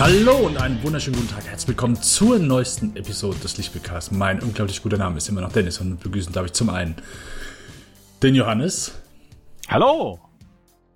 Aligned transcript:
Hallo 0.00 0.46
und 0.46 0.56
einen 0.56 0.82
wunderschönen 0.82 1.20
guten 1.20 1.28
Tag. 1.28 1.44
Herzlich 1.44 1.68
willkommen 1.68 1.94
zur 1.94 2.38
neuesten 2.38 2.96
Episode 2.96 3.38
des 3.40 3.58
Lichtbildcasts. 3.58 4.10
Mein 4.10 4.40
unglaublich 4.40 4.82
guter 4.82 4.96
Name 4.96 5.18
ist 5.18 5.28
immer 5.28 5.42
noch 5.42 5.52
Dennis 5.52 5.78
und 5.78 6.00
begrüßen 6.00 6.32
darf 6.32 6.46
ich 6.46 6.54
zum 6.54 6.70
einen 6.70 6.96
den 8.22 8.34
Johannes. 8.34 8.98
Hallo. 9.68 10.18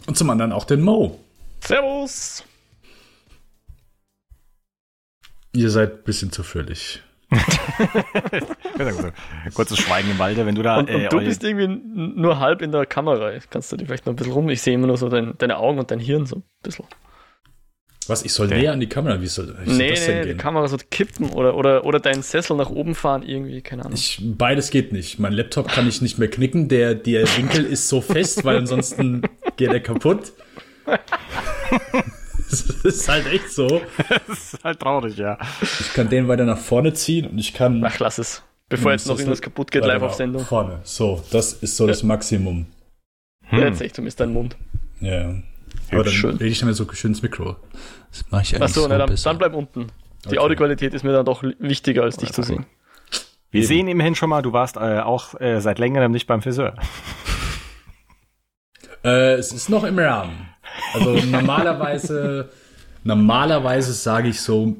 Und 0.06 0.16
zum 0.16 0.30
anderen 0.30 0.52
auch 0.52 0.64
den 0.64 0.80
Mo. 0.80 1.20
Servus. 1.60 2.44
Ihr 5.52 5.68
seid 5.68 5.98
ein 5.98 6.04
bisschen 6.04 6.32
zu 6.32 6.42
fürlich. 6.42 7.02
Kurzes 9.52 9.80
Schweigen 9.80 10.12
im 10.12 10.18
Walde, 10.18 10.46
wenn 10.46 10.54
du 10.54 10.62
da. 10.62 10.78
Und, 10.78 10.88
und 10.88 11.02
äh, 11.02 11.08
du 11.10 11.18
bist 11.18 11.44
irgendwie 11.44 11.66
nur 11.66 12.40
halb 12.40 12.62
in 12.62 12.72
der 12.72 12.86
Kamera. 12.86 13.32
Kannst 13.50 13.70
du 13.70 13.76
dich 13.76 13.86
vielleicht 13.86 14.06
noch 14.06 14.14
ein 14.14 14.16
bisschen 14.16 14.32
rum? 14.32 14.48
Ich 14.48 14.62
sehe 14.62 14.72
immer 14.72 14.86
nur 14.86 14.96
so 14.96 15.10
dein, 15.10 15.36
deine 15.36 15.58
Augen 15.58 15.78
und 15.78 15.90
dein 15.90 16.00
Hirn 16.00 16.24
so 16.24 16.36
ein 16.36 16.44
bisschen. 16.62 16.86
Was? 18.08 18.24
Ich 18.24 18.32
soll 18.32 18.46
Okay. 18.46 18.60
näher 18.60 18.72
an 18.72 18.80
die 18.80 18.88
Kamera? 18.88 19.20
Wie 19.20 19.26
soll, 19.26 19.54
wie 19.64 19.70
soll 19.70 19.76
nee, 19.76 19.90
das 19.90 20.00
nee, 20.00 20.06
denn 20.06 20.22
die 20.22 20.28
gehen? 20.30 20.38
Kamera 20.38 20.68
so 20.68 20.76
kippen 20.90 21.30
oder, 21.30 21.56
oder, 21.56 21.84
oder 21.84 22.00
deinen 22.00 22.22
Sessel 22.22 22.56
nach 22.56 22.70
oben 22.70 22.94
fahren, 22.94 23.22
irgendwie, 23.22 23.60
keine 23.62 23.82
Ahnung. 23.84 23.94
Ich, 23.94 24.20
beides 24.22 24.70
geht 24.70 24.92
nicht. 24.92 25.18
Mein 25.18 25.32
Laptop 25.32 25.68
kann 25.68 25.88
ich 25.88 26.02
nicht 26.02 26.18
mehr 26.18 26.28
knicken. 26.28 26.68
Der, 26.68 26.94
der 26.94 27.22
Winkel 27.36 27.64
ist 27.70 27.88
so 27.88 28.00
fest, 28.00 28.44
weil 28.44 28.58
ansonsten 28.58 29.22
geht 29.56 29.70
er 29.72 29.80
kaputt. 29.80 30.32
Das 32.50 32.60
ist 32.84 33.08
halt 33.08 33.26
echt 33.26 33.50
so. 33.50 33.80
Das 34.28 34.54
ist 34.54 34.64
halt 34.64 34.80
traurig, 34.80 35.16
ja. 35.16 35.38
Ich 35.62 35.92
kann 35.94 36.08
den 36.08 36.28
weiter 36.28 36.44
nach 36.44 36.58
vorne 36.58 36.92
ziehen 36.92 37.26
und 37.26 37.38
ich 37.38 37.54
kann. 37.54 37.82
Ach, 37.84 37.98
lass 37.98 38.18
es. 38.18 38.42
Bevor 38.68 38.92
jetzt 38.92 39.06
noch 39.06 39.18
irgendwas 39.18 39.42
kaputt 39.42 39.70
geht, 39.70 39.84
live 39.84 40.02
auf 40.02 40.14
Sendung. 40.14 40.44
Vorne. 40.44 40.80
So, 40.84 41.22
das 41.30 41.52
ist 41.54 41.76
so 41.76 41.86
das 41.86 42.02
Maximum. 42.02 42.66
Hm. 43.46 43.58
Jetzt 43.60 43.80
echt, 43.80 43.98
du 43.98 44.02
misst 44.02 44.20
deinen 44.20 44.32
Mund. 44.32 44.56
Ja. 45.00 45.34
Aber 45.92 46.04
dann 46.04 46.12
schön. 46.12 46.36
rede 46.36 46.46
ich 46.46 46.58
damit 46.60 46.76
so 46.76 46.86
schön 46.92 47.12
ins 47.12 47.22
Mikro. 47.22 47.56
Das 48.10 48.24
mache 48.30 48.42
ich 48.42 48.54
eigentlich 48.54 48.62
Achso, 48.62 48.82
so 48.82 48.88
ne, 48.88 48.98
dann, 48.98 49.14
dann 49.14 49.38
bleib 49.38 49.54
unten. 49.54 49.86
Die 50.24 50.28
Okay. 50.28 50.38
Audioqualität 50.38 50.94
ist 50.94 51.02
mir 51.04 51.12
dann 51.12 51.26
doch 51.26 51.42
wichtiger, 51.58 52.02
als 52.02 52.16
dich 52.16 52.32
zu 52.32 52.42
sehen. 52.42 52.64
Wir 53.50 53.60
Eben. 53.60 53.68
sehen 53.68 53.88
immerhin 53.88 54.14
schon 54.14 54.30
mal, 54.30 54.40
du 54.42 54.52
warst 54.52 54.76
äh, 54.76 55.00
auch 55.00 55.38
äh, 55.40 55.60
seit 55.60 55.78
längerem 55.78 56.12
nicht 56.12 56.26
beim 56.26 56.42
Friseur. 56.42 56.74
Äh, 59.04 59.34
es 59.34 59.52
ist 59.52 59.68
noch 59.68 59.84
im 59.84 59.98
Rahmen. 59.98 60.48
Also 60.94 61.10
normalerweise, 61.26 62.48
normalerweise 63.02 63.92
sage 63.92 64.28
ich 64.28 64.40
so 64.40 64.76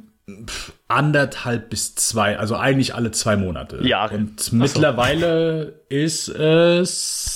pff, 0.46 0.72
anderthalb 0.88 1.68
bis 1.68 1.94
zwei, 1.94 2.38
also 2.38 2.56
eigentlich 2.56 2.94
alle 2.94 3.10
zwei 3.10 3.36
Monate. 3.36 3.86
Jahre. 3.86 4.14
Und 4.16 4.50
mittlerweile 4.54 5.82
ist 5.90 6.28
es 6.28 7.33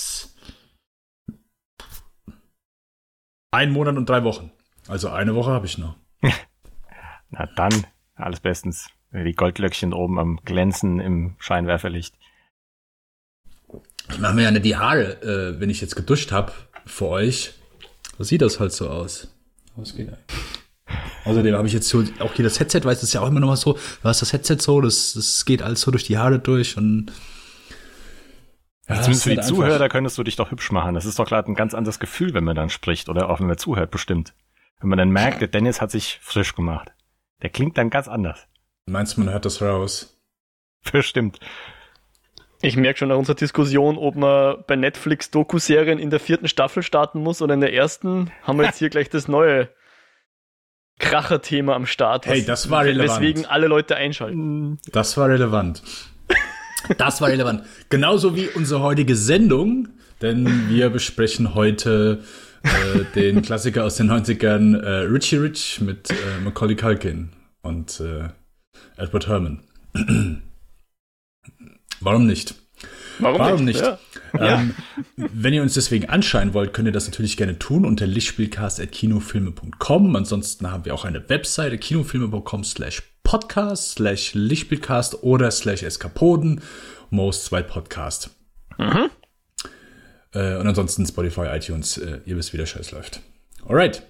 ein 3.50 3.70
Monat 3.70 3.96
und 3.96 4.08
drei 4.08 4.24
Wochen. 4.24 4.50
Also 4.88 5.08
eine 5.10 5.34
Woche 5.34 5.50
habe 5.50 5.66
ich 5.66 5.78
noch. 5.78 5.96
Na 7.30 7.48
dann, 7.56 7.86
alles 8.14 8.40
bestens. 8.40 8.88
Die 9.12 9.34
Goldlöckchen 9.34 9.94
oben 9.94 10.18
am 10.18 10.38
Glänzen 10.44 11.00
im 11.00 11.36
Scheinwerferlicht. 11.38 12.14
Ich 14.10 14.18
mache 14.18 14.34
mir 14.34 14.42
ja 14.42 14.50
nicht 14.50 14.64
die 14.64 14.76
Haare, 14.76 15.22
äh, 15.22 15.60
wenn 15.60 15.70
ich 15.70 15.80
jetzt 15.80 15.96
geduscht 15.96 16.32
habe 16.32 16.52
für 16.86 17.08
euch. 17.08 17.54
So 18.16 18.24
sieht 18.24 18.42
das 18.42 18.60
halt 18.60 18.72
so 18.72 18.88
aus. 18.88 19.28
Was 19.76 19.94
geht? 19.94 20.10
Außerdem 21.24 21.54
habe 21.54 21.66
ich 21.66 21.74
jetzt 21.74 21.88
so, 21.88 22.02
auch 22.20 22.32
hier 22.32 22.44
das 22.44 22.58
Headset, 22.58 22.80
weißt 22.84 23.02
du, 23.02 23.04
ist 23.04 23.12
ja 23.12 23.20
auch 23.20 23.28
immer 23.28 23.40
noch 23.40 23.48
mal 23.48 23.56
so, 23.56 23.74
du 23.74 24.08
hast 24.08 24.22
das 24.22 24.32
Headset 24.32 24.56
so, 24.60 24.80
das, 24.80 25.12
das 25.12 25.44
geht 25.44 25.62
alles 25.62 25.82
so 25.82 25.90
durch 25.90 26.04
die 26.04 26.16
Haare 26.16 26.38
durch 26.38 26.76
und 26.76 27.12
ja, 28.88 28.94
Zumindest 29.02 29.10
es 29.10 29.22
für 29.24 29.30
die 29.34 29.40
Zuhörer, 29.40 29.66
einfach- 29.74 29.78
da 29.80 29.88
könntest 29.88 30.16
du 30.18 30.22
dich 30.22 30.36
doch 30.36 30.50
hübsch 30.50 30.70
machen. 30.72 30.94
Das 30.94 31.04
ist 31.04 31.18
doch 31.18 31.26
klar 31.26 31.44
ein 31.46 31.54
ganz 31.54 31.74
anderes 31.74 31.98
Gefühl, 31.98 32.34
wenn 32.34 32.44
man 32.44 32.56
dann 32.56 32.70
spricht 32.70 33.08
oder 33.08 33.28
auch 33.30 33.40
wenn 33.40 33.46
man 33.46 33.58
zuhört, 33.58 33.90
bestimmt. 33.90 34.34
Wenn 34.80 34.88
man 34.90 34.98
dann 34.98 35.10
merkt, 35.10 35.40
der 35.40 35.48
Dennis 35.48 35.80
hat 35.80 35.90
sich 35.90 36.18
frisch 36.22 36.54
gemacht. 36.54 36.92
Der 37.42 37.50
klingt 37.50 37.76
dann 37.78 37.90
ganz 37.90 38.08
anders. 38.08 38.46
Meinst 38.86 39.16
du, 39.16 39.20
man 39.20 39.30
hört 39.32 39.44
das 39.44 39.60
raus? 39.60 40.18
Bestimmt. 40.92 41.38
Ich 42.62 42.76
merke 42.76 42.98
schon 42.98 43.08
nach 43.08 43.16
unserer 43.16 43.36
Diskussion, 43.36 43.98
ob 43.98 44.16
man 44.16 44.64
bei 44.66 44.74
Netflix 44.76 45.30
Doku-Serien 45.30 45.98
in 45.98 46.10
der 46.10 46.18
vierten 46.20 46.48
Staffel 46.48 46.82
starten 46.82 47.20
muss 47.20 47.40
oder 47.42 47.54
in 47.54 47.60
der 47.60 47.72
ersten, 47.72 48.32
haben 48.42 48.58
wir 48.58 48.66
jetzt 48.66 48.78
hier 48.78 48.88
gleich 48.90 49.10
das 49.10 49.28
neue 49.28 49.68
Kracher-Thema 50.98 51.74
am 51.76 51.86
Start. 51.86 52.26
Hey, 52.26 52.44
das 52.44 52.70
war 52.70 52.84
relevant. 52.84 53.20
Weswegen 53.20 53.46
alle 53.46 53.68
Leute 53.68 53.94
einschalten. 53.96 54.80
Das 54.90 55.16
war 55.16 55.28
relevant. 55.28 55.82
Das 56.96 57.20
war 57.20 57.28
relevant. 57.28 57.64
Genauso 57.88 58.36
wie 58.36 58.48
unsere 58.48 58.82
heutige 58.82 59.16
Sendung, 59.16 59.88
denn 60.22 60.68
wir 60.68 60.90
besprechen 60.90 61.54
heute 61.54 62.22
äh, 62.62 63.04
den 63.14 63.42
Klassiker 63.42 63.84
aus 63.84 63.96
den 63.96 64.10
90ern, 64.10 64.80
äh, 64.80 64.88
Richie 65.06 65.36
Rich 65.36 65.80
mit 65.80 66.10
äh, 66.10 66.40
Macaulay 66.42 66.76
Culkin 66.76 67.30
und 67.62 68.00
äh, 68.00 68.28
Edward 68.96 69.28
Herman. 69.28 69.60
Warum 72.00 72.26
nicht? 72.26 72.54
Warum, 73.18 73.38
Warum 73.38 73.64
nicht? 73.64 73.80
Ja. 73.80 73.98
Ähm, 74.38 74.74
wenn 75.16 75.54
ihr 75.54 75.62
uns 75.62 75.74
deswegen 75.74 76.08
anschauen 76.08 76.54
wollt, 76.54 76.72
könnt 76.72 76.86
ihr 76.86 76.92
das 76.92 77.06
natürlich 77.06 77.36
gerne 77.36 77.58
tun 77.58 77.84
unter 77.84 78.06
lichtspielcast.kinofilme.com. 78.06 80.16
Ansonsten 80.16 80.70
haben 80.70 80.84
wir 80.84 80.94
auch 80.94 81.04
eine 81.04 81.28
Webseite 81.28 81.78
kinofilme.com 81.78 82.64
slash 82.64 83.02
podcast 83.22 83.96
slash 83.96 84.34
Lichtspielcast 84.34 85.22
oder 85.22 85.50
slash 85.50 85.82
Eskapoden, 85.82 86.60
Most 87.10 87.46
zwei 87.46 87.62
Podcast. 87.62 88.30
Äh, 90.32 90.56
und 90.56 90.66
ansonsten 90.66 91.06
Spotify, 91.06 91.46
iTunes, 91.52 91.98
äh, 91.98 92.20
ihr 92.24 92.36
wisst, 92.36 92.52
wie 92.52 92.58
der 92.58 92.66
Scheiß 92.66 92.92
läuft. 92.92 93.20
Alright. 93.66 94.02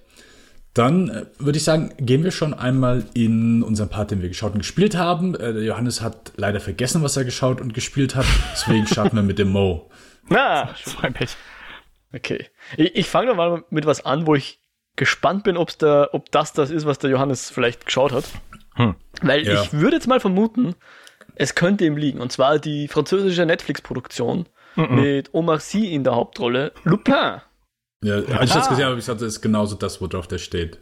Dann 0.79 1.09
äh, 1.09 1.27
würde 1.39 1.59
ich 1.59 1.65
sagen, 1.65 1.93
gehen 1.99 2.23
wir 2.23 2.31
schon 2.31 2.55
einmal 2.55 3.05
in 3.15 3.65
unseren 3.65 3.89
Part, 3.89 4.13
den 4.13 4.23
wir 4.23 4.29
geschaut 4.29 4.53
und 4.53 4.59
gespielt 4.61 4.97
haben. 4.97 5.35
Äh, 5.35 5.53
der 5.53 5.63
Johannes 5.65 6.03
hat 6.03 6.33
leider 6.37 6.61
vergessen, 6.61 7.03
was 7.03 7.17
er 7.17 7.25
geschaut 7.25 7.61
und 7.61 7.75
gespielt 7.75 8.15
hat. 8.15 8.27
Deswegen 8.53 8.87
starten 8.93 9.17
wir 9.17 9.25
mit 9.25 9.41
dem 9.41 9.49
Mo. 9.49 9.91
Na, 10.29 10.73
So 10.85 10.99
ein 11.01 11.13
Pech. 11.15 11.31
okay. 12.15 12.47
Ich, 12.77 12.95
ich 12.95 13.09
fange 13.09 13.35
mal 13.35 13.65
mit 13.71 13.87
was 13.87 14.07
an, 14.07 14.27
wo 14.29 14.37
ich 14.37 14.61
gespannt 14.95 15.43
bin, 15.43 15.57
ob's 15.57 15.79
da, 15.79 16.09
ob 16.13 16.31
das 16.31 16.53
das 16.53 16.71
ist, 16.71 16.87
was 16.87 16.99
der 17.01 17.11
Johannes 17.11 17.51
vielleicht 17.51 17.87
geschaut 17.87 18.13
hat. 18.13 18.25
Hm. 18.75 18.95
Weil 19.23 19.45
Ja. 19.47 19.63
ich 19.63 19.73
würde 19.73 19.97
jetzt 19.97 20.07
mal 20.07 20.21
vermuten, 20.21 20.77
es 21.35 21.57
könnte 21.57 21.87
ihm 21.87 21.97
liegen. 21.97 22.21
Und 22.21 22.31
zwar 22.31 22.59
die 22.61 22.87
französische 22.87 23.47
Netflix-Produktion 23.47 24.47
mit 24.77 25.35
Omar 25.35 25.59
Sy 25.59 25.93
in 25.93 26.05
der 26.05 26.15
Hauptrolle, 26.15 26.73
Lupin. 26.85 27.41
Ja, 28.03 28.15
als 28.17 28.51
ich 28.51 28.57
das 28.57 28.69
gesehen 28.69 28.85
habe, 28.85 28.91
habe 28.93 29.01
ich 29.01 29.07
gesagt, 29.07 29.21
das 29.21 29.29
ist 29.29 29.41
genauso 29.41 29.75
das, 29.77 30.01
worauf 30.01 30.29
der 30.29 30.39
steht. 30.39 30.81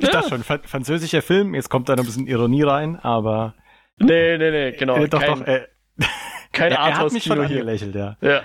Ich 0.00 0.08
dachte 0.08 0.28
schon, 0.30 0.42
fran- 0.44 0.62
französischer 0.64 1.22
Film, 1.22 1.54
jetzt 1.54 1.68
kommt 1.70 1.88
da 1.88 1.94
noch 1.96 2.02
ein 2.02 2.06
bisschen 2.06 2.26
Ironie 2.26 2.62
rein, 2.62 2.96
aber 2.96 3.54
Nee, 3.98 4.36
nee, 4.38 4.50
nee, 4.50 4.72
genau. 4.72 4.96
äh, 4.96 5.08
doch, 5.08 5.20
kein, 5.20 5.38
doch, 5.40 5.46
äh, 5.46 5.66
kein 6.52 6.72
er, 6.72 6.78
er 6.86 6.98
hat 6.98 7.12
mich 7.12 7.24
schon 7.24 7.36
hier. 7.46 7.58
angelächelt, 7.58 7.94
ja. 7.94 8.16
Ja. 8.20 8.42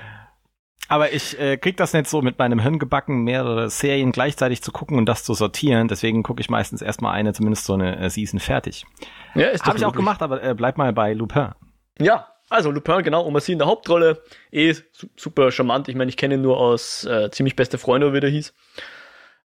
Aber 0.87 1.13
ich 1.13 1.39
äh, 1.39 1.57
krieg 1.57 1.77
das 1.77 1.93
nicht 1.93 2.07
so 2.07 2.21
mit 2.21 2.37
meinem 2.37 2.59
Hirn 2.59 2.77
gebacken, 2.79 3.23
mehrere 3.23 3.69
Serien 3.69 4.11
gleichzeitig 4.11 4.61
zu 4.61 4.71
gucken 4.73 4.97
und 4.97 5.05
das 5.05 5.23
zu 5.23 5.33
sortieren. 5.33 5.87
Deswegen 5.87 6.21
gucke 6.21 6.41
ich 6.41 6.49
meistens 6.49 6.81
erstmal 6.81 7.13
eine, 7.13 7.31
zumindest 7.33 7.65
so 7.65 7.73
eine 7.75 7.97
äh, 7.97 8.09
Season 8.09 8.39
fertig. 8.39 8.85
ja 9.35 9.47
ist 9.47 9.65
Habe 9.65 9.77
ich 9.77 9.85
auch 9.85 9.93
gemacht, 9.95 10.21
aber 10.21 10.43
äh, 10.43 10.53
bleib 10.53 10.77
mal 10.77 10.91
bei 10.91 11.13
Lupin. 11.13 11.49
Ja, 11.97 12.27
also 12.51 12.69
Lupin, 12.71 13.01
genau, 13.03 13.25
Omar 13.25 13.41
Sy 13.41 13.53
in 13.53 13.59
der 13.59 13.67
Hauptrolle. 13.67 14.21
Eh 14.51 14.73
su- 14.73 15.07
super 15.15 15.51
charmant. 15.51 15.87
Ich 15.87 15.95
meine, 15.95 16.09
ich 16.09 16.17
kenne 16.17 16.35
ihn 16.35 16.41
nur 16.41 16.57
aus 16.57 17.05
äh, 17.05 17.29
Ziemlich 17.31 17.55
beste 17.55 17.77
Freunde, 17.77 18.13
wie 18.13 18.19
der 18.19 18.29
hieß. 18.29 18.53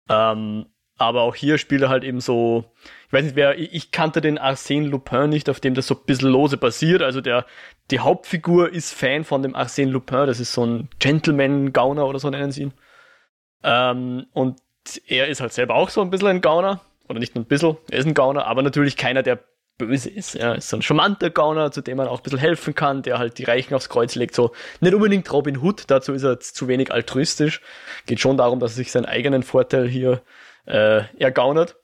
Ähm, 0.08 0.66
aber 0.96 1.22
auch 1.22 1.34
hier 1.34 1.56
spielt 1.56 1.82
er 1.82 1.88
halt 1.88 2.04
eben 2.04 2.20
so, 2.20 2.64
ich 3.06 3.12
weiß 3.12 3.24
nicht, 3.24 3.36
wer, 3.36 3.58
ich, 3.58 3.72
ich 3.72 3.90
kannte 3.90 4.20
den 4.20 4.38
Arsène 4.38 4.86
Lupin 4.88 5.30
nicht, 5.30 5.48
auf 5.48 5.58
dem 5.58 5.74
das 5.74 5.86
so 5.86 5.94
ein 5.94 6.04
bisschen 6.04 6.28
lose 6.30 6.58
basiert. 6.58 7.00
Also 7.02 7.20
der, 7.20 7.46
die 7.90 8.00
Hauptfigur 8.00 8.70
ist 8.70 8.92
Fan 8.92 9.24
von 9.24 9.42
dem 9.42 9.56
Arsène 9.56 9.90
Lupin, 9.90 10.26
das 10.26 10.40
ist 10.40 10.52
so 10.52 10.66
ein 10.66 10.88
Gentleman-Gauner 10.98 12.06
oder 12.06 12.18
so 12.18 12.28
nennen 12.28 12.52
sie 12.52 12.64
ihn. 12.64 12.74
Ähm, 13.62 14.26
und 14.32 14.60
er 15.06 15.28
ist 15.28 15.40
halt 15.40 15.52
selber 15.52 15.74
auch 15.74 15.88
so 15.90 16.02
ein 16.02 16.10
bisschen 16.10 16.28
ein 16.28 16.40
Gauner. 16.40 16.80
Oder 17.08 17.18
nicht 17.18 17.34
nur 17.34 17.42
ein 17.42 17.48
bisschen, 17.48 17.76
er 17.90 17.98
ist 17.98 18.06
ein 18.06 18.14
Gauner, 18.14 18.46
aber 18.46 18.62
natürlich 18.62 18.96
keiner, 18.96 19.24
der 19.24 19.40
böse 19.86 20.08
ist. 20.08 20.34
Er 20.34 20.56
ist 20.56 20.68
so 20.68 20.76
ein 20.76 20.82
charmanter 20.82 21.30
Gauner, 21.30 21.72
zu 21.72 21.80
dem 21.80 21.96
man 21.96 22.08
auch 22.08 22.20
ein 22.20 22.22
bisschen 22.22 22.38
helfen 22.38 22.74
kann, 22.74 23.02
der 23.02 23.18
halt 23.18 23.38
die 23.38 23.44
Reichen 23.44 23.74
aufs 23.74 23.88
Kreuz 23.88 24.14
legt. 24.14 24.34
So 24.34 24.52
nicht 24.80 24.94
unbedingt 24.94 25.30
Robin 25.32 25.58
Hood, 25.58 25.84
dazu 25.88 26.12
ist 26.12 26.22
er 26.22 26.40
zu 26.40 26.68
wenig 26.68 26.92
altruistisch. 26.92 27.60
Geht 28.06 28.20
schon 28.20 28.36
darum, 28.36 28.60
dass 28.60 28.72
er 28.72 28.76
sich 28.76 28.92
seinen 28.92 29.06
eigenen 29.06 29.42
Vorteil 29.42 29.88
hier 29.88 30.22
äh, 30.66 31.02
ergaunert. 31.18 31.76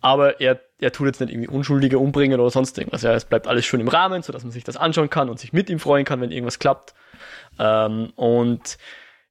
Aber 0.00 0.40
er, 0.40 0.60
er 0.78 0.92
tut 0.92 1.06
jetzt 1.06 1.20
nicht 1.20 1.32
irgendwie 1.32 1.48
Unschuldige 1.48 1.98
umbringen 1.98 2.40
oder 2.40 2.50
sonst 2.50 2.78
irgendwas. 2.78 3.02
Ja, 3.02 3.12
es 3.14 3.24
bleibt 3.24 3.48
alles 3.48 3.66
schön 3.66 3.80
im 3.80 3.88
Rahmen, 3.88 4.22
sodass 4.22 4.44
man 4.44 4.52
sich 4.52 4.64
das 4.64 4.76
anschauen 4.76 5.10
kann 5.10 5.28
und 5.28 5.40
sich 5.40 5.52
mit 5.52 5.68
ihm 5.70 5.80
freuen 5.80 6.04
kann, 6.04 6.20
wenn 6.20 6.30
irgendwas 6.30 6.58
klappt. 6.58 6.94
Ähm, 7.58 8.12
und 8.14 8.78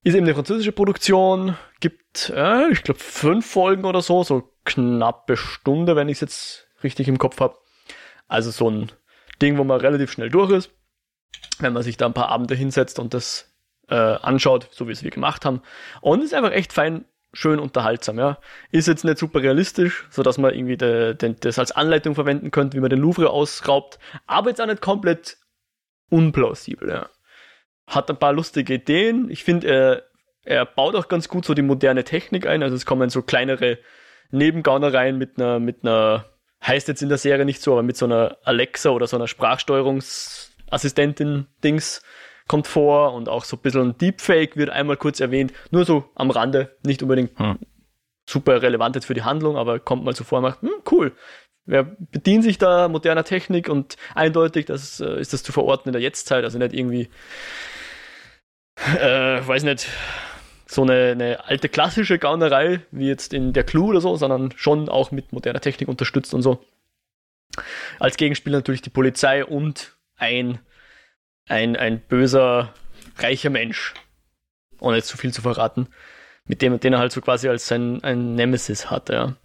ist 0.03 0.15
eben 0.15 0.25
eine 0.25 0.35
französische 0.35 0.71
Produktion, 0.71 1.57
gibt, 1.79 2.29
äh, 2.35 2.69
ich 2.71 2.83
glaube, 2.83 2.99
fünf 2.99 3.45
Folgen 3.49 3.85
oder 3.85 4.01
so, 4.01 4.23
so 4.23 4.51
knappe 4.65 5.37
Stunde, 5.37 5.95
wenn 5.95 6.09
ich 6.09 6.17
es 6.17 6.21
jetzt 6.21 6.67
richtig 6.83 7.07
im 7.07 7.17
Kopf 7.17 7.39
habe. 7.39 7.57
Also 8.27 8.51
so 8.51 8.69
ein 8.69 8.91
Ding, 9.41 9.57
wo 9.57 9.63
man 9.63 9.79
relativ 9.79 10.11
schnell 10.11 10.29
durch 10.29 10.51
ist, 10.51 10.71
wenn 11.59 11.73
man 11.73 11.83
sich 11.83 11.97
da 11.97 12.05
ein 12.05 12.13
paar 12.13 12.29
Abende 12.29 12.55
hinsetzt 12.55 12.99
und 12.99 13.13
das 13.13 13.53
äh, 13.89 13.95
anschaut, 13.95 14.67
so 14.71 14.87
wie 14.87 14.91
es 14.91 15.03
wir 15.03 15.11
gemacht 15.11 15.45
haben. 15.45 15.61
Und 16.01 16.23
ist 16.23 16.33
einfach 16.33 16.51
echt 16.51 16.73
fein 16.73 17.05
schön 17.33 17.59
unterhaltsam, 17.59 18.17
ja. 18.17 18.39
Ist 18.71 18.87
jetzt 18.87 19.05
nicht 19.05 19.17
super 19.17 19.41
realistisch, 19.41 20.07
so 20.09 20.23
dass 20.23 20.37
man 20.37 20.53
irgendwie 20.53 20.77
de, 20.77 21.13
de, 21.13 21.35
das 21.39 21.59
als 21.59 21.71
Anleitung 21.71 22.15
verwenden 22.15 22.51
könnte, 22.51 22.77
wie 22.77 22.81
man 22.81 22.89
den 22.89 22.99
Louvre 22.99 23.29
ausraubt, 23.29 23.99
aber 24.25 24.49
jetzt 24.49 24.61
auch 24.61 24.65
nicht 24.65 24.81
komplett 24.81 25.37
unplausibel, 26.09 26.89
ja. 26.89 27.09
Hat 27.85 28.09
ein 28.09 28.17
paar 28.17 28.33
lustige 28.33 28.73
Ideen. 28.73 29.29
Ich 29.29 29.43
finde, 29.43 29.67
er, 29.67 30.03
er 30.43 30.65
baut 30.65 30.95
auch 30.95 31.07
ganz 31.07 31.29
gut 31.29 31.45
so 31.45 31.53
die 31.53 31.61
moderne 31.61 32.03
Technik 32.03 32.45
ein. 32.45 32.61
Also 32.61 32.75
es 32.75 32.85
kommen 32.85 33.09
so 33.09 33.21
kleinere 33.21 33.77
Nebengaunereien 34.31 35.17
mit 35.17 35.37
einer, 35.39 35.59
mit 35.59 35.83
einer, 35.83 36.25
heißt 36.65 36.87
jetzt 36.87 37.01
in 37.01 37.09
der 37.09 37.17
Serie 37.17 37.43
nicht 37.45 37.61
so, 37.61 37.73
aber 37.73 37.83
mit 37.83 37.97
so 37.97 38.05
einer 38.05 38.37
Alexa 38.43 38.89
oder 38.89 39.07
so 39.07 39.17
einer 39.17 39.27
Sprachsteuerungsassistentin-Dings 39.27 42.01
kommt 42.47 42.67
vor 42.67 43.13
und 43.13 43.29
auch 43.29 43.43
so 43.43 43.57
ein 43.57 43.61
bisschen 43.61 43.97
Deepfake 43.97 44.57
wird 44.57 44.69
einmal 44.69 44.97
kurz 44.97 45.19
erwähnt, 45.19 45.53
nur 45.71 45.85
so 45.85 46.09
am 46.15 46.31
Rande, 46.31 46.75
nicht 46.83 47.03
unbedingt 47.03 47.37
hm. 47.37 47.59
super 48.25 48.61
relevant 48.61 48.95
jetzt 48.95 49.05
für 49.05 49.13
die 49.13 49.23
Handlung, 49.23 49.57
aber 49.57 49.79
kommt 49.79 50.03
mal 50.03 50.15
so 50.15 50.23
vor, 50.23 50.41
macht, 50.41 50.61
hm, 50.61 50.71
cool, 50.91 51.15
wer 51.65 51.83
bedient 51.83 52.43
sich 52.43 52.57
da 52.57 52.87
moderner 52.87 53.25
Technik 53.25 53.69
und 53.69 53.97
eindeutig 54.15 54.65
das, 54.65 54.99
äh, 54.99 55.19
ist 55.19 55.33
das 55.33 55.43
zu 55.43 55.51
verorten 55.51 55.89
in 55.89 55.93
der 55.93 56.01
Jetztzeit, 56.01 56.43
also 56.43 56.57
nicht 56.57 56.73
irgendwie, 56.73 57.09
äh, 58.99 59.45
weiß 59.45 59.63
nicht, 59.63 59.87
so 60.67 60.83
eine, 60.83 61.11
eine 61.11 61.45
alte 61.45 61.69
klassische 61.69 62.19
Gaunerei, 62.19 62.81
wie 62.91 63.07
jetzt 63.07 63.33
in 63.33 63.53
der 63.53 63.63
Clue 63.63 63.87
oder 63.87 64.01
so, 64.01 64.15
sondern 64.15 64.53
schon 64.55 64.89
auch 64.89 65.11
mit 65.11 65.31
moderner 65.31 65.61
Technik 65.61 65.87
unterstützt 65.87 66.33
und 66.33 66.41
so. 66.41 66.63
Als 67.99 68.17
Gegenspiel 68.17 68.53
natürlich 68.53 68.81
die 68.81 68.89
Polizei 68.89 69.45
und 69.45 69.95
ein, 70.17 70.59
ein, 71.47 71.75
ein 71.75 71.99
böser, 71.99 72.73
reicher 73.17 73.49
Mensch, 73.49 73.93
ohne 74.79 74.97
jetzt 74.97 75.07
zu 75.07 75.17
viel 75.17 75.33
zu 75.33 75.41
verraten, 75.41 75.87
mit 76.45 76.61
dem 76.61 76.79
den 76.79 76.93
er 76.93 76.99
halt 76.99 77.11
so 77.11 77.21
quasi 77.21 77.47
als 77.47 77.67
sein 77.67 78.03
ein 78.03 78.35
Nemesis 78.35 78.91
hat, 78.91 79.09
ja. 79.09 79.35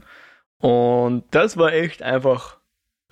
Und 0.58 1.24
das 1.30 1.56
war 1.56 1.72
echt 1.72 2.02
einfach 2.02 2.58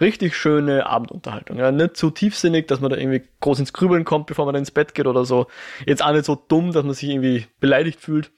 richtig 0.01 0.37
schöne 0.37 0.87
Abendunterhaltung. 0.87 1.59
Ja, 1.59 1.71
nicht 1.71 1.97
zu 1.97 2.11
tiefsinnig, 2.11 2.67
dass 2.69 2.81
man 2.81 2.91
da 2.91 2.97
irgendwie 2.97 3.23
groß 3.41 3.61
ins 3.61 3.73
Grübeln 3.73 4.05
kommt, 4.05 4.27
bevor 4.27 4.47
man 4.47 4.55
ins 4.55 4.71
Bett 4.71 4.95
geht 4.95 5.07
oder 5.07 5.25
so. 5.25 5.47
Jetzt 5.87 6.03
auch 6.03 6.13
nicht 6.13 6.25
so 6.25 6.35
dumm, 6.35 6.73
dass 6.73 6.85
man 6.85 6.95
sich 6.95 7.09
irgendwie 7.09 7.47
beleidigt 7.61 8.01
fühlt. 8.01 8.31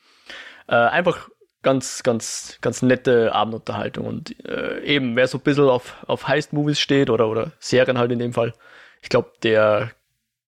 Äh, 0.69 0.75
einfach 0.75 1.29
ganz, 1.63 2.03
ganz, 2.03 2.59
ganz 2.61 2.83
nette 2.83 3.33
Abendunterhaltung. 3.33 4.07
Und 4.07 4.45
äh, 4.47 4.83
eben, 4.85 5.17
wer 5.17 5.29
so 5.29 5.39
ein 5.39 5.43
bisschen 5.43 5.69
auf, 5.69 5.97
auf 6.07 6.29
Heist-Movies 6.29 6.81
steht 6.81 7.11
oder, 7.11 7.29
oder 7.29 7.53
Serien 7.59 7.99
halt 7.99 8.13
in 8.13 8.19
dem 8.19 8.33
Fall, 8.33 8.53
ich 9.01 9.09
glaube, 9.09 9.33
der 9.43 9.91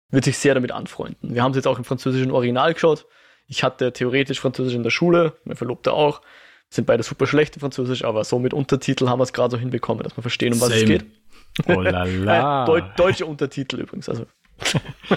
wird 0.10 0.26
sich 0.26 0.38
sehr 0.38 0.54
damit 0.54 0.72
anfreunden. 0.72 1.34
Wir 1.34 1.44
haben 1.44 1.52
es 1.52 1.58
jetzt 1.58 1.68
auch 1.68 1.78
im 1.78 1.84
französischen 1.84 2.32
Original 2.32 2.74
geschaut. 2.74 3.06
Ich 3.48 3.64
hatte 3.64 3.94
theoretisch 3.94 4.40
Französisch 4.40 4.76
in 4.76 4.84
der 4.84 4.90
Schule, 4.90 5.34
mein 5.44 5.58
Verlobter 5.58 5.94
auch 5.94 6.22
sind 6.74 6.86
beide 6.86 7.04
super 7.04 7.28
schlecht 7.28 7.56
in 7.56 7.60
Französisch, 7.60 8.04
aber 8.04 8.24
so 8.24 8.40
mit 8.40 8.54
Untertitel 8.54 9.08
haben 9.08 9.20
wir 9.20 9.24
es 9.24 9.34
gerade 9.34 9.52
so 9.52 9.58
hinbekommen, 9.58 10.04
dass 10.04 10.18
wir 10.18 10.22
verstehen, 10.22 10.54
um 10.54 10.62
was 10.62 10.70
Same. 10.70 10.82
es 10.82 10.88
geht. 10.88 11.06
Oh 11.68 11.82
la 11.82 12.04
la. 12.04 12.66
Deu 12.66 12.82
deutsche 12.96 13.26
Untertitel 13.26 13.80
übrigens, 13.80 14.10
also. 14.10 14.26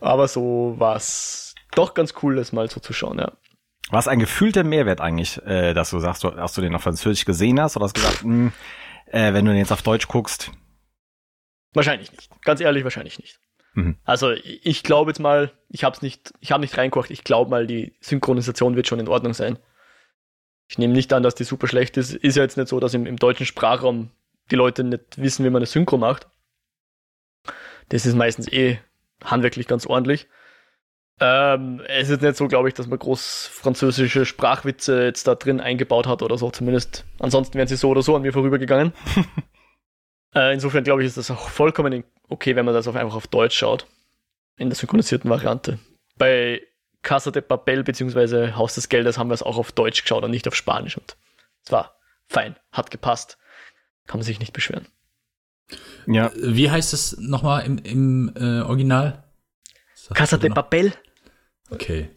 aber 0.00 0.28
so 0.28 0.74
war 0.78 0.96
es 0.96 1.54
doch 1.72 1.94
ganz 1.94 2.14
cool, 2.22 2.36
das 2.36 2.52
mal 2.52 2.68
so 2.70 2.80
zu 2.80 2.92
schauen, 2.92 3.18
ja. 3.18 3.32
Was 3.90 4.08
ein 4.08 4.18
gefühlter 4.18 4.64
Mehrwert 4.64 5.00
eigentlich, 5.00 5.40
äh, 5.46 5.72
dass 5.72 5.90
du 5.90 5.98
sagst, 5.98 6.24
dass 6.24 6.52
du 6.52 6.60
den 6.60 6.74
auf 6.74 6.82
Französisch 6.82 7.24
gesehen 7.24 7.60
hast 7.60 7.76
oder 7.76 7.84
hast 7.84 7.94
gesagt, 7.94 8.24
mh, 8.24 8.30
hm, 8.30 8.52
äh, 9.06 9.32
wenn 9.32 9.46
du 9.46 9.52
den 9.52 9.58
jetzt 9.58 9.72
auf 9.72 9.82
Deutsch 9.82 10.08
guckst? 10.08 10.50
Wahrscheinlich 11.72 12.12
nicht. 12.12 12.30
Ganz 12.42 12.60
ehrlich, 12.60 12.84
wahrscheinlich 12.84 13.18
nicht. 13.18 13.40
Mhm. 13.78 13.96
Also 14.04 14.32
ich 14.32 14.82
glaube 14.82 15.12
jetzt 15.12 15.20
mal, 15.20 15.52
ich 15.68 15.84
habe 15.84 15.94
es 15.94 16.02
nicht, 16.02 16.34
ich 16.40 16.50
habe 16.50 16.62
nicht 16.62 16.76
reingekocht, 16.76 17.12
ich 17.12 17.22
glaube 17.22 17.48
mal, 17.48 17.66
die 17.66 17.92
Synchronisation 18.00 18.74
wird 18.74 18.88
schon 18.88 18.98
in 18.98 19.06
Ordnung 19.06 19.34
sein. 19.34 19.56
Ich 20.66 20.78
nehme 20.78 20.92
nicht 20.92 21.12
an, 21.12 21.22
dass 21.22 21.36
die 21.36 21.44
super 21.44 21.68
schlecht 21.68 21.96
ist. 21.96 22.12
Ist 22.12 22.36
ja 22.36 22.42
jetzt 22.42 22.56
nicht 22.56 22.68
so, 22.68 22.80
dass 22.80 22.92
im, 22.94 23.06
im 23.06 23.16
deutschen 23.16 23.46
Sprachraum 23.46 24.10
die 24.50 24.56
Leute 24.56 24.82
nicht 24.82 25.16
wissen, 25.16 25.44
wie 25.44 25.50
man 25.50 25.60
eine 25.60 25.66
Synchro 25.66 25.96
macht. 25.96 26.26
Das 27.88 28.04
ist 28.04 28.16
meistens 28.16 28.52
eh 28.52 28.80
handwerklich 29.24 29.68
ganz 29.68 29.86
ordentlich. 29.86 30.26
Ähm, 31.20 31.80
es 31.86 32.10
ist 32.10 32.20
nicht 32.20 32.36
so, 32.36 32.48
glaube 32.48 32.68
ich, 32.68 32.74
dass 32.74 32.88
man 32.88 32.98
groß 32.98 33.48
französische 33.52 34.26
Sprachwitze 34.26 35.04
jetzt 35.04 35.26
da 35.28 35.36
drin 35.36 35.60
eingebaut 35.60 36.08
hat 36.08 36.22
oder 36.22 36.36
so. 36.36 36.50
Zumindest. 36.50 37.04
Ansonsten 37.20 37.56
wären 37.56 37.68
sie 37.68 37.76
so 37.76 37.90
oder 37.90 38.02
so 38.02 38.16
an 38.16 38.22
mir 38.22 38.32
vorübergegangen. 38.32 38.92
äh, 40.34 40.52
insofern 40.54 40.84
glaube 40.84 41.02
ich, 41.02 41.08
ist 41.08 41.16
das 41.16 41.30
auch 41.30 41.48
vollkommen 41.48 42.04
okay, 42.28 42.56
wenn 42.56 42.64
man 42.64 42.74
das 42.74 42.88
auf 42.88 42.96
einfach 42.96 43.16
auf 43.16 43.26
Deutsch 43.26 43.56
schaut. 43.56 43.86
In 44.56 44.70
der 44.70 44.76
synchronisierten 44.76 45.30
Variante. 45.30 45.78
Bei 46.16 46.62
Casa 47.02 47.30
de 47.30 47.42
Papel 47.42 47.84
bzw. 47.84 48.52
Haus 48.52 48.74
des 48.74 48.88
Geldes 48.88 49.18
haben 49.18 49.30
wir 49.30 49.34
es 49.34 49.42
auch 49.42 49.56
auf 49.56 49.72
Deutsch 49.72 50.02
geschaut 50.02 50.24
und 50.24 50.30
nicht 50.30 50.48
auf 50.48 50.54
Spanisch. 50.54 50.96
Und 50.96 51.16
es 51.64 51.70
war 51.70 51.96
fein, 52.26 52.56
hat 52.72 52.90
gepasst. 52.90 53.38
Kann 54.06 54.18
man 54.18 54.24
sich 54.24 54.40
nicht 54.40 54.52
beschweren. 54.52 54.88
Ja. 56.06 56.32
Wie 56.34 56.70
heißt 56.70 56.92
es 56.92 57.18
nochmal 57.18 57.64
im, 57.66 57.78
im 57.78 58.32
äh, 58.36 58.62
Original? 58.62 59.24
Casa 60.14 60.38
de 60.38 60.50
Papel. 60.50 60.92
Okay. 61.70 62.10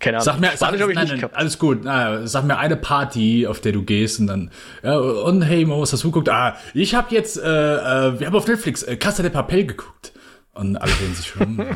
Keine 0.00 0.16
Ahnung. 0.16 0.24
Sag 0.24 0.40
mir, 0.40 0.56
sag, 0.56 0.72
nein, 0.78 0.94
nein, 0.94 1.30
alles 1.34 1.58
gut. 1.58 1.86
Ah, 1.86 2.26
sag 2.26 2.44
mir 2.44 2.58
eine 2.58 2.76
Party, 2.76 3.46
auf 3.46 3.60
der 3.60 3.72
du 3.72 3.82
gehst 3.82 4.18
und 4.18 4.26
dann, 4.26 4.50
ja, 4.82 4.96
und 4.98 5.42
hey, 5.42 5.64
Mo, 5.66 5.80
was 5.80 5.92
hast 5.92 6.02
du 6.02 6.08
geguckt? 6.08 6.30
Ah, 6.30 6.56
ich 6.72 6.94
habe 6.94 7.14
jetzt, 7.14 7.36
äh, 7.36 7.42
äh, 7.42 8.18
wir 8.18 8.26
haben 8.26 8.34
auf 8.34 8.46
Netflix 8.46 8.82
äh, 8.82 8.96
Casa 8.96 9.22
de 9.22 9.30
Papel 9.30 9.66
geguckt. 9.66 10.12
Und 10.52 10.76
alle 10.76 10.90
drehen 10.90 11.14
sich 11.14 11.26
schon. 11.26 11.64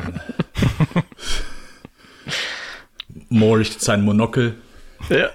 Mo 3.29 3.53
richtet 3.53 3.81
seinen 3.81 4.03
Monokel. 4.03 4.55
Ja. 5.09 5.29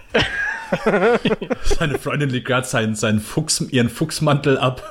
Seine 1.65 1.99
Freundin 1.99 2.31
legt 2.31 2.47
gerade 2.47 2.67
seinen, 2.67 2.95
seinen 2.95 3.21
Fuchs, 3.21 3.61
ihren 3.61 3.89
Fuchsmantel 3.89 4.59
ab. 4.59 4.83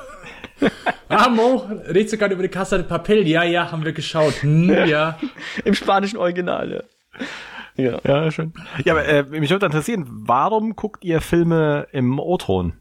ah, 1.08 1.28
Mo, 1.28 1.68
redest 1.86 2.12
du 2.12 2.18
gerade 2.18 2.34
über 2.34 2.42
die 2.42 2.48
Casa 2.48 2.76
de 2.76 2.86
Papel? 2.86 3.26
Ja, 3.26 3.44
ja, 3.44 3.70
haben 3.70 3.84
wir 3.84 3.92
geschaut. 3.92 4.42
Hm, 4.42 4.68
ja. 4.86 5.18
Im 5.64 5.74
spanischen 5.74 6.18
Original, 6.18 6.70
ja. 6.72 6.82
Ja, 7.76 8.00
ja 8.04 8.30
schön. 8.30 8.52
Ja, 8.84 8.94
aber 8.94 9.04
äh, 9.04 9.22
mich 9.24 9.50
würde 9.50 9.66
interessieren, 9.66 10.06
warum 10.08 10.76
guckt 10.76 11.04
ihr 11.04 11.20
Filme 11.20 11.86
im 11.92 12.18
O-Ton? 12.18 12.80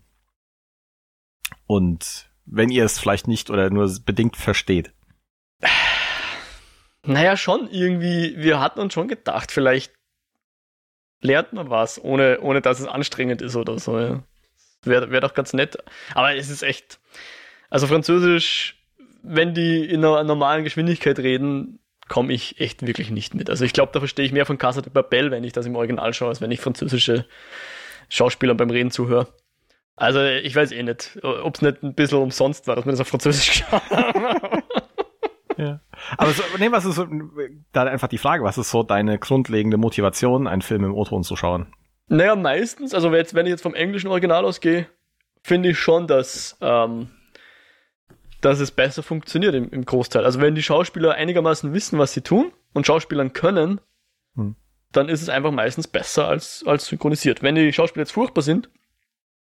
Und 1.68 2.30
wenn 2.46 2.70
ihr 2.70 2.84
es 2.86 3.00
vielleicht 3.00 3.28
nicht 3.28 3.50
oder 3.50 3.70
nur 3.70 3.90
bedingt 4.06 4.36
versteht. 4.36 4.92
Naja, 7.06 7.38
schon 7.38 7.70
irgendwie, 7.70 8.36
wir 8.38 8.60
hatten 8.60 8.80
uns 8.80 8.94
schon 8.94 9.08
gedacht, 9.08 9.52
vielleicht 9.52 9.94
lernt 11.22 11.54
man 11.54 11.70
was, 11.70 12.02
ohne, 12.04 12.40
ohne 12.42 12.62
dass 12.62 12.80
es 12.80 12.88
anstrengend 12.88 13.42
ist 13.42 13.56
oder 13.56 13.80
so. 13.80 14.00
Ja. 14.00 14.24
Wäre 14.84 15.12
wär 15.12 15.22
doch 15.22 15.34
ganz 15.34 15.54
nett. 15.54 15.78
Aber 16.14 16.36
es 16.36 16.50
ist 16.50 16.64
echt. 16.64 17.00
Also 17.70 17.88
Französisch, 17.88 18.82
wenn 19.22 19.54
die 19.54 19.86
in 19.86 20.04
einer 20.04 20.24
normalen 20.24 20.64
Geschwindigkeit 20.64 21.20
reden, 21.20 21.80
komme 22.10 22.34
ich 22.34 22.60
echt 22.60 22.86
wirklich 22.86 23.12
nicht 23.12 23.34
mit. 23.36 23.50
Also 23.50 23.64
ich 23.64 23.74
glaube, 23.74 23.92
da 23.94 24.00
verstehe 24.00 24.26
ich 24.26 24.34
mehr 24.34 24.46
von 24.46 24.58
Casa 24.58 24.82
de 24.82 24.92
Papel, 24.92 25.32
wenn 25.32 25.44
ich 25.44 25.54
das 25.54 25.66
im 25.66 25.76
Original 25.76 26.14
schaue, 26.14 26.30
als 26.30 26.42
wenn 26.42 26.52
ich 26.52 26.60
französische 26.60 27.26
Schauspieler 28.10 28.56
beim 28.56 28.70
Reden 28.70 28.92
zuhöre. 28.92 29.28
Also 29.96 30.22
ich 30.24 30.56
weiß 30.56 30.72
eh 30.72 30.84
nicht, 30.84 31.20
ob 31.24 31.56
es 31.56 31.62
nicht 31.62 31.84
ein 31.84 31.94
bisschen 31.94 32.20
umsonst 32.20 32.68
war, 32.68 32.76
dass 32.76 32.86
wir 32.86 32.92
das 32.92 33.02
auf 33.02 33.08
Französisch 33.08 33.64
geschaut 33.70 33.82
ja. 35.60 35.82
Aber 36.18 36.32
so, 36.32 36.42
nee, 36.58 36.72
was 36.72 36.86
ist 36.86 36.96
so, 36.96 37.06
da 37.74 37.84
einfach 37.84 38.08
die 38.08 38.18
Frage, 38.18 38.44
was 38.44 38.58
ist 38.58 38.72
so 38.72 38.82
deine 38.82 39.20
grundlegende 39.20 39.78
Motivation, 39.78 40.48
einen 40.48 40.62
Film 40.62 40.86
im 40.86 40.94
O-Ton 40.94 41.24
zu 41.24 41.36
schauen? 41.36 41.74
Naja, 42.08 42.36
meistens, 42.36 42.94
also 42.94 43.12
wenn 43.12 43.46
ich 43.46 43.52
jetzt 43.52 43.62
vom 43.62 43.76
englischen 43.76 44.08
Original 44.08 44.46
ausgehe, 44.46 44.88
finde 45.44 45.70
ich 45.70 45.80
schon, 45.80 46.08
dass 46.08 46.58
ähm, 46.62 47.10
dass 48.42 48.60
es 48.60 48.72
besser 48.72 49.04
funktioniert 49.04 49.56
im, 49.56 49.70
im 49.72 49.86
Großteil. 49.86 50.26
Also 50.26 50.40
wenn 50.40 50.56
die 50.56 50.64
Schauspieler 50.64 51.16
einigermaßen 51.16 51.74
wissen, 51.74 52.00
was 52.00 52.14
sie 52.14 52.22
tun 52.22 52.52
und 52.74 52.88
Schauspielern 52.88 53.34
können, 53.34 53.82
hm. 54.36 54.56
dann 54.92 55.10
ist 55.10 55.22
es 55.22 55.30
einfach 55.30 55.52
meistens 55.52 55.88
besser 55.88 56.28
als, 56.28 56.64
als 56.66 56.88
synchronisiert. 56.88 57.44
Wenn 57.44 57.56
die 57.56 57.74
Schauspieler 57.74 58.04
jetzt 58.04 58.14
furchtbar 58.14 58.42
sind, 58.42 58.70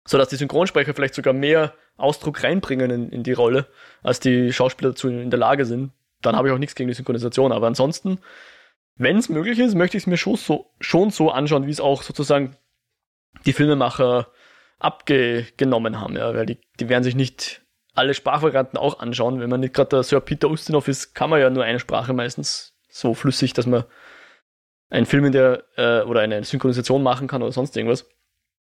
sodass 0.07 0.29
die 0.29 0.37
Synchronsprecher 0.37 0.95
vielleicht 0.95 1.15
sogar 1.15 1.35
mehr 1.35 1.75
Ausdruck 1.97 2.43
reinbringen 2.43 2.91
in, 2.91 3.11
in 3.11 3.23
die 3.23 3.33
Rolle, 3.33 3.67
als 4.03 4.21
die 4.21 4.53
Schauspieler 4.53 4.91
dazu 4.91 5.09
in 5.09 5.31
der 5.31 5.39
Lage 5.39 5.67
sind, 5.67 5.93
dann 6.23 6.35
habe 6.37 6.49
ich 6.49 6.55
auch 6.55 6.59
nichts 6.59 6.75
gegen 6.75 6.89
die 6.89 6.95
Synchronisation. 6.95 7.53
Aber 7.53 7.67
ansonsten, 7.67 8.19
wenn 8.97 9.19
es 9.19 9.29
möglich 9.29 9.59
ist, 9.59 9.75
möchte 9.75 9.97
ich 9.97 10.05
es 10.05 10.07
mir 10.07 10.17
schon 10.17 10.37
so, 10.37 10.71
schon 10.81 11.11
so 11.11 11.31
anschauen, 11.31 11.67
wie 11.67 11.71
es 11.71 11.81
auch 11.81 12.03
sozusagen 12.03 12.57
die 13.45 13.53
Filmemacher 13.53 14.29
abgenommen 14.79 16.01
haben, 16.01 16.17
ja, 16.17 16.35
weil 16.35 16.47
die, 16.47 16.59
die 16.81 16.89
werden 16.89 17.05
sich 17.05 17.15
nicht 17.15 17.63
alle 17.99 18.15
Sprachvarianten 18.15 18.79
auch 18.79 19.01
anschauen. 19.01 19.41
Wenn 19.41 19.51
man 19.51 19.61
nicht 19.61 19.75
gerade 19.75 19.91
der 19.91 20.03
Sir 20.03 20.21
Peter 20.21 20.49
Ustinov 20.49 20.89
ist, 20.89 21.15
kann 21.15 21.31
man 21.31 21.41
ja 21.41 21.51
nur 21.51 21.65
eine 21.65 21.81
Sprache 21.81 22.13
meistens 22.13 22.75
so 22.89 23.13
flüssig, 23.13 23.53
dass 23.53 23.67
man 23.67 23.85
einen 24.89 25.05
Film 25.05 25.25
in 25.27 25.33
der 25.33 25.65
äh, 25.77 26.03
oder 26.03 26.21
eine 26.21 26.43
Synchronisation 26.45 27.03
machen 27.03 27.27
kann 27.29 27.43
oder 27.43 27.53
sonst 27.53 27.77
irgendwas. 27.77 28.09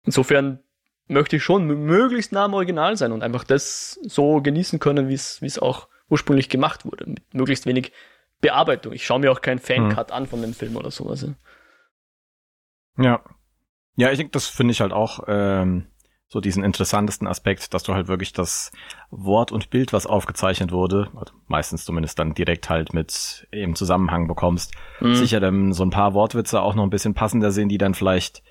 Insofern 0.05 0.61
möchte 1.07 1.37
ich 1.37 1.45
schon 1.45 1.67
möglichst 1.67 2.33
nah 2.33 2.47
am 2.47 2.55
Original 2.55 2.97
sein 2.97 3.13
und 3.13 3.23
einfach 3.23 3.45
das 3.45 4.01
so 4.03 4.41
genießen 4.41 4.79
können, 4.79 5.09
wie 5.09 5.15
es 5.15 5.59
auch 5.59 5.89
ursprünglich 6.09 6.49
gemacht 6.49 6.85
wurde, 6.85 7.09
mit 7.09 7.35
möglichst 7.35 7.67
wenig 7.67 7.93
Bearbeitung. 8.41 8.93
Ich 8.93 9.05
schaue 9.05 9.21
mir 9.21 9.31
auch 9.31 9.43
keinen 9.43 9.59
Fancut 9.59 10.09
hm. 10.09 10.17
an 10.17 10.27
von 10.27 10.41
dem 10.41 10.55
Film 10.55 10.77
oder 10.77 10.91
sowas. 10.91 11.27
Ja. 12.97 13.23
Ja, 13.97 14.11
ich 14.11 14.17
denke, 14.17 14.33
das 14.33 14.47
finde 14.47 14.73
ich 14.73 14.81
halt 14.81 14.93
auch 14.93 15.25
ähm, 15.29 15.87
so 16.33 16.41
diesen 16.41 16.63
interessantesten 16.63 17.27
Aspekt, 17.27 17.75
dass 17.75 17.83
du 17.83 17.93
halt 17.93 18.07
wirklich 18.07 18.33
das 18.33 18.71
Wort 19.11 19.51
und 19.51 19.69
Bild, 19.69 19.93
was 19.93 20.07
aufgezeichnet 20.07 20.71
wurde, 20.71 21.11
also 21.17 21.35
meistens 21.49 21.85
zumindest 21.85 22.21
dann 22.21 22.35
direkt 22.35 22.71
halt 22.71 22.95
mit 22.95 23.49
im 23.51 23.75
Zusammenhang 23.75 24.29
bekommst. 24.29 24.73
Mhm. 25.01 25.17
Sicher 25.17 25.41
dann 25.41 25.73
so 25.73 25.83
ein 25.83 25.91
paar 25.91 26.15
Wortwitze 26.15 26.63
auch 26.63 26.77
noch 26.77 26.85
ein 26.85 26.91
bisschen 26.91 27.15
passender 27.15 27.51
sind, 27.51 27.69
die 27.69 27.79
dann 27.79 27.95
vielleicht 27.95 28.45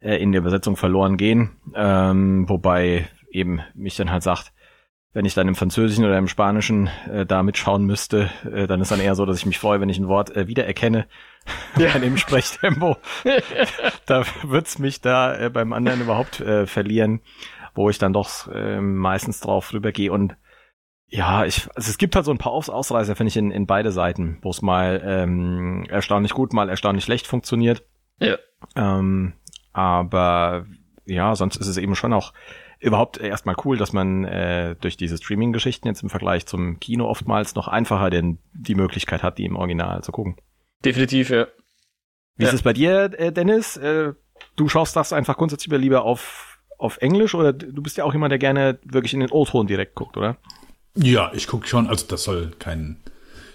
äh, 0.00 0.16
in 0.16 0.32
der 0.32 0.40
Übersetzung 0.40 0.76
verloren 0.76 1.18
gehen. 1.18 1.50
Ähm, 1.74 2.48
wobei 2.48 3.06
eben 3.30 3.60
mich 3.74 3.96
dann 3.96 4.10
halt 4.10 4.22
sagt, 4.22 4.52
wenn 5.12 5.26
ich 5.26 5.34
dann 5.34 5.46
im 5.46 5.54
Französischen 5.54 6.06
oder 6.06 6.16
im 6.16 6.28
Spanischen 6.28 6.88
äh, 7.10 7.26
da 7.26 7.42
mitschauen 7.42 7.84
müsste, 7.84 8.30
äh, 8.50 8.66
dann 8.66 8.80
ist 8.80 8.90
dann 8.90 9.00
eher 9.00 9.14
so, 9.14 9.26
dass 9.26 9.36
ich 9.36 9.46
mich 9.46 9.58
freue, 9.58 9.80
wenn 9.82 9.90
ich 9.90 9.98
ein 9.98 10.08
Wort 10.08 10.34
äh, 10.34 10.46
wiedererkenne 10.46 11.06
ja. 11.76 11.92
bei 11.92 11.98
dem 11.98 12.16
Sprechtempo. 12.16 12.96
da 14.06 14.24
wird's 14.42 14.78
mich 14.78 15.00
da 15.00 15.36
äh, 15.36 15.50
beim 15.50 15.72
anderen 15.72 16.00
überhaupt 16.00 16.40
äh, 16.40 16.66
verlieren, 16.66 17.20
wo 17.74 17.90
ich 17.90 17.98
dann 17.98 18.12
doch 18.12 18.48
äh, 18.48 18.80
meistens 18.80 19.40
drauf 19.40 19.72
rübergehe 19.72 20.12
und 20.12 20.36
ja, 21.08 21.44
ich, 21.44 21.68
also 21.76 21.88
es 21.88 21.98
gibt 21.98 22.16
halt 22.16 22.24
so 22.24 22.32
ein 22.32 22.38
paar 22.38 22.52
Aus 22.52 22.68
Ausreißer, 22.68 23.14
finde 23.14 23.28
ich, 23.28 23.36
in, 23.36 23.52
in 23.52 23.66
beide 23.66 23.92
Seiten, 23.92 24.38
wo 24.42 24.50
es 24.50 24.60
mal 24.60 25.00
ähm, 25.04 25.86
erstaunlich 25.88 26.32
gut, 26.32 26.52
mal 26.52 26.68
erstaunlich 26.68 27.04
schlecht 27.04 27.28
funktioniert. 27.28 27.84
Ja. 28.18 28.36
Ähm, 28.74 29.34
aber 29.72 30.66
ja, 31.04 31.36
sonst 31.36 31.56
ist 31.56 31.68
es 31.68 31.76
eben 31.76 31.94
schon 31.94 32.12
auch 32.12 32.32
überhaupt 32.80 33.18
erstmal 33.18 33.56
cool, 33.64 33.76
dass 33.76 33.92
man 33.92 34.24
äh, 34.24 34.74
durch 34.80 34.96
diese 34.96 35.16
Streaming-Geschichten 35.16 35.86
jetzt 35.86 36.02
im 36.02 36.10
Vergleich 36.10 36.46
zum 36.46 36.80
Kino 36.80 37.06
oftmals 37.06 37.54
noch 37.54 37.68
einfacher 37.68 38.10
denn 38.10 38.38
die 38.52 38.74
Möglichkeit 38.74 39.22
hat, 39.22 39.38
die 39.38 39.44
im 39.44 39.56
Original 39.56 40.02
zu 40.02 40.12
gucken. 40.12 40.36
Definitiv, 40.86 41.30
ja. 41.30 41.46
Wie 42.36 42.44
ja. 42.44 42.48
ist 42.48 42.54
es 42.54 42.62
bei 42.62 42.72
dir, 42.72 43.10
äh, 43.18 43.32
Dennis? 43.32 43.76
Äh, 43.76 44.12
du 44.56 44.68
schaust 44.68 44.96
das 44.96 45.12
einfach 45.12 45.36
grundsätzlich 45.36 45.72
lieber 45.78 46.04
auf, 46.04 46.58
auf 46.78 46.98
Englisch 46.98 47.34
oder 47.34 47.52
du 47.52 47.82
bist 47.82 47.96
ja 47.96 48.04
auch 48.04 48.12
jemand, 48.12 48.30
der 48.30 48.38
gerne 48.38 48.78
wirklich 48.84 49.14
in 49.14 49.20
den 49.20 49.30
O-Ton 49.30 49.66
direkt 49.66 49.94
guckt, 49.94 50.16
oder? 50.16 50.36
Ja, 50.94 51.30
ich 51.34 51.46
gucke 51.46 51.66
schon, 51.66 51.86
also 51.86 52.06
das 52.06 52.24
soll 52.24 52.52
kein. 52.58 52.96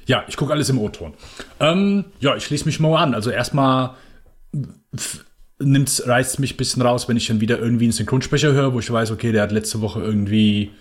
Ja, 0.06 0.24
ich 0.28 0.38
gucke 0.38 0.52
alles 0.52 0.70
im 0.70 0.80
O-Ton. 0.80 1.14
Ähm, 1.60 2.06
ja, 2.20 2.36
ich 2.36 2.46
schließe 2.46 2.66
mich 2.66 2.80
mal 2.80 3.02
an. 3.02 3.14
Also 3.14 3.30
erstmal 3.30 3.96
nimmt's, 5.60 6.08
reißt 6.08 6.40
mich 6.40 6.56
ein 6.56 6.58
bisschen 6.58 6.82
raus, 6.82 7.08
wenn 7.08 7.18
ich 7.18 7.28
dann 7.28 7.42
wieder 7.42 7.60
irgendwie 7.60 7.86
einen 7.86 7.94
Synchronsprecher 7.94 8.52
höre, 8.52 8.74
wo 8.74 8.80
ich 8.80 8.92
weiß, 8.92 9.12
okay, 9.12 9.32
der 9.32 9.44
hat 9.44 9.52
letzte 9.52 9.82
Woche 9.82 10.02
irgendwie 10.02 10.72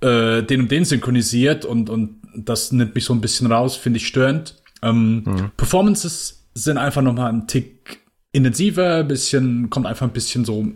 äh, 0.00 0.42
den 0.42 0.62
und 0.62 0.70
den 0.70 0.84
synchronisiert 0.84 1.64
und, 1.64 1.90
und 1.90 2.20
das 2.36 2.70
nimmt 2.72 2.94
mich 2.94 3.04
so 3.04 3.14
ein 3.14 3.20
bisschen 3.20 3.50
raus, 3.50 3.76
finde 3.76 3.96
ich 3.96 4.06
störend. 4.06 4.62
Ähm, 4.82 5.24
mhm. 5.24 5.50
Performances 5.56 6.48
sind 6.54 6.78
einfach 6.78 7.02
noch 7.02 7.14
mal 7.14 7.28
ein 7.28 7.46
Tick 7.46 8.02
intensiver, 8.32 8.96
ein 8.96 9.08
bisschen, 9.08 9.70
kommt 9.70 9.86
einfach 9.86 10.06
ein 10.06 10.12
bisschen 10.12 10.44
so. 10.44 10.66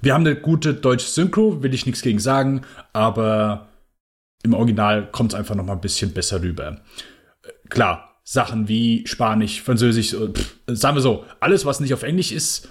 Wir 0.00 0.14
haben 0.14 0.26
eine 0.26 0.36
gute 0.36 0.74
deutsche 0.74 1.08
Synchro, 1.08 1.62
will 1.62 1.74
ich 1.74 1.86
nichts 1.86 2.02
gegen 2.02 2.18
sagen, 2.18 2.62
aber 2.92 3.68
im 4.42 4.54
Original 4.54 5.10
kommt 5.10 5.32
es 5.32 5.38
einfach 5.38 5.54
noch 5.54 5.64
mal 5.64 5.72
ein 5.74 5.80
bisschen 5.80 6.12
besser 6.12 6.42
rüber. 6.42 6.80
Klar, 7.68 8.20
Sachen 8.22 8.68
wie 8.68 9.06
Spanisch, 9.06 9.62
Französisch, 9.62 10.12
äh, 10.14 10.28
pff, 10.28 10.56
sagen 10.66 10.96
wir 10.96 11.02
so, 11.02 11.24
alles, 11.40 11.64
was 11.64 11.80
nicht 11.80 11.94
auf 11.94 12.02
Englisch 12.02 12.32
ist, 12.32 12.68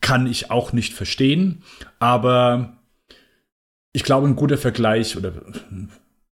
kann 0.00 0.26
ich 0.26 0.50
auch 0.50 0.72
nicht 0.72 0.94
verstehen. 0.94 1.62
Aber 1.98 2.78
ich 3.92 4.04
glaube, 4.04 4.26
ein 4.26 4.36
guter 4.36 4.58
Vergleich, 4.58 5.16
oder 5.16 5.32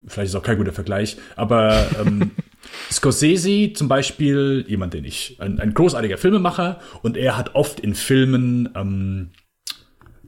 vielleicht 0.07 0.31
ist 0.31 0.35
auch 0.35 0.43
kein 0.43 0.59
guter 0.59 0.73
Vergleich, 0.73 1.17
aber 1.37 1.87
ähm, 2.01 2.33
Scorsese 2.91 3.73
zum 3.73 3.89
Beispiel, 3.89 4.65
jemand, 4.69 4.95
den 4.95 5.05
ich, 5.05 5.37
ein, 5.41 5.61
ein, 5.61 5.75
großartiger 5.75 6.19
Filmemacher, 6.19 6.81
und 7.03 7.17
er 7.17 7.37
hat 7.37 7.55
oft 7.55 7.81
in 7.81 7.95
Filmen 7.95 8.69
ähm, 8.75 9.31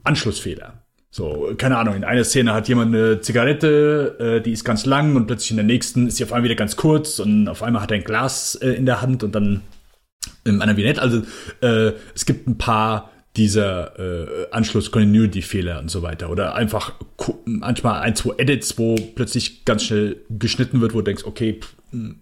Anschlussfehler. 0.03 0.85
So, 1.09 1.53
keine 1.57 1.77
Ahnung, 1.77 1.95
in 1.95 2.03
einer 2.03 2.25
Szene 2.25 2.53
hat 2.53 2.67
jemand 2.67 2.93
eine 2.93 3.21
Zigarette, 3.21 4.17
äh, 4.19 4.41
die 4.41 4.51
ist 4.51 4.65
ganz 4.65 4.85
lang 4.85 5.15
und 5.15 5.27
plötzlich 5.27 5.51
in 5.51 5.57
der 5.57 5.65
nächsten 5.65 6.07
ist 6.07 6.17
sie 6.17 6.25
auf 6.25 6.33
einmal 6.33 6.43
wieder 6.43 6.55
ganz 6.55 6.75
kurz 6.75 7.19
und 7.19 7.47
auf 7.47 7.63
einmal 7.63 7.81
hat 7.81 7.91
er 7.91 7.97
ein 7.97 8.03
Glas 8.03 8.55
äh, 8.55 8.71
in 8.71 8.85
der 8.85 9.01
Hand 9.01 9.23
und 9.23 9.33
dann 9.33 9.61
in 10.43 10.61
einer 10.61 10.75
Vignette. 10.75 11.01
Also 11.01 11.21
äh, 11.61 11.93
es 12.13 12.25
gibt 12.25 12.47
ein 12.47 12.57
paar 12.57 13.11
dieser 13.37 13.99
äh, 13.99 14.47
Anschluss-Continuity-Fehler 14.51 15.79
und 15.79 15.91
so 15.91 16.01
weiter. 16.01 16.29
Oder 16.29 16.55
einfach 16.55 16.93
manchmal 17.45 18.01
ein, 18.01 18.15
zwei 18.15 18.35
Edits, 18.37 18.77
wo 18.77 18.95
plötzlich 18.95 19.65
ganz 19.65 19.83
schnell 19.83 20.17
geschnitten 20.29 20.81
wird, 20.81 20.93
wo 20.93 20.99
du 20.99 21.03
denkst, 21.03 21.23
okay, 21.25 21.59
pff, 21.61 21.74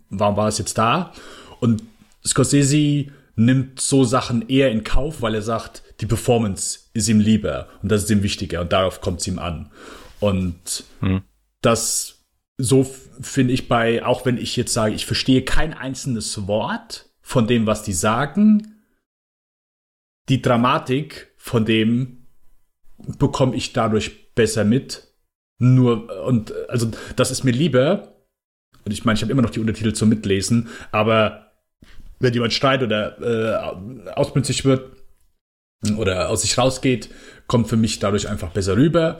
warum 0.09 0.37
war 0.37 0.47
es 0.47 0.57
jetzt 0.57 0.77
da? 0.77 1.13
Und 1.59 1.83
Scorsese 2.25 3.11
nimmt 3.35 3.79
so 3.79 4.03
Sachen 4.03 4.47
eher 4.47 4.71
in 4.71 4.83
Kauf, 4.83 5.21
weil 5.21 5.35
er 5.35 5.41
sagt, 5.41 5.83
die 6.01 6.05
Performance 6.05 6.79
ist 6.93 7.09
ihm 7.09 7.19
lieber 7.19 7.67
und 7.81 7.91
das 7.91 8.03
ist 8.03 8.11
ihm 8.11 8.23
wichtiger 8.23 8.61
und 8.61 8.71
darauf 8.71 9.01
kommt 9.01 9.21
es 9.21 9.27
ihm 9.27 9.39
an. 9.39 9.71
Und 10.19 10.83
hm. 10.99 11.21
das 11.61 12.23
so 12.57 12.83
finde 13.19 13.53
ich 13.53 13.67
bei, 13.67 14.05
auch 14.05 14.25
wenn 14.25 14.37
ich 14.37 14.55
jetzt 14.55 14.73
sage, 14.73 14.93
ich 14.93 15.05
verstehe 15.05 15.43
kein 15.43 15.73
einzelnes 15.73 16.47
Wort 16.47 17.09
von 17.21 17.47
dem, 17.47 17.65
was 17.65 17.83
die 17.83 17.93
sagen, 17.93 18.83
die 20.29 20.41
Dramatik 20.41 21.33
von 21.37 21.65
dem 21.65 22.27
bekomme 23.17 23.55
ich 23.55 23.73
dadurch 23.73 24.33
besser 24.33 24.63
mit. 24.63 25.07
Nur, 25.57 26.25
und 26.25 26.53
also 26.69 26.91
das 27.15 27.31
ist 27.31 27.43
mir 27.43 27.51
lieber, 27.51 28.12
und 28.85 28.91
ich 28.91 29.05
meine, 29.05 29.15
ich 29.15 29.21
habe 29.21 29.31
immer 29.31 29.41
noch 29.41 29.49
die 29.49 29.59
Untertitel 29.59 29.93
zum 29.93 30.09
Mitlesen, 30.09 30.69
aber 30.91 31.51
wenn 32.19 32.33
jemand 32.33 32.53
schreit 32.53 32.83
oder 32.83 33.19
äh, 33.21 34.11
ausmützig 34.11 34.65
wird, 34.65 34.93
oder 35.97 36.29
aus 36.29 36.41
sich 36.41 36.57
rausgeht, 36.57 37.09
kommt 37.47 37.67
für 37.67 37.77
mich 37.77 37.99
dadurch 37.99 38.27
einfach 38.27 38.51
besser 38.51 38.77
rüber, 38.77 39.19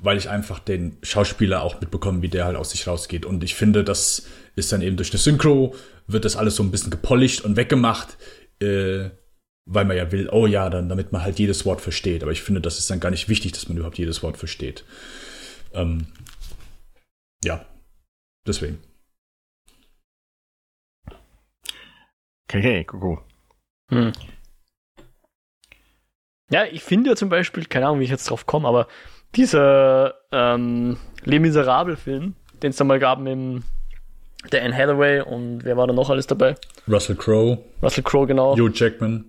weil 0.00 0.18
ich 0.18 0.28
einfach 0.28 0.58
den 0.58 0.98
Schauspieler 1.02 1.62
auch 1.62 1.80
mitbekomme, 1.80 2.22
wie 2.22 2.28
der 2.28 2.44
halt 2.44 2.56
aus 2.56 2.70
sich 2.70 2.86
rausgeht. 2.86 3.24
Und 3.24 3.42
ich 3.42 3.54
finde, 3.54 3.82
das 3.82 4.26
ist 4.54 4.72
dann 4.72 4.82
eben 4.82 4.96
durch 4.96 5.10
eine 5.10 5.18
Synchro, 5.18 5.74
wird 6.06 6.24
das 6.24 6.36
alles 6.36 6.56
so 6.56 6.62
ein 6.62 6.70
bisschen 6.70 6.90
gepolished 6.90 7.44
und 7.44 7.56
weggemacht, 7.56 8.16
äh, 8.60 9.10
weil 9.68 9.84
man 9.84 9.96
ja 9.96 10.12
will, 10.12 10.28
oh 10.30 10.46
ja, 10.46 10.70
dann, 10.70 10.88
damit 10.88 11.12
man 11.12 11.22
halt 11.22 11.38
jedes 11.38 11.64
Wort 11.64 11.80
versteht. 11.80 12.22
Aber 12.22 12.32
ich 12.32 12.42
finde, 12.42 12.60
das 12.60 12.78
ist 12.78 12.90
dann 12.90 13.00
gar 13.00 13.10
nicht 13.10 13.28
wichtig, 13.28 13.52
dass 13.52 13.68
man 13.68 13.76
überhaupt 13.76 13.98
jedes 13.98 14.22
Wort 14.22 14.36
versteht. 14.36 14.84
Ähm, 15.72 16.06
ja, 17.42 17.66
deswegen. 18.46 18.78
Okay, 21.08 21.08
okay, 21.08 21.16
Kuckuck. 22.48 23.24
Hm. 23.90 24.12
Ja, 26.50 26.64
ich 26.64 26.82
finde 26.82 27.10
ja 27.10 27.16
zum 27.16 27.28
Beispiel, 27.28 27.64
keine 27.64 27.86
Ahnung, 27.86 28.00
wie 28.00 28.04
ich 28.04 28.10
jetzt 28.10 28.30
drauf 28.30 28.46
komme, 28.46 28.68
aber 28.68 28.86
dieser 29.34 30.14
ähm, 30.30 30.96
Les 31.24 31.40
Miserables-Film, 31.40 32.34
den 32.62 32.70
es 32.70 32.76
da 32.76 32.84
mal 32.84 32.98
gab 32.98 33.18
mit 33.18 33.62
der 34.52 34.64
Anne 34.64 34.76
Hathaway 34.76 35.22
und 35.22 35.64
wer 35.64 35.76
war 35.76 35.86
da 35.88 35.92
noch 35.92 36.08
alles 36.08 36.26
dabei? 36.26 36.54
Russell 36.88 37.16
Crowe. 37.16 37.58
Russell 37.82 38.04
Crowe, 38.04 38.26
genau. 38.26 38.56
Hugh 38.56 38.70
Jackman. 38.72 39.24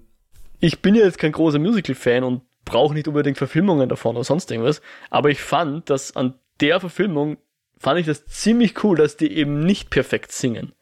Ich 0.59 0.81
bin 0.81 0.95
ja 0.95 1.05
jetzt 1.05 1.17
kein 1.17 1.31
großer 1.31 1.59
Musical-Fan 1.59 2.24
und 2.24 2.43
brauche 2.65 2.93
nicht 2.93 3.07
unbedingt 3.07 3.38
Verfilmungen 3.38 3.89
davon 3.89 4.15
oder 4.15 4.24
sonst 4.24 4.51
irgendwas, 4.51 4.81
aber 5.09 5.29
ich 5.29 5.41
fand, 5.41 5.89
dass 5.89 6.15
an 6.15 6.36
der 6.62 6.79
Verfilmung 6.79 7.38
fand 7.79 8.00
ich 8.00 8.05
das 8.05 8.25
ziemlich 8.25 8.83
cool, 8.83 8.97
dass 8.97 9.17
die 9.17 9.31
eben 9.31 9.59
nicht 9.59 9.89
perfekt 9.89 10.31
singen. 10.31 10.74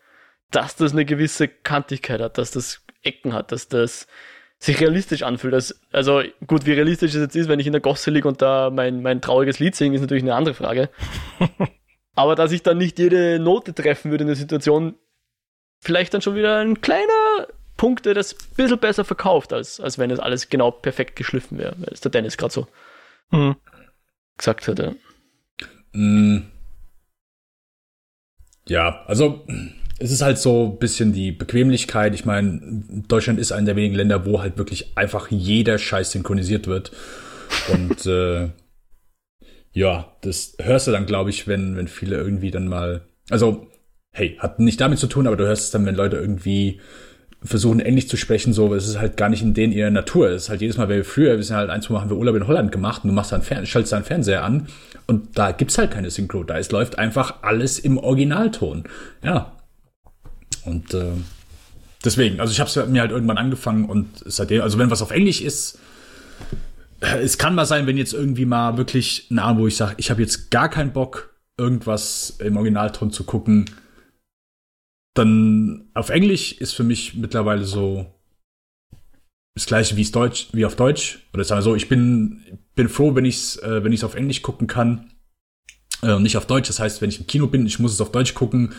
Dass 0.55 0.77
das 0.77 0.93
eine 0.93 1.03
gewisse 1.03 1.49
Kantigkeit 1.49 2.21
hat, 2.21 2.37
dass 2.37 2.51
das 2.51 2.81
Ecken 3.03 3.33
hat, 3.33 3.51
dass 3.51 3.67
das 3.67 4.07
sich 4.57 4.79
realistisch 4.79 5.23
anfühlt. 5.23 5.53
Das, 5.53 5.77
also 5.91 6.21
gut, 6.47 6.65
wie 6.65 6.71
realistisch 6.71 7.13
es 7.13 7.19
jetzt 7.19 7.35
ist, 7.35 7.49
wenn 7.49 7.59
ich 7.59 7.67
in 7.67 7.73
der 7.73 7.81
Gosse 7.81 8.09
liege 8.09 8.25
und 8.25 8.41
da 8.41 8.69
mein, 8.69 9.01
mein 9.01 9.19
trauriges 9.19 9.59
Lied 9.59 9.75
singe, 9.75 9.95
ist 9.95 10.01
natürlich 10.01 10.23
eine 10.23 10.33
andere 10.33 10.55
Frage. 10.55 10.89
Aber 12.15 12.35
dass 12.35 12.53
ich 12.53 12.63
dann 12.63 12.77
nicht 12.77 12.97
jede 12.99 13.37
Note 13.37 13.73
treffen 13.73 14.11
würde 14.11 14.21
in 14.23 14.29
der 14.29 14.37
Situation, 14.37 14.95
vielleicht 15.81 16.13
dann 16.13 16.21
schon 16.21 16.35
wieder 16.35 16.59
ein 16.59 16.79
kleiner 16.79 17.47
Punkt, 17.75 18.05
der 18.05 18.13
das 18.13 18.33
ein 18.33 18.55
bisschen 18.55 18.79
besser 18.79 19.03
verkauft, 19.03 19.51
als, 19.51 19.81
als 19.81 19.99
wenn 19.99 20.09
es 20.09 20.19
alles 20.19 20.47
genau 20.47 20.71
perfekt 20.71 21.17
geschliffen 21.17 21.57
wäre, 21.57 21.75
weil 21.79 21.89
es 21.91 21.99
der 21.99 22.11
Dennis 22.11 22.37
gerade 22.37 22.53
so 22.53 22.67
mhm. 23.31 23.57
gesagt 24.37 24.67
hätte. 24.67 24.95
Mm. 25.91 26.43
Ja, 28.67 29.03
also 29.05 29.45
es 29.99 30.11
ist 30.11 30.21
halt 30.21 30.37
so 30.37 30.71
ein 30.71 30.79
bisschen 30.79 31.13
die 31.13 31.31
Bequemlichkeit. 31.31 32.13
Ich 32.13 32.25
meine, 32.25 32.83
Deutschland 33.07 33.39
ist 33.39 33.51
einer 33.51 33.67
der 33.67 33.75
wenigen 33.75 33.95
Länder, 33.95 34.25
wo 34.25 34.41
halt 34.41 34.57
wirklich 34.57 34.97
einfach 34.97 35.31
jeder 35.31 35.77
Scheiß 35.77 36.11
synchronisiert 36.11 36.67
wird. 36.67 36.91
Und 37.71 38.05
äh, 38.05 38.49
ja, 39.71 40.13
das 40.21 40.55
hörst 40.59 40.87
du 40.87 40.91
dann, 40.91 41.05
glaube 41.05 41.29
ich, 41.29 41.47
wenn, 41.47 41.77
wenn 41.77 41.87
viele 41.87 42.17
irgendwie 42.17 42.51
dann 42.51 42.67
mal. 42.67 43.01
Also, 43.29 43.67
hey, 44.11 44.37
hat 44.39 44.59
nicht 44.59 44.81
damit 44.81 44.99
zu 44.99 45.07
tun, 45.07 45.27
aber 45.27 45.37
du 45.37 45.45
hörst 45.45 45.65
es 45.65 45.71
dann, 45.71 45.85
wenn 45.85 45.95
Leute 45.95 46.17
irgendwie 46.17 46.79
versuchen, 47.41 47.79
Englisch 47.79 48.07
zu 48.07 48.17
sprechen, 48.17 48.53
so, 48.53 48.73
es 48.73 48.87
ist 48.87 48.99
halt 48.99 49.17
gar 49.17 49.29
nicht 49.29 49.43
in 49.43 49.53
denen 49.53 49.71
ihrer 49.71 49.91
Natur. 49.91 50.29
Es 50.29 50.43
ist 50.43 50.49
halt 50.49 50.61
jedes 50.61 50.77
Mal, 50.77 50.89
wenn 50.89 50.97
wir 50.97 51.05
früher, 51.05 51.35
wir 51.37 51.43
sind 51.43 51.55
halt 51.55 51.69
ein, 51.69 51.81
zwei 51.81 51.93
Mal 51.93 52.01
haben 52.01 52.09
wir 52.09 52.17
Urlaub 52.17 52.35
in 52.35 52.47
Holland 52.47 52.71
gemacht 52.71 53.03
und 53.03 53.09
du 53.09 53.13
machst 53.13 53.31
dann 53.31 53.43
Fern 53.43 53.65
schaltest 53.65 53.93
deinen 53.93 54.03
Fernseher 54.03 54.43
an 54.43 54.67
und 55.07 55.37
da 55.37 55.51
gibt's 55.51 55.77
halt 55.77 55.91
keine 55.91 56.09
Synchro. 56.09 56.43
Da 56.43 56.57
ist, 56.57 56.71
läuft 56.71 56.97
einfach 56.97 57.43
alles 57.43 57.77
im 57.79 57.97
Originalton. 57.97 58.85
Ja, 59.23 59.55
Und 60.65 60.93
äh, 60.93 61.13
deswegen, 62.03 62.39
also 62.39 62.51
ich 62.51 62.59
habe 62.59 62.69
es 62.69 62.87
mir 62.87 63.01
halt 63.01 63.11
irgendwann 63.11 63.37
angefangen 63.37 63.85
und 63.85 64.07
seitdem, 64.25 64.61
also 64.61 64.77
wenn 64.77 64.91
was 64.91 65.01
auf 65.01 65.11
Englisch 65.11 65.41
ist, 65.41 65.79
äh, 67.01 67.21
es 67.21 67.37
kann 67.37 67.55
mal 67.55 67.65
sein, 67.65 67.87
wenn 67.87 67.97
jetzt 67.97 68.13
irgendwie 68.13 68.45
mal 68.45 68.77
wirklich 68.77 69.27
ein 69.31 69.39
Abend, 69.39 69.61
wo 69.61 69.67
ich 69.67 69.77
sage, 69.77 69.95
ich 69.97 70.09
habe 70.09 70.21
jetzt 70.21 70.51
gar 70.51 70.69
keinen 70.69 70.93
Bock, 70.93 71.35
irgendwas 71.57 72.37
im 72.39 72.57
Originalton 72.57 73.11
zu 73.11 73.23
gucken, 73.23 73.69
dann 75.13 75.89
auf 75.93 76.09
Englisch 76.09 76.53
ist 76.53 76.73
für 76.73 76.83
mich 76.83 77.15
mittlerweile 77.15 77.63
so 77.63 78.05
das 79.55 79.65
gleiche 79.65 79.95
wie 79.95 80.01
es 80.01 80.11
Deutsch, 80.11 80.49
wie 80.51 80.65
auf 80.65 80.75
Deutsch. 80.75 81.25
Oder 81.33 81.45
sagen 81.45 81.59
wir 81.59 81.63
so, 81.63 81.75
ich 81.75 81.87
bin, 81.87 82.59
bin 82.75 82.89
froh, 82.89 83.15
wenn 83.15 83.23
ich 83.23 83.35
es 83.35 83.55
äh, 83.57 84.05
auf 84.05 84.15
Englisch 84.15 84.41
gucken 84.41 84.67
kann 84.67 85.11
äh, 86.01 86.11
und 86.11 86.23
nicht 86.23 86.35
auf 86.35 86.45
Deutsch. 86.45 86.67
Das 86.67 86.81
heißt, 86.81 87.01
wenn 87.01 87.09
ich 87.09 87.19
im 87.19 87.27
Kino 87.27 87.47
bin, 87.47 87.65
ich 87.65 87.79
muss 87.79 87.93
es 87.93 88.01
auf 88.01 88.11
Deutsch 88.11 88.33
gucken 88.33 88.73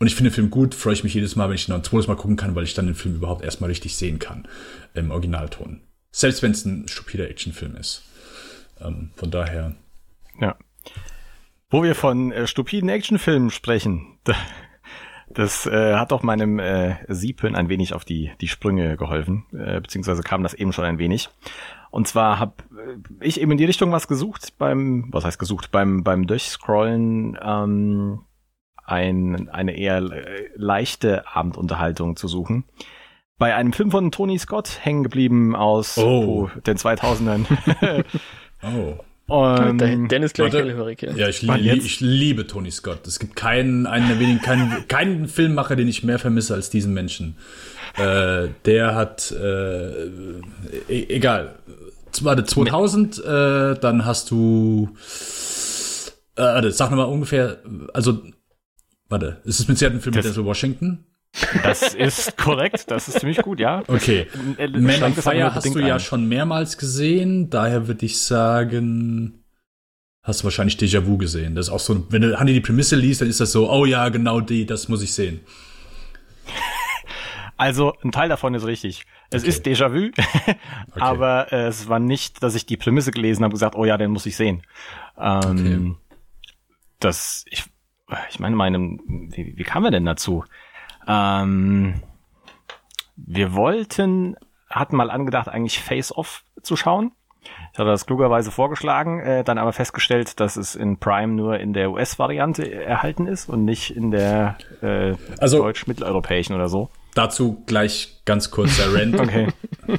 und 0.00 0.06
ich 0.06 0.14
finde 0.14 0.30
den 0.30 0.34
Film 0.34 0.50
gut, 0.50 0.74
freue 0.74 0.92
ich 0.92 1.02
mich 1.02 1.14
jedes 1.14 1.34
Mal, 1.34 1.48
wenn 1.48 1.56
ich 1.56 1.68
ihn 1.68 1.72
noch 1.72 1.78
ein 1.78 1.84
zweites 1.84 2.06
Mal 2.06 2.16
gucken 2.16 2.36
kann, 2.36 2.54
weil 2.54 2.64
ich 2.64 2.74
dann 2.74 2.86
den 2.86 2.94
Film 2.94 3.16
überhaupt 3.16 3.42
erstmal 3.42 3.68
richtig 3.68 3.96
sehen 3.96 4.18
kann 4.18 4.46
im 4.94 5.10
Originalton. 5.10 5.80
Selbst 6.12 6.42
wenn 6.42 6.52
es 6.52 6.64
ein 6.64 6.88
stupider 6.88 7.28
Actionfilm 7.28 7.76
ist. 7.76 8.02
Ähm, 8.80 9.10
von 9.16 9.30
daher. 9.30 9.74
Ja. 10.40 10.56
Wo 11.68 11.82
wir 11.82 11.94
von 11.94 12.32
äh, 12.32 12.46
stupiden 12.46 12.88
Actionfilmen 12.88 13.50
sprechen, 13.50 14.18
das 15.28 15.66
äh, 15.66 15.96
hat 15.96 16.12
auch 16.12 16.22
meinem 16.22 16.58
äh, 16.58 16.96
Siepen 17.08 17.54
ein 17.54 17.68
wenig 17.68 17.92
auf 17.92 18.04
die, 18.04 18.30
die 18.40 18.48
Sprünge 18.48 18.96
geholfen, 18.96 19.44
äh, 19.52 19.80
beziehungsweise 19.80 20.22
kam 20.22 20.42
das 20.42 20.54
eben 20.54 20.72
schon 20.72 20.84
ein 20.84 20.98
wenig. 20.98 21.28
Und 21.90 22.06
zwar 22.06 22.38
habe 22.38 22.54
äh, 22.72 23.24
ich 23.24 23.40
eben 23.40 23.52
in 23.52 23.58
die 23.58 23.64
Richtung 23.64 23.92
was 23.92 24.08
gesucht 24.08 24.56
beim, 24.58 25.08
was 25.10 25.24
heißt 25.24 25.38
gesucht, 25.38 25.70
beim, 25.70 26.04
beim 26.04 26.26
Durchscrollen 26.26 27.38
ähm, 27.42 28.20
ein, 28.88 29.48
eine 29.50 29.76
eher 29.76 29.98
äh, 29.98 30.48
leichte 30.56 31.26
Abendunterhaltung 31.28 32.16
zu 32.16 32.28
suchen. 32.28 32.64
Bei 33.38 33.54
einem 33.54 33.72
Film 33.72 33.90
von 33.90 34.10
Tony 34.10 34.38
Scott 34.38 34.80
hängen 34.82 35.04
geblieben 35.04 35.54
aus 35.54 35.96
Oh. 35.98 36.48
oh, 36.52 36.60
den 36.66 36.76
2000ern. 36.76 37.46
Oh. 38.60 38.96
Und, 39.28 39.78
Dennis 39.78 40.32
gleich 40.32 40.52
hellhörig, 40.52 41.02
ja. 41.02 41.12
Ja, 41.12 41.28
ich, 41.28 41.42
li 41.42 41.52
jetzt? 41.60 41.84
ich 41.84 42.00
liebe 42.00 42.46
Tony 42.48 42.72
Scott. 42.72 43.06
Es 43.06 43.20
gibt 43.20 43.36
keinen, 43.36 43.86
einen 43.86 44.08
der 44.08 44.18
wenigen, 44.18 44.40
keinen, 44.40 44.88
keinen 44.88 45.28
Filmmacher, 45.28 45.76
den 45.76 45.86
ich 45.86 46.02
mehr 46.02 46.18
vermisse 46.18 46.54
als 46.54 46.70
diesen 46.70 46.92
Menschen. 46.92 47.36
Äh, 47.98 48.48
der 48.64 48.96
hat, 48.96 49.30
äh, 49.30 50.06
e 50.88 51.06
egal. 51.08 51.54
Warte, 52.22 52.44
2000, 52.44 53.18
äh, 53.18 53.78
dann 53.78 54.06
hast 54.06 54.30
du, 54.32 54.88
äh, 56.36 56.70
sag 56.70 56.90
nochmal 56.90 57.06
ungefähr, 57.06 57.58
also, 57.92 58.22
warte, 59.08 59.40
ist 59.44 59.60
es 59.60 59.68
mit 59.68 59.78
Sicherheit 59.78 59.96
ein 59.96 60.00
Film 60.00 60.12
mit 60.14 60.24
Das- 60.24 60.26
Denzel 60.32 60.44
Washington? 60.44 61.04
das 61.62 61.94
ist 61.94 62.38
korrekt, 62.38 62.90
das 62.90 63.06
ist 63.08 63.20
ziemlich 63.20 63.38
gut, 63.42 63.60
ja. 63.60 63.82
Okay. 63.86 64.26
Äh, 64.56 64.68
Man 64.68 65.02
on 65.02 65.12
Fire 65.14 65.54
hast 65.54 65.66
du 65.74 65.78
ja 65.78 65.94
ein. 65.94 66.00
schon 66.00 66.26
mehrmals 66.26 66.78
gesehen, 66.78 67.50
daher 67.50 67.86
würde 67.86 68.06
ich 68.06 68.18
sagen, 68.22 69.44
hast 70.22 70.40
du 70.40 70.44
wahrscheinlich 70.44 70.76
Déjà-vu 70.76 71.18
gesehen. 71.18 71.54
Das 71.54 71.66
ist 71.66 71.72
auch 71.72 71.80
so, 71.80 72.06
wenn 72.10 72.22
du 72.22 72.38
Hanni 72.40 72.54
die 72.54 72.60
Prämisse 72.62 72.96
liest, 72.96 73.20
dann 73.20 73.28
ist 73.28 73.40
das 73.40 73.52
so, 73.52 73.70
oh 73.70 73.84
ja, 73.84 74.08
genau 74.08 74.40
die, 74.40 74.64
das 74.64 74.88
muss 74.88 75.02
ich 75.02 75.12
sehen. 75.12 75.40
Also 77.60 77.92
ein 78.04 78.12
Teil 78.12 78.28
davon 78.28 78.54
ist 78.54 78.64
richtig. 78.64 79.02
Es 79.30 79.42
Okay. 79.42 79.48
ist 79.50 79.66
Déjà-vu, 79.66 80.10
aber 81.00 81.52
äh, 81.52 81.66
es 81.66 81.88
war 81.88 81.98
nicht, 81.98 82.40
dass 82.42 82.54
ich 82.54 82.66
die 82.66 82.76
Prämisse 82.76 83.10
gelesen 83.10 83.42
habe 83.42 83.46
und 83.50 83.54
gesagt, 83.54 83.74
oh 83.74 83.84
ja, 83.84 83.96
den 83.98 84.12
muss 84.12 84.26
ich 84.26 84.36
sehen. 84.36 84.62
Ähm, 85.18 85.96
Das, 87.00 87.44
ich, 87.50 87.64
ich 88.30 88.40
meine, 88.40 88.56
meinem, 88.56 89.00
wie, 89.06 89.54
wie 89.56 89.64
kamen 89.64 89.84
wir 89.84 89.90
denn 89.90 90.04
dazu? 90.04 90.44
Ähm, 91.06 92.02
wir 93.16 93.54
wollten, 93.54 94.36
hatten 94.70 94.96
mal 94.96 95.10
angedacht, 95.10 95.48
eigentlich 95.48 95.80
Face 95.80 96.16
Off 96.16 96.44
zu 96.62 96.76
schauen. 96.76 97.12
Ich 97.72 97.78
hatte 97.78 97.88
das 97.88 98.06
klugerweise 98.06 98.50
vorgeschlagen, 98.50 99.20
äh, 99.20 99.44
dann 99.44 99.58
aber 99.58 99.72
festgestellt, 99.72 100.40
dass 100.40 100.56
es 100.56 100.74
in 100.74 100.98
Prime 100.98 101.32
nur 101.32 101.58
in 101.58 101.72
der 101.72 101.90
US-Variante 101.90 102.70
erhalten 102.70 103.26
ist 103.26 103.48
und 103.48 103.64
nicht 103.64 103.94
in 103.96 104.10
der 104.10 104.58
äh, 104.82 105.14
Also- 105.38 105.58
deutsch-mitteleuropäischen 105.62 106.54
oder 106.54 106.68
so. 106.68 106.90
Dazu 107.14 107.62
gleich 107.66 108.20
ganz 108.26 108.50
kurz 108.50 108.76
der 108.76 108.92
Rant. 109.00 109.18
Okay. 109.18 109.48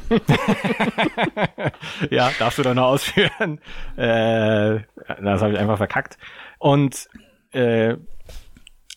ja, 2.09 2.31
darfst 2.39 2.59
du 2.59 2.63
doch 2.63 2.73
noch 2.73 2.87
ausführen. 2.87 3.59
Äh, 3.97 4.79
das 5.21 5.41
habe 5.41 5.53
ich 5.53 5.59
einfach 5.59 5.77
verkackt. 5.77 6.17
Und 6.59 7.09
äh, 7.51 7.97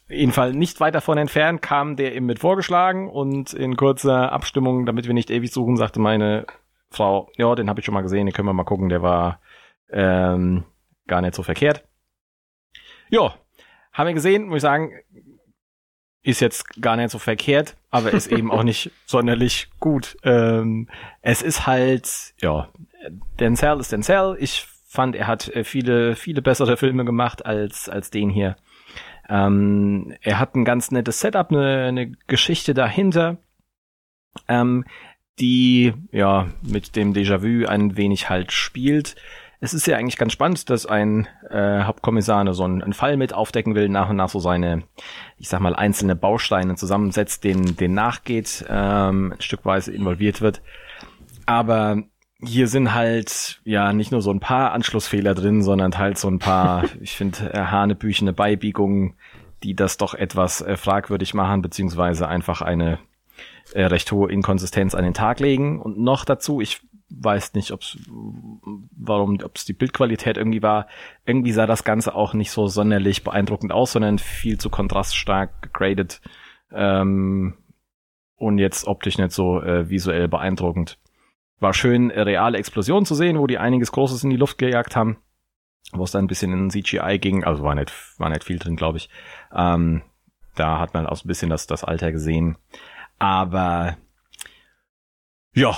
jedenfalls 0.08 0.54
nicht 0.54 0.80
weit 0.80 0.94
davon 0.94 1.18
entfernt 1.18 1.62
kam 1.62 1.96
der 1.96 2.14
eben 2.14 2.26
mit 2.26 2.38
vorgeschlagen 2.38 3.08
und 3.08 3.52
in 3.54 3.76
kurzer 3.76 4.32
Abstimmung, 4.32 4.86
damit 4.86 5.06
wir 5.06 5.14
nicht 5.14 5.30
ewig 5.30 5.52
suchen, 5.52 5.76
sagte 5.76 6.00
meine 6.00 6.46
Frau, 6.90 7.30
ja, 7.36 7.54
den 7.54 7.68
habe 7.68 7.80
ich 7.80 7.86
schon 7.86 7.94
mal 7.94 8.02
gesehen, 8.02 8.26
den 8.26 8.34
können 8.34 8.48
wir 8.48 8.52
mal 8.52 8.64
gucken, 8.64 8.88
der 8.88 9.02
war 9.02 9.40
ähm, 9.90 10.64
gar 11.06 11.22
nicht 11.22 11.34
so 11.34 11.42
verkehrt. 11.42 11.84
Ja, 13.08 13.34
haben 13.92 14.06
wir 14.06 14.14
gesehen, 14.14 14.46
muss 14.46 14.56
ich 14.56 14.62
sagen, 14.62 14.92
ist 16.22 16.40
jetzt 16.40 16.80
gar 16.80 16.96
nicht 16.96 17.10
so 17.10 17.18
verkehrt, 17.18 17.76
aber 17.90 18.12
ist 18.12 18.30
eben 18.30 18.50
auch 18.50 18.62
nicht 18.62 18.90
sonderlich 19.06 19.68
gut. 19.80 20.16
Ähm, 20.22 20.88
es 21.20 21.42
ist 21.42 21.66
halt, 21.66 22.34
ja, 22.40 22.68
Denzel 23.40 23.80
ist 23.80 23.92
Denzel. 23.92 24.36
Ich 24.38 24.66
fand, 24.92 25.16
er 25.16 25.26
hat 25.26 25.48
äh, 25.48 25.64
viele, 25.64 26.14
viele 26.16 26.42
bessere 26.42 26.76
Filme 26.76 27.06
gemacht 27.06 27.46
als, 27.46 27.88
als 27.88 28.10
den 28.10 28.28
hier. 28.28 28.56
Ähm, 29.28 30.14
er 30.20 30.38
hat 30.38 30.54
ein 30.54 30.66
ganz 30.66 30.90
nettes 30.90 31.20
Setup, 31.20 31.50
eine, 31.50 31.84
eine 31.84 32.10
Geschichte 32.26 32.74
dahinter, 32.74 33.38
ähm, 34.48 34.84
die, 35.40 35.94
ja, 36.10 36.48
mit 36.60 36.94
dem 36.94 37.14
Déjà-vu 37.14 37.66
ein 37.66 37.96
wenig 37.96 38.28
halt 38.28 38.52
spielt. 38.52 39.16
Es 39.60 39.72
ist 39.72 39.86
ja 39.86 39.96
eigentlich 39.96 40.18
ganz 40.18 40.34
spannend, 40.34 40.68
dass 40.68 40.84
ein 40.84 41.26
äh, 41.48 41.84
Hauptkommissar 41.84 42.52
so 42.52 42.64
einen, 42.64 42.82
einen 42.82 42.92
Fall 42.92 43.16
mit 43.16 43.32
aufdecken 43.32 43.74
will, 43.74 43.88
nach 43.88 44.10
und 44.10 44.16
nach 44.16 44.28
so 44.28 44.40
seine, 44.40 44.82
ich 45.38 45.48
sag 45.48 45.60
mal, 45.60 45.74
einzelne 45.74 46.16
Bausteine 46.16 46.74
zusammensetzt, 46.74 47.44
den, 47.44 47.76
den 47.76 47.94
nachgeht, 47.94 48.66
ähm, 48.68 49.32
ein 49.32 49.40
Stückweise 49.40 49.90
involviert 49.92 50.42
wird. 50.42 50.60
Aber 51.46 52.02
hier 52.44 52.68
sind 52.68 52.92
halt 52.92 53.60
ja 53.64 53.92
nicht 53.92 54.12
nur 54.12 54.22
so 54.22 54.30
ein 54.30 54.40
paar 54.40 54.72
Anschlussfehler 54.72 55.34
drin, 55.34 55.62
sondern 55.62 55.96
halt 55.96 56.18
so 56.18 56.28
ein 56.28 56.38
paar, 56.38 56.84
ich 57.00 57.12
finde, 57.12 57.52
äh, 57.52 57.58
hanebüchene 57.58 58.32
Beibiegungen, 58.32 59.14
die 59.62 59.74
das 59.74 59.96
doch 59.96 60.14
etwas 60.14 60.60
äh, 60.60 60.76
fragwürdig 60.76 61.34
machen, 61.34 61.62
beziehungsweise 61.62 62.28
einfach 62.28 62.62
eine 62.62 62.98
äh, 63.74 63.84
recht 63.84 64.10
hohe 64.12 64.30
Inkonsistenz 64.30 64.94
an 64.94 65.04
den 65.04 65.14
Tag 65.14 65.40
legen. 65.40 65.80
Und 65.80 65.98
noch 65.98 66.24
dazu, 66.24 66.60
ich 66.60 66.80
weiß 67.10 67.54
nicht, 67.54 67.72
ob's, 67.72 67.98
warum, 68.96 69.38
ob 69.42 69.56
es 69.56 69.64
die 69.64 69.74
Bildqualität 69.74 70.36
irgendwie 70.36 70.62
war. 70.62 70.86
Irgendwie 71.24 71.52
sah 71.52 71.66
das 71.66 71.84
Ganze 71.84 72.14
auch 72.14 72.34
nicht 72.34 72.50
so 72.50 72.66
sonderlich 72.66 73.22
beeindruckend 73.22 73.72
aus, 73.72 73.92
sondern 73.92 74.18
viel 74.18 74.58
zu 74.58 74.70
kontraststark 74.70 75.62
gegradet 75.62 76.20
ähm, 76.72 77.54
und 78.36 78.58
jetzt 78.58 78.86
optisch 78.86 79.18
nicht 79.18 79.32
so 79.32 79.60
äh, 79.60 79.90
visuell 79.90 80.26
beeindruckend. 80.26 80.98
War 81.62 81.74
schön, 81.74 82.10
äh, 82.10 82.22
reale 82.22 82.58
Explosionen 82.58 83.06
zu 83.06 83.14
sehen, 83.14 83.38
wo 83.38 83.46
die 83.46 83.58
einiges 83.58 83.92
Großes 83.92 84.24
in 84.24 84.30
die 84.30 84.36
Luft 84.36 84.58
gejagt 84.58 84.96
haben, 84.96 85.18
wo 85.92 86.02
es 86.02 86.10
dann 86.10 86.24
ein 86.24 86.26
bisschen 86.28 86.52
in 86.52 86.70
CGI 86.70 87.20
ging. 87.20 87.44
Also 87.44 87.62
war 87.62 87.76
nicht, 87.76 87.92
war 88.18 88.28
nicht 88.30 88.42
viel 88.42 88.58
drin, 88.58 88.74
glaube 88.74 88.98
ich. 88.98 89.08
Ähm, 89.54 90.02
da 90.56 90.80
hat 90.80 90.92
man 90.92 91.06
auch 91.06 91.16
so 91.16 91.24
ein 91.24 91.28
bisschen 91.28 91.50
das, 91.50 91.68
das 91.68 91.84
Alter 91.84 92.10
gesehen. 92.10 92.58
Aber 93.20 93.96
ja, 95.54 95.76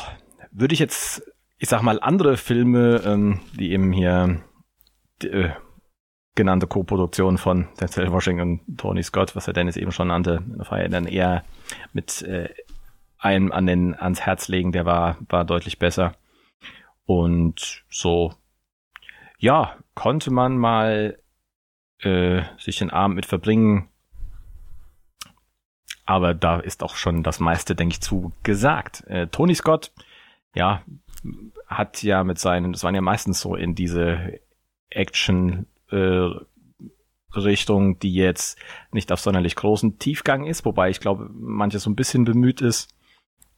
würde 0.52 0.72
ich 0.72 0.80
jetzt, 0.80 1.22
ich 1.58 1.68
sag 1.68 1.82
mal, 1.82 2.00
andere 2.00 2.38
Filme, 2.38 3.02
ähm, 3.04 3.40
die 3.52 3.72
eben 3.72 3.92
hier 3.92 4.40
die, 5.20 5.28
äh, 5.28 5.50
genannte 6.34 6.66
Co-Produktion 6.66 7.36
von 7.36 7.68
Denzel 7.78 8.10
Washington 8.10 8.60
und 8.66 8.78
Tony 8.78 9.02
Scott, 9.02 9.36
was 9.36 9.46
er 9.46 9.52
Dennis 9.52 9.76
eben 9.76 9.92
schon 9.92 10.08
nannte, 10.08 10.42
ja 10.70 10.88
dann 10.88 11.06
eher 11.06 11.44
mit 11.92 12.22
äh, 12.22 12.48
einem 13.24 13.52
an 13.52 13.66
den 13.66 13.94
ans 13.94 14.20
Herz 14.20 14.48
legen, 14.48 14.72
der 14.72 14.84
war 14.84 15.18
war 15.28 15.44
deutlich 15.44 15.78
besser. 15.78 16.14
Und 17.06 17.84
so 17.90 18.34
ja 19.38 19.76
konnte 19.94 20.30
man 20.30 20.56
mal 20.58 21.18
äh, 22.00 22.42
sich 22.58 22.78
den 22.78 22.90
Abend 22.90 23.16
mit 23.16 23.26
verbringen, 23.26 23.88
aber 26.06 26.34
da 26.34 26.58
ist 26.58 26.82
auch 26.82 26.96
schon 26.96 27.22
das 27.22 27.40
meiste, 27.40 27.74
denke 27.74 27.94
ich, 27.94 28.00
zu 28.00 28.32
gesagt. 28.42 29.06
Äh, 29.06 29.28
Tony 29.28 29.54
Scott, 29.54 29.92
ja, 30.54 30.82
hat 31.66 32.02
ja 32.02 32.24
mit 32.24 32.38
seinen, 32.38 32.72
das 32.72 32.84
waren 32.84 32.94
ja 32.94 33.00
meistens 33.00 33.40
so 33.40 33.56
in 33.56 33.74
diese 33.74 34.40
Action 34.90 35.66
äh, 35.90 36.28
Richtung, 37.34 37.98
die 37.98 38.14
jetzt 38.14 38.58
nicht 38.92 39.10
auf 39.10 39.20
sonderlich 39.20 39.56
großen 39.56 39.98
Tiefgang 39.98 40.44
ist, 40.44 40.64
wobei 40.64 40.90
ich 40.90 41.00
glaube, 41.00 41.28
manches 41.32 41.84
so 41.84 41.90
ein 41.90 41.96
bisschen 41.96 42.24
bemüht 42.24 42.60
ist, 42.60 42.93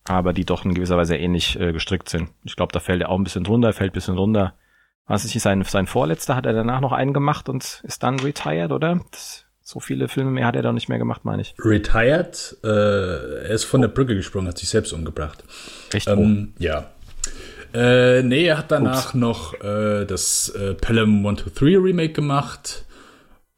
aber 0.08 0.32
die 0.32 0.44
doch 0.44 0.64
in 0.64 0.74
gewisser 0.74 0.96
Weise 0.96 1.16
ähnlich 1.16 1.58
äh, 1.58 1.72
gestrickt 1.72 2.08
sind. 2.08 2.30
Ich 2.44 2.56
glaube, 2.56 2.72
da 2.72 2.80
fällt 2.80 3.02
er 3.02 3.10
auch 3.10 3.18
ein 3.18 3.24
bisschen 3.24 3.44
drunter, 3.44 3.72
fällt 3.72 3.92
ein 3.92 3.94
bisschen 3.94 4.18
runter. 4.18 4.54
Was 5.06 5.24
ist 5.24 5.34
nicht 5.34 5.42
sein, 5.42 5.62
sein 5.62 5.86
Vorletzter? 5.86 6.34
Hat 6.34 6.46
er 6.46 6.52
danach 6.52 6.80
noch 6.80 6.92
einen 6.92 7.12
gemacht 7.12 7.48
und 7.48 7.82
ist 7.84 8.02
dann 8.02 8.18
retired, 8.20 8.72
oder? 8.72 9.00
Das 9.12 9.44
So 9.62 9.78
viele 9.80 10.08
Filme 10.08 10.30
mehr 10.30 10.46
hat 10.46 10.56
er 10.56 10.62
doch 10.62 10.72
nicht 10.72 10.88
mehr 10.88 10.98
gemacht, 10.98 11.24
meine 11.24 11.42
ich. 11.42 11.54
Retired, 11.58 12.56
äh, 12.64 12.68
er 12.68 13.50
ist 13.50 13.64
von 13.64 13.80
der 13.80 13.88
Brücke 13.88 14.16
gesprungen, 14.16 14.48
hat 14.48 14.58
sich 14.58 14.68
selbst 14.68 14.92
umgebracht. 14.92 15.44
Echt? 15.92 16.08
Ähm, 16.08 16.54
ja. 16.58 16.90
Äh, 17.72 18.22
nee, 18.22 18.46
er 18.46 18.58
hat 18.58 18.70
danach 18.70 19.08
Ups. 19.08 19.14
noch 19.14 19.54
äh, 19.60 20.04
das 20.06 20.48
äh, 20.50 20.74
Pelham 20.74 21.18
123 21.18 21.76
Remake 21.78 22.12
gemacht. 22.12 22.84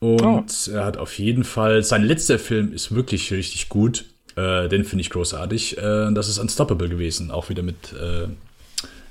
Und 0.01 0.23
oh. 0.23 0.45
er 0.71 0.85
hat 0.85 0.97
auf 0.97 1.19
jeden 1.19 1.45
Fall, 1.45 1.83
sein 1.83 2.05
letzter 2.05 2.39
Film 2.39 2.73
ist 2.73 2.95
wirklich 2.95 3.33
richtig 3.33 3.69
gut. 3.69 4.05
Äh, 4.39 4.69
den 4.69 4.85
finde 4.85 5.01
ich 5.01 5.11
großartig. 5.11 5.79
Äh, 5.79 6.13
das 6.13 6.29
ist 6.29 6.39
Unstoppable 6.39 6.89
gewesen, 6.89 7.33
auch 7.33 7.49
wieder 7.49 7.65
mit 7.65 7.93
äh, 7.93 8.29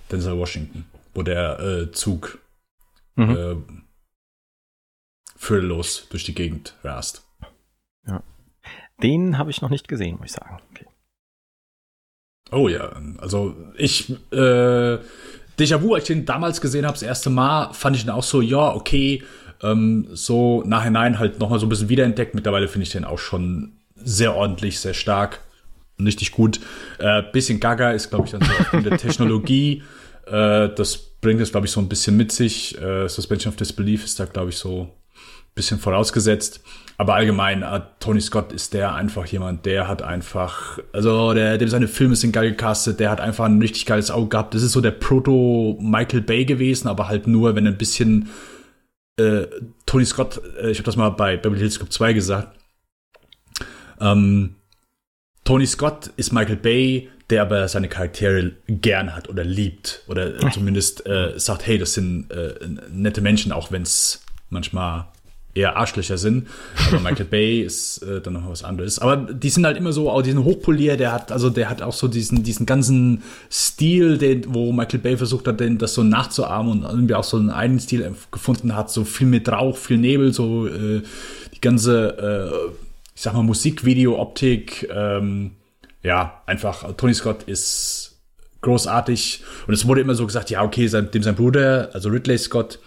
Denzel 0.10 0.38
Washington, 0.38 0.86
wo 1.14 1.22
der 1.22 1.60
äh, 1.60 1.92
Zug 1.92 2.40
mhm. 3.16 3.36
äh, 3.36 3.56
fülllos 5.36 6.08
durch 6.10 6.24
die 6.24 6.34
Gegend 6.34 6.76
rast. 6.84 7.28
Ja. 8.08 8.24
Den 9.04 9.38
habe 9.38 9.52
ich 9.52 9.62
noch 9.62 9.70
nicht 9.70 9.90
gesehen, 9.90 10.16
muss 10.18 10.28
ich 10.28 10.32
sagen. 10.32 10.62
Okay. 10.72 10.86
Oh 12.52 12.70
ja, 12.70 12.96
also 13.18 13.54
ich, 13.76 14.10
äh, 14.32 14.98
Déjà-vu, 15.60 15.94
als 15.94 16.10
ich 16.10 16.16
den 16.16 16.26
damals 16.26 16.62
gesehen 16.62 16.86
habe, 16.86 16.94
das 16.94 17.04
erste 17.04 17.30
Mal, 17.30 17.74
fand 17.74 17.98
ich 17.98 18.06
ihn 18.06 18.12
auch 18.12 18.24
so, 18.24 18.40
ja, 18.40 18.74
okay, 18.74 19.24
ähm, 19.62 20.08
so 20.12 20.64
nachhinein 20.64 21.20
halt 21.20 21.40
nochmal 21.40 21.60
so 21.60 21.66
ein 21.66 21.70
bisschen 21.70 21.90
wiederentdeckt. 21.90 22.34
Mittlerweile 22.34 22.70
finde 22.70 22.84
ich 22.84 22.92
den 22.92 23.04
auch 23.04 23.20
schon 23.20 23.77
sehr 24.08 24.36
ordentlich, 24.36 24.80
sehr 24.80 24.94
stark 24.94 25.42
richtig 26.04 26.32
gut. 26.32 26.60
Äh, 27.00 27.24
bisschen 27.32 27.60
gaga 27.60 27.92
ist, 27.92 28.10
glaube 28.10 28.26
ich, 28.26 28.32
dann 28.32 28.42
so 28.42 28.78
in 28.78 28.84
der 28.84 28.98
Technologie. 28.98 29.84
Äh, 30.26 30.70
das 30.70 30.98
bringt 30.98 31.42
es, 31.42 31.52
glaube 31.52 31.68
ich, 31.68 31.72
so 31.72 31.80
ein 31.80 31.90
bisschen 31.90 32.18
mit 32.18 32.32
sich. 32.32 32.80
Äh, 32.80 33.08
Suspension 33.08 33.52
of 33.52 33.58
Disbelief 33.58 34.06
ist 34.06 34.20
da, 34.20 34.26
glaube 34.26 34.50
ich, 34.50 34.58
so 34.58 34.84
ein 34.84 34.90
bisschen 35.56 35.80
vorausgesetzt. 35.80 36.62
Aber 36.98 37.16
allgemein, 37.16 37.64
äh, 37.64 37.82
Tony 38.00 38.22
Scott 38.22 38.52
ist 38.52 38.74
der 38.74 38.96
einfach 38.96 39.26
jemand, 39.28 39.66
der 39.66 39.88
hat 39.88 40.02
einfach, 40.02 40.80
also 40.94 41.34
der, 41.34 41.58
dem 41.58 41.70
seine 41.70 41.88
Filme 41.88 42.16
sind 42.16 42.32
geil 42.32 42.52
gecastet, 42.52 43.00
der 43.00 43.12
hat 43.12 43.22
einfach 43.22 43.46
ein 43.46 43.60
richtig 43.60 43.86
geiles 43.86 44.10
Auge 44.10 44.30
gehabt. 44.30 44.54
Das 44.56 44.64
ist 44.64 44.72
so 44.72 44.82
der 44.82 44.92
Proto-Michael 44.92 46.22
Bay 46.22 46.46
gewesen, 46.46 46.88
aber 46.88 47.08
halt 47.08 47.28
nur, 47.28 47.56
wenn 47.56 47.68
ein 47.68 47.78
bisschen 47.78 48.30
äh, 49.20 49.48
Tony 49.86 50.06
Scott, 50.06 50.42
äh, 50.62 50.72
ich 50.72 50.78
habe 50.78 50.86
das 50.86 50.96
mal 50.96 51.10
bei 51.10 51.38
Beverly 51.38 51.60
Hills 51.60 51.80
Cop 51.80 51.92
2 51.92 52.14
gesagt, 52.14 52.57
ähm, 54.00 54.56
Tony 55.44 55.66
Scott 55.66 56.12
ist 56.18 56.34
Michael 56.34 56.58
Bay, 56.58 57.10
der 57.30 57.42
aber 57.42 57.68
seine 57.68 57.90
Charaktere 57.90 58.54
gern 58.68 59.16
hat 59.16 59.30
oder 59.30 59.44
liebt 59.44 60.04
oder 60.08 60.38
zumindest 60.52 61.06
äh, 61.06 61.34
sagt, 61.38 61.68
hey, 61.68 61.78
das 61.78 61.94
sind 61.94 62.32
äh, 62.32 62.56
nette 62.92 63.22
Menschen, 63.22 63.52
auch 63.52 63.72
wenn 63.72 63.82
es 63.82 64.22
manchmal 64.50 65.08
eher 65.58 65.76
Arschlöcher 65.76 66.18
sind. 66.18 66.48
Aber 66.88 67.00
Michael 67.00 67.26
Bay 67.26 67.62
ist 67.62 68.02
äh, 68.04 68.22
dann 68.22 68.34
noch 68.34 68.50
was 68.50 68.64
anderes. 68.64 69.00
Aber 69.00 69.18
die 69.18 69.50
sind 69.50 69.66
halt 69.66 69.78
immer 69.78 69.92
so, 69.92 70.10
auch 70.10 70.22
diesen 70.22 70.44
Hochpolier, 70.44 70.96
der 70.98 71.12
hat, 71.12 71.32
also 71.32 71.50
der 71.50 71.70
hat 71.70 71.82
auch 71.82 71.94
so 71.94 72.08
diesen, 72.08 72.44
diesen 72.44 72.66
ganzen 72.66 73.24
Stil, 73.52 74.18
den, 74.18 74.54
wo 74.54 74.72
Michael 74.72 75.00
Bay 75.00 75.18
versucht 75.18 75.48
hat, 75.48 75.60
den, 75.60 75.78
das 75.78 75.94
so 75.94 76.04
nachzuahmen 76.04 76.72
und 76.72 76.84
irgendwie 76.84 77.16
auch 77.16 77.24
so 77.24 77.38
einen 77.38 77.50
eigenen 77.50 77.80
Stil 77.80 78.14
gefunden 78.32 78.76
hat, 78.76 78.92
so 78.92 79.04
viel 79.04 79.28
mit 79.28 79.50
Rauch, 79.50 79.78
viel 79.78 79.98
Nebel, 79.98 80.32
so 80.34 80.68
äh, 80.68 81.02
die 81.54 81.62
ganze, 81.62 82.52
äh, 82.72 82.87
ich 83.18 83.24
sag 83.24 83.34
mal, 83.34 83.42
Musikvideo-Optik, 83.42 84.88
ähm, 84.94 85.56
ja, 86.04 86.44
einfach, 86.46 86.96
Tony 86.98 87.16
Scott 87.16 87.42
ist 87.48 88.22
großartig. 88.62 89.44
Und 89.66 89.74
es 89.74 89.88
wurde 89.88 90.02
immer 90.02 90.14
so 90.14 90.28
gesagt, 90.28 90.52
ja, 90.52 90.62
okay, 90.62 90.86
sein, 90.86 91.10
dem 91.10 91.24
sein 91.24 91.34
Bruder, 91.34 91.90
also 91.94 92.10
Ridley 92.10 92.38
Scott, 92.38 92.78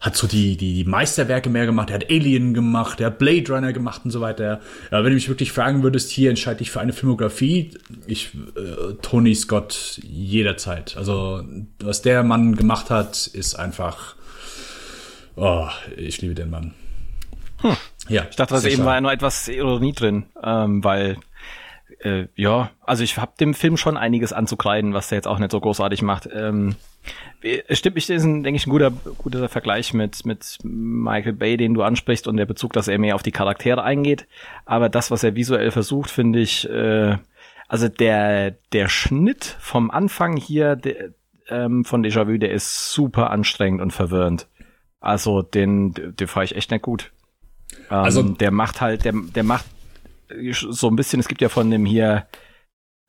hat 0.00 0.16
so 0.16 0.26
die, 0.26 0.56
die, 0.56 0.82
die 0.82 0.84
Meisterwerke 0.84 1.50
mehr 1.50 1.66
gemacht, 1.66 1.90
er 1.90 1.96
hat 1.96 2.10
Alien 2.10 2.54
gemacht, 2.54 3.00
er 3.00 3.08
hat 3.08 3.18
Blade 3.18 3.52
Runner 3.52 3.74
gemacht 3.74 4.00
und 4.02 4.12
so 4.12 4.22
weiter. 4.22 4.62
Ja, 4.90 5.04
wenn 5.04 5.10
du 5.10 5.14
mich 5.16 5.28
wirklich 5.28 5.52
fragen 5.52 5.82
würdest, 5.82 6.10
hier 6.10 6.30
entscheide 6.30 6.62
ich 6.62 6.70
für 6.70 6.80
eine 6.80 6.94
Filmografie, 6.94 7.76
ich, 8.06 8.30
äh, 8.56 8.94
Tony 9.02 9.34
Scott 9.34 10.00
jederzeit. 10.02 10.96
Also, 10.96 11.44
was 11.80 12.00
der 12.00 12.22
Mann 12.22 12.56
gemacht 12.56 12.88
hat, 12.88 13.26
ist 13.26 13.56
einfach, 13.56 14.16
oh, 15.36 15.68
ich 15.98 16.22
liebe 16.22 16.34
den 16.34 16.48
Mann. 16.48 16.72
Hm. 17.58 17.76
Ja. 18.10 18.26
Ich 18.28 18.36
dachte, 18.36 18.54
das 18.54 18.64
eben 18.64 18.84
war 18.84 19.00
nur 19.00 19.12
etwas 19.12 19.48
Ironie 19.48 19.92
drin, 19.92 20.26
ähm, 20.42 20.82
weil 20.82 21.16
äh, 22.00 22.26
ja, 22.34 22.70
also 22.84 23.04
ich 23.04 23.16
habe 23.18 23.32
dem 23.38 23.54
Film 23.54 23.76
schon 23.76 23.96
einiges 23.96 24.32
anzukreiden, 24.32 24.94
was 24.94 25.08
der 25.08 25.16
jetzt 25.16 25.28
auch 25.28 25.38
nicht 25.38 25.52
so 25.52 25.60
großartig 25.60 26.02
macht. 26.02 26.28
Ähm, 26.32 26.74
stimmt, 27.70 27.96
ich 27.96 28.10
ist 28.10 28.24
ein, 28.24 28.42
denke 28.42 28.56
ich, 28.56 28.66
ein 28.66 28.70
guter, 28.70 28.90
guter 28.90 29.48
Vergleich 29.48 29.94
mit, 29.94 30.26
mit 30.26 30.58
Michael 30.62 31.34
Bay, 31.34 31.56
den 31.56 31.74
du 31.74 31.82
ansprichst 31.82 32.26
und 32.26 32.36
der 32.36 32.46
Bezug, 32.46 32.72
dass 32.72 32.88
er 32.88 32.98
mehr 32.98 33.14
auf 33.14 33.22
die 33.22 33.32
Charaktere 33.32 33.82
eingeht. 33.82 34.26
Aber 34.66 34.88
das, 34.88 35.10
was 35.10 35.22
er 35.22 35.36
visuell 35.36 35.70
versucht, 35.70 36.10
finde 36.10 36.40
ich, 36.40 36.68
äh, 36.68 37.16
also 37.68 37.88
der, 37.88 38.52
der 38.72 38.88
Schnitt 38.88 39.56
vom 39.60 39.90
Anfang 39.90 40.36
hier 40.36 40.74
der, 40.74 41.10
ähm, 41.48 41.84
von 41.84 42.04
Déjà-vu, 42.04 42.38
der 42.38 42.50
ist 42.50 42.92
super 42.92 43.30
anstrengend 43.30 43.80
und 43.80 43.92
verwirrend. 43.92 44.48
Also 45.00 45.42
den, 45.42 45.94
den 45.94 46.28
fahre 46.28 46.44
ich 46.44 46.56
echt 46.56 46.70
nicht 46.70 46.82
gut. 46.82 47.12
Ähm, 47.90 47.96
also 47.96 48.22
der 48.22 48.50
macht 48.50 48.80
halt, 48.80 49.04
der, 49.04 49.12
der 49.12 49.44
macht 49.44 49.66
so 50.52 50.88
ein 50.88 50.96
bisschen, 50.96 51.20
es 51.20 51.28
gibt 51.28 51.40
ja 51.40 51.48
von 51.48 51.70
dem 51.70 51.84
hier, 51.84 52.26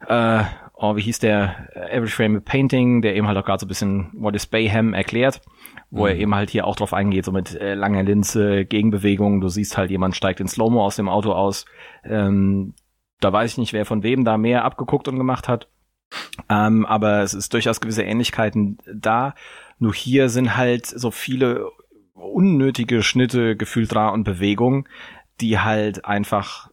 äh, 0.08 0.44
oh, 0.74 0.96
wie 0.96 1.02
hieß 1.02 1.20
der, 1.20 1.70
Every 1.92 2.08
Frame 2.08 2.38
a 2.38 2.40
Painting, 2.40 3.02
der 3.02 3.16
eben 3.16 3.28
halt 3.28 3.38
auch 3.38 3.46
gerade 3.46 3.60
so 3.60 3.66
ein 3.66 3.70
bisschen 3.70 4.10
What 4.14 4.36
is 4.36 4.48
Bayham 4.48 4.94
erklärt, 4.94 5.42
wo 5.92 6.04
mhm. 6.04 6.08
er 6.08 6.16
eben 6.16 6.36
halt 6.36 6.50
hier 6.50 6.66
auch 6.66 6.76
drauf 6.76 6.94
eingeht, 6.94 7.26
so 7.26 7.32
mit 7.32 7.56
äh, 7.56 7.76
langer 7.76 8.04
Linse, 8.04 8.66
Gegenbewegung, 8.66 9.42
du 9.42 9.50
siehst 9.50 9.78
halt, 9.78 9.92
jemand 9.92 10.16
steigt 10.16 10.40
in 10.40 10.48
Slow-Mo 10.48 10.84
aus 10.84 10.96
dem 10.96 11.10
Auto 11.10 11.34
aus, 11.34 11.66
ähm, 12.04 12.74
da 13.20 13.32
weiß 13.32 13.52
ich 13.52 13.58
nicht, 13.60 13.74
wer 13.74 13.86
von 13.86 14.02
wem 14.02 14.26
da 14.26 14.38
mehr 14.38 14.66
abgeguckt 14.66 15.08
und 15.08 15.18
gemacht 15.18 15.48
hat, 15.48 15.70
ähm, 16.50 16.86
aber 16.86 17.22
es 17.22 17.34
ist 17.34 17.54
durchaus 17.54 17.80
gewisse 17.80 18.04
Ähnlichkeiten 18.04 18.80
da, 18.92 19.36
nur 19.78 19.94
hier 19.94 20.30
sind 20.30 20.58
halt 20.58 20.88
so 20.88 21.12
viele 21.12 21.68
unnötige 22.22 23.04
Schnitte, 23.04 23.56
Gefühlsdra 23.56 24.10
und 24.10 24.24
Bewegung, 24.24 24.88
die 25.40 25.60
halt 25.60 26.06
einfach 26.06 26.70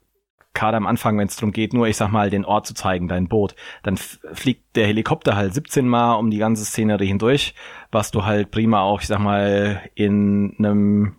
gerade 0.55 0.77
am 0.77 0.87
Anfang, 0.87 1.17
wenn 1.19 1.29
es 1.29 1.37
darum 1.37 1.53
geht, 1.53 1.73
nur 1.73 1.87
ich 1.87 1.97
sag 1.97 2.11
mal, 2.11 2.31
den 2.31 2.45
Ort 2.45 2.67
zu 2.67 2.75
zeigen, 2.75 3.07
dein 3.07 3.29
Boot, 3.29 3.55
dann 3.85 3.97
fliegt 3.97 4.75
der 4.77 4.87
Helikopter 4.87 5.37
halt 5.37 5.55
17 5.55 5.87
Mal 5.87 6.15
um 6.15 6.31
die 6.31 6.39
ganze 6.39 6.65
Szenerie 6.65 7.07
hindurch, 7.07 7.55
was 7.93 8.11
du 8.11 8.25
halt 8.25 8.51
prima 8.51 8.81
auch, 8.81 9.01
ich 9.01 9.07
sag 9.07 9.21
mal, 9.21 9.81
in 9.95 10.57
einem 10.59 11.17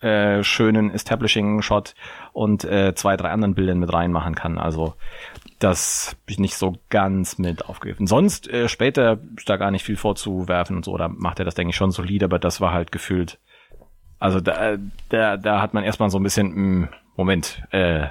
äh, 0.00 0.42
schönen 0.42 0.90
Establishing-Shot 0.90 1.94
und 2.32 2.64
äh, 2.64 2.94
zwei, 2.94 3.16
drei 3.16 3.30
anderen 3.30 3.54
Bildern 3.54 3.78
mit 3.78 3.92
reinmachen 3.92 4.34
kann. 4.34 4.58
Also 4.58 4.94
das 5.58 6.16
bin 6.24 6.34
ich 6.34 6.38
nicht 6.38 6.56
so 6.56 6.76
ganz 6.88 7.38
mit 7.38 7.66
aufgegriffen. 7.66 8.06
Sonst 8.06 8.48
äh, 8.48 8.68
später 8.68 9.18
ist 9.36 9.48
da 9.48 9.56
gar 9.56 9.70
nicht 9.70 9.84
viel 9.84 9.96
vorzuwerfen 9.96 10.76
und 10.76 10.84
so, 10.84 10.96
da 10.96 11.08
macht 11.08 11.38
er 11.38 11.44
das, 11.44 11.54
denke 11.54 11.70
ich, 11.70 11.76
schon 11.76 11.90
solide, 11.90 12.26
aber 12.26 12.38
das 12.38 12.60
war 12.60 12.72
halt 12.72 12.92
gefühlt. 12.92 13.38
Also 14.18 14.40
da, 14.40 14.76
da, 15.08 15.36
da 15.36 15.62
hat 15.62 15.74
man 15.74 15.84
erstmal 15.84 16.10
so 16.10 16.18
ein 16.18 16.22
bisschen, 16.22 16.48
mh, 16.48 16.54
hm, 16.54 16.88
Moment, 17.16 17.62
äh, 17.70 18.08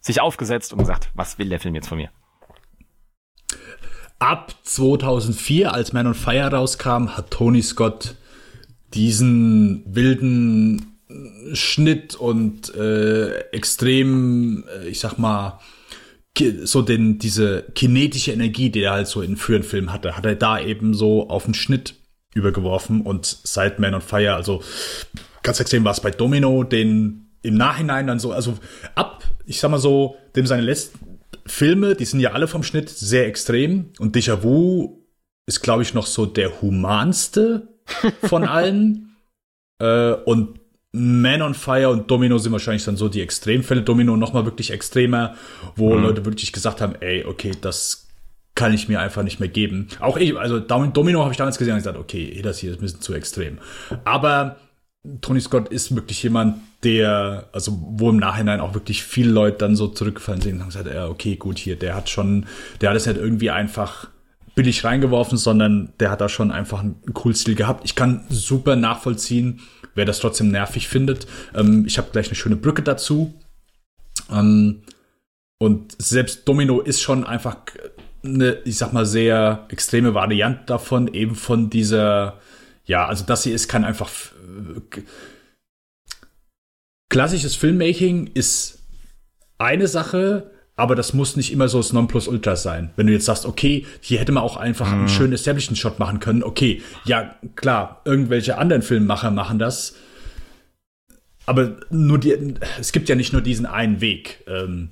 sich 0.00 0.20
aufgesetzt 0.20 0.72
und 0.72 0.78
gesagt, 0.78 1.10
was 1.14 1.38
will 1.38 1.48
der 1.48 1.60
Film 1.60 1.74
jetzt 1.74 1.88
von 1.88 1.98
mir? 1.98 2.10
Ab 4.18 4.54
2004, 4.62 5.72
als 5.72 5.92
Man 5.92 6.06
on 6.06 6.14
Fire 6.14 6.50
rauskam, 6.50 7.16
hat 7.16 7.30
Tony 7.30 7.62
Scott 7.62 8.14
diesen 8.94 9.82
wilden 9.86 10.94
Schnitt 11.52 12.14
und 12.14 12.74
äh, 12.74 13.40
extrem, 13.50 14.64
äh, 14.68 14.88
ich 14.88 15.00
sag 15.00 15.18
mal, 15.18 15.58
so 16.64 16.82
den, 16.82 17.18
diese 17.18 17.64
kinetische 17.74 18.32
Energie, 18.32 18.70
die 18.70 18.82
er 18.82 18.92
halt 18.92 19.06
so 19.06 19.22
in 19.22 19.36
früheren 19.36 19.62
Filmen 19.62 19.92
hatte, 19.92 20.16
hat 20.16 20.26
er 20.26 20.34
da 20.34 20.60
eben 20.60 20.94
so 20.94 21.28
auf 21.28 21.44
den 21.44 21.54
Schnitt 21.54 21.94
übergeworfen 22.34 23.02
und 23.02 23.24
seit 23.24 23.78
Man 23.78 23.94
on 23.94 24.00
Fire, 24.00 24.34
also 24.34 24.62
ganz 25.42 25.60
extrem 25.60 25.84
war 25.84 25.92
es 25.92 26.00
bei 26.00 26.10
Domino, 26.10 26.64
den 26.64 27.30
im 27.42 27.54
Nachhinein 27.54 28.06
dann 28.06 28.18
so, 28.18 28.32
also 28.32 28.58
ab 28.96 29.22
ich 29.46 29.60
sag 29.60 29.70
mal 29.70 29.78
so, 29.78 30.16
dem 30.36 30.46
seine 30.46 30.62
letzten 30.62 31.20
Filme, 31.46 31.94
die 31.94 32.04
sind 32.04 32.20
ja 32.20 32.32
alle 32.32 32.48
vom 32.48 32.62
Schnitt 32.62 32.88
sehr 32.88 33.26
extrem 33.26 33.90
und 33.98 34.16
Déjà-vu 34.16 35.04
ist, 35.46 35.60
glaube 35.60 35.82
ich, 35.82 35.92
noch 35.92 36.06
so 36.06 36.24
der 36.26 36.62
humanste 36.62 37.68
von 38.22 38.44
allen. 38.48 39.16
äh, 39.78 40.12
und 40.12 40.60
Man 40.96 41.42
on 41.42 41.54
Fire 41.54 41.88
und 41.88 42.08
Domino 42.08 42.38
sind 42.38 42.52
wahrscheinlich 42.52 42.84
dann 42.84 42.96
so 42.96 43.08
die 43.08 43.20
Extremfälle. 43.20 43.82
Domino 43.82 44.16
noch 44.16 44.32
mal 44.32 44.44
wirklich 44.44 44.70
extremer, 44.70 45.34
wo 45.74 45.92
mhm. 45.92 46.02
Leute 46.02 46.24
wirklich 46.24 46.52
gesagt 46.52 46.80
haben, 46.80 46.94
ey, 47.00 47.24
okay, 47.24 47.50
das 47.60 48.06
kann 48.54 48.72
ich 48.72 48.88
mir 48.88 49.00
einfach 49.00 49.24
nicht 49.24 49.40
mehr 49.40 49.48
geben. 49.48 49.88
Auch 49.98 50.16
ich, 50.16 50.38
also 50.38 50.60
Domino 50.60 51.22
habe 51.22 51.32
ich 51.32 51.36
damals 51.36 51.58
gesehen 51.58 51.72
und 51.72 51.80
gesagt, 51.80 51.98
okay, 51.98 52.40
das 52.42 52.58
hier 52.58 52.70
ist 52.70 52.78
ein 52.78 52.82
bisschen 52.82 53.00
zu 53.00 53.12
extrem. 53.12 53.58
Aber 54.04 54.54
Tony 55.20 55.40
Scott 55.40 55.68
ist 55.68 55.96
wirklich 55.96 56.22
jemand, 56.22 56.58
der, 56.84 57.48
also 57.50 57.76
wo 57.96 58.10
im 58.10 58.18
Nachhinein 58.18 58.60
auch 58.60 58.74
wirklich 58.74 59.02
viele 59.02 59.32
Leute 59.32 59.58
dann 59.58 59.74
so 59.74 59.88
zurückgefallen 59.88 60.42
sind 60.42 60.54
und 60.54 60.60
haben 60.60 60.68
gesagt, 60.68 60.86
ja, 60.86 61.08
okay, 61.08 61.34
gut, 61.34 61.58
hier, 61.58 61.76
der 61.76 61.96
hat 61.96 62.08
schon, 62.08 62.46
der 62.80 62.90
hat 62.90 62.96
es 62.96 63.06
nicht 63.06 63.18
irgendwie 63.18 63.50
einfach 63.50 64.08
billig 64.54 64.84
reingeworfen, 64.84 65.36
sondern 65.36 65.92
der 65.98 66.12
hat 66.12 66.20
da 66.20 66.28
schon 66.28 66.52
einfach 66.52 66.80
einen 66.80 67.00
Cool-Stil 67.12 67.56
gehabt. 67.56 67.84
Ich 67.84 67.96
kann 67.96 68.24
super 68.28 68.76
nachvollziehen, 68.76 69.60
wer 69.94 70.04
das 70.04 70.18
trotzdem 70.18 70.48
nervig 70.50 70.88
findet. 70.88 71.26
Ähm, 71.54 71.84
ich 71.86 71.98
habe 71.98 72.10
gleich 72.12 72.26
eine 72.26 72.34
schöne 72.34 72.56
Brücke 72.56 72.82
dazu. 72.82 73.34
Ähm, 74.30 74.82
und 75.58 75.94
selbst 75.98 76.46
Domino 76.48 76.80
ist 76.80 77.00
schon 77.00 77.24
einfach 77.24 77.56
eine, 78.24 78.58
ich 78.64 78.76
sag 78.76 78.92
mal, 78.92 79.06
sehr 79.06 79.66
extreme 79.68 80.14
Variante 80.14 80.64
davon, 80.66 81.12
eben 81.12 81.34
von 81.34 81.70
dieser, 81.70 82.40
ja, 82.84 83.06
also 83.06 83.24
das 83.24 83.44
hier 83.44 83.54
ist 83.54 83.68
kann 83.68 83.84
einfach 83.84 84.10
klassisches 87.08 87.54
Filmmaking 87.54 88.28
ist 88.34 88.82
eine 89.58 89.86
Sache, 89.86 90.50
aber 90.76 90.94
das 90.96 91.14
muss 91.14 91.36
nicht 91.36 91.52
immer 91.52 91.68
so 91.68 91.78
das 91.78 91.92
Nonplusultra 91.92 92.56
sein. 92.56 92.90
Wenn 92.96 93.06
du 93.06 93.12
jetzt 93.12 93.26
sagst, 93.26 93.46
okay, 93.46 93.86
hier 94.00 94.18
hätte 94.18 94.32
man 94.32 94.42
auch 94.42 94.56
einfach 94.56 94.88
mhm. 94.88 95.00
einen 95.00 95.08
schönen 95.08 95.32
Establishment-Shot 95.32 95.98
machen 95.98 96.20
können. 96.20 96.42
Okay, 96.42 96.82
ja, 97.04 97.36
klar, 97.54 98.02
irgendwelche 98.04 98.58
anderen 98.58 98.82
Filmemacher 98.82 99.30
machen 99.30 99.58
das. 99.58 99.94
Aber 101.46 101.76
nur 101.90 102.18
die, 102.18 102.54
es 102.80 102.92
gibt 102.92 103.08
ja 103.08 103.14
nicht 103.14 103.32
nur 103.32 103.42
diesen 103.42 103.66
einen 103.66 104.00
Weg. 104.00 104.44
Ähm, 104.48 104.90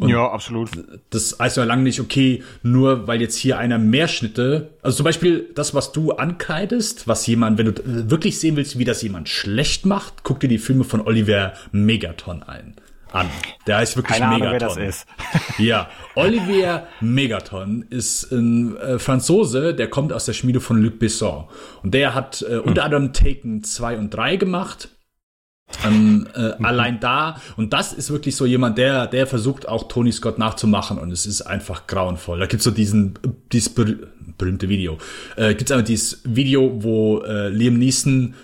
ja, 0.00 0.28
absolut. 0.28 0.70
Das 1.10 1.38
heißt 1.38 1.56
ja 1.56 1.64
lange 1.64 1.84
nicht, 1.84 2.00
okay, 2.00 2.42
nur 2.64 3.06
weil 3.06 3.20
jetzt 3.20 3.36
hier 3.36 3.58
einer 3.58 3.78
mehr 3.78 4.08
Schnitte, 4.08 4.70
also 4.82 4.96
zum 4.96 5.04
Beispiel 5.04 5.50
das, 5.54 5.72
was 5.72 5.92
du 5.92 6.12
ankleidest, 6.12 7.06
was 7.06 7.26
jemand, 7.28 7.58
wenn 7.58 7.66
du 7.66 8.10
wirklich 8.10 8.40
sehen 8.40 8.56
willst, 8.56 8.76
wie 8.78 8.84
das 8.84 9.02
jemand 9.02 9.28
schlecht 9.28 9.86
macht, 9.86 10.24
guck 10.24 10.40
dir 10.40 10.48
die 10.48 10.58
Filme 10.58 10.82
von 10.82 11.00
Oliver 11.00 11.52
Megaton 11.70 12.42
ein. 12.42 12.74
An. 13.14 13.28
Der 13.66 13.78
heißt 13.78 13.96
wirklich 13.96 14.18
Keine 14.18 14.34
Megaton. 14.34 14.48
Ahnung, 14.48 14.76
wer 14.76 14.84
das 14.84 14.96
ist. 14.96 15.06
ja, 15.58 15.88
Olivier 16.14 16.86
Megaton 17.00 17.86
ist 17.88 18.32
ein 18.32 18.76
äh, 18.76 18.98
Franzose, 18.98 19.74
der 19.74 19.88
kommt 19.88 20.12
aus 20.12 20.24
der 20.24 20.32
Schmiede 20.32 20.60
von 20.60 20.82
Luc 20.82 20.98
Besson. 20.98 21.44
Und 21.82 21.94
der 21.94 22.14
hat 22.14 22.42
äh, 22.42 22.56
unter 22.56 22.82
hm. 22.82 22.86
anderem 22.86 23.12
Taken 23.12 23.62
2 23.62 23.98
und 23.98 24.10
3 24.10 24.36
gemacht 24.36 24.88
ähm, 25.84 26.26
äh, 26.34 26.58
mhm. 26.58 26.64
allein 26.64 27.00
da, 27.00 27.40
und 27.56 27.72
das 27.72 27.92
ist 27.92 28.10
wirklich 28.10 28.36
so 28.36 28.46
jemand, 28.46 28.78
der, 28.78 29.06
der 29.06 29.26
versucht 29.26 29.66
auch 29.66 29.88
Tony 29.88 30.12
Scott 30.12 30.38
nachzumachen 30.38 30.98
und 30.98 31.10
es 31.10 31.26
ist 31.26 31.42
einfach 31.42 31.86
grauenvoll. 31.86 32.38
Da 32.38 32.46
gibt's 32.46 32.64
so 32.64 32.70
diesen, 32.70 33.18
dieses 33.52 33.70
ber 33.70 33.86
berühmte 34.36 34.68
Video. 34.68 34.98
Äh, 35.36 35.54
gibt's 35.54 35.70
einfach 35.70 35.86
dieses 35.86 36.20
Video, 36.24 36.82
wo 36.82 37.20
äh, 37.22 37.48
Liam 37.48 37.78
Neeson 37.78 38.34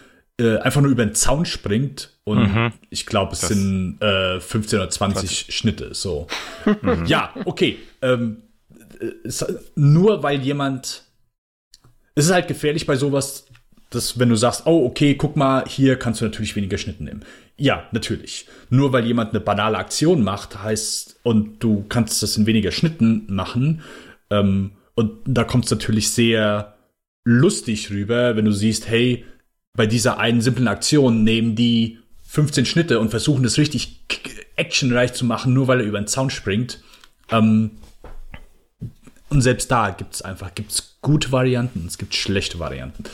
äh, 0.40 0.59
einfach 0.59 0.81
nur 0.81 0.90
über 0.90 1.05
den 1.05 1.14
Zaun 1.14 1.44
springt 1.44 2.18
und 2.24 2.38
mhm. 2.38 2.72
ich 2.88 3.07
glaube, 3.07 3.33
es 3.35 3.40
das 3.40 3.50
sind 3.50 4.00
äh, 4.00 4.40
15 4.40 4.79
oder 4.79 4.90
20, 4.90 5.20
20. 5.20 5.55
Schnitte. 5.55 5.94
So. 5.94 6.26
Mhm. 6.83 7.07
Ja, 7.07 7.35
okay. 7.46 7.79
Ähm, 8.03 8.42
es, 9.24 9.44
nur 9.76 10.22
weil 10.22 10.40
jemand. 10.40 11.05
Es 12.14 12.26
ist 12.26 12.33
halt 12.33 12.48
gefährlich 12.48 12.87
bei 12.87 12.96
sowas, 12.96 13.46
dass 13.90 14.18
wenn 14.18 14.29
du 14.29 14.37
sagst, 14.37 14.66
oh, 14.66 14.85
okay, 14.85 15.14
guck 15.14 15.37
mal, 15.37 15.64
hier 15.66 15.96
kannst 15.96 16.20
du 16.20 16.24
natürlich 16.24 16.57
weniger 16.57 16.76
Schnitte 16.79 17.05
nehmen. 17.05 17.24
Ja, 17.57 17.85
natürlich. 17.92 18.46
Nur 18.68 18.92
weil 18.92 19.07
jemand 19.07 19.31
eine 19.31 19.40
banale 19.40 19.79
Aktion 19.79 20.22
macht, 20.22 20.62
heißt, 20.62 21.20
und 21.22 21.61
du 21.61 21.85
kannst 21.88 22.22
das 22.22 22.37
in 22.37 22.46
weniger 22.46 22.72
Schnitten 22.72 23.26
machen, 23.29 23.83
ähm, 24.31 24.72
und 24.94 25.20
da 25.24 25.44
kommt 25.44 25.64
es 25.64 25.70
natürlich 25.70 26.11
sehr 26.11 26.74
lustig 27.24 27.90
rüber, 27.90 28.37
wenn 28.37 28.44
du 28.44 28.53
siehst, 28.53 28.88
hey, 28.88 29.24
bei 29.74 29.87
dieser 29.87 30.18
einen 30.18 30.40
simplen 30.40 30.68
Aktion 30.68 31.24
nehmen 31.24 31.54
die 31.54 31.98
15 32.24 32.66
Schnitte 32.66 33.00
und 33.00 33.11
versuchen 33.11 33.42
das 33.42 33.59
richtig 33.59 34.00
actionreich 34.56 35.12
zu 35.14 35.24
machen, 35.24 35.52
nur 35.52 35.68
weil 35.68 35.80
er 35.80 35.87
über 35.87 36.00
den 36.00 36.06
Zaun 36.06 36.30
springt. 36.30 36.83
Ähm, 37.30 37.72
und 39.28 39.42
selbst 39.42 39.70
da 39.70 39.90
gibt 39.90 40.14
es 40.14 40.22
einfach 40.22 40.54
gibt's 40.54 40.98
gute 41.02 41.33
Varianten, 41.33 41.85
es 41.87 41.98
gibt 41.98 42.14
schlechte 42.14 42.59
Varianten. 42.59 43.04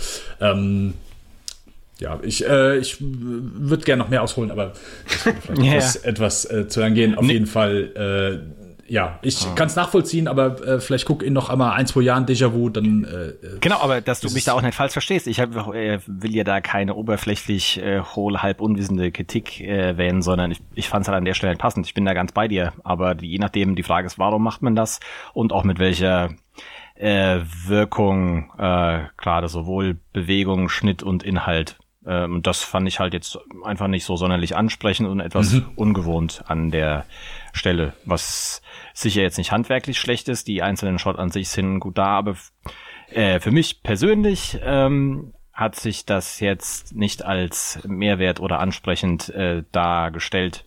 Ähm, 0.41 0.95
ja, 1.99 2.19
ich, 2.23 2.47
äh, 2.47 2.79
ich 2.79 2.97
würde 3.01 3.85
gerne 3.85 4.03
noch 4.03 4.11
mehr 4.11 4.23
ausholen, 4.23 4.51
aber 4.51 4.75
yeah. 5.57 5.75
etwas, 5.77 5.97
etwas 5.97 6.51
äh, 6.51 6.69
zu 6.69 6.83
angehen. 6.83 7.15
Auf 7.15 7.25
nee. 7.25 7.35
jeden 7.35 7.47
Fall 7.47 8.43
äh, 8.45 8.66
ja, 8.89 9.19
ich 9.23 9.45
ah. 9.47 9.55
kann 9.55 9.67
es 9.67 9.77
nachvollziehen, 9.77 10.29
aber 10.29 10.61
äh, 10.67 10.81
vielleicht 10.81 11.07
guck 11.07 11.23
in 11.23 11.33
noch 11.33 11.49
einmal 11.49 11.73
ein, 11.73 11.87
zwei 11.87 12.03
Jahren 12.03 12.27
Déjà-vu, 12.27 12.69
dann. 12.71 13.05
Äh, 13.05 13.47
äh 13.47 13.59
genau, 13.61 13.81
aber 13.81 14.01
dass 14.01 14.21
du 14.21 14.31
mich 14.31 14.45
da 14.45 14.53
auch 14.53 14.63
nicht 14.63 14.75
falsch 14.75 14.93
verstehst. 14.93 15.27
Ich 15.27 15.41
hab, 15.41 15.55
äh, 15.75 15.99
will 16.07 16.35
ja 16.35 16.45
da 16.45 16.61
keine 16.61 16.95
oberflächlich 16.95 17.81
äh, 17.83 18.01
hohl, 18.01 18.43
halb 18.43 18.61
unwissende 18.61 19.11
Kritik 19.13 19.61
äh, 19.61 19.97
wählen, 19.97 20.23
sondern 20.23 20.51
ich, 20.51 20.61
ich 20.75 20.89
fand 20.89 21.03
es 21.03 21.09
halt 21.09 21.19
an 21.19 21.25
der 21.25 21.35
Stelle 21.35 21.51
halt 21.51 21.59
passend. 21.59 21.87
Ich 21.87 21.95
bin 21.95 22.05
da 22.05 22.15
ganz 22.15 22.33
bei 22.33 22.49
dir. 22.49 22.73
Aber 22.85 23.15
die, 23.15 23.29
je 23.29 23.39
nachdem, 23.39 23.77
die 23.77 23.83
Frage 23.83 24.07
ist, 24.07 24.19
warum 24.19 24.43
macht 24.43 24.63
man 24.63 24.77
das 24.77 25.01
und 25.33 25.53
auch 25.53 25.65
mit 25.65 25.79
welcher 25.79 26.31
äh, 26.95 27.41
Wirkung, 27.67 28.51
äh, 28.59 29.05
gerade 29.17 29.49
sowohl 29.49 29.99
Bewegung, 30.13 30.69
Schnitt 30.69 31.03
und 31.03 31.23
Inhalt. 31.23 31.79
Ähm, 32.07 32.43
das 32.43 32.63
fand 32.63 32.87
ich 32.89 33.01
halt 33.01 33.13
jetzt 33.15 33.39
einfach 33.65 33.89
nicht 33.89 34.05
so 34.05 34.17
sonderlich 34.17 34.57
ansprechend 34.57 35.09
und 35.09 35.21
etwas 35.21 35.53
mhm. 35.53 35.67
ungewohnt 35.75 36.45
an 36.47 36.71
der 36.71 37.05
Stelle, 37.57 37.95
was 38.05 38.63
sicher 38.95 39.23
jetzt 39.23 39.39
nicht 39.39 39.53
handwerklich 39.53 39.99
schlecht 39.99 40.29
ist. 40.29 40.49
Die 40.49 40.63
einzelnen 40.63 40.99
Shot 40.99 41.19
an 41.19 41.31
sich 41.31 41.49
sind 41.49 41.81
gut 41.81 41.99
da, 41.99 42.19
aber 42.19 42.37
äh, 43.11 43.41
für 43.41 43.51
mich 43.51 43.83
persönlich 43.83 44.59
ähm, 44.63 45.33
hat 45.53 45.75
sich 45.75 46.05
das 46.05 46.41
jetzt 46.41 46.95
nicht 46.95 47.25
als 47.25 47.81
Mehrwert 47.87 48.41
oder 48.41 48.61
ansprechend 48.61 49.31
äh, 49.31 49.65
dargestellt. 49.73 50.65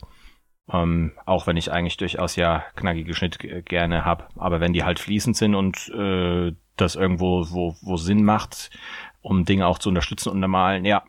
Ähm, 0.72 1.14
auch 1.26 1.48
wenn 1.48 1.58
ich 1.58 1.72
eigentlich 1.72 1.98
durchaus 1.98 2.36
ja 2.36 2.64
knackige 2.76 3.14
Schnitt 3.14 3.40
gerne 3.66 4.06
hab, 4.06 4.30
aber 4.36 4.60
wenn 4.60 4.74
die 4.74 4.84
halt 4.84 5.00
fließend 5.00 5.36
sind 5.36 5.56
und 5.56 5.90
äh, 5.90 6.54
das 6.76 6.96
irgendwo 6.96 7.46
wo, 7.50 7.76
wo 7.82 7.98
Sinn 7.98 8.24
macht, 8.24 8.70
um 9.22 9.46
Dinge 9.46 9.68
auch 9.68 9.80
zu 9.80 9.90
unterstützen 9.90 10.30
und 10.30 10.40
normalen, 10.40 10.86
ja, 10.86 11.04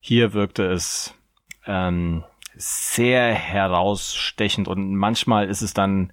hier 0.00 0.34
wirkte 0.34 0.64
es 0.64 1.14
ähm, 1.66 2.24
sehr 2.56 3.32
herausstechend 3.32 4.68
und 4.68 4.94
manchmal 4.96 5.48
ist 5.48 5.62
es 5.62 5.74
dann 5.74 6.12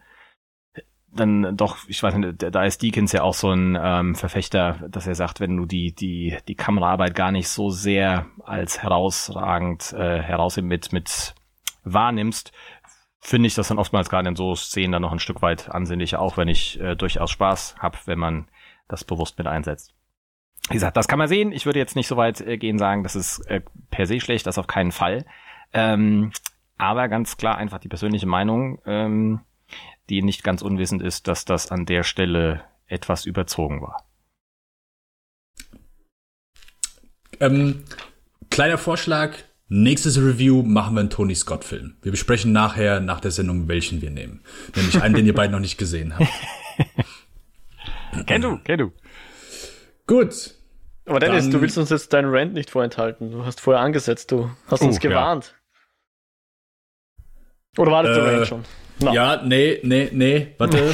dann 1.15 1.56
doch, 1.56 1.77
ich 1.88 2.01
weiß 2.01 2.15
nicht, 2.15 2.41
da 2.41 2.63
ist 2.63 2.82
Deakins 2.82 3.12
ja 3.12 3.21
auch 3.21 3.36
so 3.36 3.51
ein 3.51 3.77
ähm, 3.79 4.15
Verfechter, 4.15 4.79
dass 4.89 5.06
er 5.06 5.13
sagt, 5.15 5.39
wenn 5.39 5.56
du 5.56 5.65
die 5.65 5.93
die 5.93 6.38
die 6.47 6.56
Kameraarbeit 6.56 7.15
gar 7.15 7.32
nicht 7.32 7.49
so 7.49 7.69
sehr 7.69 8.25
als 8.43 8.82
herausragend 8.82 9.93
äh, 9.93 10.21
heraus 10.21 10.58
mit 10.58 10.91
mit 10.91 11.36
wahrnimmst, 11.84 12.51
finde 13.19 13.47
ich 13.47 13.56
das 13.56 13.67
dann 13.67 13.79
oftmals 13.79 14.10
gerade 14.10 14.27
in 14.27 14.36
so 14.36 14.56
Szenen 14.56 14.91
dann 14.91 15.01
noch 15.01 15.12
ein 15.12 15.19
Stück 15.19 15.41
weit 15.41 15.69
ansehnlicher, 15.69 16.19
auch 16.19 16.38
wenn 16.38 16.47
ich 16.47 16.79
äh, 16.79 16.95
durchaus 16.95 17.32
Spaß 17.32 17.75
habe, 17.79 17.97
wenn 18.06 18.19
man 18.19 18.47
das 18.88 19.03
bewusst 19.03 19.38
mit 19.38 19.47
einsetzt. 19.47 19.93
Wie 20.69 20.75
gesagt, 20.75 20.97
das 20.97 21.08
kann 21.08 21.19
man 21.19 21.27
sehen. 21.27 21.51
Ich 21.51 21.65
würde 21.65 21.79
jetzt 21.79 21.95
nicht 21.95 22.08
so 22.08 22.17
weit 22.17 22.41
äh, 22.41 22.58
gehen 22.58 22.77
sagen, 22.77 23.03
das 23.03 23.15
ist 23.15 23.39
äh, 23.47 23.62
per 23.91 24.08
se 24.08 24.19
schlecht, 24.19 24.47
das 24.47 24.58
auf 24.58 24.67
keinen 24.67 24.91
Fall. 24.91 25.25
Ähm, 25.74 26.32
aber 26.78 27.08
ganz 27.08 27.38
klar 27.38 27.58
einfach 27.58 27.80
die 27.80 27.88
persönliche 27.88 28.28
Meinung, 28.28 28.82
ähm, 28.86 29.42
die 30.10 30.22
nicht 30.22 30.44
ganz 30.44 30.62
unwissend 30.62 31.02
ist, 31.02 31.28
dass 31.28 31.46
das 31.46 31.72
an 31.72 31.86
der 31.86 32.04
Stelle 32.04 32.64
etwas 32.88 33.26
überzogen 33.26 33.82
war. 33.82 34.06
Ähm, 37.40 37.84
kleiner 38.50 38.78
Vorschlag. 38.78 39.36
Nächstes 39.70 40.18
Review 40.18 40.62
machen 40.62 40.94
wir 40.96 41.00
einen 41.00 41.10
Tony 41.10 41.34
Scott 41.34 41.64
Film. 41.64 41.96
Wir 42.02 42.12
besprechen 42.12 42.52
nachher 42.52 43.00
nach 43.00 43.20
der 43.20 43.32
Sendung, 43.32 43.68
welchen 43.68 44.02
wir 44.02 44.12
nehmen. 44.12 44.42
Nämlich 44.76 45.02
einen, 45.02 45.16
den 45.16 45.26
ihr 45.26 45.34
beide 45.34 45.52
noch 45.52 45.60
nicht 45.60 45.78
gesehen 45.78 46.14
habt. 46.16 46.30
kenn 48.28 48.42
du, 48.42 48.58
kenn 48.60 48.78
du. 48.78 48.92
Gut. 50.06 50.54
Aber 51.06 51.20
Dennis, 51.20 51.46
Dann, 51.46 51.54
du 51.54 51.62
willst 51.62 51.78
uns 51.78 51.90
jetzt 51.90 52.14
deinen 52.14 52.30
Rant 52.30 52.54
nicht 52.54 52.70
vorenthalten. 52.70 53.32
Du 53.32 53.46
hast 53.46 53.62
vorher 53.62 53.82
angesetzt, 53.82 54.32
du 54.32 54.52
hast 54.68 54.84
uh, 54.84 54.86
uns 54.86 55.00
gewarnt. 55.00 55.56
Oder 57.78 57.92
war 57.92 58.04
das 58.04 58.18
äh, 58.18 58.22
der 58.22 58.34
Rant 58.34 58.48
schon? 58.48 58.64
No. 59.02 59.14
Ja, 59.14 59.42
nee, 59.44 59.80
nee, 59.84 60.10
nee, 60.12 60.48
warte. 60.58 60.94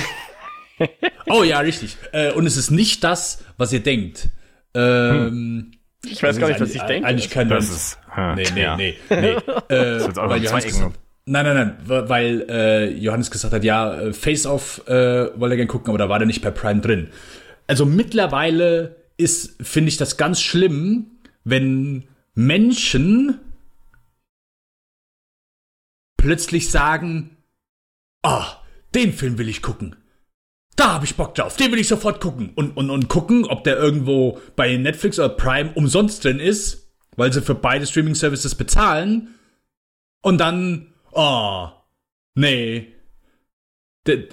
oh 1.29 1.43
ja, 1.43 1.59
richtig. 1.59 1.97
Äh, 2.11 2.31
und 2.31 2.45
es 2.45 2.57
ist 2.57 2.71
nicht 2.71 3.03
das, 3.03 3.43
was 3.57 3.73
ihr 3.73 3.81
denkt. 3.81 4.29
Ähm, 4.73 5.71
ich 6.05 6.23
weiß 6.23 6.37
gar 6.37 6.47
nicht, 6.47 6.61
was 6.61 6.73
ich 6.73 6.81
denke. 6.83 7.07
Eigentlich 7.07 7.29
kein 7.29 7.49
das 7.49 7.69
ist, 7.69 7.99
Nee, 8.35 8.43
nee, 8.53 8.61
ja. 8.61 8.77
nee, 8.77 8.95
nee. 9.09 9.15
Äh, 9.69 9.99
weil 10.15 10.43
Johannes 10.43 10.65
gesagt, 10.65 10.99
nein, 11.25 11.45
nein, 11.45 11.75
nein, 11.87 12.09
weil 12.09 12.45
äh, 12.49 12.89
Johannes 12.89 13.29
gesagt 13.29 13.53
hat, 13.53 13.63
ja, 13.63 13.99
äh, 13.99 14.13
Face-Off 14.13 14.87
äh, 14.87 14.91
wollte 15.39 15.53
er 15.53 15.57
gerne 15.57 15.67
gucken, 15.67 15.89
aber 15.89 15.97
da 15.97 16.09
war 16.09 16.19
der 16.19 16.25
nicht 16.25 16.41
per 16.41 16.51
Prime 16.51 16.81
drin. 16.81 17.09
Also 17.67 17.85
mittlerweile 17.85 18.95
ist, 19.17 19.57
finde 19.61 19.89
ich 19.89 19.97
das 19.97 20.17
ganz 20.17 20.41
schlimm, 20.41 21.07
wenn 21.43 22.05
Menschen 22.33 23.39
plötzlich 26.19 26.69
sagen, 26.69 27.37
ah, 28.23 28.45
oh, 28.45 28.55
den 28.93 29.13
Film 29.13 29.37
will 29.37 29.47
ich 29.47 29.61
gucken. 29.61 29.95
Da 30.75 30.93
habe 30.93 31.05
ich 31.05 31.15
Bock 31.15 31.33
drauf, 31.33 31.55
den 31.55 31.71
will 31.71 31.79
ich 31.79 31.87
sofort 31.87 32.19
gucken. 32.19 32.51
Und, 32.55 32.75
und, 32.75 32.89
und 32.89 33.07
gucken, 33.07 33.45
ob 33.45 33.63
der 33.63 33.77
irgendwo 33.77 34.39
bei 34.55 34.75
Netflix 34.75 35.17
oder 35.17 35.29
Prime 35.29 35.71
umsonst 35.75 36.23
drin 36.23 36.39
ist, 36.39 36.89
weil 37.15 37.31
sie 37.31 37.41
für 37.41 37.55
beide 37.55 37.87
Streaming-Services 37.87 38.55
bezahlen. 38.55 39.35
Und 40.21 40.39
dann, 40.39 40.93
oh, 41.11 41.69
nee. 42.35 42.93
Der, 44.05 44.23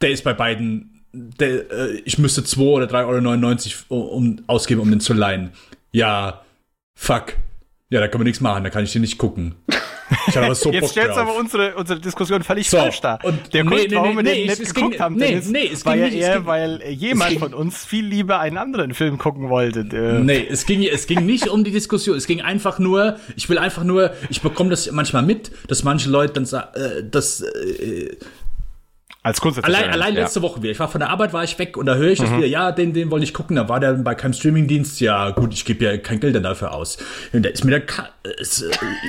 der 0.00 0.10
ist 0.10 0.22
bei 0.22 0.34
beiden, 0.34 1.04
der, 1.12 1.70
äh, 1.70 1.96
ich 2.04 2.18
müsste 2.18 2.44
2 2.44 2.60
oder 2.62 2.86
3,99 2.86 3.84
Euro 3.88 4.06
um, 4.06 4.42
ausgeben, 4.46 4.80
um 4.80 4.90
den 4.90 5.00
zu 5.00 5.14
leihen. 5.14 5.52
Ja, 5.90 6.44
fuck. 6.94 7.34
Ja, 7.90 8.00
da 8.00 8.06
kann 8.06 8.20
man 8.20 8.26
nichts 8.26 8.40
machen, 8.40 8.62
da 8.62 8.70
kann 8.70 8.84
ich 8.84 8.92
den 8.92 9.02
nicht 9.02 9.18
gucken. 9.18 9.56
Ich 10.10 10.36
hatte 10.36 10.46
aber 10.46 10.54
so 10.54 10.72
Jetzt 10.72 10.80
Bock 10.82 10.90
stellst 10.90 11.16
du 11.16 11.20
aber 11.20 11.36
unsere, 11.36 11.74
unsere 11.74 12.00
Diskussion 12.00 12.42
völlig 12.42 12.68
So, 12.70 12.76
falsch 12.78 13.00
dar. 13.00 13.18
und- 13.24 13.52
der 13.52 13.64
nee, 13.64 13.70
Grund, 13.70 13.90
nee, 13.90 13.96
warum 13.96 14.16
wir 14.16 14.22
nee, 14.22 14.34
den 14.34 14.46
nee, 14.46 14.46
nicht 14.60 14.74
geguckt 14.74 14.92
ging- 14.92 15.00
haben, 15.00 15.14
nee, 15.16 15.26
Dennis, 15.28 15.48
nee, 15.48 15.70
es 15.72 15.84
war 15.84 15.94
ging 15.94 16.02
ja 16.04 16.08
nicht, 16.10 16.18
eher, 16.20 16.36
ging- 16.36 16.46
weil 16.46 16.82
jemand 16.88 17.30
ging- 17.30 17.38
von 17.40 17.54
uns 17.54 17.84
viel 17.84 18.04
lieber 18.06 18.40
einen 18.40 18.56
anderen 18.58 18.94
Film 18.94 19.18
gucken 19.18 19.48
wollte. 19.50 19.80
Äh, 19.80 20.20
Nee, 20.20 20.46
es 20.50 20.66
ging, 20.66 20.82
es 20.82 21.06
ging 21.06 21.24
nicht 21.26 21.48
um 21.48 21.64
die 21.64 21.70
Diskussion. 21.70 22.16
Es 22.16 22.26
ging 22.26 22.40
einfach 22.40 22.78
nur, 22.78 23.16
ich 23.36 23.48
will 23.48 23.58
einfach 23.58 23.84
nur, 23.84 24.12
ich 24.30 24.40
bekomme 24.42 24.70
das 24.70 24.90
manchmal 24.92 25.22
mit, 25.22 25.50
dass 25.68 25.84
manche 25.84 26.08
Leute 26.10 26.34
dann 26.34 26.46
sagen, 26.46 26.68
äh, 26.74 27.02
das, 27.10 27.40
äh, 27.42 28.16
Als 29.20 29.42
allein, 29.42 29.90
allein 29.90 30.14
letzte 30.14 30.42
Woche 30.42 30.62
wieder. 30.62 30.70
Ich 30.70 30.78
war 30.78 30.88
von 30.88 31.00
der 31.00 31.10
Arbeit, 31.10 31.32
war 31.32 31.42
ich 31.42 31.58
weg 31.58 31.76
und 31.76 31.86
da 31.86 31.96
höre 31.96 32.12
ich 32.12 32.20
das 32.20 32.30
wieder, 32.30 32.46
ja, 32.46 32.70
den, 32.70 32.92
den 32.92 33.10
wollte 33.10 33.24
ich 33.24 33.34
gucken. 33.34 33.56
Da 33.56 33.68
war 33.68 33.80
der 33.80 33.94
bei 33.94 34.14
keinem 34.14 34.32
Streamingdienst. 34.32 35.00
Ja, 35.00 35.30
gut, 35.30 35.52
ich 35.52 35.64
gebe 35.64 35.84
ja 35.84 35.98
kein 35.98 36.20
Geld 36.20 36.36
dafür 36.42 36.72
aus. 36.72 36.98
Und 37.32 37.44
da 37.44 37.50
ist 37.50 37.64
mir 37.64 37.72
der 37.72 37.84
Ka 37.84 38.10
äh, 38.22 38.30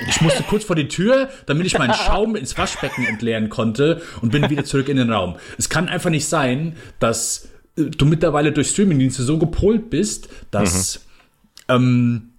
ich 0.08 0.20
musste 0.20 0.42
kurz 0.42 0.64
vor 0.64 0.74
die 0.74 0.88
Tür, 0.88 1.28
damit 1.46 1.64
ich 1.66 1.78
meinen 1.78 1.94
Schaum 1.94 2.34
ins 2.34 2.58
Waschbecken 2.58 3.06
entleeren 3.06 3.50
konnte 3.50 4.02
und 4.20 4.32
bin 4.32 4.50
wieder 4.50 4.64
zurück 4.64 4.88
in 4.88 4.96
den 4.96 5.12
Raum. 5.12 5.36
Es 5.58 5.68
kann 5.68 5.88
einfach 5.88 6.10
nicht 6.10 6.28
sein, 6.28 6.76
dass 6.98 7.48
äh, 7.76 7.84
du 7.84 8.04
mittlerweile 8.04 8.50
durch 8.50 8.70
Streamingdienste 8.70 9.22
so 9.22 9.38
gepolt 9.38 9.90
bist, 9.90 10.28
dass 10.50 11.06
ähm, 11.68 12.22
äh, 12.26 12.29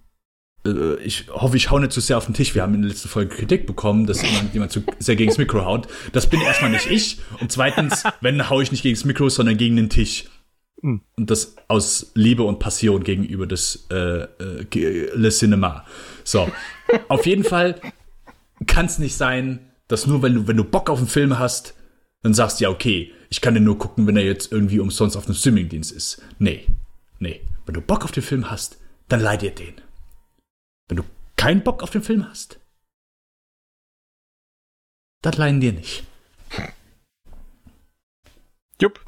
ich 0.64 1.26
hoffe, 1.28 1.56
ich 1.56 1.70
hau 1.70 1.78
nicht 1.78 1.92
zu 1.92 2.00
sehr 2.00 2.16
auf 2.16 2.26
den 2.26 2.34
Tisch. 2.34 2.54
Wir 2.54 2.62
haben 2.62 2.74
in 2.74 2.82
der 2.82 2.90
letzten 2.90 3.08
Folge 3.08 3.34
Kritik 3.34 3.66
bekommen, 3.66 4.06
dass 4.06 4.22
jemand, 4.22 4.54
jemand 4.54 4.72
zu 4.72 4.82
sehr 5.00 5.16
gegen 5.16 5.30
das 5.30 5.38
Mikro 5.38 5.64
haut. 5.64 5.88
Das 6.12 6.28
bin 6.28 6.40
erstmal 6.40 6.70
nicht 6.70 6.88
ich. 6.90 7.18
Und 7.40 7.50
zweitens, 7.50 8.04
wenn, 8.20 8.48
hau 8.48 8.60
ich 8.60 8.70
nicht 8.70 8.82
gegen 8.82 8.94
das 8.94 9.04
Mikro, 9.04 9.28
sondern 9.28 9.56
gegen 9.56 9.76
den 9.76 9.90
Tisch. 9.90 10.26
Und 10.82 11.02
das 11.16 11.56
aus 11.68 12.12
Liebe 12.14 12.42
und 12.42 12.58
Passion 12.58 13.04
gegenüber 13.04 13.46
des 13.46 13.86
äh, 13.90 14.22
äh, 14.24 15.10
Le 15.14 15.30
Cinema. 15.30 15.84
So. 16.24 16.50
Auf 17.08 17.26
jeden 17.26 17.44
Fall 17.44 17.80
kann 18.66 18.86
es 18.86 18.98
nicht 18.98 19.16
sein, 19.16 19.70
dass 19.88 20.06
nur 20.06 20.22
wenn 20.22 20.34
du, 20.34 20.46
wenn 20.48 20.56
du 20.56 20.64
Bock 20.64 20.90
auf 20.90 20.98
einen 20.98 21.08
Film 21.08 21.38
hast, 21.38 21.74
dann 22.22 22.34
sagst 22.34 22.60
du 22.60 22.64
ja, 22.64 22.70
okay, 22.70 23.12
ich 23.30 23.40
kann 23.40 23.54
den 23.54 23.64
nur 23.64 23.78
gucken, 23.78 24.06
wenn 24.06 24.16
er 24.16 24.24
jetzt 24.24 24.52
irgendwie 24.52 24.80
umsonst 24.80 25.16
auf 25.16 25.26
einem 25.26 25.34
Streamingdienst 25.34 25.92
ist. 25.92 26.22
Nee. 26.38 26.66
Nee. 27.18 27.40
Wenn 27.66 27.74
du 27.74 27.80
Bock 27.80 28.04
auf 28.04 28.12
den 28.12 28.22
Film 28.22 28.50
hast, 28.50 28.78
dann 29.08 29.20
leih 29.20 29.36
dir 29.36 29.50
den. 29.50 29.74
Wenn 30.92 30.96
du 30.96 31.04
keinen 31.36 31.62
Bock 31.62 31.82
auf 31.82 31.88
den 31.88 32.02
Film 32.02 32.28
hast, 32.28 32.60
dann 35.22 35.32
leihen 35.32 35.58
dir 35.58 35.72
nicht. 35.72 36.04
Jupp. 38.78 39.00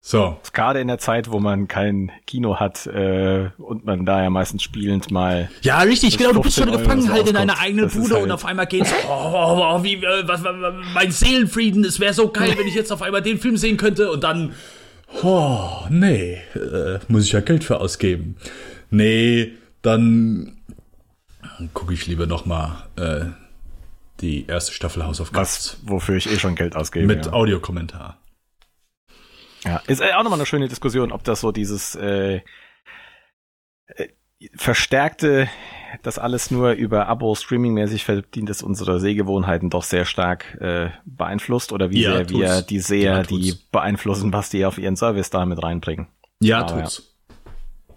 So. 0.00 0.40
Gerade 0.54 0.80
in 0.80 0.88
der 0.88 0.96
Zeit, 0.96 1.30
wo 1.30 1.40
man 1.40 1.68
kein 1.68 2.10
Kino 2.26 2.58
hat 2.58 2.86
äh, 2.86 3.50
und 3.58 3.84
man 3.84 4.06
da 4.06 4.22
ja 4.22 4.30
meistens 4.30 4.62
spielend 4.62 5.10
mal. 5.10 5.50
Ja, 5.60 5.80
richtig, 5.80 6.16
Das 6.16 6.18
genau. 6.18 6.32
Du 6.32 6.40
bist 6.40 6.54
15 6.56 6.72
schon 6.72 6.82
gefangen 6.82 7.12
halt 7.12 7.28
in 7.28 7.34
deiner 7.34 7.52
auskommt. 7.52 7.66
eigenen 7.66 7.84
Das 7.84 7.94
Bude 7.94 8.14
halt- 8.14 8.24
und 8.24 8.30
auf 8.30 8.46
einmal 8.46 8.66
geht's, 8.66 8.90
oh, 9.06 9.10
oh, 9.12 9.74
oh 9.74 9.82
wie, 9.84 9.96
äh, 9.96 10.26
was, 10.26 10.42
was, 10.42 10.56
was, 10.58 10.74
mein 10.94 11.10
Seelenfrieden, 11.12 11.84
es 11.84 12.00
wäre 12.00 12.14
so 12.14 12.30
geil, 12.30 12.54
wenn 12.56 12.66
ich 12.66 12.74
jetzt 12.74 12.92
auf 12.92 13.02
einmal 13.02 13.20
den 13.20 13.38
Film 13.38 13.58
sehen 13.58 13.76
könnte 13.76 14.10
und 14.10 14.24
dann, 14.24 14.54
oh, 15.22 15.84
nee, 15.90 16.38
äh, 16.54 16.98
muss 17.08 17.24
ich 17.24 17.32
ja 17.32 17.40
Geld 17.40 17.62
für 17.62 17.78
ausgeben. 17.78 18.36
Nee, 18.88 19.52
dann 19.82 20.57
gucke 21.74 21.92
ich 21.94 22.06
lieber 22.06 22.26
noch 22.26 22.46
mal 22.46 22.86
äh, 22.96 23.26
die 24.20 24.46
erste 24.46 24.72
Staffel 24.72 25.04
House 25.04 25.20
of 25.20 25.32
Cards 25.32 25.78
Was, 25.82 25.88
wofür 25.88 26.16
ich 26.16 26.30
eh 26.30 26.38
schon 26.38 26.54
Geld 26.54 26.76
ausgebe. 26.76 27.06
mit 27.06 27.26
ja. 27.26 27.32
Audiokommentar. 27.32 28.18
Ja, 29.64 29.78
ist 29.86 30.00
äh, 30.00 30.12
auch 30.14 30.22
nochmal 30.22 30.38
eine 30.38 30.46
schöne 30.46 30.68
Diskussion, 30.68 31.12
ob 31.12 31.24
das 31.24 31.40
so 31.40 31.52
dieses 31.52 31.94
äh, 31.96 32.40
äh, 33.86 34.08
verstärkte, 34.54 35.48
das 36.02 36.18
alles 36.18 36.50
nur 36.50 36.72
über 36.72 37.08
Abo 37.08 37.34
streamingmäßig 37.34 38.04
verdient 38.04 38.50
ist, 38.50 38.62
unsere 38.62 39.00
Sehgewohnheiten 39.00 39.70
doch 39.70 39.82
sehr 39.82 40.04
stark 40.04 40.54
äh, 40.60 40.90
beeinflusst 41.04 41.72
oder 41.72 41.90
wie 41.90 42.02
Ja, 42.02 42.16
sehr 42.16 42.28
wir 42.28 42.62
die 42.62 42.80
Seher, 42.80 43.12
Ja, 43.16 43.22
die 43.22 43.54
beeinflussen, 43.72 44.32
was 44.32 44.50
die 44.50 44.64
auf 44.64 44.78
ihren 44.78 44.96
Service 44.96 45.30
da 45.30 45.44
mit 45.44 45.62
reinbringen. 45.62 46.06
Ja, 46.40 46.60
Aber 46.60 46.82
tut's. 46.82 47.14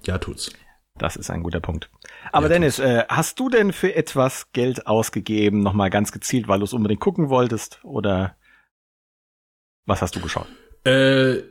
Ja, 0.06 0.18
tut's. 0.18 0.52
Das 0.98 1.16
ist 1.16 1.30
ein 1.30 1.44
guter 1.44 1.60
Punkt. 1.60 1.90
Aber 2.32 2.48
Ja, 2.48 2.54
Dennis, 2.54 2.80
äh, 2.80 3.04
hast 3.08 3.40
du 3.40 3.50
denn 3.50 3.74
für 3.74 3.96
etwas 3.96 4.52
Geld 4.54 4.88
ausgegeben, 4.88 5.62
nochmal 5.62 5.90
ganz 5.90 6.12
gezielt, 6.12 6.48
weil 6.48 6.60
du 6.60 6.66
es 6.66 6.74
unbedingt 6.74 7.02
gucken 7.02 7.30
wolltest? 7.30 7.80
Oder 7.84 8.36
was 9.86 10.02
hast 10.02 10.16
du 10.16 10.22
geschaut? 10.22 10.48
Äh, 10.86 11.44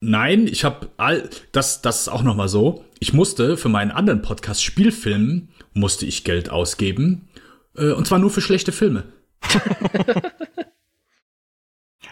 nein, 0.00 0.46
ich 0.46 0.64
habe 0.64 0.90
all 0.96 1.28
das 1.52 1.82
das 1.82 2.02
ist 2.02 2.08
auch 2.08 2.22
noch 2.22 2.34
mal 2.34 2.48
so. 2.48 2.84
Ich 2.98 3.12
musste 3.12 3.56
für 3.56 3.68
meinen 3.68 3.90
anderen 3.90 4.22
Podcast 4.22 4.62
Spielfilm 4.64 5.48
musste 5.74 6.06
ich 6.06 6.24
Geld 6.24 6.50
ausgeben 6.50 7.28
äh, 7.76 7.92
und 7.92 8.06
zwar 8.06 8.18
nur 8.18 8.30
für 8.30 8.40
schlechte 8.40 8.72
Filme. 8.72 9.04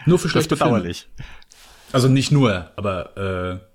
nur 0.05 0.17
für 0.17 0.23
Das 0.23 0.25
ist 0.25 0.31
schlechte 0.31 0.55
bedauerlich. 0.55 1.09
Filme. 1.15 1.29
Also 1.91 2.07
nicht 2.07 2.31
nur, 2.31 2.71
aber 2.75 3.17
äh, 3.17 3.66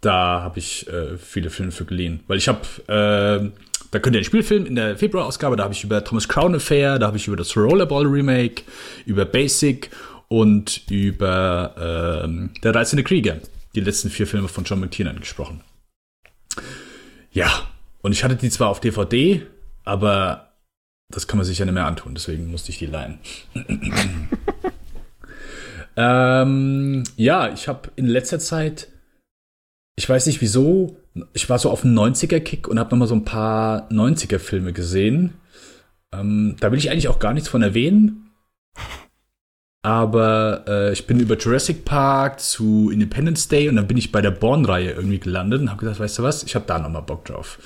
da 0.00 0.42
habe 0.42 0.58
ich 0.58 0.88
äh, 0.88 1.16
viele 1.18 1.50
Filme 1.50 1.72
für 1.72 1.84
geliehen, 1.84 2.20
weil 2.26 2.38
ich 2.38 2.48
habe 2.48 2.60
äh, 2.86 3.50
da 3.90 3.98
könnt 3.98 4.16
ihr 4.16 4.20
den 4.20 4.24
Spielfilm 4.24 4.66
in 4.66 4.74
der 4.74 4.98
Februarausgabe, 4.98 5.56
da 5.56 5.64
habe 5.64 5.72
ich 5.72 5.82
über 5.82 6.04
Thomas 6.04 6.28
Crown 6.28 6.54
Affair, 6.54 6.98
da 6.98 7.06
habe 7.06 7.16
ich 7.16 7.26
über 7.26 7.36
das 7.36 7.56
Rollerball 7.56 8.06
Remake, 8.06 8.62
über 9.06 9.24
Basic 9.24 9.90
und 10.28 10.82
über 10.90 12.22
ähm, 12.24 12.50
Der 12.62 12.74
reizende 12.74 13.02
Krieger, 13.02 13.38
die 13.74 13.80
letzten 13.80 14.10
vier 14.10 14.26
Filme 14.26 14.48
von 14.48 14.64
John 14.64 14.80
McTiernan 14.80 15.20
gesprochen. 15.20 15.62
Ja, 17.32 17.50
und 18.02 18.12
ich 18.12 18.24
hatte 18.24 18.36
die 18.36 18.50
zwar 18.50 18.68
auf 18.68 18.80
DVD, 18.80 19.42
aber 19.84 20.52
das 21.10 21.26
kann 21.26 21.38
man 21.38 21.46
sich 21.46 21.58
ja 21.58 21.64
nicht 21.64 21.74
mehr 21.74 21.86
antun, 21.86 22.14
deswegen 22.14 22.50
musste 22.50 22.70
ich 22.70 22.78
die 22.78 22.86
leihen. 22.86 23.18
ähm, 25.96 27.04
ja, 27.16 27.50
ich 27.52 27.68
habe 27.68 27.90
in 27.96 28.06
letzter 28.06 28.38
Zeit, 28.38 28.88
ich 29.98 30.08
weiß 30.08 30.26
nicht 30.26 30.40
wieso, 30.40 30.96
ich 31.32 31.50
war 31.50 31.58
so 31.58 31.70
auf 31.70 31.84
einem 31.84 31.98
90er-Kick 31.98 32.68
und 32.68 32.78
habe 32.78 32.90
nochmal 32.90 33.08
so 33.08 33.16
ein 33.16 33.24
paar 33.24 33.90
90er-Filme 33.90 34.72
gesehen. 34.72 35.34
Ähm, 36.14 36.54
da 36.60 36.70
will 36.70 36.78
ich 36.78 36.92
eigentlich 36.92 37.08
auch 37.08 37.18
gar 37.18 37.34
nichts 37.34 37.48
von 37.48 37.62
erwähnen. 37.62 38.30
Aber 39.82 40.64
äh, 40.68 40.92
ich 40.92 41.08
bin 41.08 41.18
über 41.18 41.36
Jurassic 41.36 41.84
Park 41.84 42.38
zu 42.38 42.90
Independence 42.90 43.48
Day 43.48 43.68
und 43.68 43.74
dann 43.74 43.88
bin 43.88 43.96
ich 43.96 44.12
bei 44.12 44.20
der 44.20 44.30
Born-Reihe 44.30 44.92
irgendwie 44.92 45.18
gelandet 45.18 45.62
und 45.62 45.68
habe 45.68 45.80
gesagt, 45.80 45.98
weißt 45.98 46.18
du 46.20 46.22
was, 46.22 46.44
ich 46.44 46.54
habe 46.54 46.66
da 46.68 46.78
nochmal 46.78 47.02
Bock 47.02 47.24
drauf. 47.24 47.58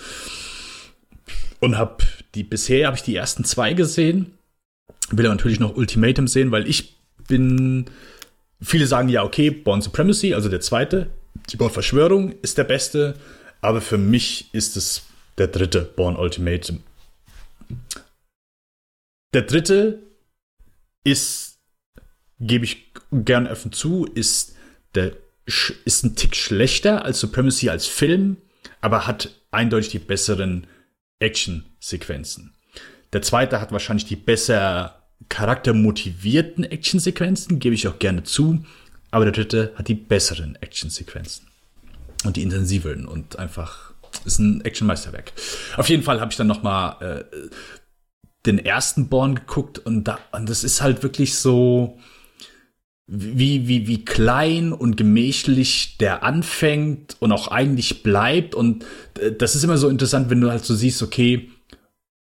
Und 1.60 1.76
habe 1.76 1.98
die, 2.34 2.44
bisher 2.44 2.86
habe 2.86 2.96
ich 2.96 3.02
die 3.02 3.14
ersten 3.14 3.44
zwei 3.44 3.74
gesehen. 3.74 4.32
Will 5.10 5.28
natürlich 5.28 5.60
noch 5.60 5.76
Ultimatum 5.76 6.28
sehen, 6.28 6.50
weil 6.50 6.66
ich 6.66 6.96
bin, 7.28 7.90
viele 8.62 8.86
sagen 8.86 9.10
ja, 9.10 9.22
okay, 9.22 9.50
Born 9.50 9.82
Supremacy, 9.82 10.32
also 10.32 10.48
der 10.48 10.62
zweite, 10.62 11.10
die 11.52 11.56
Born 11.56 11.70
Verschwörung 11.70 12.34
ist 12.40 12.58
der 12.58 12.64
beste, 12.64 13.14
aber 13.60 13.80
für 13.80 13.98
mich 13.98 14.52
ist 14.52 14.76
es 14.76 15.02
der 15.38 15.48
dritte 15.48 15.82
Born 15.82 16.16
Ultimatum. 16.16 16.82
Der 19.34 19.42
dritte 19.42 20.02
ist, 21.04 21.58
gebe 22.40 22.64
ich 22.64 22.92
gern 23.10 23.46
offen 23.46 23.72
zu, 23.72 24.06
ist 24.06 24.56
der 24.94 25.12
ist 25.84 26.04
ein 26.04 26.14
Tick 26.14 26.36
schlechter 26.36 27.04
als 27.04 27.20
Supremacy 27.20 27.68
als 27.68 27.86
Film, 27.86 28.36
aber 28.80 29.06
hat 29.06 29.30
eindeutig 29.50 29.90
die 29.90 29.98
besseren 29.98 30.66
Action-Sequenzen. 31.18 32.54
Der 33.12 33.22
zweite 33.22 33.60
hat 33.60 33.72
wahrscheinlich 33.72 34.06
die 34.06 34.16
besser 34.16 35.02
charaktermotivierten 35.28 36.64
Action-Sequenzen, 36.64 37.58
gebe 37.58 37.74
ich 37.74 37.88
auch 37.88 37.98
gerne 37.98 38.22
zu, 38.22 38.64
aber 39.12 39.26
der 39.26 39.32
dritte 39.32 39.72
hat 39.76 39.86
die 39.86 39.94
besseren 39.94 40.58
Action-Sequenzen 40.60 41.46
und 42.24 42.36
die 42.36 42.42
intensiveren 42.42 43.06
und 43.06 43.38
einfach 43.38 43.92
ist 44.24 44.40
ein 44.40 44.60
Action-Meisterwerk. 44.62 45.32
Auf 45.76 45.88
jeden 45.88 46.02
Fall 46.02 46.20
habe 46.20 46.32
ich 46.32 46.36
dann 46.36 46.48
noch 46.48 46.62
mal 46.62 47.00
äh, 47.00 47.24
den 48.44 48.58
ersten 48.58 49.08
Born 49.08 49.36
geguckt 49.36 49.78
und 49.78 50.04
da 50.04 50.18
und 50.32 50.48
das 50.48 50.64
ist 50.64 50.82
halt 50.82 51.02
wirklich 51.04 51.36
so 51.36 51.98
wie, 53.06 53.68
wie, 53.68 53.86
wie 53.86 54.04
klein 54.04 54.72
und 54.72 54.96
gemächlich 54.96 55.98
der 55.98 56.22
anfängt 56.22 57.16
und 57.20 57.32
auch 57.32 57.48
eigentlich 57.48 58.02
bleibt. 58.02 58.54
Und 58.54 58.84
äh, 59.20 59.32
das 59.32 59.54
ist 59.54 59.64
immer 59.64 59.76
so 59.76 59.88
interessant, 59.88 60.30
wenn 60.30 60.40
du 60.40 60.50
halt 60.50 60.64
so 60.64 60.74
siehst, 60.74 61.02
okay, 61.02 61.50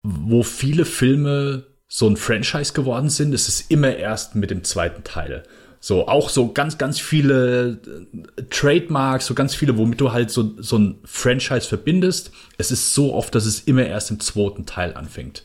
wo 0.02 0.42
viele 0.42 0.84
Filme 0.84 1.66
so 1.86 2.08
ein 2.08 2.16
Franchise 2.16 2.72
geworden 2.72 3.10
sind, 3.10 3.32
ist 3.32 3.48
es 3.48 3.60
immer 3.62 3.94
erst 3.94 4.34
mit 4.34 4.50
dem 4.50 4.64
zweiten 4.64 5.04
Teil. 5.04 5.44
So, 5.82 6.06
auch 6.08 6.28
so 6.28 6.52
ganz, 6.52 6.76
ganz 6.76 7.00
viele 7.00 7.80
äh, 8.36 8.42
Trademarks, 8.50 9.26
so 9.26 9.34
ganz 9.34 9.54
viele, 9.54 9.78
womit 9.78 10.00
du 10.00 10.12
halt 10.12 10.30
so, 10.30 10.52
so 10.58 10.76
ein 10.78 10.98
Franchise 11.04 11.66
verbindest. 11.66 12.32
Es 12.58 12.70
ist 12.70 12.94
so 12.94 13.14
oft, 13.14 13.34
dass 13.34 13.46
es 13.46 13.60
immer 13.60 13.86
erst 13.86 14.10
im 14.10 14.20
zweiten 14.20 14.66
Teil 14.66 14.94
anfängt. 14.94 15.42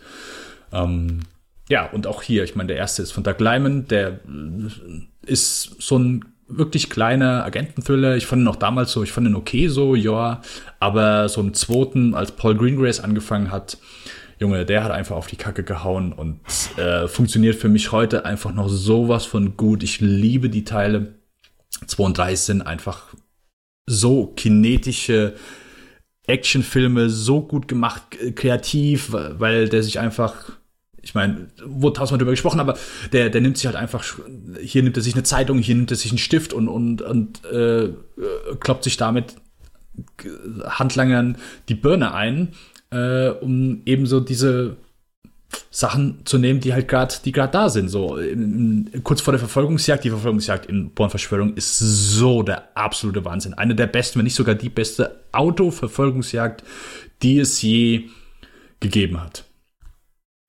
Ähm, 0.73 1.21
ja, 1.69 1.89
und 1.89 2.05
auch 2.05 2.21
hier, 2.21 2.43
ich 2.43 2.55
meine, 2.55 2.67
der 2.67 2.77
erste 2.77 3.01
ist 3.01 3.11
von 3.11 3.23
Doug 3.23 3.39
Lyman, 3.39 3.88
der 3.88 4.09
äh, 4.09 5.25
ist 5.25 5.77
so 5.79 5.97
ein 5.97 6.25
wirklich 6.49 6.89
kleiner 6.89 7.45
Agententhriller. 7.45 8.17
Ich 8.17 8.25
fand 8.25 8.41
ihn 8.43 8.47
auch 8.49 8.57
damals 8.57 8.91
so, 8.91 9.03
ich 9.03 9.13
fand 9.13 9.27
ihn 9.27 9.36
okay 9.36 9.69
so, 9.69 9.95
ja, 9.95 10.41
aber 10.79 11.29
so 11.29 11.39
im 11.39 11.53
zweiten, 11.53 12.13
als 12.13 12.33
Paul 12.33 12.55
Greengrass 12.55 12.99
angefangen 12.99 13.51
hat, 13.51 13.77
Junge, 14.39 14.65
der 14.65 14.83
hat 14.83 14.91
einfach 14.91 15.15
auf 15.15 15.27
die 15.27 15.38
Kacke 15.38 15.63
gehauen 15.63 16.11
und 16.11 16.39
äh, 16.77 17.07
funktioniert 17.07 17.55
für 17.55 17.69
mich 17.69 17.91
heute 17.91 18.25
einfach 18.25 18.53
noch 18.53 18.67
sowas 18.67 19.25
von 19.25 19.55
gut. 19.55 19.83
Ich 19.83 20.01
liebe 20.01 20.49
die 20.49 20.65
Teile. 20.65 21.15
2 21.88 22.03
und 22.03 22.17
3 22.17 22.36
sind 22.36 22.61
einfach 22.61 23.13
so 23.86 24.27
kinetische 24.27 25.36
Actionfilme, 26.27 27.09
so 27.09 27.41
gut 27.41 27.67
gemacht, 27.67 28.03
kreativ, 28.36 29.09
weil 29.11 29.69
der 29.69 29.83
sich 29.83 29.99
einfach 29.99 30.51
ich 31.05 31.13
meine, 31.13 31.49
wurde 31.63 31.97
tausendmal 31.97 32.17
drüber 32.17 32.31
gesprochen, 32.31 32.59
aber 32.59 32.75
der, 33.13 33.29
der 33.29 33.39
nimmt 33.39 33.57
sich 33.57 33.67
halt 33.67 33.75
einfach, 33.75 34.03
hier 34.59 34.81
nimmt 34.81 34.97
er 34.97 35.03
sich 35.03 35.13
eine 35.13 35.21
Zeitung, 35.21 35.59
hier 35.59 35.75
nimmt 35.75 35.91
er 35.91 35.97
sich 35.97 36.09
einen 36.09 36.17
Stift 36.17 36.51
und, 36.51 36.67
und, 36.67 37.03
und 37.03 37.45
äh, 37.45 37.89
kloppt 38.59 38.83
sich 38.83 38.97
damit 38.97 39.36
Handlangern 40.65 41.38
die 41.69 41.75
Birne 41.75 42.15
ein, 42.15 42.53
äh, 42.91 43.29
um 43.29 43.81
ebenso 43.86 44.19
diese 44.19 44.77
Sachen 45.69 46.25
zu 46.25 46.38
nehmen, 46.38 46.59
die 46.59 46.73
halt 46.73 46.88
gerade, 46.88 47.15
die 47.23 47.31
gerade 47.31 47.51
da 47.51 47.69
sind. 47.69 47.89
So 47.89 48.17
in, 48.17 48.88
in, 48.91 49.03
kurz 49.03 49.21
vor 49.21 49.31
der 49.31 49.39
Verfolgungsjagd, 49.39 50.03
die 50.03 50.09
Verfolgungsjagd 50.09 50.65
in 50.65 50.91
Born-Verschwörung 50.91 51.53
ist 51.55 51.77
so 51.77 52.43
der 52.43 52.75
absolute 52.75 53.23
Wahnsinn. 53.25 53.53
Eine 53.53 53.75
der 53.75 53.88
besten, 53.88 54.19
wenn 54.19 54.25
nicht 54.25 54.36
sogar 54.36 54.55
die 54.55 54.69
beste 54.69 55.21
Autoverfolgungsjagd, 55.31 56.63
die 57.21 57.39
es 57.39 57.61
je 57.61 58.09
gegeben 58.79 59.21
hat 59.21 59.45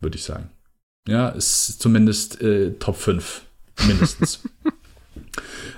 würde 0.00 0.16
ich 0.16 0.24
sagen. 0.24 0.50
Ja, 1.08 1.28
ist 1.28 1.80
zumindest 1.80 2.40
äh, 2.40 2.72
Top 2.78 2.96
5, 2.96 3.42
mindestens. 3.86 4.42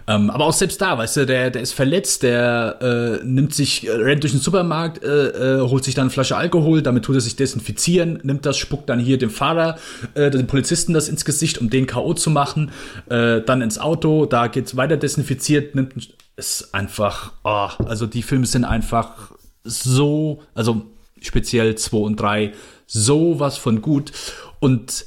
ähm, 0.07 0.30
aber 0.30 0.47
auch 0.47 0.53
selbst 0.53 0.80
da, 0.80 0.97
weißt 0.97 1.18
du, 1.18 1.26
der, 1.26 1.51
der 1.51 1.62
ist 1.62 1.72
verletzt, 1.72 2.22
der 2.22 3.20
äh, 3.22 3.24
nimmt 3.24 3.55
sich, 3.55 3.86
äh, 3.86 3.93
rennt 3.93 4.22
durch 4.22 4.32
den 4.32 4.41
Supermarkt, 4.41 5.03
äh, 5.03 5.59
äh, 5.59 5.61
holt 5.68 5.84
sich 5.84 5.95
dann 5.95 6.05
eine 6.05 6.11
Flasche 6.11 6.36
Alkohol, 6.36 6.82
damit 6.82 7.05
tut 7.05 7.16
er 7.16 7.20
sich 7.20 7.36
desinfizieren, 7.36 8.20
nimmt 8.22 8.47
das, 8.47 8.57
spuckt 8.57 8.89
dann 8.89 8.99
hier 8.99 9.18
dem 9.18 9.30
Fahrer, 9.30 9.78
äh, 10.14 10.30
dem 10.30 10.47
Polizisten 10.47 10.95
das 10.95 11.09
ins 11.09 11.24
Gesicht, 11.24 11.59
um 11.59 11.70
den 11.70 11.86
K.O. 11.86 12.14
zu 12.14 12.30
machen, 12.30 12.70
äh, 13.09 13.41
dann 13.43 13.62
ins 13.62 13.78
Auto, 13.78 14.26
da 14.26 14.47
geht's 14.47 14.76
weiter 14.76 14.97
desinfiziert, 14.97 15.74
nimmt 15.74 15.95
ist 16.39 16.72
einfach, 16.72 17.32
oh, 17.43 17.68
also 17.84 18.07
die 18.07 18.22
Filme 18.22 18.47
sind 18.47 18.64
einfach 18.64 19.32
so, 19.64 20.43
also 20.55 20.86
speziell 21.20 21.74
2 21.74 21.97
und 21.97 22.16
3, 22.20 22.53
sowas 22.86 23.59
von 23.59 23.82
gut. 23.82 24.12
Und 24.61 25.07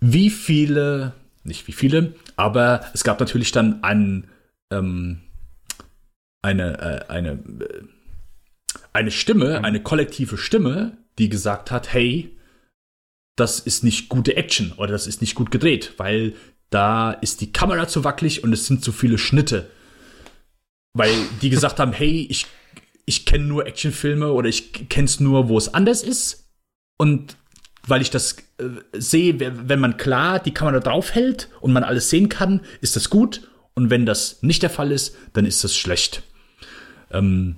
wie 0.00 0.30
viele, 0.30 1.12
nicht 1.42 1.66
wie 1.66 1.72
viele, 1.72 2.14
aber 2.36 2.84
es 2.94 3.04
gab 3.04 3.20
natürlich 3.20 3.52
dann 3.52 3.82
ein, 3.82 4.28
ähm, 4.70 5.20
eine, 6.42 6.78
äh, 6.80 7.12
eine, 7.12 7.30
äh, 7.30 7.82
eine 8.92 9.10
Stimme, 9.10 9.64
eine 9.64 9.82
kollektive 9.82 10.38
Stimme, 10.38 10.98
die 11.18 11.28
gesagt 11.28 11.70
hat, 11.70 11.92
hey, 11.92 12.36
das 13.36 13.60
ist 13.60 13.82
nicht 13.82 14.08
gute 14.08 14.36
Action 14.36 14.72
oder 14.72 14.92
das 14.92 15.06
ist 15.06 15.20
nicht 15.20 15.34
gut 15.34 15.50
gedreht, 15.50 15.94
weil 15.96 16.34
da 16.70 17.12
ist 17.12 17.40
die 17.40 17.52
Kamera 17.52 17.88
zu 17.88 18.04
wackelig 18.04 18.44
und 18.44 18.52
es 18.52 18.66
sind 18.66 18.84
zu 18.84 18.92
viele 18.92 19.18
Schnitte. 19.18 19.70
Weil 20.92 21.14
die 21.42 21.50
gesagt 21.50 21.80
haben, 21.80 21.92
hey, 21.92 22.26
ich, 22.30 22.46
ich 23.04 23.26
kenne 23.26 23.44
nur 23.44 23.66
Actionfilme 23.66 24.32
oder 24.32 24.48
ich 24.48 24.88
kenne 24.88 25.06
es 25.06 25.20
nur, 25.20 25.48
wo 25.48 25.58
es 25.58 25.72
anders 25.74 26.02
ist. 26.02 26.48
Und 26.98 27.36
weil 27.86 28.02
ich 28.02 28.10
das 28.10 28.36
sehe, 28.92 29.38
wenn 29.38 29.80
man 29.80 29.96
klar 29.96 30.38
die 30.38 30.54
Kamera 30.54 30.80
draufhält 30.80 31.48
und 31.60 31.72
man 31.72 31.84
alles 31.84 32.10
sehen 32.10 32.28
kann, 32.28 32.60
ist 32.80 32.96
das 32.96 33.10
gut. 33.10 33.48
Und 33.74 33.90
wenn 33.90 34.06
das 34.06 34.42
nicht 34.42 34.62
der 34.62 34.70
Fall 34.70 34.92
ist, 34.92 35.16
dann 35.32 35.44
ist 35.44 35.64
das 35.64 35.76
schlecht. 35.76 36.22
Ähm, 37.10 37.56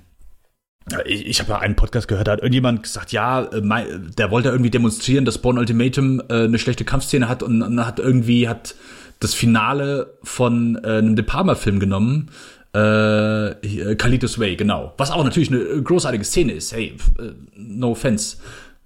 ich, 1.05 1.27
ich 1.27 1.39
habe 1.39 1.51
ja 1.51 1.59
einen 1.59 1.75
Podcast 1.75 2.07
gehört, 2.07 2.27
da 2.27 2.31
hat 2.33 2.39
irgendjemand 2.39 2.83
gesagt, 2.83 3.11
ja, 3.11 3.43
äh, 3.43 3.99
der 4.17 4.31
wollte 4.31 4.49
irgendwie 4.49 4.71
demonstrieren, 4.71 5.25
dass 5.25 5.37
Born 5.37 5.57
Ultimatum 5.57 6.21
äh, 6.29 6.45
eine 6.45 6.59
schlechte 6.59 6.85
Kampfszene 6.85 7.27
hat 7.27 7.43
und, 7.43 7.61
und 7.61 7.85
hat 7.85 7.99
irgendwie 7.99 8.47
hat 8.47 8.75
das 9.19 9.33
Finale 9.33 10.17
von 10.23 10.79
äh, 10.83 10.97
einem 10.97 11.15
De 11.15 11.25
Palma-Film 11.25 11.79
genommen. 11.79 12.29
Äh, 12.73 13.95
Kalitos 13.95 14.39
Way, 14.39 14.55
genau. 14.55 14.93
Was 14.97 15.11
auch 15.11 15.23
natürlich 15.23 15.51
eine 15.51 15.81
großartige 15.81 16.23
Szene 16.23 16.53
ist. 16.53 16.73
Hey, 16.73 16.95
äh, 17.17 17.31
no 17.55 17.91
offense. 17.91 18.37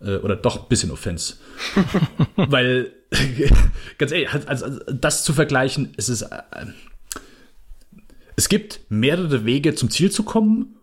Äh, 0.03 0.17
oder 0.17 0.35
doch 0.35 0.63
ein 0.63 0.69
bisschen 0.69 0.91
Offense. 0.91 1.35
Weil, 2.35 2.91
ganz 3.97 4.11
ehrlich, 4.11 4.29
also, 4.31 4.65
also, 4.65 4.79
das 4.91 5.23
zu 5.23 5.33
vergleichen, 5.33 5.93
es 5.97 6.09
ist. 6.09 6.23
Äh, 6.23 6.43
es 8.35 8.49
gibt 8.49 8.79
mehrere 8.89 9.45
Wege 9.45 9.75
zum 9.75 9.89
Ziel 9.91 10.09
zu 10.09 10.23
kommen 10.23 10.77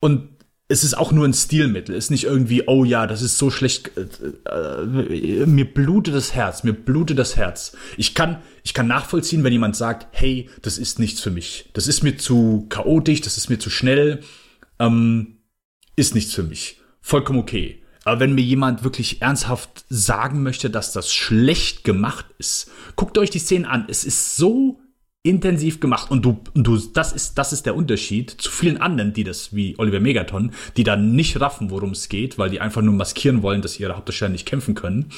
und 0.00 0.28
es 0.68 0.84
ist 0.84 0.94
auch 0.94 1.10
nur 1.10 1.26
ein 1.26 1.32
Stilmittel. 1.32 1.96
Es 1.96 2.04
ist 2.04 2.10
nicht 2.10 2.24
irgendwie, 2.24 2.64
oh 2.68 2.84
ja, 2.84 3.06
das 3.06 3.22
ist 3.22 3.38
so 3.38 3.50
schlecht. 3.50 3.90
Äh, 3.96 4.06
äh, 4.48 5.46
mir 5.46 5.64
blutet 5.64 6.14
das 6.14 6.34
Herz, 6.34 6.62
mir 6.62 6.74
blutet 6.74 7.18
das 7.18 7.36
Herz. 7.36 7.76
Ich 7.96 8.14
kann, 8.14 8.42
ich 8.62 8.72
kann 8.72 8.86
nachvollziehen, 8.86 9.42
wenn 9.42 9.52
jemand 9.52 9.74
sagt, 9.74 10.06
hey, 10.12 10.48
das 10.62 10.78
ist 10.78 10.98
nichts 10.98 11.20
für 11.20 11.30
mich. 11.30 11.70
Das 11.72 11.88
ist 11.88 12.02
mir 12.02 12.18
zu 12.18 12.66
chaotisch, 12.68 13.20
das 13.20 13.36
ist 13.36 13.48
mir 13.48 13.58
zu 13.58 13.70
schnell, 13.70 14.20
ähm, 14.78 15.38
ist 15.96 16.14
nichts 16.14 16.34
für 16.34 16.44
mich. 16.44 16.80
Vollkommen 17.00 17.40
okay. 17.40 17.79
Aber 18.04 18.20
wenn 18.20 18.34
mir 18.34 18.42
jemand 18.42 18.82
wirklich 18.82 19.20
ernsthaft 19.20 19.84
sagen 19.88 20.42
möchte, 20.42 20.70
dass 20.70 20.92
das 20.92 21.12
schlecht 21.12 21.84
gemacht 21.84 22.26
ist, 22.38 22.70
guckt 22.96 23.18
euch 23.18 23.30
die 23.30 23.38
Szenen 23.38 23.66
an. 23.66 23.84
Es 23.88 24.04
ist 24.04 24.36
so 24.36 24.80
intensiv 25.22 25.80
gemacht 25.80 26.10
und 26.10 26.24
du, 26.24 26.40
du, 26.54 26.78
das 26.78 27.12
ist, 27.12 27.36
das 27.36 27.52
ist 27.52 27.66
der 27.66 27.76
Unterschied 27.76 28.30
zu 28.30 28.50
vielen 28.50 28.78
anderen, 28.78 29.12
die 29.12 29.24
das, 29.24 29.54
wie 29.54 29.78
Oliver 29.78 30.00
Megaton, 30.00 30.52
die 30.78 30.84
da 30.84 30.96
nicht 30.96 31.38
raffen, 31.40 31.70
worum 31.70 31.90
es 31.90 32.08
geht, 32.08 32.38
weil 32.38 32.48
die 32.48 32.60
einfach 32.60 32.80
nur 32.80 32.94
maskieren 32.94 33.42
wollen, 33.42 33.60
dass 33.60 33.78
ihre 33.78 33.96
Hauptdarsteller 33.96 34.32
nicht 34.32 34.46
kämpfen 34.46 34.74
können, 34.74 35.10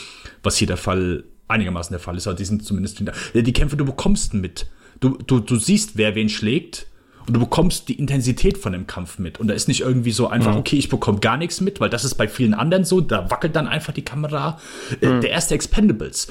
was 0.43 0.57
hier 0.57 0.67
der 0.67 0.77
Fall, 0.77 1.23
einigermaßen 1.47 1.93
der 1.95 2.01
Fall 2.01 2.17
ist, 2.17 2.27
aber 2.27 2.37
die 2.37 2.45
sind 2.45 2.65
zumindest, 2.65 3.01
die 3.35 3.53
Kämpfe, 3.53 3.77
du 3.77 3.85
bekommst 3.85 4.35
mit. 4.35 4.67
Du, 4.99 5.19
du, 5.19 5.39
du 5.39 5.57
siehst, 5.57 5.97
wer 5.97 6.17
wen 6.17 6.29
schlägt, 6.29 6.89
und 7.27 7.35
du 7.35 7.41
bekommst 7.41 7.89
die 7.89 7.99
Intensität 7.99 8.59
von 8.59 8.73
dem 8.73 8.87
Kampf 8.87 9.19
mit. 9.19 9.41
Und 9.41 9.49
da 9.49 9.55
ist 9.55 9.69
nicht 9.69 9.81
irgendwie 9.81 10.13
so 10.13 10.29
einfach, 10.29 10.53
mhm. 10.53 10.59
okay, 10.59 10.77
ich 10.77 10.89
bekomme 10.89 11.21
gar 11.21 11.37
nichts 11.37 11.61
mit, 11.61 11.81
weil 11.81 11.91
das 11.91 12.05
ist 12.05 12.15
bei 12.15 12.29
vielen 12.29 12.55
anderen 12.55 12.85
so, 12.85 13.01
da 13.01 13.31
wackelt 13.31 13.57
dann 13.57 13.69
einfach 13.69 13.93
die 13.93 14.05
Kamera. 14.05 14.59
Äh, 15.01 15.07
mhm. 15.07 15.21
Der 15.21 15.31
erste 15.31 15.55
Expendables. 15.55 16.29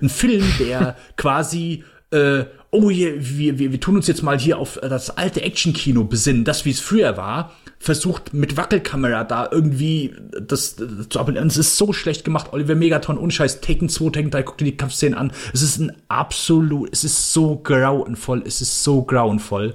Ein 0.00 0.08
Film, 0.08 0.44
der 0.58 0.96
quasi 1.16 1.84
äh, 2.10 2.44
oh, 2.70 2.90
hier, 2.90 3.14
wir, 3.18 3.58
wir, 3.58 3.72
wir 3.72 3.80
tun 3.80 3.96
uns 3.96 4.06
jetzt 4.06 4.22
mal 4.22 4.38
hier 4.38 4.58
auf 4.58 4.78
das 4.80 5.16
alte 5.16 5.42
Actionkino 5.42 6.04
besinnen, 6.04 6.44
das 6.44 6.64
wie 6.64 6.70
es 6.70 6.80
früher 6.80 7.16
war, 7.16 7.52
versucht 7.78 8.34
mit 8.34 8.56
Wackelkamera 8.56 9.24
da 9.24 9.48
irgendwie 9.50 10.14
das, 10.40 10.76
zu 10.76 11.18
appellieren. 11.18 11.48
Es 11.48 11.56
ist 11.56 11.76
so 11.76 11.92
schlecht 11.92 12.24
gemacht. 12.24 12.52
Oliver 12.52 12.74
Megaton, 12.74 13.18
unscheiß, 13.18 13.60
Taken 13.60 13.88
2, 13.88 14.10
Taken 14.10 14.30
3, 14.30 14.42
guck 14.42 14.58
dir 14.58 14.66
die 14.66 14.76
Kampfszenen 14.76 15.18
an. 15.18 15.32
Es 15.52 15.62
ist 15.62 15.78
ein 15.78 15.92
absolut, 16.08 16.90
es 16.92 17.04
ist 17.04 17.32
so 17.32 17.56
grauenvoll, 17.56 18.42
es 18.44 18.60
ist 18.60 18.84
so 18.84 19.02
grauenvoll. 19.02 19.74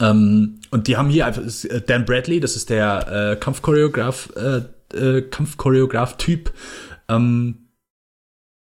Ähm, 0.00 0.60
und 0.70 0.86
die 0.86 0.96
haben 0.96 1.08
hier 1.08 1.26
einfach 1.26 1.42
äh, 1.42 1.80
Dan 1.80 2.04
Bradley, 2.04 2.40
das 2.40 2.56
ist 2.56 2.70
der 2.70 3.32
äh, 3.32 3.36
Kampfchoreograf, 3.36 4.30
äh, 4.36 4.62
äh, 4.96 5.22
Kampfchoreograf-Typ. 5.22 6.52
Ähm, 7.08 7.68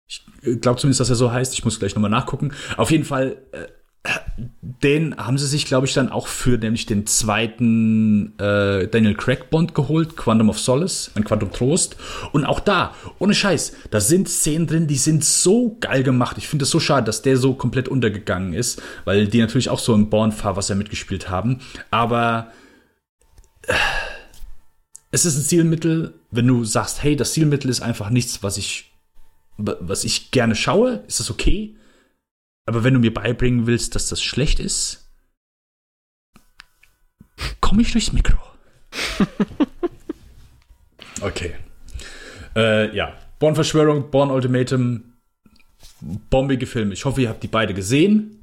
ich 0.07 0.25
glaube 0.61 0.79
zumindest, 0.79 1.01
dass 1.01 1.09
er 1.09 1.15
so 1.15 1.31
heißt. 1.31 1.53
Ich 1.53 1.65
muss 1.65 1.79
gleich 1.79 1.95
nochmal 1.95 2.11
nachgucken. 2.11 2.53
Auf 2.77 2.91
jeden 2.91 3.03
Fall 3.03 3.37
äh, 3.51 3.67
den 4.61 5.17
haben 5.17 5.37
sie 5.37 5.47
sich, 5.47 5.65
glaube 5.65 5.87
ich, 5.87 5.93
dann 5.93 6.09
auch 6.09 6.27
für 6.27 6.57
nämlich 6.57 6.85
den 6.85 7.05
zweiten 7.05 8.37
äh, 8.39 8.87
Daniel 8.87 9.15
Craig 9.15 9.49
Bond 9.49 9.75
geholt, 9.75 10.15
Quantum 10.15 10.49
of 10.49 10.59
Solace, 10.59 11.11
ein 11.15 11.23
Quantum 11.23 11.51
Trost. 11.51 11.97
Und 12.31 12.45
auch 12.45 12.59
da, 12.59 12.95
ohne 13.19 13.33
Scheiß, 13.33 13.73
da 13.91 13.99
sind 13.99 14.29
Szenen 14.29 14.67
drin, 14.67 14.87
die 14.87 14.95
sind 14.95 15.25
so 15.25 15.77
geil 15.79 16.03
gemacht. 16.03 16.37
Ich 16.37 16.47
finde 16.47 16.63
es 16.63 16.69
so 16.69 16.79
schade, 16.79 17.05
dass 17.05 17.21
der 17.21 17.37
so 17.37 17.53
komplett 17.53 17.87
untergegangen 17.87 18.53
ist, 18.53 18.81
weil 19.05 19.27
die 19.27 19.39
natürlich 19.39 19.69
auch 19.69 19.79
so 19.79 19.93
im 19.93 20.09
Born-Fahrwasser 20.09 20.75
mitgespielt 20.75 21.29
haben. 21.29 21.59
Aber 21.91 22.51
äh, 23.63 23.73
es 25.11 25.25
ist 25.25 25.37
ein 25.37 25.43
Zielmittel, 25.43 26.13
wenn 26.31 26.47
du 26.47 26.63
sagst, 26.63 27.03
hey, 27.03 27.15
das 27.15 27.33
Zielmittel 27.33 27.69
ist 27.69 27.81
einfach 27.81 28.09
nichts, 28.09 28.43
was 28.43 28.57
ich, 28.57 28.91
was 29.57 30.03
ich 30.03 30.31
gerne 30.31 30.55
schaue, 30.55 31.03
ist 31.07 31.19
das 31.19 31.31
okay? 31.31 31.75
Aber 32.69 32.83
wenn 32.83 32.93
du 32.93 32.99
mir 32.99 33.11
beibringen 33.11 33.65
willst, 33.65 33.95
dass 33.95 34.09
das 34.09 34.21
schlecht 34.21 34.59
ist, 34.59 35.09
komme 37.61 37.81
ich 37.81 37.91
durchs 37.91 38.13
Mikro. 38.13 38.37
okay. 41.21 41.55
Äh, 42.55 42.95
ja. 42.95 43.17
Born-Verschwörung, 43.39 44.11
Born 44.11 44.29
Ultimatum, 44.29 45.15
bombige 46.29 46.67
Filme. 46.67 46.93
Ich 46.93 47.05
hoffe, 47.05 47.21
ihr 47.21 47.29
habt 47.29 47.41
die 47.41 47.47
beide 47.47 47.73
gesehen. 47.73 48.39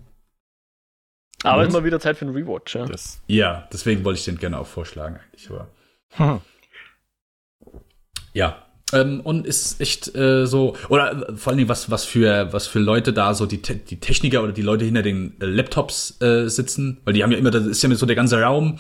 Aber 1.45 1.63
es 1.63 1.69
ist 1.69 1.75
mal 1.75 1.85
wieder 1.85 2.01
Zeit 2.01 2.17
für 2.17 2.25
einen 2.25 2.35
Rewatch, 2.35 2.75
ja. 2.75 2.85
Das, 2.85 3.21
ja, 3.29 3.69
deswegen 3.73 4.05
wollte 4.05 4.19
ich 4.19 4.25
den 4.25 4.39
gerne 4.39 4.59
auch 4.59 4.67
vorschlagen, 4.67 5.21
eigentlich. 5.21 5.49
Aber. 5.51 5.69
Hm. 6.15 6.41
Ja, 8.33 8.66
ähm, 8.93 9.21
und 9.23 9.47
ist 9.47 9.81
echt 9.81 10.15
äh, 10.15 10.47
so, 10.47 10.77
oder 10.89 11.31
äh, 11.31 11.37
vor 11.37 11.51
allen 11.51 11.59
Dingen, 11.59 11.69
was, 11.69 11.91
was, 11.91 12.05
für, 12.05 12.53
was 12.53 12.67
für 12.67 12.79
Leute 12.79 13.13
da 13.13 13.35
so 13.35 13.47
die, 13.47 13.61
die 13.61 13.99
Techniker 13.99 14.43
oder 14.43 14.53
die 14.53 14.63
Leute 14.63 14.85
hinter 14.85 15.03
den 15.03 15.35
äh, 15.41 15.47
Laptops 15.47 16.21
äh, 16.21 16.49
sitzen, 16.49 16.99
weil 17.05 17.15
die 17.15 17.23
haben 17.25 17.33
ja 17.33 17.39
immer, 17.39 17.51
das 17.51 17.67
ist 17.67 17.83
ja 17.83 17.93
so 17.95 18.07
der 18.07 18.17
ganze 18.17 18.41
Raum, 18.41 18.79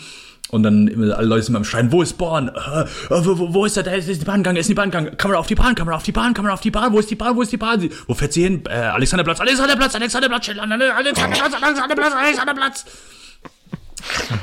Und 0.51 0.63
dann 0.63 0.87
immer 0.87 1.17
alle 1.19 1.27
Leute 1.27 1.43
sind 1.43 1.55
beim 1.55 1.65
Schreien, 1.65 1.91
wo 1.91 2.03
ist 2.03 2.17
Born? 2.19 2.49
Äh, 2.49 2.83
äh, 2.83 2.87
wo, 3.09 3.53
wo, 3.53 3.65
ist 3.65 3.77
der? 3.77 3.83
Da 3.83 3.93
ist 3.93 4.09
die 4.09 4.25
Bahn 4.25 4.45
gegangen, 4.45 4.59
ist 4.59 4.69
die 4.69 4.75
Bahn 4.75 4.93
gegangen. 4.93 5.17
Kamera 5.17 5.41
auf 5.41 5.49
die 5.49 5.57
Bahn, 5.57 5.75
Kamera 5.75 5.97
auf 5.97 6.05
die 6.05 6.13
Bahn, 6.13 6.35
Kamera 6.35 6.55
auf 6.55 6.61
die 6.61 6.71
Bahn. 6.71 6.93
Wo 6.93 7.01
ist 7.01 7.11
die 7.11 7.17
Bahn, 7.17 7.35
wo 7.35 7.43
ist 7.43 7.51
die 7.51 7.57
Bahn? 7.57 7.89
Wo 8.07 8.15
fährt 8.15 8.33
sie 8.33 8.45
hin? 8.45 8.63
Äh, 8.69 8.75
Alexanderplatz, 8.75 9.41
Alexanderplatz, 9.41 9.97
Alexanderplatz, 9.97 10.49
Alexanderplatz, 10.49 11.55
Alexanderplatz, 11.63 12.15
Alexanderplatz. 12.15 12.85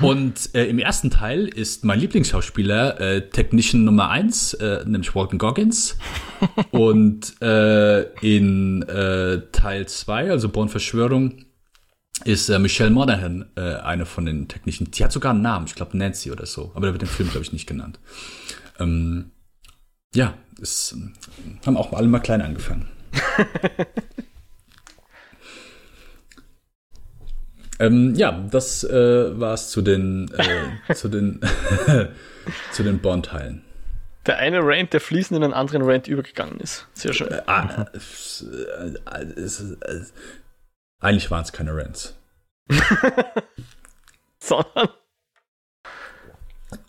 Und 0.01 0.53
äh, 0.55 0.65
im 0.65 0.79
ersten 0.79 1.09
Teil 1.09 1.47
ist 1.47 1.83
mein 1.83 1.99
Lieblingsschauspieler 1.99 2.99
äh, 2.99 3.29
Technician 3.29 3.83
Nummer 3.83 4.09
eins, 4.09 4.53
äh, 4.55 4.83
nämlich 4.85 5.15
Walton 5.15 5.37
Goggins. 5.37 5.97
Und 6.71 7.41
äh, 7.41 8.03
in 8.21 8.81
äh, 8.83 9.41
Teil 9.51 9.87
zwei, 9.87 10.29
also 10.29 10.49
Born 10.49 10.69
Verschwörung, 10.69 11.45
ist 12.25 12.49
äh, 12.49 12.59
Michelle 12.59 12.91
Monaghan 12.91 13.45
eine 13.55 14.05
von 14.05 14.25
den 14.25 14.47
Technischen. 14.47 14.91
Die 14.91 15.03
hat 15.03 15.11
sogar 15.11 15.31
einen 15.31 15.41
Namen, 15.41 15.65
ich 15.67 15.75
glaube 15.75 15.97
Nancy 15.97 16.31
oder 16.31 16.45
so, 16.45 16.71
aber 16.75 16.87
der 16.87 16.93
wird 16.93 17.03
im 17.03 17.09
Film, 17.09 17.29
glaube 17.29 17.43
ich, 17.45 17.53
nicht 17.53 17.67
genannt. 17.67 17.99
Ähm, 18.79 19.31
ja, 20.15 20.35
es 20.61 20.95
haben 21.65 21.77
auch 21.77 21.91
alle 21.93 22.07
mal 22.07 22.19
klein 22.19 22.41
angefangen. 22.41 22.87
ähm, 27.83 28.15
ja, 28.15 28.31
das 28.49 28.83
äh, 28.83 29.39
war 29.39 29.53
es 29.53 29.69
zu 29.69 29.81
den 29.81 30.31
äh, 30.37 30.93
zu 30.93 31.09
den 31.09 31.41
zu 32.71 32.83
den 32.83 32.99
Bond-Teilen. 32.99 33.63
Der 34.25 34.37
eine 34.37 34.59
Rant, 34.61 34.93
der 34.93 35.01
fließend 35.01 35.37
in 35.37 35.43
einen 35.43 35.53
anderen 35.53 35.81
Rant 35.83 36.07
übergegangen 36.07 36.59
ist. 36.61 36.87
Sehr 36.93 37.13
schön. 37.13 37.29
Äh, 37.29 37.41
ah, 37.45 37.87
äh, 37.93 37.97
es, 37.97 39.73
eigentlich 40.99 41.29
waren 41.29 41.43
es 41.43 41.51
keine 41.51 41.75
Rants. 41.75 42.15
Sondern. 44.39 44.89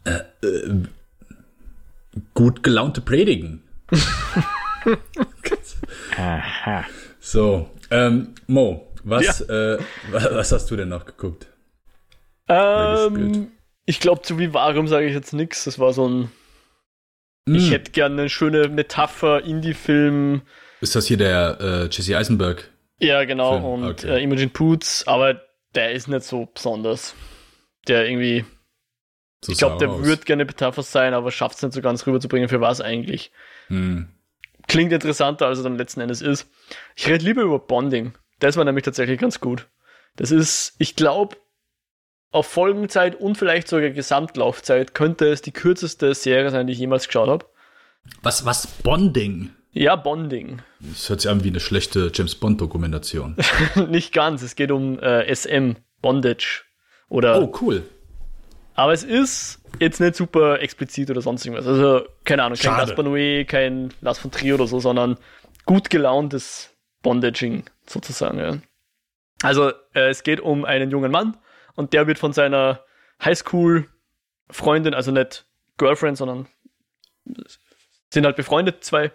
Äh, 0.05 0.47
äh, 0.47 0.83
gut 2.35 2.63
gelaunte 2.63 3.01
Predigen. 3.01 3.65
Aha. 6.17 6.85
So, 7.19 7.71
ähm, 7.91 8.35
Mo, 8.47 8.94
was, 9.05 9.41
äh, 9.43 9.79
was, 10.11 10.53
hast 10.53 10.71
du 10.71 10.77
denn 10.77 10.89
noch 10.89 11.05
geguckt? 11.05 11.47
Ähm, 12.49 13.53
ich 13.87 14.01
glaube, 14.01 14.23
zu 14.23 14.39
Vivarium 14.39 14.89
sage 14.89 15.07
ich 15.07 15.15
jetzt 15.15 15.33
nichts. 15.33 15.65
Das 15.65 15.79
war 15.79 15.93
so 15.93 16.09
ein. 16.09 16.31
Ich 17.47 17.67
Hm, 17.67 17.71
hätte 17.73 17.91
gerne 17.93 18.23
eine 18.23 18.31
schöne 18.31 18.69
Metapher, 18.69 19.45
Indie-Film. 19.45 20.43
ist 20.81 20.97
das 20.97 21.07
hier 21.07 21.19
der 21.19 21.59
äh, 21.61 21.85
Jesse 21.91 22.17
Eisenberg? 22.17 22.71
Ja, 22.99 23.25
genau. 23.25 23.53
Film, 23.53 23.65
Und 23.65 23.85
okay. 23.85 24.19
äh, 24.19 24.23
Imogen 24.23 24.51
Poots, 24.51 25.07
aber 25.07 25.43
der 25.75 25.93
ist 25.93 26.09
nicht 26.09 26.23
so 26.25 26.47
besonders. 26.47 27.15
Der 27.87 28.07
irgendwie. 28.09 28.47
So 29.45 29.53
Ich 29.53 29.59
glaube, 29.59 29.77
der 29.79 29.89
er 29.89 30.05
wird 30.05 30.25
gerne 30.25 30.47
Metapher 30.47 30.83
sein, 30.83 31.13
aber 31.13 31.31
schafft 31.31 31.57
es 31.57 31.63
nicht 31.63 31.75
so 31.75 31.83
ganz 31.83 32.07
rüberzubringen, 32.07 32.49
für 32.49 32.63
was 32.63 32.81
eigentlich. 32.81 33.31
Hm. 33.67 34.09
Klingt 34.67 34.93
interessanter, 34.93 35.47
als 35.47 35.59
er 35.59 35.65
dann 35.65 35.77
letzten 35.77 36.01
Endes 36.01 36.23
ist. 36.23 36.49
Ich 36.97 37.07
rede 37.07 37.23
lieber 37.27 37.43
über 37.43 37.59
Bonding. 37.59 38.15
Das 38.45 38.59
war 38.59 38.65
nämlich 38.67 38.85
tatsächlich 38.85 39.19
ganz 39.19 39.41
gut. 39.41 39.69
Das 40.17 40.31
ist, 40.31 40.75
ich 40.77 40.97
glaube, 40.97 41.39
auf 42.31 42.47
Folgenzeit 42.47 43.19
und 43.19 43.39
vielleicht 43.39 43.69
sogar 43.69 43.89
Gesamtlaufzeit 43.89 44.93
könnte 44.93 45.29
es 45.29 45.41
die 45.41 45.51
kürzeste 45.51 46.15
Serie 46.15 46.51
sein, 46.51 46.67
die 46.67 46.75
ich 46.75 46.79
jemals 46.79 47.07
geschaut 47.07 47.31
habe. 47.31 47.47
Was, 48.23 48.45
was 48.45 48.67
Bonding? 48.67 49.49
Ja, 49.71 49.97
Bonding. 49.97 50.61
Das 50.81 51.09
hört 51.09 51.23
sich 51.23 51.31
an 51.31 51.43
wie 51.43 51.49
eine 51.49 51.59
schlechte 51.59 52.11
James 52.13 52.35
Bond-Dokumentation. 52.35 53.35
Nicht 53.89 54.13
ganz. 54.13 54.43
Es 54.43 54.57
geht 54.57 54.71
um 54.71 54.99
äh, 54.99 55.35
SM, 55.35 55.77
Bondage. 56.03 56.65
Oder 57.09 57.41
Oh, 57.41 57.51
cool. 57.63 57.83
Aber 58.75 58.93
es 58.93 59.05
ist 59.05 59.61
jetzt 59.81 60.01
nicht 60.01 60.17
super 60.17 60.61
explizit 60.61 61.09
oder 61.09 61.23
sonst 61.23 61.47
irgendwas. 61.47 61.67
Also, 61.67 62.07
keine 62.25 62.43
Ahnung, 62.43 62.59
kein 62.59 62.73
Schade. 62.73 62.89
Gaspar 62.89 63.07
Noé, 63.07 63.47
kein 63.47 63.95
Lars 64.03 64.19
von 64.19 64.31
Trier 64.31 64.57
oder 64.57 64.67
so, 64.67 64.81
sondern 64.81 65.17
gut 65.65 65.89
gelauntes 65.89 66.75
Bondaging 67.03 67.65
sozusagen. 67.87 68.39
Ja. 68.39 68.59
Also, 69.43 69.71
äh, 69.95 70.09
es 70.11 70.23
geht 70.23 70.41
um 70.41 70.65
einen 70.65 70.91
jungen 70.91 71.11
Mann 71.11 71.37
und 71.75 71.93
der 71.93 72.07
wird 72.07 72.19
von 72.19 72.33
seiner 72.33 72.85
Highschool-Freundin, 73.23 74.95
also 74.95 75.11
nicht 75.11 75.47
Girlfriend, 75.77 76.17
sondern 76.17 76.47
sind 78.13 78.25
halt 78.25 78.37
befreundet, 78.37 78.85
zwei. 78.85 79.13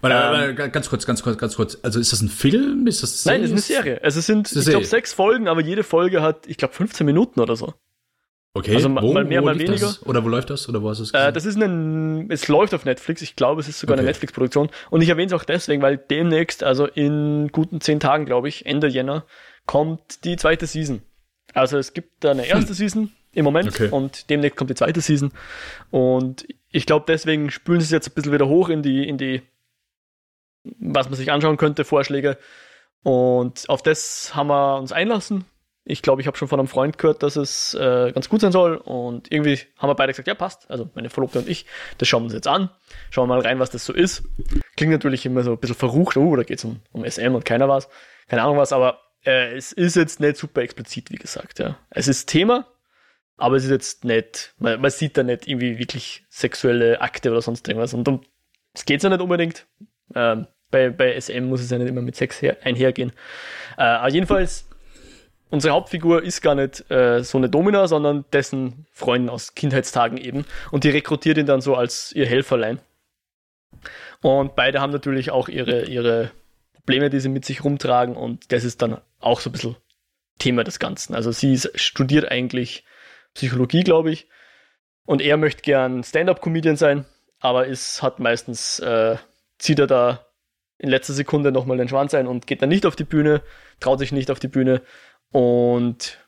Warte, 0.00 0.16
Ähm, 0.16 0.56
warte, 0.56 0.70
ganz 0.70 0.88
kurz, 0.88 1.06
ganz 1.06 1.22
kurz, 1.22 1.38
ganz 1.38 1.56
kurz. 1.56 1.78
Also 1.82 2.00
ist 2.00 2.12
das 2.12 2.22
ein 2.22 2.28
Film? 2.28 2.86
Ist 2.86 3.02
das 3.02 3.24
Nein, 3.26 3.42
es 3.42 3.50
ist 3.50 3.52
eine 3.52 3.60
Serie. 3.60 4.02
Also 4.02 4.18
es 4.20 4.26
sind, 4.26 4.50
ich 4.50 4.64
glaube, 4.64 4.86
sechs 4.86 5.12
Folgen, 5.12 5.48
aber 5.48 5.60
jede 5.60 5.84
Folge 5.84 6.22
hat, 6.22 6.46
ich 6.46 6.56
glaube, 6.56 6.74
15 6.74 7.04
Minuten 7.04 7.40
oder 7.40 7.56
so. 7.56 7.74
Okay. 8.58 8.74
Also 8.74 8.88
mal- 8.88 9.02
mal 9.12 9.24
mehr, 9.24 9.42
mal 9.42 9.56
liegt 9.56 9.68
weniger. 9.68 9.86
Das? 9.86 10.04
Oder 10.06 10.24
wo 10.24 10.28
läuft 10.28 10.50
das? 10.50 10.68
Oder 10.68 10.82
wo 10.82 10.90
hast 10.90 10.98
du 10.98 11.04
es 11.04 11.10
Äh, 11.10 11.18
gesehen? 11.18 11.34
das 11.34 11.44
ist 11.46 11.56
ein, 11.56 12.30
es 12.30 12.48
läuft 12.48 12.74
auf 12.74 12.84
Netflix. 12.84 13.22
Ich 13.22 13.36
glaube, 13.36 13.60
es 13.60 13.68
ist 13.68 13.78
sogar 13.80 13.94
eine 13.94 14.02
Okay. 14.02 14.10
Netflix-Produktion. 14.10 14.68
Und 14.90 15.02
ich 15.02 15.08
erwähne 15.08 15.26
es 15.26 15.32
auch 15.32 15.44
deswegen, 15.44 15.80
weil 15.82 15.96
demnächst, 15.98 16.62
also 16.64 16.86
in 16.86 17.48
guten 17.52 17.80
zehn 17.80 18.00
Tagen, 18.00 18.26
glaube 18.26 18.48
ich, 18.48 18.66
Ende 18.66 18.86
Jänner, 18.88 19.24
kommt 19.66 20.24
die 20.24 20.36
zweite 20.36 20.66
Season. 20.66 21.02
Also 21.54 21.78
es 21.78 21.92
gibt 21.94 22.24
eine 22.26 22.46
erste 22.46 22.74
Season 22.74 23.10
im 23.32 23.44
Moment 23.44 23.68
Okay. 23.68 23.88
und 23.90 24.30
demnächst 24.30 24.56
kommt 24.56 24.70
die 24.70 24.74
zweite 24.74 25.00
Season. 25.00 25.32
Und 25.90 26.46
ich 26.70 26.84
glaube, 26.86 27.04
deswegen 27.08 27.50
spülen 27.50 27.80
sie 27.80 27.84
es 27.86 27.90
jetzt 27.90 28.08
ein 28.08 28.14
bisschen 28.14 28.32
wieder 28.32 28.48
hoch 28.48 28.68
in 28.68 28.82
die, 28.82 29.08
in 29.08 29.18
die, 29.18 29.42
was 30.80 31.08
man 31.08 31.16
sich 31.16 31.30
anschauen 31.32 31.56
könnte, 31.56 31.84
Vorschläge. 31.84 32.36
Und 33.02 33.68
auf 33.68 33.82
das 33.82 34.34
haben 34.34 34.48
wir 34.48 34.78
uns 34.78 34.92
einlassen. 34.92 35.44
Ich 35.88 36.02
glaube, 36.02 36.20
ich 36.20 36.26
habe 36.26 36.36
schon 36.36 36.48
von 36.48 36.60
einem 36.60 36.68
Freund 36.68 36.98
gehört, 36.98 37.22
dass 37.22 37.36
es 37.36 37.74
äh, 37.74 38.12
ganz 38.12 38.28
gut 38.28 38.40
sein 38.40 38.52
soll. 38.52 38.76
Und 38.76 39.32
irgendwie 39.32 39.58
haben 39.78 39.88
wir 39.88 39.94
beide 39.94 40.12
gesagt, 40.12 40.28
ja, 40.28 40.34
passt. 40.34 40.70
Also 40.70 40.90
meine 40.94 41.10
Verlobte 41.10 41.38
und 41.38 41.48
ich, 41.48 41.66
das 41.96 42.08
schauen 42.08 42.22
wir 42.22 42.26
uns 42.26 42.34
jetzt 42.34 42.46
an. 42.46 42.70
Schauen 43.10 43.28
wir 43.28 43.36
mal 43.36 43.40
rein, 43.40 43.58
was 43.58 43.70
das 43.70 43.84
so 43.84 43.92
ist. 43.92 44.22
Klingt 44.76 44.92
natürlich 44.92 45.24
immer 45.24 45.42
so 45.42 45.52
ein 45.52 45.58
bisschen 45.58 45.76
verrucht. 45.76 46.16
Oh, 46.16 46.36
da 46.36 46.42
geht 46.42 46.58
es 46.58 46.64
um, 46.64 46.80
um 46.92 47.04
SM 47.04 47.34
und 47.34 47.44
keiner 47.44 47.68
was. 47.68 47.88
Keine 48.28 48.42
Ahnung 48.42 48.58
was, 48.58 48.72
aber 48.72 49.00
äh, 49.24 49.56
es 49.56 49.72
ist 49.72 49.96
jetzt 49.96 50.20
nicht 50.20 50.36
super 50.36 50.60
explizit, 50.60 51.10
wie 51.10 51.16
gesagt. 51.16 51.58
Ja. 51.58 51.78
Es 51.90 52.06
ist 52.06 52.28
Thema, 52.28 52.66
aber 53.38 53.56
es 53.56 53.64
ist 53.64 53.70
jetzt 53.70 54.04
nicht, 54.04 54.54
man, 54.58 54.80
man 54.80 54.90
sieht 54.90 55.16
da 55.16 55.22
nicht 55.22 55.48
irgendwie 55.48 55.78
wirklich 55.78 56.24
sexuelle 56.28 57.00
Akte 57.00 57.30
oder 57.30 57.40
sonst 57.40 57.66
irgendwas. 57.66 57.94
Und 57.94 58.06
um 58.06 58.20
es 58.74 58.84
geht 58.84 59.02
ja 59.02 59.08
nicht 59.08 59.20
unbedingt. 59.20 59.66
Ähm, 60.14 60.46
bei, 60.70 60.90
bei 60.90 61.18
SM 61.18 61.44
muss 61.44 61.60
es 61.60 61.70
ja 61.70 61.78
nicht 61.78 61.88
immer 61.88 62.02
mit 62.02 62.16
Sex 62.16 62.40
her, 62.42 62.58
einhergehen. 62.62 63.12
Äh, 63.76 63.82
aber 63.82 64.10
jedenfalls, 64.10 64.67
unsere 65.50 65.74
Hauptfigur 65.74 66.22
ist 66.22 66.40
gar 66.40 66.54
nicht 66.54 66.90
äh, 66.90 67.22
so 67.22 67.38
eine 67.38 67.48
Domina, 67.48 67.88
sondern 67.88 68.24
dessen 68.32 68.86
Freundin 68.92 69.30
aus 69.30 69.54
Kindheitstagen 69.54 70.18
eben. 70.18 70.44
Und 70.70 70.84
die 70.84 70.90
rekrutiert 70.90 71.38
ihn 71.38 71.46
dann 71.46 71.60
so 71.60 71.74
als 71.74 72.12
ihr 72.12 72.26
Helferlein. 72.26 72.80
Und 74.22 74.56
beide 74.56 74.80
haben 74.80 74.92
natürlich 74.92 75.30
auch 75.30 75.48
ihre, 75.48 75.84
ihre 75.84 76.32
Probleme, 76.74 77.10
die 77.10 77.20
sie 77.20 77.28
mit 77.28 77.44
sich 77.44 77.64
rumtragen. 77.64 78.16
Und 78.16 78.52
das 78.52 78.64
ist 78.64 78.82
dann 78.82 79.00
auch 79.20 79.40
so 79.40 79.50
ein 79.50 79.52
bisschen 79.52 79.76
Thema 80.38 80.64
des 80.64 80.78
Ganzen. 80.78 81.14
Also 81.14 81.32
sie 81.32 81.54
ist, 81.54 81.70
studiert 81.78 82.30
eigentlich 82.30 82.84
Psychologie, 83.34 83.84
glaube 83.84 84.10
ich. 84.10 84.28
Und 85.04 85.22
er 85.22 85.36
möchte 85.36 85.62
gern 85.62 86.04
Stand-up-Comedian 86.04 86.76
sein, 86.76 87.06
aber 87.40 87.66
ist, 87.66 88.02
hat 88.02 88.18
meistens, 88.18 88.78
äh, 88.80 89.16
zieht 89.58 89.78
er 89.78 89.86
da 89.86 90.26
in 90.78 90.88
letzter 90.90 91.12
Sekunde 91.12 91.50
nochmal 91.50 91.76
den 91.76 91.88
Schwanz 91.88 92.14
ein 92.14 92.26
und 92.26 92.46
geht 92.46 92.62
dann 92.62 92.68
nicht 92.68 92.86
auf 92.86 92.94
die 92.94 93.04
Bühne, 93.04 93.42
traut 93.80 93.98
sich 93.98 94.12
nicht 94.12 94.30
auf 94.30 94.38
die 94.38 94.48
Bühne. 94.48 94.82
Und 95.30 96.18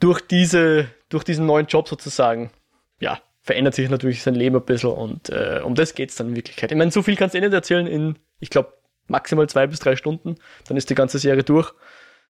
durch 0.00 0.20
diese, 0.20 0.88
durch 1.08 1.24
diesen 1.24 1.46
neuen 1.46 1.66
Job 1.66 1.88
sozusagen, 1.88 2.50
ja, 2.98 3.20
verändert 3.42 3.74
sich 3.74 3.88
natürlich 3.88 4.22
sein 4.22 4.34
Leben 4.34 4.56
ein 4.56 4.64
bisschen 4.64 4.90
und 4.90 5.30
äh, 5.30 5.60
um 5.64 5.74
das 5.74 5.94
geht's 5.94 6.16
dann 6.16 6.28
in 6.28 6.36
Wirklichkeit. 6.36 6.70
Ich 6.70 6.78
meine, 6.78 6.90
so 6.90 7.02
viel 7.02 7.16
kannst 7.16 7.34
du 7.34 7.38
eh 7.38 7.40
nicht 7.40 7.52
erzählen 7.52 7.86
in, 7.86 8.18
ich 8.38 8.50
glaube, 8.50 8.74
maximal 9.06 9.48
zwei 9.48 9.66
bis 9.66 9.80
drei 9.80 9.96
Stunden, 9.96 10.36
dann 10.66 10.76
ist 10.76 10.90
die 10.90 10.94
ganze 10.94 11.18
Serie 11.18 11.42
durch. 11.42 11.72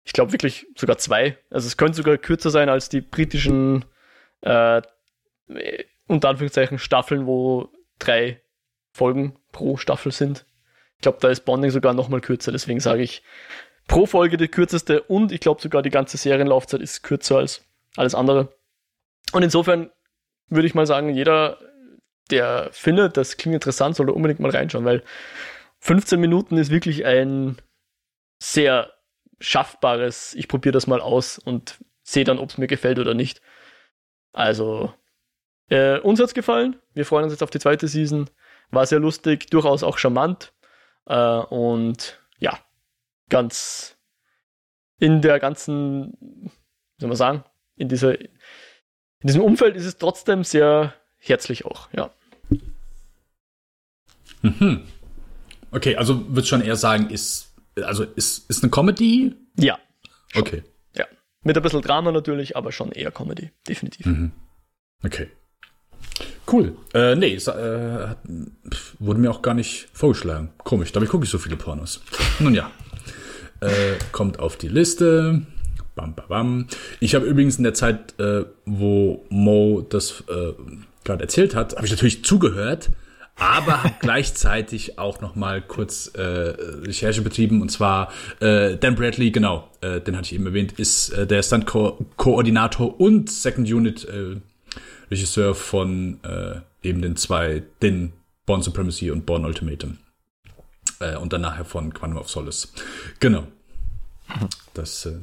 Ich 0.04 0.14
glaube 0.14 0.32
wirklich 0.32 0.68
sogar 0.76 0.98
zwei. 0.98 1.38
Also 1.50 1.68
es 1.68 1.78
könnte 1.78 1.98
sogar 1.98 2.18
kürzer 2.18 2.50
sein 2.50 2.70
als 2.70 2.90
die 2.90 3.02
britischen 3.02 3.86
äh, 4.42 4.82
unter 6.08 6.30
Anführungszeichen 6.30 6.80
Staffeln, 6.80 7.26
wo 7.26 7.70
drei 7.98 8.42
Folgen 8.92 9.38
pro 9.52 9.78
Staffel 9.78 10.12
sind. 10.12 10.46
Ich 10.98 11.02
glaube, 11.02 11.18
da 11.22 11.30
ist 11.30 11.46
Bonding 11.46 11.72
sogar 11.72 11.94
noch 11.94 12.10
mal 12.10 12.22
kürzer, 12.22 12.52
deswegen 12.52 12.80
sage 12.80 13.04
ich 13.04 13.24
pro 13.88 14.06
Folge 14.06 14.38
die 14.38 14.48
kürzeste 14.48 15.02
und 15.04 15.32
ich 15.32 15.40
glaube 15.40 15.62
sogar 15.62 15.82
die 15.82 15.90
ganze 15.90 16.18
Serienlaufzeit 16.18 16.82
ist 16.82 17.04
kürzer 17.04 17.38
als 17.38 17.64
alles 17.96 18.16
andere. 18.16 18.54
Und 19.32 19.44
insofern 19.44 19.92
würde 20.50 20.68
ich 20.68 20.76
mal 20.76 20.86
sagen, 20.86 21.10
jeder, 21.10 21.60
der 22.32 22.70
findet, 22.72 23.18
das 23.18 23.38
klingt 23.38 23.56
interessant, 23.56 23.96
soll 23.96 24.08
da 24.08 24.14
unbedingt 24.14 24.40
mal 24.40 24.52
reinschauen, 24.52 24.86
weil 24.86 25.04
15 25.80 26.20
Minuten 26.20 26.58
ist 26.58 26.72
wirklich 26.72 27.06
ein 27.06 27.58
sehr 28.40 28.92
schaffbares, 29.40 30.34
ich 30.36 30.48
probiere 30.48 30.74
das 30.74 30.88
mal 30.88 31.02
aus 31.02 31.38
und 31.38 31.78
sehe 32.04 32.24
dann, 32.24 32.40
ob 32.40 32.50
es 32.50 32.58
mir 32.58 32.68
gefällt 32.68 33.00
oder 33.00 33.14
nicht. 33.14 33.42
Also, 34.32 34.94
äh, 35.70 36.00
uns 36.00 36.20
hat's 36.20 36.34
gefallen. 36.34 36.80
Wir 36.94 37.06
freuen 37.06 37.26
uns 37.26 37.34
jetzt 37.34 37.44
auf 37.44 37.50
die 37.50 37.60
zweite 37.60 37.88
Season. 37.88 38.30
War 38.70 38.86
sehr 38.86 39.00
lustig, 39.00 39.48
durchaus 39.50 39.84
auch 39.84 39.98
charmant. 39.98 40.54
Äh, 41.08 41.16
und 41.16 42.20
ganz 43.30 43.98
in 45.00 45.22
der 45.22 45.40
ganzen, 45.40 46.18
wie 46.22 47.00
soll 47.00 47.10
man 47.10 47.18
sagen, 47.18 47.44
in 47.76 47.90
dieser, 47.90 48.20
in 48.20 48.30
diesem 49.24 49.42
Umfeld 49.42 49.76
ist 49.76 49.86
es 49.86 49.98
trotzdem 49.98 50.44
sehr 50.44 50.94
herzlich 51.18 51.66
auch, 51.66 51.90
ja. 51.94 52.12
Mhm. 54.42 54.84
Okay, 55.72 55.96
also 55.96 56.30
würde 56.30 56.48
schon 56.48 56.62
eher 56.62 56.76
sagen, 56.76 57.10
ist, 57.10 57.54
also 57.82 58.04
ist, 58.04 58.50
ist 58.50 58.64
eine 58.64 58.70
Comedy? 58.70 59.36
Ja. 59.60 59.78
Okay. 60.36 60.64
Ja. 60.96 61.06
Mit 61.42 61.58
ein 61.58 61.64
bisschen 61.64 61.82
Drama 61.82 62.12
natürlich, 62.12 62.56
aber 62.56 62.72
schon 62.72 62.92
eher 62.92 63.12
Comedy, 63.12 63.52
definitiv. 63.68 64.06
Mhm. 64.06 64.32
Okay. 65.04 65.30
Cool. 66.50 66.78
Äh, 66.94 67.16
nee, 67.16 67.34
es, 67.34 67.48
äh, 67.48 68.16
wurde 69.00 69.20
mir 69.20 69.32
auch 69.32 69.42
gar 69.42 69.56
nicht 69.56 69.90
vorgeschlagen. 69.94 70.54
Komisch, 70.60 70.92
dabei 70.92 71.08
gucke 71.08 71.26
ich 71.26 71.32
so 71.32 71.40
viele 71.40 71.58
Pornos. 71.58 72.02
Nun 72.40 72.54
ja. 72.54 72.72
Äh, 73.62 73.96
kommt 74.12 74.40
auf 74.40 74.58
die 74.58 74.68
Liste. 74.68 75.42
Bam, 75.96 76.14
bam, 76.14 76.28
bam. 76.28 76.68
Ich 77.00 77.16
habe 77.16 77.26
übrigens 77.26 77.58
in 77.58 77.64
der 77.64 77.74
Zeit, 77.74 78.20
äh, 78.20 78.44
wo 78.66 79.26
Mo 79.30 79.86
das 79.90 80.24
äh, 80.28 80.54
gerade 81.06 81.24
erzählt 81.24 81.56
hat, 81.56 81.76
habe 81.76 81.86
ich 81.86 81.92
natürlich 81.92 82.26
zugehört, 82.26 82.90
aber 83.38 83.84
habe 83.84 83.96
gleichzeitig 84.02 85.00
auch 85.00 85.22
noch 85.22 85.36
mal 85.36 85.62
kurz 85.62 86.08
äh, 86.16 86.22
Recherche 86.22 87.22
betrieben 87.22 87.62
und 87.62 87.70
zwar 87.70 88.12
äh, 88.42 88.76
Dan 88.76 88.96
Bradley, 88.96 89.32
genau, 89.32 89.70
äh, 89.80 90.02
den 90.02 90.18
hatte 90.18 90.26
ich 90.26 90.34
eben 90.34 90.46
erwähnt, 90.46 90.74
ist 90.74 91.12
äh, 91.12 91.26
der 91.26 91.42
Stunt-Koordinator 91.42 93.00
und 93.00 93.30
Second 93.30 93.72
Unit 93.72 94.06
äh, 94.06 94.36
Regisseur 95.10 95.56
von 95.56 96.20
äh, 96.24 96.60
eben 96.88 97.02
den 97.02 97.16
zwei, 97.16 97.64
den 97.82 98.12
Born 98.46 98.62
Supremacy 98.62 99.12
und 99.12 99.26
Born 99.26 99.46
Ultimatum. 99.46 99.98
Äh, 101.00 101.16
und 101.18 101.34
dann 101.34 101.42
nachher 101.42 101.66
von 101.66 101.94
Quantum 101.94 102.20
of 102.20 102.30
Solace. 102.30 102.72
Genau. 103.20 103.48
Das, 104.74 105.06
äh, 105.06 105.20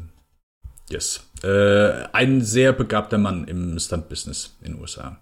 yes. 0.90 1.28
Äh, 1.42 2.04
ein 2.12 2.42
sehr 2.42 2.72
begabter 2.72 3.18
Mann 3.18 3.46
im 3.48 3.78
Stunt-Business 3.78 4.56
in 4.62 4.72
den 4.74 4.80
USA. 4.80 5.18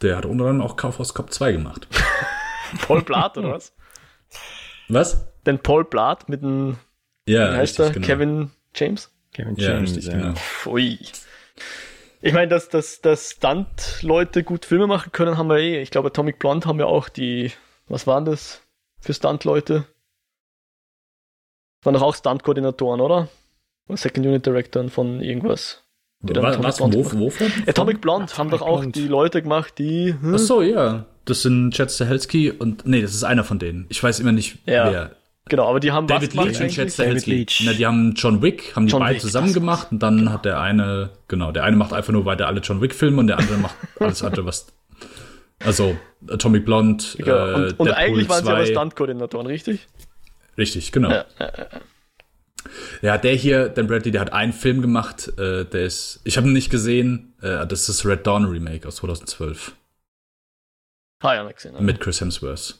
Der 0.00 0.16
hat 0.16 0.26
unter 0.26 0.44
anderem 0.46 0.62
auch 0.62 0.76
Kaufhaus 0.76 1.12
Cop 1.12 1.32
2 1.32 1.52
gemacht. 1.52 1.88
Paul 2.86 3.02
Blatt, 3.02 3.36
oder 3.36 3.52
was? 3.52 3.72
Was? 4.88 5.26
Den 5.44 5.58
Paul 5.58 5.84
Blatt 5.84 6.28
mit 6.28 6.42
dem, 6.42 6.78
Ja, 7.26 7.52
wie 7.52 7.56
heißt 7.56 7.80
richtig, 7.80 7.84
der? 7.86 7.92
genau. 7.94 8.06
Kevin 8.06 8.50
James? 8.74 9.10
Kevin 9.32 9.56
Ja, 9.56 9.70
James, 9.72 9.90
richtig, 9.96 10.06
ja. 10.06 10.18
genau. 10.18 10.34
Pfui. 10.34 10.98
Ich 12.20 12.32
meine, 12.32 12.48
dass, 12.48 12.68
dass, 12.68 13.00
dass 13.00 13.30
Stunt-Leute 13.32 14.42
gut 14.42 14.64
Filme 14.64 14.86
machen 14.86 15.12
können, 15.12 15.38
haben 15.38 15.48
wir 15.48 15.58
eh. 15.58 15.80
Ich 15.80 15.90
glaube, 15.90 16.08
Atomic 16.08 16.38
Blonde 16.38 16.66
haben 16.66 16.80
ja 16.80 16.86
auch 16.86 17.08
die, 17.08 17.52
was 17.88 18.06
waren 18.06 18.24
das 18.24 18.60
für 19.00 19.14
Stunt-Leute? 19.14 19.86
Waren 21.84 21.94
doch 21.94 22.02
auch 22.02 22.14
Stunt-Koordinatoren, 22.16 23.00
oder? 23.00 23.28
Oder 23.88 23.96
Second 23.96 24.26
Unit 24.26 24.44
Directoren 24.44 24.90
von 24.90 25.20
irgendwas. 25.20 25.84
Was, 26.20 26.36
Atomic 26.36 26.64
was 26.64 26.80
wo, 26.80 26.88
gemacht- 26.88 27.18
wovon? 27.20 27.52
Atomic 27.68 28.00
Blonde 28.00 28.32
haben 28.36 28.48
Atomic 28.48 28.58
doch 28.58 28.66
auch 28.66 28.80
Blonde. 28.80 29.00
die 29.00 29.06
Leute 29.06 29.40
gemacht, 29.42 29.74
die. 29.78 30.14
Hm? 30.20 30.34
Ach 30.34 30.38
so, 30.38 30.62
ja. 30.62 31.06
Das 31.24 31.42
sind 31.42 31.72
Chad 31.72 31.92
Stahelski 31.92 32.50
und, 32.50 32.86
nee, 32.86 33.02
das 33.02 33.14
ist 33.14 33.22
einer 33.22 33.44
von 33.44 33.60
denen. 33.60 33.86
Ich 33.90 34.02
weiß 34.02 34.18
immer 34.18 34.32
nicht, 34.32 34.58
Ja. 34.66 34.90
wer. 34.90 35.16
Genau, 35.48 35.68
aber 35.68 35.80
die 35.80 35.92
haben 35.92 36.06
David 36.06 36.36
was 36.36 36.46
Leach 36.46 36.60
und 36.60 36.68
Chad? 36.70 36.90
Stahelski. 36.92 37.46
Na, 37.64 37.72
die 37.72 37.86
haben 37.86 38.14
John 38.14 38.42
Wick, 38.42 38.74
haben 38.76 38.86
die 38.86 38.92
John 38.92 39.00
beide 39.00 39.14
Wick, 39.14 39.22
zusammen 39.22 39.52
gemacht 39.52 39.88
und 39.90 40.00
dann 40.02 40.32
hat 40.32 40.44
der 40.44 40.60
eine, 40.60 41.10
genau, 41.28 41.52
der 41.52 41.64
eine 41.64 41.76
macht 41.76 41.92
einfach 41.92 42.12
nur 42.12 42.24
weiter 42.24 42.46
alle 42.46 42.60
John 42.60 42.80
Wick-Filme 42.80 43.18
und 43.18 43.26
der 43.28 43.38
andere 43.38 43.58
macht 43.58 43.76
alles 44.00 44.22
andere, 44.22 44.46
was. 44.46 44.66
Also, 45.64 45.96
Atomic 46.28 46.64
Blonde, 46.64 47.04
Ja, 47.18 47.24
äh, 47.26 47.54
und, 47.54 47.62
und 47.80 47.86
Deadpool 47.86 47.92
eigentlich 47.92 48.28
waren 48.28 48.44
sie 48.44 48.50
aber 48.50 48.64
2. 48.64 48.70
Stunt-Koordinatoren, 48.72 49.46
richtig? 49.46 49.88
Richtig, 50.56 50.92
genau. 50.92 51.10
Ja, 51.10 51.24
Ja, 51.38 51.52
ja, 51.58 51.68
ja. 53.02 53.18
der 53.18 53.34
hier, 53.34 53.68
Dan 53.68 53.86
Bradley, 53.86 54.12
der 54.12 54.20
hat 54.20 54.32
einen 54.32 54.52
Film 54.52 54.82
gemacht, 54.82 55.32
äh, 55.38 55.64
der 55.64 55.84
ist, 55.84 56.20
ich 56.24 56.36
habe 56.36 56.46
ihn 56.48 56.52
nicht 56.52 56.70
gesehen, 56.70 57.34
äh, 57.40 57.66
das 57.66 57.80
ist 57.80 57.88
das 57.88 58.06
Red 58.06 58.26
Dawn 58.26 58.44
Remake 58.44 58.86
aus 58.86 58.96
2012 58.96 59.72
Ah, 61.20 61.34
ja, 61.34 61.44
nicht 61.44 61.56
gesehen. 61.56 61.74
ja. 61.74 61.80
mit 61.80 61.98
Chris 62.00 62.20
Hemsworth. 62.20 62.76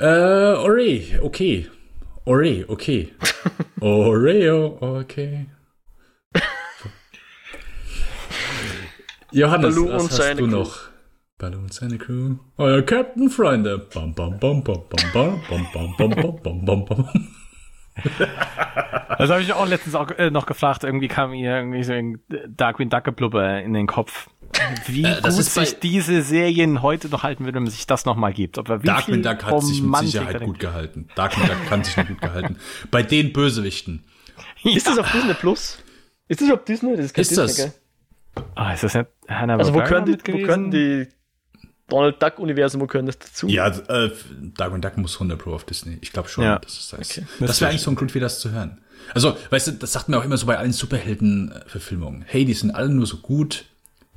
Äh, 0.00 0.54
Ore, 0.54 1.20
okay. 1.22 1.66
Ore, 2.24 2.64
okay. 2.68 3.12
Oreo, 3.80 4.78
okay. 4.80 5.46
Johannes, 9.32 9.74
Baloo 9.74 9.92
was 9.92 10.10
hast 10.10 10.38
du 10.38 10.44
Crew. 10.44 10.46
noch? 10.46 10.78
Baloo 11.38 11.58
und 11.58 11.72
seine 11.72 11.98
Crew. 11.98 12.36
Euer 12.58 12.82
Captain, 12.82 13.28
Freunde. 13.28 13.78
Bam, 13.92 14.14
bam, 14.14 14.38
bam, 14.38 14.62
bam, 14.62 14.84
bam, 14.88 15.12
bam, 15.12 15.40
bam, 15.48 15.66
bam, 15.96 16.10
bam, 16.10 16.42
bam, 16.42 16.64
bam, 16.64 16.84
bam. 16.84 17.08
Das 19.18 19.30
habe 19.30 19.42
ich 19.42 19.52
auch 19.52 19.66
letztens 19.66 19.96
auch 19.96 20.10
äh, 20.12 20.30
noch 20.30 20.46
gefragt. 20.46 20.84
Irgendwie 20.84 21.08
kam 21.08 21.30
mir 21.30 21.56
irgendwie 21.56 21.82
so 21.82 21.92
ein 21.92 22.22
Darkwing 22.48 22.88
Duck 22.88 23.16
Blubber 23.16 23.60
in 23.62 23.72
den 23.72 23.88
Kopf. 23.88 24.28
Wie 24.86 25.04
Äh, 25.04 25.20
das 25.20 25.36
gut 25.36 25.44
sich 25.46 25.78
diese 25.80 26.22
Serien 26.22 26.82
heute 26.82 27.08
noch 27.08 27.22
halten 27.22 27.44
würde, 27.44 27.56
wenn 27.56 27.64
man 27.64 27.72
sich 27.72 27.86
das 27.86 28.04
nochmal 28.04 28.32
gibt. 28.32 28.58
Ob 28.58 28.68
er 28.68 28.82
wie 28.82 29.02
viel 29.02 29.22
Duck 29.22 29.44
hat 29.44 29.62
sich 29.62 29.82
mit 29.82 29.96
Sicherheit 29.98 30.42
gut 30.42 30.58
gehalten. 30.58 31.08
Darkwing 31.14 31.46
Duck 31.46 31.66
kann 31.68 31.84
sich 31.84 31.96
noch 31.96 32.06
gut 32.06 32.20
gehalten. 32.20 32.56
Bei 32.90 33.02
den 33.02 33.32
Bösewichten. 33.32 34.04
Ist 34.64 34.86
das 34.86 34.98
auf 34.98 35.10
Disney 35.12 35.34
Plus? 35.34 35.78
Ist 36.28 36.40
das 36.40 36.50
auf 36.50 36.64
Disney? 36.64 36.96
Das 36.96 37.06
ist 37.06 37.14
kein 37.14 37.22
Ist 37.22 37.30
Disney, 37.30 37.44
das? 37.46 37.56
gell? 37.56 37.72
Ah, 38.54 38.72
ist 38.72 38.82
das 38.84 38.94
nicht 38.94 39.06
Hanna 39.28 39.56
Also 39.56 39.74
wo 39.74 39.82
können 39.82 40.06
die, 40.06 40.32
wo 40.32 40.46
können 40.46 40.70
die 40.70 41.08
Donald 41.88 42.22
Duck 42.22 42.38
Universum, 42.38 42.80
wo 42.80 42.86
können 42.86 43.06
das 43.06 43.18
dazu? 43.18 43.48
Ja, 43.48 43.68
äh, 43.68 44.10
Darkwing 44.56 44.80
Duck 44.80 44.96
muss 44.98 45.14
100 45.14 45.38
Pro 45.38 45.54
auf 45.54 45.64
Disney. 45.64 45.98
Ich 46.00 46.12
glaube 46.12 46.28
schon, 46.28 46.44
Ja. 46.44 46.58
dass 46.58 46.78
es 46.78 46.92
heißt. 46.92 47.18
Okay. 47.18 47.26
Das 47.40 47.60
wäre 47.60 47.70
eigentlich 47.70 47.82
so 47.82 47.90
ein 47.90 47.96
Grund, 47.96 48.14
wie 48.14 48.20
das 48.20 48.40
zu 48.40 48.50
hören. 48.50 48.80
Also, 49.14 49.36
weißt 49.50 49.68
du, 49.68 49.72
das 49.72 49.92
sagt 49.92 50.08
man 50.08 50.20
auch 50.20 50.24
immer 50.24 50.36
so 50.36 50.46
bei 50.46 50.58
allen 50.58 50.72
Superhelden-Verfilmungen. 50.72 52.24
Hey, 52.26 52.44
die 52.44 52.52
sind 52.54 52.72
alle 52.72 52.88
nur 52.90 53.06
so 53.06 53.18
gut, 53.18 53.64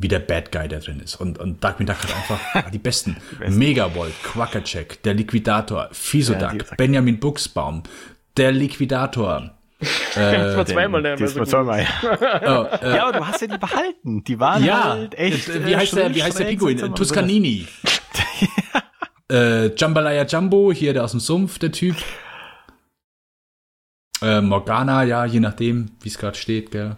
wie 0.02 0.08
der 0.08 0.20
Bad 0.20 0.52
Guy, 0.52 0.68
der 0.68 0.80
drin 0.80 1.00
ist. 1.00 1.16
Und, 1.16 1.38
und 1.38 1.64
Darkwing 1.64 1.88
Duck 1.88 1.98
hat 2.04 2.16
einfach 2.16 2.70
die 2.72 2.80
besten. 2.80 3.18
Megavolt, 3.48 4.14
Quackercheck, 4.24 5.02
der 5.04 5.14
Liquidator, 5.14 5.90
Fisoduck, 5.92 6.42
Ja, 6.42 6.54
die 6.54 6.76
Benjamin 6.78 7.20
Buchsbaum, 7.20 7.84
der 8.38 8.52
Liquidator. 8.52 9.52
das 10.16 10.58
war 10.58 10.66
zweimal 10.66 11.04
war 11.04 11.16
gut. 11.18 11.48
zweimal. 11.48 11.88
Oh, 12.04 12.86
äh, 12.86 12.96
Ja, 12.96 13.08
aber 13.08 13.18
du 13.20 13.28
hast 13.28 13.42
ja 13.42 13.48
die 13.48 13.58
behalten. 13.58 14.24
Die 14.24 14.40
waren 14.40 14.64
ja, 14.64 14.90
halt 14.90 15.16
echt. 15.16 15.50
äh, 15.50 15.66
wie 15.66 15.74
äh, 15.74 15.78
heißt 15.78 15.96
der, 15.96 16.14
wie 16.14 16.24
heißt 16.24 16.40
der 16.40 16.46
Pinguin? 16.46 16.96
Tuscanini. 16.96 17.68
äh, 19.32 19.68
Jambalaya 19.76 20.26
Jumbo, 20.26 20.72
hier 20.72 20.94
der 20.94 21.04
aus 21.04 21.12
dem 21.12 21.20
Sumpf, 21.20 21.58
der 21.60 21.72
Typ. 21.72 21.96
Äh, 24.22 24.42
Morgana, 24.42 25.04
ja, 25.04 25.26
je 25.26 25.40
nachdem, 25.40 25.92
wie 26.02 26.10
es 26.10 26.18
gerade 26.20 26.38
steht, 26.38 26.70
gell. 26.72 26.96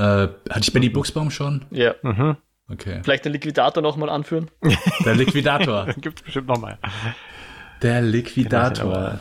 Äh, 0.00 0.28
hatte 0.48 0.60
ich 0.60 0.72
Benny 0.72 0.88
Buchsbaum 0.88 1.30
schon? 1.30 1.66
Ja. 1.70 1.94
Mhm. 2.02 2.36
Okay. 2.68 3.00
Vielleicht 3.02 3.24
den 3.26 3.32
Liquidator 3.32 3.82
nochmal 3.82 4.08
anführen. 4.08 4.50
Der 5.04 5.14
Liquidator. 5.14 5.86
Gibt's 6.00 6.22
bestimmt 6.22 6.46
nochmal. 6.48 6.78
Der 7.82 8.00
Liquidator. 8.00 9.18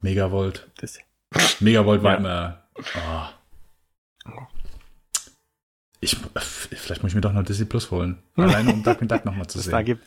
Megavolt. 0.00 0.68
Das, 0.80 0.98
Megavolt 1.60 2.02
war 2.02 2.12
Ja. 2.12 2.18
immer. 2.18 2.62
Oh. 4.26 4.46
Ich, 6.00 6.16
vielleicht 6.36 7.02
muss 7.04 7.12
ich 7.12 7.14
mir 7.14 7.20
doch 7.20 7.32
noch 7.32 7.44
Disney 7.44 7.66
Plus 7.66 7.90
holen. 7.92 8.20
Alleine 8.36 8.72
um 8.72 8.82
Darkwing 8.82 9.06
Duck 9.08 9.24
nochmal 9.24 9.46
zu 9.46 9.58
das 9.58 9.68
da 9.68 9.76
sehen. 9.76 9.86
gibt. 9.86 10.06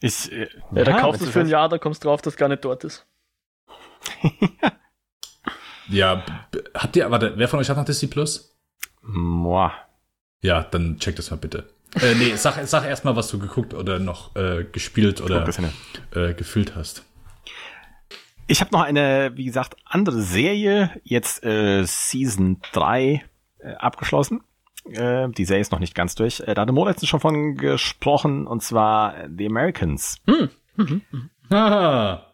Ich, 0.00 0.32
äh, 0.32 0.48
Ja, 0.72 0.84
da 0.84 1.00
kaufst 1.00 1.20
du 1.20 1.26
für 1.26 1.40
ein? 1.40 1.48
Jahr, 1.48 1.68
dann 1.68 1.80
kommst 1.80 2.02
du 2.04 2.08
drauf, 2.08 2.22
dass 2.22 2.36
gar 2.36 2.48
nicht 2.48 2.64
dort 2.64 2.84
ist. 2.84 3.06
Ja, 5.88 6.24
habt 6.74 6.96
ihr, 6.96 7.10
warte, 7.10 7.34
wer 7.36 7.48
von 7.48 7.60
euch 7.60 7.68
hat 7.70 7.76
noch 7.76 7.84
Disney 7.84 8.08
Plus? 8.08 8.56
Moa. 9.02 9.72
Ja, 10.42 10.62
dann 10.62 10.98
check 10.98 11.16
das 11.16 11.30
mal 11.30 11.36
bitte. 11.36 11.68
Äh, 12.00 12.14
nee, 12.14 12.34
sag, 12.36 12.64
sag 12.66 12.84
erst 12.84 13.04
mal, 13.04 13.16
was 13.16 13.28
du 13.28 13.38
geguckt 13.38 13.74
oder 13.74 13.98
noch 13.98 14.36
äh, 14.36 14.64
gespielt 14.70 15.20
oder 15.20 15.46
äh, 16.14 16.34
gefühlt 16.34 16.76
hast. 16.76 17.04
Ich 18.46 18.60
habe 18.60 18.70
noch 18.72 18.82
eine, 18.82 19.32
wie 19.34 19.44
gesagt, 19.44 19.76
andere 19.84 20.22
Serie, 20.22 20.90
jetzt 21.04 21.44
äh, 21.44 21.84
Season 21.84 22.60
3 22.72 23.24
äh, 23.58 23.72
abgeschlossen. 23.74 24.42
Äh, 24.90 25.28
die 25.30 25.44
Serie 25.44 25.60
ist 25.60 25.72
noch 25.72 25.80
nicht 25.80 25.94
ganz 25.94 26.14
durch. 26.14 26.40
Äh, 26.40 26.54
da 26.54 26.62
hatte 26.62 26.72
Mo 26.72 26.86
letztens 26.86 27.08
schon 27.08 27.20
von 27.20 27.56
gesprochen, 27.56 28.46
und 28.46 28.62
zwar 28.62 29.14
The 29.36 29.46
Americans. 29.46 30.16
Haha. 31.50 32.27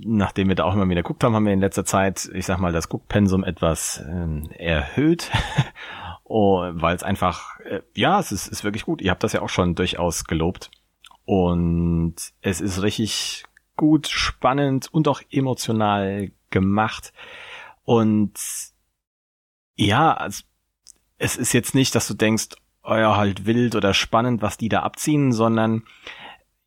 Nachdem 0.00 0.48
wir 0.48 0.54
da 0.54 0.64
auch 0.64 0.74
immer 0.74 0.88
wieder 0.88 1.02
geguckt 1.02 1.24
haben, 1.24 1.34
haben 1.34 1.46
wir 1.46 1.52
in 1.52 1.60
letzter 1.60 1.84
Zeit, 1.84 2.30
ich 2.32 2.46
sag 2.46 2.58
mal, 2.58 2.72
das 2.72 2.88
Guckpensum 2.88 3.42
etwas 3.42 4.02
ähm, 4.08 4.48
erhöht. 4.56 5.30
oh, 6.24 6.60
Weil 6.72 6.94
es 6.94 7.02
einfach, 7.02 7.58
äh, 7.60 7.80
ja, 7.94 8.20
es 8.20 8.30
ist, 8.30 8.46
ist 8.46 8.64
wirklich 8.64 8.84
gut. 8.84 9.00
Ihr 9.02 9.10
habt 9.10 9.24
das 9.24 9.32
ja 9.32 9.42
auch 9.42 9.48
schon 9.48 9.74
durchaus 9.74 10.24
gelobt. 10.24 10.70
Und 11.24 12.14
es 12.40 12.60
ist 12.60 12.82
richtig 12.82 13.44
gut, 13.76 14.06
spannend 14.08 14.88
und 14.92 15.08
auch 15.08 15.20
emotional 15.30 16.30
gemacht. 16.50 17.12
Und 17.84 18.34
ja, 19.74 20.12
also, 20.12 20.44
es 21.18 21.36
ist 21.36 21.52
jetzt 21.52 21.74
nicht, 21.74 21.94
dass 21.94 22.06
du 22.06 22.14
denkst, 22.14 22.48
oh 22.84 22.94
ja, 22.94 23.16
halt 23.16 23.46
wild 23.46 23.74
oder 23.74 23.94
spannend, 23.94 24.42
was 24.42 24.56
die 24.56 24.68
da 24.68 24.82
abziehen, 24.82 25.32
sondern 25.32 25.84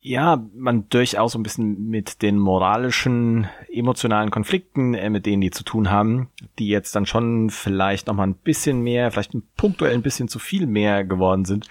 ja, 0.04 0.44
man 0.52 0.88
durchaus 0.88 1.32
so 1.32 1.38
ein 1.38 1.44
bisschen 1.44 1.88
mit 1.88 2.22
den 2.22 2.36
moralischen, 2.36 3.46
emotionalen 3.72 4.32
Konflikten, 4.32 4.94
äh, 4.94 5.08
mit 5.08 5.26
denen 5.26 5.40
die 5.40 5.52
zu 5.52 5.62
tun 5.62 5.90
haben, 5.90 6.28
die 6.58 6.66
jetzt 6.66 6.96
dann 6.96 7.06
schon 7.06 7.50
vielleicht 7.50 8.08
noch 8.08 8.14
mal 8.14 8.26
ein 8.26 8.34
bisschen 8.34 8.80
mehr, 8.80 9.12
vielleicht 9.12 9.32
punktuell 9.56 9.94
ein 9.94 10.02
bisschen 10.02 10.26
zu 10.26 10.40
viel 10.40 10.66
mehr 10.66 11.04
geworden 11.04 11.44
sind, 11.44 11.68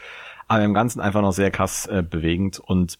aber 0.48 0.64
im 0.64 0.74
Ganzen 0.74 1.02
einfach 1.02 1.22
noch 1.22 1.34
sehr 1.34 1.52
krass 1.52 1.88
äh, 1.88 2.04
bewegend 2.10 2.60
und 2.60 3.00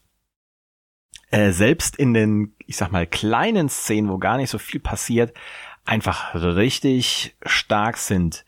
äh, 1.30 1.52
selbst 1.52 1.96
in 1.96 2.14
den, 2.14 2.54
ich 2.66 2.76
sag 2.76 2.92
mal, 2.92 3.08
kleinen 3.08 3.70
Szenen, 3.70 4.10
wo 4.10 4.18
gar 4.18 4.36
nicht 4.36 4.50
so 4.50 4.58
viel 4.58 4.82
passiert, 4.82 5.34
einfach 5.86 6.36
richtig 6.36 7.38
stark 7.46 7.96
sind. 7.96 8.44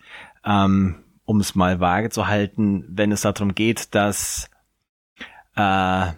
Ähm, 0.46 0.98
um 1.24 1.40
es 1.40 1.56
mal 1.56 1.80
vage 1.80 2.10
zu 2.10 2.28
halten, 2.28 2.84
wenn 2.90 3.14
es 3.14 3.22
darum 3.22 3.56
geht, 3.56 3.96
dass 3.96 4.50
äh, 5.56 6.12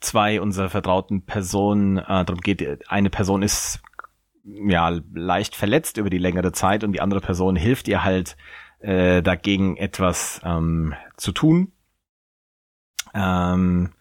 zwei 0.00 0.40
unserer 0.40 0.70
vertrauten 0.70 1.24
Personen, 1.26 1.98
äh, 1.98 2.24
darum 2.24 2.40
geht, 2.40 2.90
eine 2.90 3.10
Person 3.10 3.42
ist 3.42 3.80
ja 4.44 4.88
leicht 5.12 5.54
verletzt 5.54 5.98
über 5.98 6.10
die 6.10 6.18
längere 6.18 6.52
Zeit 6.52 6.84
und 6.84 6.92
die 6.92 7.00
andere 7.00 7.20
Person 7.20 7.56
hilft 7.56 7.88
ihr 7.88 8.02
halt 8.02 8.36
äh, 8.80 9.22
dagegen 9.22 9.76
etwas 9.76 10.40
ähm, 10.44 10.94
zu 11.16 11.32
tun, 11.32 11.72
ähm, 13.14 13.92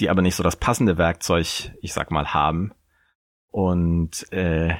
die 0.00 0.10
aber 0.10 0.22
nicht 0.22 0.34
so 0.34 0.42
das 0.42 0.56
passende 0.56 0.98
Werkzeug, 0.98 1.72
ich 1.80 1.92
sag 1.92 2.10
mal, 2.10 2.34
haben. 2.34 2.72
Und 3.50 4.30
äh, 4.32 4.74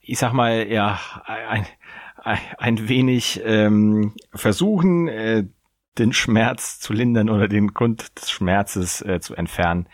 ich 0.00 0.18
sag 0.18 0.32
mal, 0.32 0.66
ja, 0.66 0.98
ein, 1.24 1.66
ein 2.58 2.88
wenig 2.88 3.40
ähm, 3.44 4.14
versuchen, 4.34 5.06
äh, 5.06 5.44
den 5.98 6.12
Schmerz 6.12 6.80
zu 6.80 6.92
lindern 6.92 7.28
oder 7.28 7.48
den 7.48 7.74
Grund 7.74 8.18
des 8.18 8.30
Schmerzes 8.30 9.02
äh, 9.02 9.20
zu 9.20 9.34
entfernen. 9.34 9.88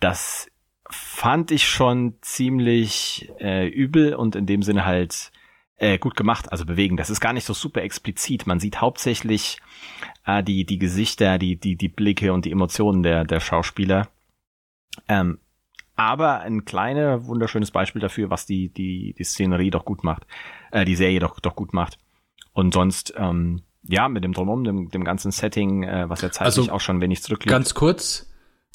Das 0.00 0.48
fand 0.88 1.50
ich 1.50 1.68
schon 1.68 2.14
ziemlich 2.20 3.32
äh, 3.40 3.66
übel 3.66 4.14
und 4.14 4.36
in 4.36 4.46
dem 4.46 4.62
Sinne 4.62 4.84
halt 4.84 5.32
äh, 5.78 5.98
gut 5.98 6.16
gemacht, 6.16 6.50
also 6.52 6.64
bewegen. 6.64 6.96
Das 6.96 7.10
ist 7.10 7.20
gar 7.20 7.32
nicht 7.32 7.44
so 7.44 7.54
super 7.54 7.82
explizit. 7.82 8.46
Man 8.46 8.60
sieht 8.60 8.80
hauptsächlich 8.80 9.58
äh, 10.24 10.42
die 10.42 10.64
die 10.64 10.78
Gesichter, 10.78 11.38
die 11.38 11.56
die 11.56 11.76
die 11.76 11.88
Blicke 11.88 12.32
und 12.32 12.44
die 12.44 12.52
Emotionen 12.52 13.02
der 13.02 13.24
der 13.24 13.40
Schauspieler. 13.40 14.08
Ähm, 15.08 15.38
aber 15.96 16.40
ein 16.40 16.64
kleiner 16.64 17.26
wunderschönes 17.26 17.70
Beispiel 17.70 18.00
dafür, 18.00 18.30
was 18.30 18.46
die 18.46 18.68
die 18.68 19.14
die 19.18 19.24
Szenerie 19.24 19.70
doch 19.70 19.84
gut 19.84 20.04
macht, 20.04 20.26
äh, 20.70 20.84
die 20.84 20.96
Serie 20.96 21.20
doch 21.20 21.40
doch 21.40 21.56
gut 21.56 21.72
macht. 21.72 21.98
Und 22.52 22.72
sonst 22.72 23.12
ähm, 23.16 23.62
ja 23.88 24.08
mit 24.08 24.24
dem 24.24 24.32
drumherum, 24.32 24.64
dem, 24.64 24.90
dem 24.90 25.04
ganzen 25.04 25.30
Setting, 25.30 25.82
äh, 25.82 26.08
was 26.08 26.22
ja 26.22 26.30
zeitlich 26.30 26.58
also, 26.58 26.72
auch 26.72 26.80
schon 26.80 27.00
wenig 27.00 27.22
zurückliegt. 27.22 27.50
Ganz 27.50 27.74
kurz, 27.74 28.30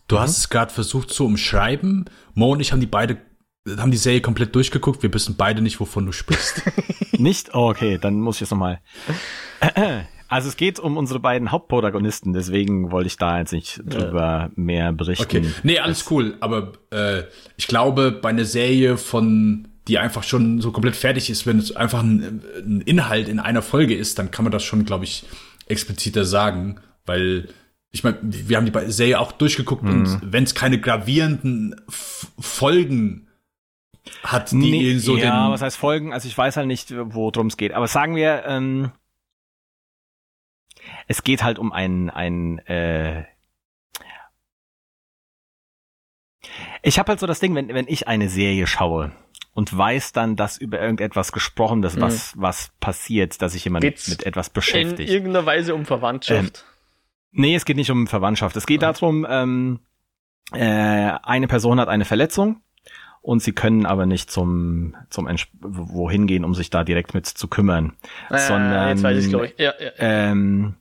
du 0.07 0.15
mhm. 0.15 0.19
hast 0.19 0.37
es 0.37 0.49
gerade 0.49 0.73
versucht 0.73 1.09
zu 1.11 1.25
umschreiben. 1.25 2.05
Mo 2.33 2.51
und 2.51 2.59
ich 2.59 2.71
haben 2.71 2.79
die 2.79 2.87
beide 2.87 3.17
haben 3.77 3.91
die 3.91 3.97
Serie 3.97 4.21
komplett 4.21 4.55
durchgeguckt. 4.55 5.03
Wir 5.03 5.13
wissen 5.13 5.35
beide 5.37 5.61
nicht, 5.61 5.79
wovon 5.79 6.05
du 6.05 6.11
sprichst. 6.11 6.63
nicht? 7.11 7.53
Oh, 7.53 7.69
okay, 7.69 7.97
dann 7.99 8.19
muss 8.19 8.37
ich 8.37 8.41
jetzt 8.41 8.51
nochmal. 8.51 8.79
Also 10.27 10.47
es 10.47 10.55
geht 10.55 10.79
um 10.79 10.95
unsere 10.95 11.19
beiden 11.19 11.51
Hauptprotagonisten, 11.51 12.31
deswegen 12.31 12.89
wollte 12.91 13.07
ich 13.07 13.17
da 13.17 13.39
jetzt 13.39 13.51
nicht 13.51 13.81
drüber 13.83 14.49
mehr 14.55 14.93
berichten. 14.93 15.25
Okay, 15.25 15.45
nee, 15.63 15.77
alles 15.77 16.09
cool, 16.09 16.37
aber 16.39 16.71
äh, 16.89 17.23
ich 17.57 17.67
glaube, 17.67 18.13
bei 18.13 18.29
einer 18.29 18.45
Serie 18.45 18.95
von, 18.95 19.67
die 19.87 19.97
einfach 19.97 20.23
schon 20.23 20.61
so 20.61 20.71
komplett 20.71 20.95
fertig 20.95 21.29
ist, 21.29 21.45
wenn 21.47 21.57
es 21.57 21.75
einfach 21.75 22.03
ein, 22.03 22.43
ein 22.57 22.81
Inhalt 22.81 23.27
in 23.27 23.39
einer 23.39 23.61
Folge 23.61 23.95
ist, 23.95 24.19
dann 24.19 24.31
kann 24.31 24.45
man 24.45 24.51
das 24.51 24.63
schon, 24.63 24.85
glaube 24.85 25.05
ich, 25.05 25.25
expliziter 25.67 26.25
sagen, 26.25 26.79
weil 27.05 27.49
ich 27.91 28.03
meine, 28.03 28.17
wir 28.21 28.57
haben 28.57 28.65
die 28.65 28.91
Serie 28.91 29.19
auch 29.19 29.31
durchgeguckt 29.31 29.83
mhm. 29.83 29.89
und 29.89 30.19
wenn 30.23 30.43
es 30.43 30.55
keine 30.55 30.79
gravierenden 30.79 31.75
F 31.87 32.27
Folgen 32.39 33.27
hat, 34.23 34.51
die 34.51 34.55
nee, 34.55 34.97
so 34.97 35.17
ja, 35.17 35.45
den 35.45 35.51
was 35.51 35.61
heißt 35.61 35.77
Folgen? 35.77 36.13
Also 36.13 36.27
ich 36.27 36.37
weiß 36.37 36.57
halt 36.57 36.67
nicht, 36.67 36.91
worum 36.91 37.47
es 37.47 37.57
geht. 37.57 37.73
Aber 37.73 37.87
sagen 37.87 38.15
wir, 38.15 38.43
ähm, 38.47 38.91
es 41.07 41.23
geht 41.23 41.43
halt 41.43 41.59
um 41.59 41.71
ein, 41.71 42.09
ein 42.09 42.59
äh, 42.59 43.25
ich 46.81 46.97
habe 46.97 47.09
halt 47.09 47.19
so 47.19 47.27
das 47.27 47.39
Ding, 47.39 47.53
wenn, 47.53 47.67
wenn 47.69 47.87
ich 47.87 48.07
eine 48.07 48.29
Serie 48.29 48.65
schaue 48.65 49.11
und 49.53 49.75
weiß 49.75 50.13
dann, 50.13 50.35
dass 50.35 50.57
über 50.57 50.79
irgendetwas 50.79 51.31
gesprochen 51.31 51.83
ist, 51.83 51.99
was, 51.99 52.35
mhm. 52.35 52.41
was 52.41 52.71
passiert, 52.79 53.41
dass 53.41 53.53
sich 53.53 53.65
jemand 53.65 53.83
Geht's 53.83 54.07
mit 54.07 54.25
etwas 54.25 54.49
beschäftigt. 54.49 55.09
In 55.09 55.15
irgendeiner 55.15 55.45
Weise 55.45 55.75
um 55.75 55.85
Verwandtschaft. 55.85 56.65
Ähm, 57.33 57.41
nee, 57.41 57.55
es 57.55 57.65
geht 57.65 57.75
nicht 57.75 57.91
um 57.91 58.07
Verwandtschaft. 58.07 58.55
Es 58.55 58.65
geht 58.65 58.81
darum, 58.81 59.25
ähm, 59.29 59.79
äh, 60.53 61.11
eine 61.23 61.47
Person 61.47 61.79
hat 61.79 61.89
eine 61.89 62.05
Verletzung 62.05 62.61
und 63.21 63.41
sie 63.41 63.51
können 63.51 63.85
aber 63.85 64.05
nicht 64.05 64.31
zum 64.31 64.95
zum 65.09 65.27
wohin 65.59 66.27
gehen, 66.27 66.43
um 66.43 66.55
sich 66.55 66.69
da 66.69 66.83
direkt 66.83 67.13
mit 67.13 67.25
zu 67.27 67.47
kümmern, 67.47 67.93
äh, 68.29 68.37
sondern 68.37 68.89
jetzt 68.89 69.03
weiß 69.03 69.25
ich, 69.25 69.33
ich. 69.33 69.53
Ja, 69.57 69.73
ja. 69.79 69.91
Ähm, 69.97 70.75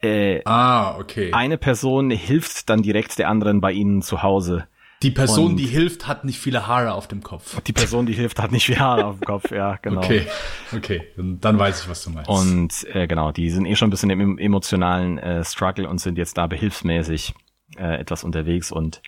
äh, 0.00 0.42
ah, 0.44 0.98
okay. 0.98 1.32
Eine 1.32 1.56
Person 1.56 2.10
hilft 2.10 2.68
dann 2.68 2.82
direkt 2.82 3.18
der 3.18 3.28
anderen 3.28 3.60
bei 3.60 3.72
ihnen 3.72 4.02
zu 4.02 4.22
Hause. 4.22 4.66
Die 5.04 5.10
Person, 5.10 5.50
und 5.50 5.56
die 5.56 5.66
hilft, 5.66 6.06
hat 6.06 6.24
nicht 6.24 6.38
viele 6.38 6.66
Haare 6.66 6.94
auf 6.94 7.06
dem 7.08 7.22
Kopf. 7.22 7.60
Die 7.60 7.74
Person, 7.74 8.06
die 8.06 8.14
hilft, 8.14 8.40
hat 8.40 8.52
nicht 8.52 8.64
viele 8.64 8.80
Haare 8.80 9.04
auf 9.04 9.18
dem 9.18 9.24
Kopf, 9.26 9.50
ja, 9.50 9.76
genau. 9.82 10.00
Okay, 10.00 10.26
okay, 10.74 11.02
dann 11.16 11.58
weiß 11.58 11.82
ich, 11.82 11.88
was 11.90 12.02
du 12.04 12.10
meinst. 12.10 12.30
Und 12.30 12.86
äh, 12.94 13.06
genau, 13.06 13.30
die 13.30 13.50
sind 13.50 13.66
eh 13.66 13.76
schon 13.76 13.88
ein 13.88 13.90
bisschen 13.90 14.08
im 14.08 14.38
emotionalen 14.38 15.18
äh, 15.18 15.44
Struggle 15.44 15.88
und 15.88 15.98
sind 15.98 16.16
jetzt 16.16 16.38
da 16.38 16.46
behilfsmäßig 16.46 17.34
äh, 17.76 18.00
etwas 18.00 18.24
unterwegs 18.24 18.72
und 18.72 19.02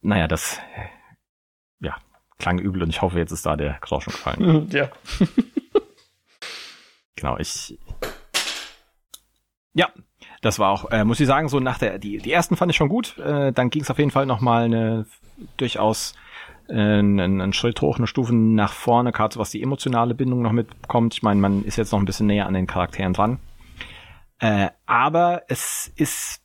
naja, 0.00 0.26
das 0.26 0.58
ja, 1.80 1.96
klang 2.38 2.58
übel 2.58 2.82
und 2.82 2.88
ich 2.88 3.02
hoffe, 3.02 3.18
jetzt 3.18 3.32
ist 3.32 3.44
da 3.44 3.56
der 3.56 3.78
Groschen 3.82 4.10
gefallen. 4.12 4.68
Ja. 4.72 4.88
genau, 7.14 7.36
ich 7.38 7.78
ja, 9.74 9.90
das 10.44 10.58
war 10.58 10.70
auch, 10.70 10.90
äh, 10.90 11.04
muss 11.04 11.20
ich 11.20 11.26
sagen, 11.26 11.48
so 11.48 11.58
nach 11.58 11.78
der, 11.78 11.98
die, 11.98 12.18
die 12.18 12.32
ersten 12.32 12.56
fand 12.56 12.70
ich 12.70 12.76
schon 12.76 12.90
gut. 12.90 13.16
Äh, 13.18 13.52
dann 13.52 13.70
ging 13.70 13.82
es 13.82 13.90
auf 13.90 13.98
jeden 13.98 14.10
Fall 14.10 14.26
nochmal 14.26 14.64
eine 14.64 15.06
durchaus 15.56 16.14
äh, 16.68 16.74
einen, 16.74 17.52
Schritt 17.54 17.80
hoch, 17.80 17.96
eine 17.96 18.06
Stufe 18.06 18.34
nach 18.34 18.72
vorne, 18.72 19.10
gerade 19.10 19.32
so 19.32 19.40
was 19.40 19.50
die 19.50 19.62
emotionale 19.62 20.14
Bindung 20.14 20.42
noch 20.42 20.52
mitbekommt. 20.52 21.14
Ich 21.14 21.22
meine, 21.22 21.40
man 21.40 21.64
ist 21.64 21.76
jetzt 21.76 21.92
noch 21.92 21.98
ein 21.98 22.04
bisschen 22.04 22.26
näher 22.26 22.46
an 22.46 22.52
den 22.52 22.66
Charakteren 22.66 23.14
dran. 23.14 23.38
Äh, 24.38 24.68
aber 24.84 25.44
es 25.48 25.90
ist, 25.96 26.42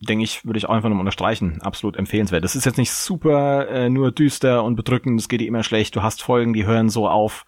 denke 0.00 0.24
ich, 0.24 0.44
würde 0.44 0.58
ich 0.58 0.68
auch 0.68 0.74
einfach 0.74 0.90
nur 0.90 0.98
unterstreichen, 0.98 1.62
absolut 1.62 1.96
empfehlenswert. 1.96 2.44
Es 2.44 2.54
ist 2.54 2.66
jetzt 2.66 2.78
nicht 2.78 2.92
super 2.92 3.66
äh, 3.68 3.88
nur 3.88 4.12
düster 4.12 4.62
und 4.62 4.76
bedrückend, 4.76 5.18
es 5.18 5.28
geht 5.28 5.40
dir 5.40 5.48
immer 5.48 5.62
schlecht. 5.62 5.96
Du 5.96 6.02
hast 6.02 6.22
Folgen, 6.22 6.52
die 6.52 6.66
hören 6.66 6.90
so 6.90 7.08
auf, 7.08 7.46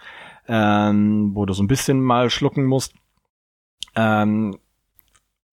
ähm, 0.49 1.32
wo 1.35 1.45
du 1.45 1.53
so 1.53 1.62
ein 1.62 1.68
bisschen 1.68 2.01
mal 2.01 2.30
schlucken 2.30 2.64
musst. 2.64 2.95
Ähm, 3.97 4.57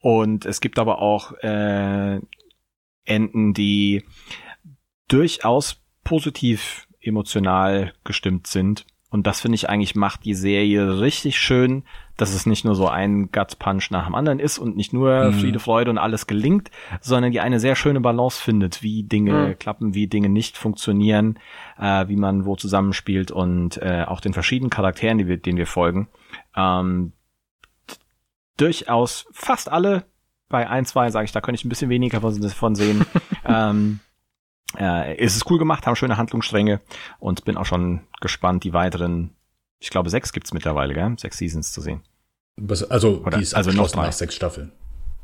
und 0.01 0.45
es 0.45 0.59
gibt 0.61 0.79
aber 0.79 0.99
auch 0.99 1.31
äh, 1.43 2.19
Enden, 3.05 3.53
die 3.53 4.03
durchaus 5.07 5.81
positiv 6.03 6.87
emotional 6.99 7.93
gestimmt 8.03 8.47
sind. 8.47 8.85
Und 9.09 9.27
das 9.27 9.41
finde 9.41 9.55
ich 9.55 9.69
eigentlich 9.69 9.93
macht 9.93 10.23
die 10.23 10.33
Serie 10.33 11.01
richtig 11.01 11.37
schön, 11.37 11.83
dass 12.15 12.33
es 12.33 12.45
nicht 12.45 12.63
nur 12.63 12.75
so 12.75 12.87
ein 12.87 13.29
Gut 13.31 13.59
Punch 13.59 13.91
nach 13.91 14.05
dem 14.05 14.15
anderen 14.15 14.39
ist 14.39 14.57
und 14.57 14.77
nicht 14.77 14.93
nur 14.93 15.25
mhm. 15.25 15.33
Friede, 15.33 15.59
Freude 15.59 15.91
und 15.91 15.97
alles 15.97 16.27
gelingt, 16.27 16.71
sondern 17.01 17.33
die 17.33 17.41
eine 17.41 17.59
sehr 17.59 17.75
schöne 17.75 17.99
Balance 17.99 18.41
findet, 18.41 18.81
wie 18.81 19.03
Dinge 19.03 19.49
mhm. 19.49 19.59
klappen, 19.59 19.93
wie 19.93 20.07
Dinge 20.07 20.29
nicht 20.29 20.57
funktionieren, 20.57 21.39
äh, 21.77 22.07
wie 22.07 22.15
man 22.15 22.45
wo 22.45 22.55
zusammenspielt 22.55 23.31
und 23.31 23.77
äh, 23.81 24.05
auch 24.07 24.21
den 24.21 24.33
verschiedenen 24.33 24.69
Charakteren, 24.69 25.17
die 25.17 25.27
wir, 25.27 25.37
denen 25.37 25.57
wir 25.57 25.67
folgen. 25.67 26.07
Ähm, 26.55 27.11
durchaus 28.57 29.27
fast 29.31 29.69
alle. 29.69 30.05
Bei 30.49 30.69
ein, 30.69 30.85
zwei 30.85 31.09
sage 31.11 31.25
ich, 31.25 31.31
da 31.31 31.39
könnte 31.39 31.59
ich 31.59 31.65
ein 31.65 31.69
bisschen 31.69 31.89
weniger 31.89 32.19
davon 32.19 32.75
sehen. 32.75 33.05
ähm, 33.45 33.99
äh, 34.77 35.15
ist 35.15 35.35
es 35.35 35.49
cool 35.49 35.57
gemacht, 35.57 35.87
haben 35.87 35.95
schöne 35.95 36.17
Handlungsstränge 36.17 36.81
und 37.19 37.45
bin 37.45 37.57
auch 37.57 37.65
schon 37.65 38.01
gespannt, 38.19 38.63
die 38.63 38.73
weiteren, 38.73 39.35
ich 39.79 39.89
glaube, 39.89 40.09
sechs 40.09 40.33
gibt's 40.33 40.53
mittlerweile, 40.53 40.93
gell? 40.93 41.15
Sechs 41.17 41.37
Seasons 41.37 41.71
zu 41.71 41.81
sehen. 41.81 42.03
Also, 42.89 43.23
Oder, 43.25 43.37
die 43.37 43.43
ist 43.43 43.53
also 43.53 43.71
noch 43.71 43.89
drei. 43.89 44.07
nach 44.07 44.13
sechs 44.13 44.35
Staffeln. 44.35 44.71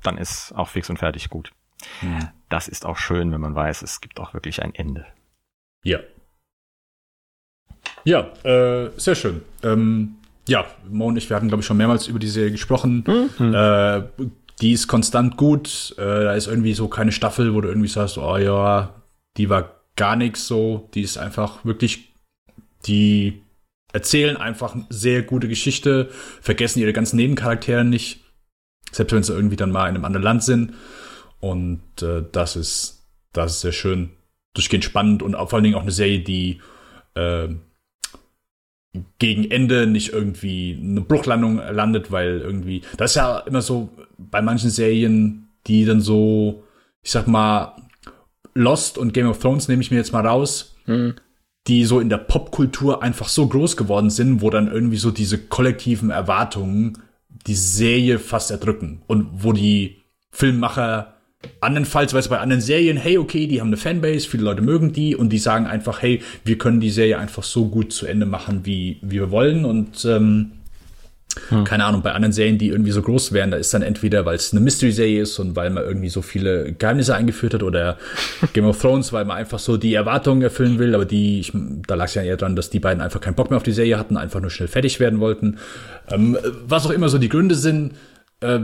Dann 0.03 0.17
ist 0.17 0.53
auch 0.53 0.69
fix 0.69 0.89
und 0.89 0.97
fertig 0.97 1.29
gut. 1.29 1.51
Hm. 1.99 2.29
Das 2.49 2.67
ist 2.67 2.85
auch 2.85 2.97
schön, 2.97 3.31
wenn 3.31 3.41
man 3.41 3.55
weiß, 3.55 3.81
es 3.81 4.01
gibt 4.01 4.19
auch 4.19 4.33
wirklich 4.33 4.63
ein 4.63 4.73
Ende. 4.73 5.05
Ja. 5.83 5.99
Ja, 8.03 8.31
äh, 8.43 8.91
sehr 8.97 9.15
schön. 9.15 9.41
Ähm, 9.63 10.16
ja, 10.47 10.65
Mo 10.89 11.07
und 11.07 11.17
ich, 11.17 11.29
wir 11.29 11.35
hatten, 11.35 11.49
glaube 11.49 11.61
ich, 11.61 11.67
schon 11.67 11.77
mehrmals 11.77 12.07
über 12.07 12.19
die 12.19 12.29
Serie 12.29 12.51
gesprochen. 12.51 13.03
Mhm. 13.37 13.53
Äh, 13.53 14.03
die 14.61 14.71
ist 14.71 14.87
konstant 14.87 15.37
gut. 15.37 15.93
Äh, 15.97 16.01
da 16.01 16.33
ist 16.33 16.47
irgendwie 16.47 16.73
so 16.73 16.87
keine 16.87 17.11
Staffel, 17.11 17.53
wo 17.53 17.61
du 17.61 17.67
irgendwie 17.67 17.89
sagst, 17.89 18.17
oh 18.17 18.37
ja, 18.37 18.95
die 19.37 19.49
war 19.49 19.81
gar 19.95 20.15
nichts 20.15 20.47
so. 20.47 20.89
Die 20.93 21.01
ist 21.01 21.17
einfach 21.17 21.63
wirklich, 21.65 22.13
die 22.85 23.43
erzählen 23.93 24.37
einfach 24.37 24.73
eine 24.73 24.85
sehr 24.89 25.21
gute 25.21 25.47
Geschichte, 25.47 26.09
vergessen 26.41 26.79
ihre 26.79 26.93
ganzen 26.93 27.17
Nebencharaktere 27.17 27.83
nicht. 27.83 28.23
Selbst 28.91 29.13
wenn 29.13 29.23
sie 29.23 29.33
irgendwie 29.33 29.57
dann 29.57 29.71
mal 29.71 29.89
in 29.89 29.95
einem 29.95 30.05
anderen 30.05 30.23
Land 30.23 30.43
sind. 30.43 30.73
Und 31.39 31.81
äh, 32.01 32.23
das 32.31 32.55
ist, 32.55 33.05
das 33.33 33.53
ist 33.53 33.61
sehr 33.61 33.73
schön. 33.73 34.11
Durchgehend 34.53 34.85
spannend 34.85 35.21
und 35.21 35.33
vor 35.33 35.53
allen 35.53 35.63
Dingen 35.63 35.75
auch 35.75 35.81
eine 35.81 35.91
Serie, 35.91 36.19
die 36.19 36.61
äh, 37.15 37.49
gegen 39.19 39.49
Ende 39.49 39.87
nicht 39.87 40.13
irgendwie 40.13 40.77
eine 40.81 41.01
Bruchlandung 41.01 41.57
landet, 41.57 42.11
weil 42.11 42.39
irgendwie, 42.39 42.81
das 42.97 43.11
ist 43.11 43.15
ja 43.15 43.39
immer 43.39 43.61
so 43.61 43.89
bei 44.17 44.41
manchen 44.41 44.69
Serien, 44.69 45.49
die 45.67 45.85
dann 45.85 46.01
so, 46.01 46.63
ich 47.01 47.11
sag 47.11 47.27
mal, 47.27 47.75
Lost 48.53 48.97
und 48.97 49.13
Game 49.13 49.27
of 49.27 49.39
Thrones 49.39 49.67
nehme 49.67 49.81
ich 49.81 49.91
mir 49.91 49.97
jetzt 49.97 50.13
mal 50.13 50.25
raus, 50.25 50.75
mhm. 50.87 51.15
die 51.67 51.85
so 51.85 51.99
in 51.99 52.09
der 52.09 52.17
Popkultur 52.17 53.03
einfach 53.03 53.27
so 53.27 53.47
groß 53.47 53.77
geworden 53.77 54.09
sind, 54.09 54.41
wo 54.41 54.49
dann 54.49 54.71
irgendwie 54.71 54.97
so 54.97 55.11
diese 55.11 55.37
kollektiven 55.37 56.09
Erwartungen 56.09 56.97
die 57.29 57.55
Serie 57.55 58.19
fast 58.19 58.49
erdrücken 58.49 59.03
und 59.07 59.27
wo 59.43 59.53
die 59.53 60.03
Filmmacher 60.31 61.16
andernfalls, 61.61 62.13
weißt 62.13 62.27
du, 62.27 62.31
bei 62.31 62.39
anderen 62.39 62.61
Serien, 62.61 62.97
hey, 62.97 63.17
okay, 63.17 63.47
die 63.47 63.61
haben 63.61 63.67
eine 63.67 63.77
Fanbase, 63.77 64.27
viele 64.27 64.43
Leute 64.43 64.61
mögen 64.61 64.93
die 64.93 65.15
und 65.15 65.29
die 65.29 65.37
sagen 65.37 65.67
einfach, 65.67 66.01
hey, 66.01 66.21
wir 66.43 66.57
können 66.57 66.79
die 66.79 66.89
Serie 66.89 67.19
einfach 67.19 67.43
so 67.43 67.67
gut 67.67 67.93
zu 67.93 68.05
Ende 68.05 68.25
machen, 68.25 68.61
wie, 68.63 68.97
wie 69.01 69.17
wir 69.19 69.31
wollen 69.31 69.65
und 69.65 70.03
ähm, 70.05 70.51
hm. 71.49 71.63
Keine 71.63 71.85
Ahnung, 71.85 72.01
bei 72.01 72.11
anderen 72.11 72.31
Serien, 72.31 72.57
die 72.57 72.69
irgendwie 72.69 72.91
so 72.91 73.01
groß 73.01 73.31
wären, 73.31 73.51
da 73.51 73.57
ist 73.57 73.73
dann 73.73 73.81
entweder, 73.81 74.25
weil 74.25 74.35
es 74.35 74.51
eine 74.51 74.61
Mystery-Serie 74.61 75.21
ist 75.21 75.39
und 75.39 75.55
weil 75.55 75.69
man 75.69 75.83
irgendwie 75.83 76.09
so 76.09 76.21
viele 76.21 76.73
Geheimnisse 76.73 77.15
eingeführt 77.15 77.53
hat 77.53 77.63
oder 77.63 77.97
Game 78.53 78.65
of 78.65 78.79
Thrones, 78.81 79.13
weil 79.13 79.25
man 79.25 79.37
einfach 79.37 79.59
so 79.59 79.77
die 79.77 79.93
Erwartungen 79.93 80.41
erfüllen 80.41 80.79
will, 80.79 80.95
aber 80.95 81.05
die, 81.05 81.39
ich, 81.39 81.53
da 81.87 81.95
lag 81.95 82.05
es 82.05 82.15
ja 82.15 82.23
eher 82.23 82.37
dran, 82.37 82.55
dass 82.55 82.69
die 82.69 82.79
beiden 82.79 83.01
einfach 83.01 83.21
keinen 83.21 83.35
Bock 83.35 83.49
mehr 83.49 83.57
auf 83.57 83.63
die 83.63 83.71
Serie 83.71 83.97
hatten, 83.97 84.17
einfach 84.17 84.41
nur 84.41 84.49
schnell 84.49 84.67
fertig 84.67 84.99
werden 84.99 85.19
wollten. 85.19 85.57
Ähm, 86.09 86.37
was 86.65 86.85
auch 86.85 86.91
immer 86.91 87.09
so 87.09 87.17
die 87.17 87.29
Gründe 87.29 87.55
sind, 87.55 87.93
äh, 88.41 88.59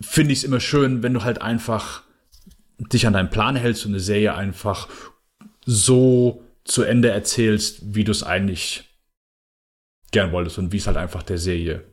finde 0.00 0.32
ich 0.32 0.40
es 0.40 0.44
immer 0.44 0.60
schön, 0.60 1.02
wenn 1.02 1.14
du 1.14 1.24
halt 1.24 1.40
einfach 1.40 2.02
dich 2.78 3.06
an 3.06 3.12
deinen 3.12 3.30
Plan 3.30 3.56
hältst 3.56 3.86
und 3.86 3.92
eine 3.92 4.00
Serie 4.00 4.34
einfach 4.34 4.88
so 5.64 6.42
zu 6.64 6.82
Ende 6.82 7.10
erzählst, 7.10 7.94
wie 7.94 8.04
du 8.04 8.12
es 8.12 8.22
eigentlich 8.22 8.84
gern 10.10 10.32
wolltest 10.32 10.58
und 10.58 10.72
wie 10.72 10.76
es 10.76 10.86
halt 10.86 10.96
einfach 10.96 11.22
der 11.22 11.38
Serie 11.38 11.84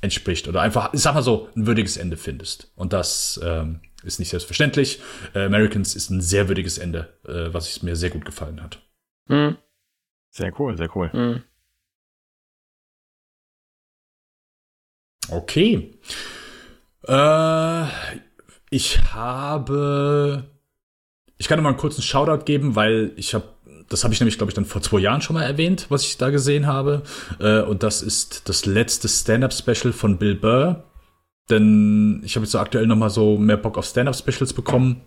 entspricht 0.00 0.48
oder 0.48 0.62
einfach, 0.62 0.94
ich 0.94 1.00
sag 1.00 1.14
mal 1.14 1.22
so, 1.22 1.48
ein 1.56 1.66
würdiges 1.66 1.96
Ende 1.96 2.16
findest. 2.16 2.72
Und 2.76 2.92
das 2.92 3.40
ähm, 3.42 3.80
ist 4.04 4.18
nicht 4.18 4.28
selbstverständlich. 4.30 5.00
Äh, 5.34 5.44
Americans 5.44 5.94
ist 5.96 6.10
ein 6.10 6.20
sehr 6.20 6.48
würdiges 6.48 6.78
Ende, 6.78 7.18
äh, 7.26 7.52
was 7.52 7.82
mir 7.82 7.96
sehr 7.96 8.10
gut 8.10 8.24
gefallen 8.24 8.62
hat. 8.62 8.80
Mhm. 9.26 9.56
Sehr 10.30 10.52
cool, 10.60 10.76
sehr 10.76 10.94
cool. 10.96 11.10
Mhm. 11.12 11.42
Okay. 15.30 15.98
Äh, 17.08 17.84
ich 18.70 19.00
habe. 19.12 20.44
Ich 21.38 21.48
kann 21.48 21.62
mal 21.62 21.70
einen 21.70 21.78
kurzen 21.78 22.02
Shoutout 22.02 22.44
geben, 22.44 22.74
weil 22.76 23.12
ich 23.16 23.34
habe 23.34 23.44
das 23.88 24.04
habe 24.04 24.12
ich 24.12 24.20
nämlich, 24.20 24.36
glaube 24.36 24.50
ich, 24.50 24.54
dann 24.54 24.64
vor 24.64 24.82
zwei 24.82 24.98
Jahren 24.98 25.22
schon 25.22 25.34
mal 25.34 25.44
erwähnt, 25.44 25.86
was 25.88 26.04
ich 26.04 26.18
da 26.18 26.30
gesehen 26.30 26.66
habe. 26.66 27.02
Äh, 27.40 27.62
und 27.62 27.82
das 27.82 28.02
ist 28.02 28.48
das 28.48 28.66
letzte 28.66 29.08
Stand-Up-Special 29.08 29.92
von 29.92 30.18
Bill 30.18 30.34
Burr. 30.34 30.84
Denn 31.48 32.20
ich 32.24 32.36
habe 32.36 32.44
jetzt 32.44 32.52
so 32.52 32.58
aktuell 32.58 32.86
noch 32.86 32.96
mal 32.96 33.08
so 33.08 33.38
mehr 33.38 33.56
Bock 33.56 33.78
auf 33.78 33.86
Stand-Up-Specials 33.86 34.52
bekommen. 34.52 35.00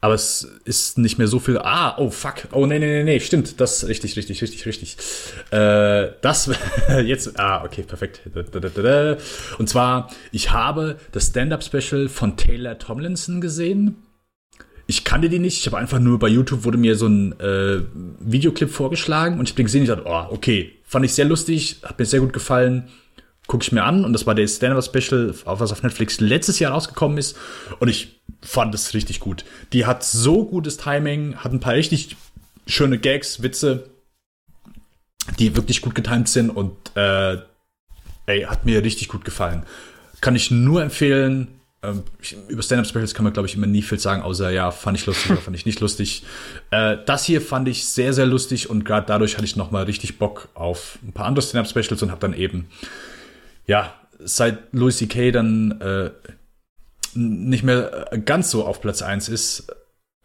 Aber 0.00 0.14
es 0.14 0.46
ist 0.64 0.98
nicht 0.98 1.18
mehr 1.18 1.26
so 1.26 1.38
viel. 1.38 1.58
Ah, 1.58 1.96
oh 1.98 2.10
fuck. 2.10 2.48
Oh 2.52 2.66
nee, 2.66 2.78
nee, 2.78 2.86
nee, 2.86 3.04
nee, 3.04 3.20
stimmt. 3.20 3.60
Das 3.60 3.82
ist 3.82 3.88
richtig, 3.88 4.16
richtig, 4.16 4.42
richtig, 4.42 4.66
richtig. 4.66 4.96
Äh, 5.50 6.10
das 6.20 6.50
jetzt. 7.04 7.38
Ah, 7.40 7.64
okay, 7.64 7.82
perfekt. 7.82 8.20
Und 9.58 9.68
zwar, 9.68 10.10
ich 10.32 10.52
habe 10.52 10.96
das 11.12 11.28
Stand-Up-Special 11.28 12.08
von 12.08 12.36
Taylor 12.36 12.78
Tomlinson 12.78 13.40
gesehen 13.40 13.96
ich 14.86 15.04
kannte 15.04 15.28
die 15.28 15.38
nicht. 15.38 15.58
Ich 15.58 15.66
habe 15.66 15.78
einfach 15.78 15.98
nur 15.98 16.18
bei 16.18 16.28
YouTube 16.28 16.64
wurde 16.64 16.78
mir 16.78 16.96
so 16.96 17.06
ein 17.06 17.38
äh, 17.40 17.80
Videoclip 18.20 18.70
vorgeschlagen 18.70 19.38
und 19.38 19.46
ich 19.46 19.52
habe 19.52 19.56
den 19.56 19.66
gesehen 19.66 19.80
und 19.80 19.88
ich 19.88 19.94
dachte, 19.94 20.08
oh, 20.08 20.34
okay, 20.34 20.72
fand 20.84 21.04
ich 21.04 21.14
sehr 21.14 21.24
lustig, 21.24 21.78
hat 21.82 21.98
mir 21.98 22.04
sehr 22.04 22.20
gut 22.20 22.32
gefallen. 22.32 22.88
Gucke 23.46 23.62
ich 23.62 23.72
mir 23.72 23.84
an 23.84 24.04
und 24.04 24.12
das 24.12 24.26
war 24.26 24.34
der 24.34 24.46
Stand-Up-Special, 24.46 25.34
was 25.44 25.72
auf 25.72 25.82
Netflix 25.82 26.20
letztes 26.20 26.58
Jahr 26.58 26.72
rausgekommen 26.72 27.18
ist 27.18 27.36
und 27.78 27.88
ich 27.88 28.20
fand 28.42 28.74
es 28.74 28.94
richtig 28.94 29.20
gut. 29.20 29.44
Die 29.72 29.86
hat 29.86 30.02
so 30.04 30.44
gutes 30.44 30.76
Timing, 30.76 31.36
hat 31.36 31.52
ein 31.52 31.60
paar 31.60 31.74
richtig 31.74 32.16
schöne 32.66 32.98
Gags, 32.98 33.42
Witze, 33.42 33.90
die 35.38 35.56
wirklich 35.56 35.80
gut 35.80 35.94
getimt 35.94 36.28
sind 36.28 36.50
und 36.50 36.72
äh, 36.96 37.38
ey, 38.26 38.42
hat 38.42 38.64
mir 38.64 38.82
richtig 38.82 39.08
gut 39.08 39.24
gefallen. 39.24 39.64
Kann 40.20 40.34
ich 40.34 40.50
nur 40.50 40.82
empfehlen, 40.82 41.56
ähm, 41.82 42.02
über 42.48 42.62
Stand-Up-Specials 42.62 43.14
kann 43.14 43.24
man, 43.24 43.32
glaube 43.32 43.48
ich, 43.48 43.54
immer 43.54 43.66
nie 43.66 43.82
viel 43.82 43.98
sagen, 43.98 44.22
außer 44.22 44.50
ja, 44.50 44.70
fand 44.70 44.98
ich 44.98 45.06
lustig 45.06 45.30
oder 45.30 45.40
fand 45.40 45.56
ich 45.56 45.66
nicht 45.66 45.80
lustig. 45.80 46.24
Äh, 46.70 46.96
das 47.04 47.24
hier 47.24 47.40
fand 47.40 47.68
ich 47.68 47.86
sehr, 47.86 48.12
sehr 48.12 48.26
lustig 48.26 48.70
und 48.70 48.84
gerade 48.84 49.06
dadurch 49.06 49.36
hatte 49.36 49.44
ich 49.44 49.56
noch 49.56 49.70
mal 49.70 49.84
richtig 49.84 50.18
Bock 50.18 50.48
auf 50.54 50.98
ein 51.06 51.12
paar 51.12 51.26
andere 51.26 51.46
Stand-Up-Specials 51.46 52.02
und 52.02 52.10
habe 52.10 52.20
dann 52.20 52.34
eben, 52.34 52.66
ja, 53.66 53.94
seit 54.18 54.72
Louis 54.72 54.96
C.K. 54.98 55.30
dann 55.30 55.80
äh, 55.80 56.10
nicht 57.14 57.64
mehr 57.64 58.10
ganz 58.24 58.50
so 58.50 58.64
auf 58.64 58.80
Platz 58.80 59.02
1 59.02 59.28
ist, 59.28 59.72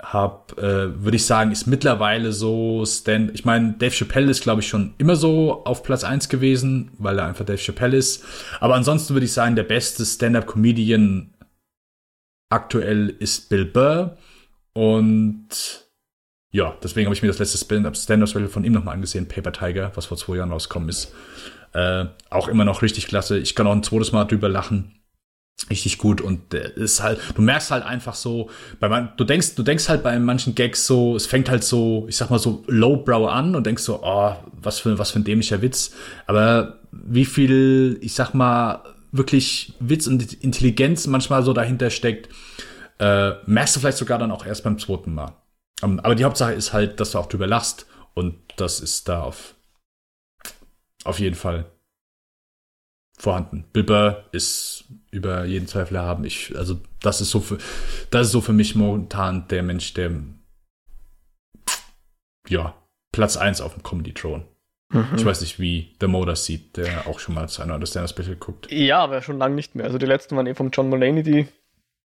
hab, 0.02 0.58
äh, 0.58 1.04
würde 1.04 1.16
ich 1.16 1.26
sagen, 1.26 1.52
ist 1.52 1.68
mittlerweile 1.68 2.34
so 2.34 2.84
Stand. 2.86 3.32
Ich 3.34 3.46
meine, 3.46 3.74
Dave 3.74 3.94
Chappelle 3.94 4.32
ist, 4.32 4.42
glaube 4.42 4.62
ich, 4.62 4.68
schon 4.68 4.96
immer 4.98 5.16
so 5.16 5.64
auf 5.64 5.84
Platz 5.84 6.04
1 6.04 6.28
gewesen, 6.30 6.92
weil 6.98 7.20
er 7.20 7.28
einfach 7.28 7.46
Dave 7.46 7.60
Chappelle 7.60 7.98
ist. 7.98 8.24
Aber 8.60 8.76
ansonsten 8.76 9.14
würde 9.14 9.26
ich 9.26 9.34
sagen, 9.34 9.56
der 9.56 9.64
beste 9.64 10.06
Stand-up-Comedian 10.06 11.34
Aktuell 12.50 13.08
ist 13.08 13.48
Bill 13.48 13.64
Burr 13.64 14.18
und 14.74 15.48
ja, 16.52 16.76
deswegen 16.84 17.06
habe 17.06 17.16
ich 17.16 17.22
mir 17.22 17.30
das 17.30 17.40
letzte 17.40 17.58
Stand-Up-Special 17.58 18.50
von 18.50 18.66
ihm 18.66 18.74
nochmal 18.74 18.96
angesehen, 18.96 19.30
Paper 19.30 19.54
Tiger, 19.54 19.94
was 19.96 20.08
vor 20.08 20.18
zwei 20.18 20.36
Jahren 20.36 20.52
rausgekommen 20.52 20.90
ist. 20.90 21.14
Äh, 21.74 22.06
auch 22.30 22.48
immer 22.48 22.66
noch 22.66 22.82
richtig 22.82 23.08
klasse. 23.08 23.38
Ich 23.38 23.56
kann 23.56 23.68
auch 23.68 23.72
ein 23.72 23.84
zweites 23.84 24.12
Mal 24.12 24.26
drüber 24.26 24.50
lachen. 24.50 24.96
Richtig 25.70 26.00
gut 26.00 26.22
und 26.22 26.54
äh, 26.54 26.72
ist 26.76 27.04
halt, 27.04 27.20
du 27.36 27.42
merkst 27.42 27.72
halt 27.72 27.86
einfach 27.86 28.16
so, 28.16 28.50
bei 28.80 28.90
man, 28.90 29.14
du 29.18 29.24
denkst, 29.24 29.56
du 29.56 29.64
denkst 29.64 29.90
halt 29.90 30.02
bei 30.02 30.18
manchen 30.18 30.56
Gags 30.56 30.88
so, 30.88 31.16
es 31.16 31.28
fängt 31.28 31.50
halt 31.50 31.64
so, 31.64 32.06
ich 32.10 32.18
sag 32.18 32.30
mal 32.30 32.40
so 32.40 32.64
lowbrow 32.68 33.30
an 33.30 33.56
und 33.56 33.66
denkst 33.68 33.84
so, 33.84 34.02
oh, 34.04 34.36
was 34.54 34.80
für, 34.80 34.98
was 34.98 35.12
für 35.12 35.20
ein 35.20 35.24
dämlicher 35.24 35.62
Witz. 35.62 35.94
Aber 36.26 36.80
wie 36.92 37.26
viel, 37.26 38.00
ich 38.02 38.16
sag 38.16 38.34
mal, 38.34 38.84
wirklich 39.12 39.74
Witz 39.80 40.08
und 40.08 40.34
Intelligenz 40.44 41.06
manchmal 41.08 41.44
so 41.44 41.54
dahinter 41.54 41.90
steckt, 41.90 42.30
äh, 43.00 43.34
merkst 43.46 43.76
du 43.76 43.80
vielleicht 43.80 43.98
sogar 43.98 44.18
dann 44.18 44.32
auch 44.32 44.46
erst 44.46 44.64
beim 44.64 44.80
zweiten 44.80 45.14
Mal. 45.14 45.34
Ähm, 45.84 46.00
aber 46.00 46.16
die 46.16 46.24
Hauptsache 46.24 46.54
ist 46.54 46.74
halt, 46.74 47.00
dass 47.00 47.12
du 47.12 47.20
auch 47.20 47.28
drüber 47.28 47.48
lachst 47.48 47.86
und 48.14 48.36
das 48.58 48.80
ist 48.80 49.08
da 49.08 49.22
auf, 49.24 49.56
auf 51.04 51.20
jeden 51.20 51.36
Fall 51.36 51.66
vorhanden. 53.18 53.66
Bill 53.72 53.84
Burr 53.84 54.26
ist 54.32 54.86
über 55.12 55.46
jeden 55.46 55.68
Zweifel 55.68 55.96
erhaben. 55.96 56.24
Ich, 56.24 56.56
also 56.58 56.80
das 57.02 57.22
ist 57.22 57.30
so 57.30 57.40
für, 57.40 57.58
das 58.10 58.28
ist 58.28 58.32
so 58.32 58.42
für 58.42 58.54
mich 58.54 58.76
momentan 58.76 59.48
der 59.48 59.64
Mensch, 59.64 59.94
der 59.94 60.12
ja 62.48 62.76
Platz 63.12 63.38
eins 63.38 63.62
auf 63.62 63.74
dem 63.74 63.84
Comedy 63.84 64.14
Throne. 64.14 64.46
Mhm. 64.92 65.10
Ich 65.16 65.26
weiß 65.26 65.42
nicht, 65.42 65.60
wie 65.60 65.96
der 66.02 66.08
Mo 66.08 66.26
das 66.26 66.46
sieht, 66.46 66.78
der 66.78 67.08
auch 67.08 67.20
schon 67.20 67.36
mal 67.36 67.48
zu 67.48 67.62
einer 67.62 67.76
Understander 67.76 68.08
Special 68.08 68.36
guckt. 68.36 68.72
Ja, 68.72 69.00
aber 69.00 69.22
schon 69.22 69.38
lange 69.38 69.56
nicht 69.56 69.76
mehr. 69.76 69.86
Also 69.86 69.98
die 69.98 70.06
letzten 70.06 70.36
waren 70.36 70.48
eh 70.48 70.56
vom 70.56 70.70
John 70.72 70.90
Mulaney, 70.90 71.24
die, 71.24 71.48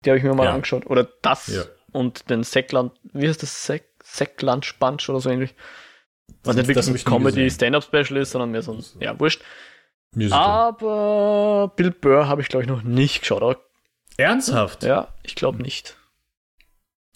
die 0.05 0.11
habe 0.11 0.18
ich 0.18 0.24
mir 0.24 0.34
mal 0.34 0.45
ja. 0.45 0.55
angeschaut. 0.55 0.87
Oder 0.87 1.09
das 1.22 1.47
ja. 1.49 1.62
und 1.93 2.28
den 2.28 2.43
Säckland, 2.43 2.93
wie 3.12 3.28
heißt 3.28 3.43
das? 3.43 3.64
Säck, 3.64 3.84
Säckland 4.03 4.64
Sponge 4.64 5.03
oder 5.09 5.20
so 5.20 5.30
ähnlich. 5.30 5.55
Was 6.44 6.56
nicht 6.56 6.68
wirklich 6.68 6.88
ein 6.88 7.04
Comedy 7.04 7.50
Stand-Up 7.50 7.84
Special 7.84 8.16
ist, 8.18 8.30
sondern 8.30 8.50
mehr 8.50 8.62
so 8.62 8.72
ein, 8.72 8.84
ja, 9.00 9.18
wurscht. 9.18 9.42
Musical. 10.14 10.38
Aber 10.38 11.72
Bill 11.76 11.90
Burr 11.90 12.28
habe 12.28 12.40
ich 12.40 12.48
glaube 12.48 12.64
ich 12.64 12.68
noch 12.68 12.82
nicht 12.82 13.20
geschaut. 13.20 13.58
Ernsthaft? 14.16 14.82
Ja, 14.82 15.08
ich 15.22 15.34
glaube 15.34 15.60
nicht. 15.60 15.96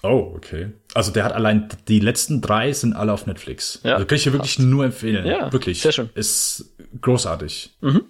Oh, 0.02 0.32
okay. 0.34 0.72
Also 0.94 1.12
der 1.12 1.24
hat 1.24 1.32
allein 1.32 1.68
die 1.88 2.00
letzten 2.00 2.40
drei 2.40 2.72
sind 2.72 2.94
alle 2.94 3.12
auf 3.12 3.26
Netflix. 3.26 3.80
Ja, 3.82 3.94
also 3.94 4.06
kann 4.06 4.16
ich 4.16 4.24
dir 4.24 4.32
wirklich 4.32 4.58
nur 4.58 4.84
empfehlen. 4.84 5.26
Ja, 5.26 5.52
wirklich. 5.52 5.82
Sehr 5.82 5.92
schön. 5.92 6.10
Ist 6.14 6.74
großartig. 7.00 7.76
Mhm. 7.80 8.04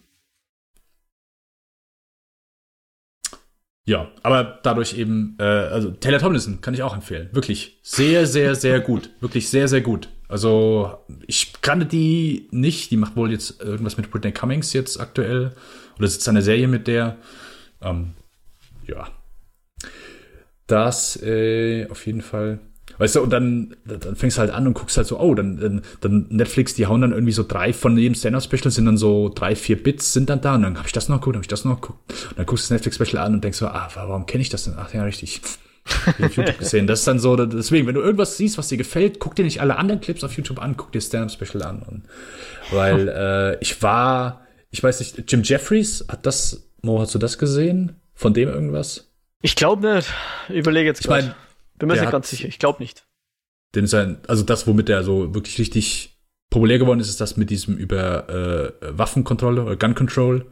Ja, 3.86 4.09
aber 4.22 4.61
dadurch 4.62 4.96
eben, 4.96 5.36
äh, 5.40 5.42
also 5.42 5.90
Taylor 5.90 6.20
Tomlinson 6.20 6.61
kann 6.61 6.74
ich 6.74 6.82
auch 6.82 6.94
empfehlen. 6.94 7.28
Wirklich 7.32 7.80
sehr, 7.82 8.26
sehr, 8.26 8.55
sehr 8.55 8.78
gut. 8.80 9.11
Wirklich 9.20 9.48
sehr, 9.48 9.66
sehr 9.66 9.80
gut. 9.80 10.09
Also 10.31 10.99
ich 11.26 11.61
kannte 11.61 11.87
die 11.87 12.49
nicht. 12.51 12.91
Die 12.91 12.97
macht 12.97 13.16
wohl 13.16 13.33
jetzt 13.33 13.61
irgendwas 13.61 13.97
mit 13.97 14.11
Britney 14.11 14.33
Cummings 14.33 14.72
jetzt 14.72 15.01
aktuell. 15.01 15.53
Oder 15.99 16.09
sitzt 16.09 16.28
eine 16.28 16.43
Serie 16.43 16.68
mit 16.68 16.87
der. 16.87 17.16
Ähm, 17.83 18.12
ja, 18.87 19.09
das 20.66 21.20
äh, 21.22 21.87
auf 21.91 22.07
jeden 22.07 22.22
Fall. 22.22 22.61
Weißt 22.99 23.16
du, 23.16 23.22
und 23.22 23.31
dann, 23.31 23.74
dann 23.85 24.14
fängst 24.14 24.37
du 24.37 24.41
halt 24.41 24.51
an 24.51 24.66
und 24.66 24.74
guckst 24.74 24.97
halt 24.97 25.07
so, 25.07 25.18
oh, 25.18 25.35
dann, 25.35 25.59
dann, 25.59 25.83
dann 26.01 26.26
Netflix, 26.28 26.74
die 26.74 26.87
hauen 26.87 27.01
dann 27.01 27.12
irgendwie 27.12 27.33
so 27.33 27.45
drei 27.47 27.72
von 27.72 27.97
jedem 27.97 28.14
Stand-Up-Special 28.14 28.70
sind 28.70 28.85
dann 28.85 28.99
so 28.99 29.31
drei, 29.35 29.57
vier 29.57 29.83
Bits 29.83 30.12
sind 30.12 30.28
dann 30.28 30.43
da 30.43 30.57
und 30.57 30.62
dann 30.62 30.76
habe 30.76 30.87
ich 30.87 30.93
das 30.93 31.09
noch 31.09 31.20
geguckt, 31.20 31.37
habe 31.37 31.45
ich 31.45 31.49
das 31.49 31.64
noch 31.64 31.81
geguckt. 31.81 31.99
Und 32.28 32.39
dann 32.39 32.47
guckst 32.47 32.68
du 32.68 32.74
das 32.74 32.83
Netflix-Special 32.83 33.24
an 33.24 33.35
und 33.35 33.45
denkst 33.45 33.59
so, 33.59 33.68
ah, 33.68 33.89
warum 33.95 34.26
kenne 34.26 34.43
ich 34.43 34.51
das 34.51 34.64
denn? 34.64 34.74
Ach 34.76 34.93
ja, 34.93 35.03
richtig. 35.05 35.41
Auf 35.85 36.37
YouTube 36.37 36.59
gesehen. 36.59 36.87
Das 36.87 37.01
ist 37.01 37.07
dann 37.07 37.18
so, 37.18 37.37
deswegen, 37.37 37.87
wenn 37.87 37.95
du 37.95 38.01
irgendwas 38.01 38.37
siehst, 38.37 38.59
was 38.59 38.68
dir 38.68 38.78
gefällt, 38.78 39.18
guck 39.18 39.35
dir 39.35 39.45
nicht 39.45 39.61
alle 39.61 39.76
anderen 39.76 40.01
Clips 40.01 40.24
auf 40.24 40.37
YouTube 40.37 40.61
an, 40.61 40.76
guck 40.76 40.93
dir 40.93 41.01
Stand-Up-Special 41.01 41.62
an. 41.62 41.83
Und, 41.83 42.03
weil 42.70 43.09
äh, 43.09 43.59
ich 43.61 43.83
war, 43.83 44.47
ich 44.70 44.83
weiß 44.83 45.01
nicht, 45.01 45.31
Jim 45.31 45.43
Jeffries, 45.43 46.05
hat 46.09 46.26
das, 46.26 46.70
Mo, 46.83 47.01
hast 47.01 47.14
du 47.14 47.18
das 47.18 47.39
gesehen? 47.39 47.97
Von 48.14 48.35
dem 48.35 48.49
irgendwas? 48.49 49.11
Ich 49.43 49.57
glaube 49.57 49.95
nicht. 49.95 50.09
Überlege 50.49 50.89
jetzt 50.89 51.01
Ich 51.01 51.09
mein, 51.09 51.35
Bin 51.78 51.89
mir 51.89 51.99
nicht 51.99 52.11
ganz 52.11 52.28
sicher. 52.28 52.49
Ich 52.49 52.59
glaube 52.59 52.83
nicht. 52.83 53.07
Den 53.74 53.87
sein, 53.87 54.18
also 54.26 54.43
das, 54.43 54.66
womit 54.66 54.89
er 54.89 55.03
so 55.03 55.35
wirklich 55.35 55.59
richtig 55.59 56.18
populär 56.51 56.78
geworden 56.78 57.01
ist, 57.01 57.09
ist 57.09 57.20
das 57.20 57.37
mit 57.37 57.49
diesem 57.49 57.76
über 57.76 58.28
äh, 58.28 58.72
Waffenkontrolle 58.81 59.62
oder 59.62 59.76
Gun 59.76 59.95
Control. 59.95 60.47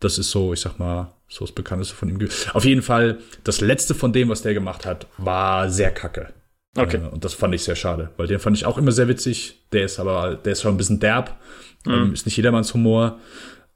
Das 0.00 0.18
ist 0.18 0.30
so, 0.30 0.52
ich 0.52 0.60
sag 0.60 0.78
mal, 0.78 1.14
so 1.28 1.44
das 1.44 1.52
Bekannteste 1.52 1.94
von 1.94 2.08
ihm. 2.08 2.28
Auf 2.54 2.64
jeden 2.64 2.82
Fall, 2.82 3.18
das 3.44 3.60
letzte 3.60 3.94
von 3.94 4.12
dem, 4.12 4.28
was 4.28 4.42
der 4.42 4.54
gemacht 4.54 4.86
hat, 4.86 5.06
war 5.18 5.68
sehr 5.70 5.90
kacke. 5.90 6.32
Okay. 6.76 6.96
Äh, 6.98 7.08
und 7.08 7.24
das 7.24 7.34
fand 7.34 7.54
ich 7.54 7.64
sehr 7.64 7.76
schade, 7.76 8.10
weil 8.16 8.26
den 8.26 8.38
fand 8.38 8.56
ich 8.56 8.64
auch 8.66 8.78
immer 8.78 8.92
sehr 8.92 9.08
witzig. 9.08 9.60
Der 9.72 9.84
ist 9.84 9.98
aber, 9.98 10.36
der 10.36 10.52
ist 10.52 10.62
schon 10.62 10.74
ein 10.74 10.78
bisschen 10.78 11.00
derb. 11.00 11.38
Ähm, 11.86 12.12
ist 12.12 12.26
nicht 12.26 12.36
jedermanns 12.36 12.72
Humor. 12.74 13.18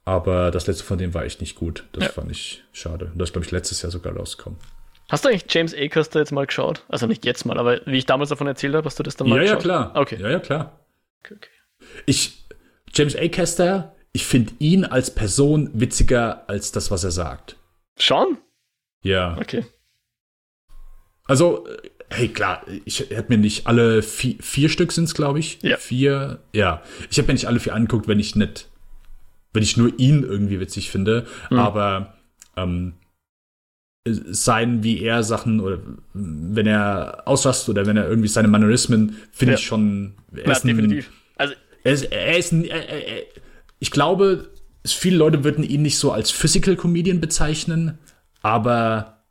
Aber 0.05 0.51
das 0.51 0.67
letzte 0.67 0.83
von 0.83 0.97
dem 0.97 1.13
war 1.13 1.23
echt 1.23 1.39
nicht 1.41 1.55
gut. 1.55 1.85
Das 1.93 2.05
Ja. 2.05 2.09
fand 2.11 2.29
ich 2.31 2.63
schade. 2.73 3.05
Und 3.05 3.17
das 3.19 3.29
ist, 3.29 3.33
glaube 3.33 3.45
ich, 3.45 3.51
letztes 3.51 3.81
Jahr 3.81 3.91
sogar 3.91 4.15
rausgekommen. 4.15 4.59
Hast 5.09 5.23
du 5.25 5.29
eigentlich 5.29 5.45
James 5.53 5.73
Acaster 5.75 6.19
jetzt 6.19 6.31
mal 6.31 6.45
geschaut? 6.45 6.83
Also 6.89 7.07
nicht 7.07 7.25
jetzt 7.25 7.45
mal, 7.45 7.57
aber 7.57 7.81
wie 7.85 7.97
ich 7.97 8.05
damals 8.05 8.29
davon 8.29 8.47
erzählt 8.47 8.73
habe, 8.75 8.85
hast 8.85 8.97
du 8.99 9.03
das 9.03 9.15
dann 9.15 9.29
mal 9.29 9.37
Ja, 9.37 9.43
ja, 9.43 9.47
geschaut? 9.51 9.61
klar. 9.63 9.91
Okay. 9.95 10.17
Ja, 10.19 10.29
ja, 10.29 10.39
klar. 10.39 10.79
okay, 11.23 11.35
okay. 11.37 11.49
Ich, 12.05 12.45
James 12.93 13.15
Acaster, 13.15 13.92
ich 14.13 14.25
finde 14.25 14.53
ihn 14.59 14.85
als 14.85 15.13
Person 15.13 15.69
witziger 15.73 16.47
als 16.47 16.71
das, 16.71 16.91
was 16.91 17.03
er 17.03 17.11
sagt. 17.11 17.57
Schon? 17.99 18.37
Ja. 19.03 19.37
Okay. 19.37 19.65
Also, 21.25 21.67
äh, 21.67 21.89
hey, 22.09 22.27
klar, 22.29 22.65
ich 22.85 22.99
hätte 23.09 23.25
mir 23.29 23.37
nicht 23.37 23.65
alle 23.67 24.01
vier, 24.03 24.35
vier 24.39 24.69
Stück 24.69 24.91
sind's, 24.91 25.13
glaube 25.13 25.39
ich. 25.39 25.59
Ja. 25.61 25.77
Vier, 25.77 26.39
ja. 26.53 26.81
Ich 27.09 27.17
habe 27.17 27.27
mir 27.27 27.33
nicht 27.33 27.47
alle 27.47 27.59
vier 27.59 27.73
angeguckt, 27.73 28.07
wenn 28.07 28.19
ich 28.19 28.35
nicht, 28.35 28.69
wenn 29.53 29.63
ich 29.63 29.77
nur 29.77 29.97
ihn 29.99 30.23
irgendwie 30.23 30.59
witzig 30.59 30.91
finde. 30.91 31.25
Hm. 31.49 31.59
Aber 31.59 32.13
ähm, 32.55 32.93
sein, 34.05 34.83
wie 34.83 35.01
er 35.01 35.23
Sachen 35.23 35.59
oder 35.61 35.79
wenn 36.13 36.67
er 36.67 37.23
ausrastet 37.25 37.69
oder 37.69 37.85
wenn 37.85 37.95
er 37.97 38.07
irgendwie 38.07 38.27
seine 38.27 38.49
Mannerismen, 38.49 39.17
finde 39.31 39.53
Ja. 39.53 39.57
ich 39.59 39.65
schon. 39.65 40.15
Er 40.35 40.45
ein- 40.47 40.67
definitiv. 40.67 41.09
Also, 41.37 41.53
Er 41.85 41.91
ist, 41.93 42.03
er 42.11 42.37
ist 42.37 42.51
ein, 42.51 42.65
er, 42.65 42.87
er- 42.89 43.23
ich 43.83 43.91
glaube, 43.91 44.49
viele 44.85 45.17
Leute 45.17 45.43
würden 45.43 45.61
ihn 45.61 45.81
nicht 45.81 45.97
so 45.99 46.13
als 46.13 46.31
Physical 46.31 46.77
Comedian 46.77 47.19
bezeichnen, 47.19 47.99
aber 48.41 49.25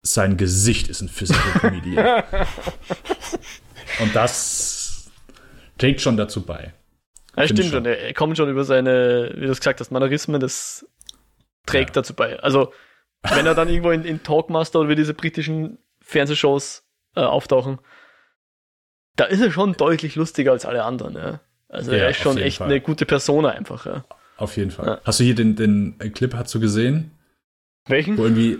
sein 0.00 0.38
Gesicht 0.38 0.88
ist 0.88 1.02
ein 1.02 1.10
Physical 1.10 1.52
Comedian. 1.60 2.22
Und 4.00 4.16
das 4.16 5.10
trägt 5.76 6.00
schon 6.00 6.16
dazu 6.16 6.40
bei. 6.40 6.72
ja, 7.36 7.44
stimmt 7.44 7.64
schon. 7.66 7.84
Er, 7.84 7.98
er 7.98 8.14
kommt 8.14 8.38
schon 8.38 8.48
über 8.48 8.64
seine, 8.64 9.30
wie 9.36 9.44
du 9.44 9.50
es 9.52 9.58
gesagt 9.60 9.80
hast, 9.80 9.90
Mannerismen, 9.90 10.40
das 10.40 10.86
trägt 11.66 11.90
Ja. 11.90 12.00
dazu 12.00 12.14
bei. 12.14 12.40
Also, 12.40 12.72
wenn 13.28 13.44
er 13.44 13.54
dann 13.54 13.68
irgendwo 13.72 13.90
in, 13.90 14.06
in 14.06 14.22
Talkmaster 14.22 14.80
oder 14.80 14.88
wie 14.88 14.96
diese 14.96 15.12
britischen 15.12 15.76
Fernsehshows 16.00 16.82
äh, 17.14 17.20
auftauchen, 17.20 17.78
da 19.16 19.26
ist 19.26 19.42
er 19.42 19.50
schon 19.50 19.74
deutlich 19.74 20.16
lustiger 20.16 20.52
als 20.52 20.64
alle 20.64 20.82
anderen. 20.84 21.14
Ja. 21.14 21.40
Also, 21.70 21.92
Ja, 21.92 21.98
er 21.98 22.10
ist 22.10 22.18
schon 22.18 22.36
echt 22.38 22.58
Fall. 22.58 22.68
eine 22.68 22.80
gute 22.80 23.06
Persona 23.06 23.50
einfach. 23.50 23.86
Ja. 23.86 24.04
Auf 24.36 24.56
jeden 24.56 24.70
Fall. 24.70 24.86
Ja. 24.86 25.00
Hast 25.04 25.20
du 25.20 25.24
hier 25.24 25.34
den, 25.34 25.56
den 25.56 25.96
Clip 26.14 26.34
hast 26.34 26.54
du 26.54 26.60
gesehen? 26.60 27.12
Welchen? 27.86 28.18
Wo 28.18 28.24
irgendwie, 28.24 28.58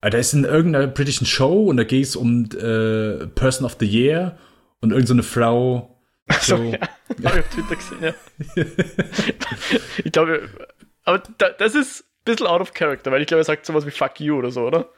ah, 0.00 0.10
da 0.10 0.18
ist 0.18 0.34
in 0.34 0.44
irgendeiner 0.44 0.86
britischen 0.86 1.26
Show 1.26 1.64
und 1.64 1.76
da 1.78 1.84
geht 1.84 2.04
es 2.04 2.14
um 2.16 2.44
äh, 2.52 3.26
Person 3.28 3.64
of 3.64 3.76
the 3.80 3.86
Year 3.86 4.36
und 4.80 4.90
irgendeine 4.90 5.06
so 5.06 5.14
eine 5.14 5.22
Frau. 5.22 5.92
So, 6.40 6.56
So, 6.56 6.62
ja. 6.64 6.78
Hab 7.24 7.34
ich 7.36 7.40
auf 7.40 7.48
Twitter 7.50 7.76
gesehen, 7.76 8.02
ja. 8.02 8.64
ich 10.04 10.12
glaube, 10.12 10.48
aber 11.04 11.22
da, 11.38 11.50
das 11.50 11.74
ist 11.74 12.00
ein 12.00 12.04
bisschen 12.24 12.46
out 12.46 12.60
of 12.60 12.74
character, 12.74 13.12
weil 13.12 13.20
ich 13.20 13.28
glaube, 13.28 13.40
er 13.42 13.44
sagt 13.44 13.64
sowas 13.64 13.86
wie 13.86 13.90
fuck 13.92 14.20
you 14.20 14.36
oder 14.36 14.50
so, 14.50 14.62
oder? 14.66 14.88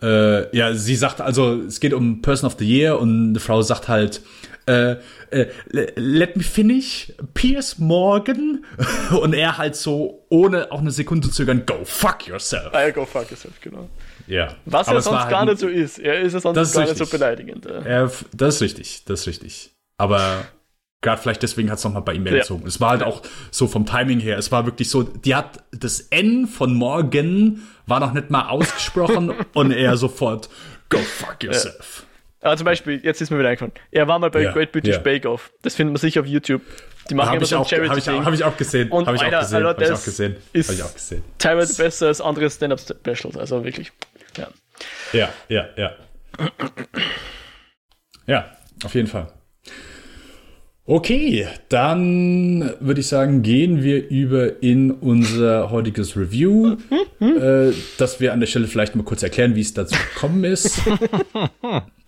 Äh, 0.00 0.56
ja, 0.56 0.72
sie 0.72 0.96
sagt 0.96 1.20
also, 1.20 1.60
es 1.62 1.78
geht 1.78 1.92
um 1.92 2.22
Person 2.22 2.46
of 2.46 2.56
the 2.58 2.64
Year 2.66 2.98
und 2.98 3.30
eine 3.30 3.40
Frau 3.40 3.60
sagt 3.60 3.88
halt, 3.88 4.22
äh, 4.66 4.92
äh, 5.30 5.46
le- 5.70 5.92
let 5.96 6.36
me 6.36 6.42
finish, 6.42 7.12
Piers 7.34 7.78
Morgan. 7.78 8.64
Und 9.20 9.34
er 9.34 9.58
halt 9.58 9.76
so, 9.76 10.24
ohne 10.28 10.70
auch 10.72 10.80
eine 10.80 10.90
Sekunde 10.90 11.28
zu 11.28 11.34
zögern, 11.34 11.64
go 11.66 11.84
fuck 11.84 12.26
yourself. 12.26 12.72
Ah, 12.72 12.82
ja, 12.82 12.90
go 12.90 13.04
fuck 13.06 13.30
yourself, 13.30 13.60
genau. 13.60 13.88
Ja. 14.26 14.54
Was 14.66 14.88
Aber 14.88 14.98
er 14.98 15.02
sonst 15.02 15.18
halt 15.20 15.30
gar 15.30 15.40
ein- 15.42 15.48
nicht 15.48 15.58
so 15.58 15.68
ist. 15.68 15.98
Er 15.98 16.20
ist 16.20 16.32
ja 16.34 16.40
sonst 16.40 16.74
gar 16.74 16.84
nicht 16.84 16.96
so 16.96 17.06
beleidigend. 17.06 17.64
Ja. 17.66 17.80
Er, 17.82 18.12
das 18.32 18.56
ist 18.56 18.62
richtig, 18.62 19.04
das 19.04 19.20
ist 19.22 19.26
richtig. 19.26 19.70
Aber 19.98 20.44
gerade 21.00 21.20
vielleicht 21.20 21.42
deswegen 21.42 21.70
hat 21.70 21.78
es 21.78 21.84
nochmal 21.84 22.02
bei 22.02 22.14
ihm 22.14 22.22
mehr 22.22 22.32
Ja. 22.34 22.38
gezogen. 22.40 22.64
Es 22.66 22.80
war 22.80 22.90
halt 22.90 23.02
auch 23.02 23.22
so 23.50 23.66
vom 23.66 23.84
Timing 23.86 24.20
her, 24.20 24.38
es 24.38 24.52
war 24.52 24.64
wirklich 24.66 24.88
so, 24.88 25.02
die 25.02 25.34
hat 25.34 25.64
das 25.72 26.00
N 26.10 26.46
von 26.46 26.74
Morgan 26.74 27.62
war 27.86 27.98
noch 27.98 28.12
nicht 28.12 28.30
mal 28.30 28.48
ausgesprochen 28.48 29.32
und 29.54 29.72
er 29.72 29.96
sofort, 29.96 30.48
go 30.88 30.98
fuck 30.98 31.42
yourself. 31.42 32.06
Aber 32.42 32.56
zum 32.56 32.64
Beispiel, 32.64 33.00
jetzt 33.04 33.20
ist 33.22 33.30
mir 33.30 33.38
wieder 33.38 33.48
eingefallen, 33.48 33.72
er 33.90 34.08
war 34.08 34.18
mal 34.18 34.30
bei 34.30 34.42
Ja, 34.42 34.52
Great 34.52 34.72
British 34.72 34.96
ja. 34.96 35.00
Bake 35.00 35.28
Off. 35.28 35.50
Das 35.62 35.74
findet 35.76 35.92
man 35.94 36.00
sicher 36.00 36.20
auf 36.20 36.26
YouTube. 36.26 36.60
Die 37.08 37.14
machen 37.14 37.28
Habe 37.28 37.36
immer 37.38 37.46
so 37.46 37.56
ein 37.56 37.62
auch, 37.62 37.72
hab 37.72 37.96
ich, 37.98 38.08
hab 38.08 38.32
ich 38.34 38.44
auch 38.44 38.56
gesehen. 38.56 38.90
Und 38.90 39.06
Habe 39.06 39.16
ich, 39.16 39.22
Alter, 39.22 39.38
auch 39.38 39.42
gesehen. 39.42 39.56
Alter, 39.64 39.68
Hab 39.70 39.80
ich 39.82 39.88
das 39.88 40.00
auch 40.00 40.04
gesehen. 40.04 40.36
ist- 40.52 40.68
Habe 40.68 40.76
ich 40.78 40.82
auch 40.84 40.94
gesehen. 40.94 41.24
Teilweise 41.38 41.82
besser 41.82 42.06
als 42.08 42.20
andere 42.20 42.50
Stand-Up-Specials, 42.50 43.36
also 43.36 43.64
wirklich. 43.64 43.92
Ja. 44.36 44.48
Ja, 45.12 45.28
ja, 45.48 45.66
ja. 45.76 45.92
Ja, 48.26 48.56
auf 48.84 48.94
jeden 48.94 49.08
Fall. 49.08 49.28
Okay, 50.84 51.46
dann 51.68 52.74
würde 52.80 53.00
ich 53.00 53.06
sagen, 53.06 53.42
gehen 53.42 53.82
wir 53.84 54.08
über 54.08 54.62
in 54.62 54.90
unser 54.90 55.70
heutiges 55.70 56.16
Review, 56.16 56.76
äh, 57.20 57.72
dass 57.98 58.18
wir 58.18 58.32
an 58.32 58.40
der 58.40 58.48
Stelle 58.48 58.66
vielleicht 58.66 58.96
mal 58.96 59.04
kurz 59.04 59.22
erklären, 59.22 59.54
wie 59.54 59.60
es 59.60 59.74
dazu 59.74 59.94
gekommen 60.14 60.42
ist. 60.44 60.80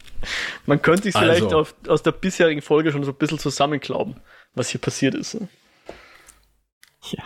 Man 0.67 0.81
könnte 0.83 1.05
sich 1.05 1.17
Also. 1.17 1.33
vielleicht 1.33 1.53
auf, 1.55 1.75
aus 1.89 2.03
der 2.03 2.13
bisherigen 2.13 2.63
Folge 2.63 2.93
schon 2.93 3.05
so 3.05 3.13
ein 3.13 3.17
bisschen 3.19 3.39
zusammenklauben, 3.39 4.17
was 4.55 4.69
hier 4.71 4.81
passiert 4.81 5.15
ist. 5.15 5.37
Ja. 7.11 7.23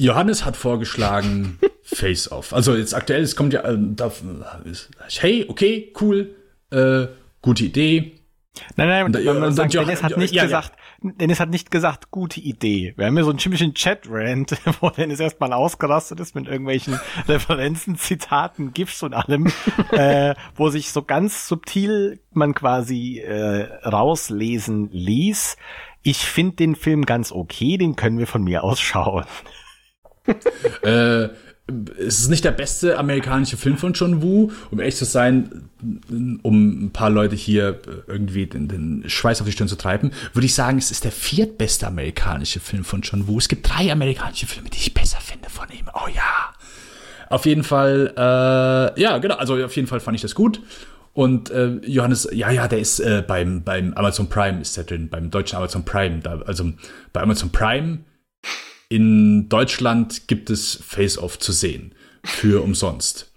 Johannes 0.00 0.44
hat 0.44 0.56
vorgeschlagen 0.56 1.58
Face 1.82 2.30
Off. 2.30 2.52
Also 2.52 2.74
jetzt 2.76 2.94
aktuell, 2.94 3.22
es 3.22 3.36
kommt 3.36 3.52
ja, 3.52 3.62
äh, 3.62 3.76
da, 3.78 4.12
ist, 4.64 4.90
hey, 5.20 5.46
okay, 5.48 5.92
cool, 6.00 6.34
äh, 6.70 7.06
gute 7.40 7.64
Idee. 7.64 8.20
Nein, 8.76 8.88
nein, 8.88 9.04
Und- 9.06 9.16
und- 9.16 9.58
und 9.58 9.72
Johann- 9.72 9.86
Dennis 9.86 10.02
hat 10.02 10.16
nicht 10.16 10.34
ja, 10.34 10.44
ja. 10.44 10.64
Dennis 11.14 11.40
hat 11.40 11.50
nicht 11.50 11.70
gesagt, 11.70 12.10
gute 12.10 12.40
Idee. 12.40 12.94
Wir 12.96 13.06
haben 13.06 13.14
hier 13.14 13.24
so 13.24 13.30
einen 13.30 13.38
typischen 13.38 13.74
Chat-Rant, 13.74 14.56
wo 14.80 14.90
Dennis 14.90 15.20
erstmal 15.20 15.52
ausgerastet 15.52 16.20
ist 16.20 16.34
mit 16.34 16.46
irgendwelchen 16.46 16.98
Referenzen, 17.28 17.96
Zitaten, 17.96 18.72
GIFs 18.72 19.02
und 19.02 19.14
allem, 19.14 19.52
äh, 19.92 20.34
wo 20.54 20.68
sich 20.68 20.90
so 20.90 21.02
ganz 21.02 21.48
subtil 21.48 22.20
man 22.32 22.54
quasi 22.54 23.18
äh, 23.18 23.62
rauslesen 23.86 24.90
ließ. 24.90 25.56
Ich 26.02 26.18
finde 26.18 26.56
den 26.56 26.76
Film 26.76 27.04
ganz 27.04 27.32
okay, 27.32 27.78
den 27.78 27.96
können 27.96 28.18
wir 28.18 28.26
von 28.26 28.44
mir 28.44 28.64
aus 28.64 28.80
schauen. 28.80 29.24
Äh, 30.82 31.28
es 31.98 32.20
ist 32.20 32.28
nicht 32.28 32.44
der 32.44 32.52
beste 32.52 32.96
amerikanische 32.96 33.56
Film 33.56 33.76
von 33.76 33.92
John 33.92 34.22
Woo. 34.22 34.52
Um 34.70 34.78
ehrlich 34.78 34.96
zu 34.96 35.04
sein, 35.04 35.68
um 36.42 36.86
ein 36.86 36.90
paar 36.92 37.10
Leute 37.10 37.34
hier 37.34 37.80
irgendwie 38.06 38.46
den, 38.46 38.68
den 38.68 39.04
Schweiß 39.06 39.40
auf 39.40 39.46
die 39.46 39.52
Stirn 39.52 39.66
zu 39.66 39.76
treiben, 39.76 40.12
würde 40.32 40.46
ich 40.46 40.54
sagen, 40.54 40.78
es 40.78 40.92
ist 40.92 41.04
der 41.04 41.12
viertbeste 41.12 41.86
amerikanische 41.88 42.60
Film 42.60 42.84
von 42.84 43.00
John 43.00 43.26
Woo. 43.26 43.38
Es 43.38 43.48
gibt 43.48 43.68
drei 43.68 43.90
amerikanische 43.90 44.46
Filme, 44.46 44.70
die 44.70 44.78
ich 44.78 44.94
besser 44.94 45.18
finde 45.20 45.50
von 45.50 45.66
ihm. 45.70 45.86
Oh 45.92 46.08
ja. 46.14 46.54
Auf 47.28 47.46
jeden 47.46 47.64
Fall, 47.64 48.12
äh, 48.16 49.00
ja, 49.00 49.18
genau, 49.18 49.34
also 49.34 49.56
auf 49.64 49.74
jeden 49.74 49.88
Fall 49.88 49.98
fand 49.98 50.14
ich 50.14 50.22
das 50.22 50.36
gut. 50.36 50.60
Und 51.14 51.50
äh, 51.50 51.80
Johannes, 51.84 52.28
ja, 52.30 52.50
ja, 52.50 52.68
der 52.68 52.78
ist 52.78 53.00
äh, 53.00 53.24
beim, 53.26 53.64
beim 53.64 53.94
Amazon 53.94 54.28
Prime, 54.28 54.60
ist 54.60 54.76
der 54.76 54.84
drin, 54.84 55.08
beim 55.08 55.30
deutschen 55.30 55.56
Amazon 55.56 55.84
Prime. 55.84 56.20
Da, 56.20 56.42
also 56.46 56.72
bei 57.12 57.22
Amazon 57.22 57.50
Prime 57.50 58.00
in 58.88 59.48
Deutschland 59.48 60.28
gibt 60.28 60.50
es 60.50 60.80
Face-Off 60.86 61.38
zu 61.38 61.52
sehen. 61.52 61.92
Für 62.24 62.62
umsonst. 62.62 63.32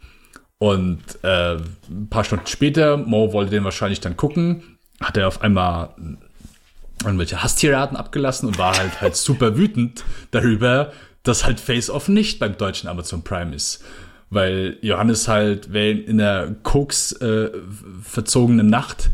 Und 0.57 0.99
äh, 1.21 1.55
ein 1.55 2.07
paar 2.09 2.23
Stunden 2.23 2.47
später, 2.47 2.97
Mo 2.97 3.33
wollte 3.33 3.51
den 3.51 3.63
wahrscheinlich 3.63 4.01
dann 4.01 4.17
gucken, 4.17 4.77
hat 4.99 5.15
er 5.15 5.27
auf 5.27 5.41
einmal 5.41 5.93
irgendwelche 7.03 7.41
Hasstiraden 7.41 7.95
abgelassen 7.95 8.47
und 8.47 8.57
war 8.57 8.77
halt 8.77 8.99
halt 8.99 9.15
super 9.15 9.57
wütend 9.57 10.03
darüber, 10.31 10.91
dass 11.23 11.45
halt 11.45 11.59
Face-Off 11.59 12.09
nicht 12.09 12.39
beim 12.39 12.57
deutschen 12.57 12.89
Amazon 12.89 13.23
Prime 13.23 13.55
ist. 13.55 13.83
weil 14.29 14.77
Johannes 14.81 15.27
halt 15.27 15.73
in 15.73 16.17
der 16.17 16.55
Koks 16.63 17.13
äh, 17.13 17.49
verzogenen 18.03 18.67
Nacht 18.67 19.09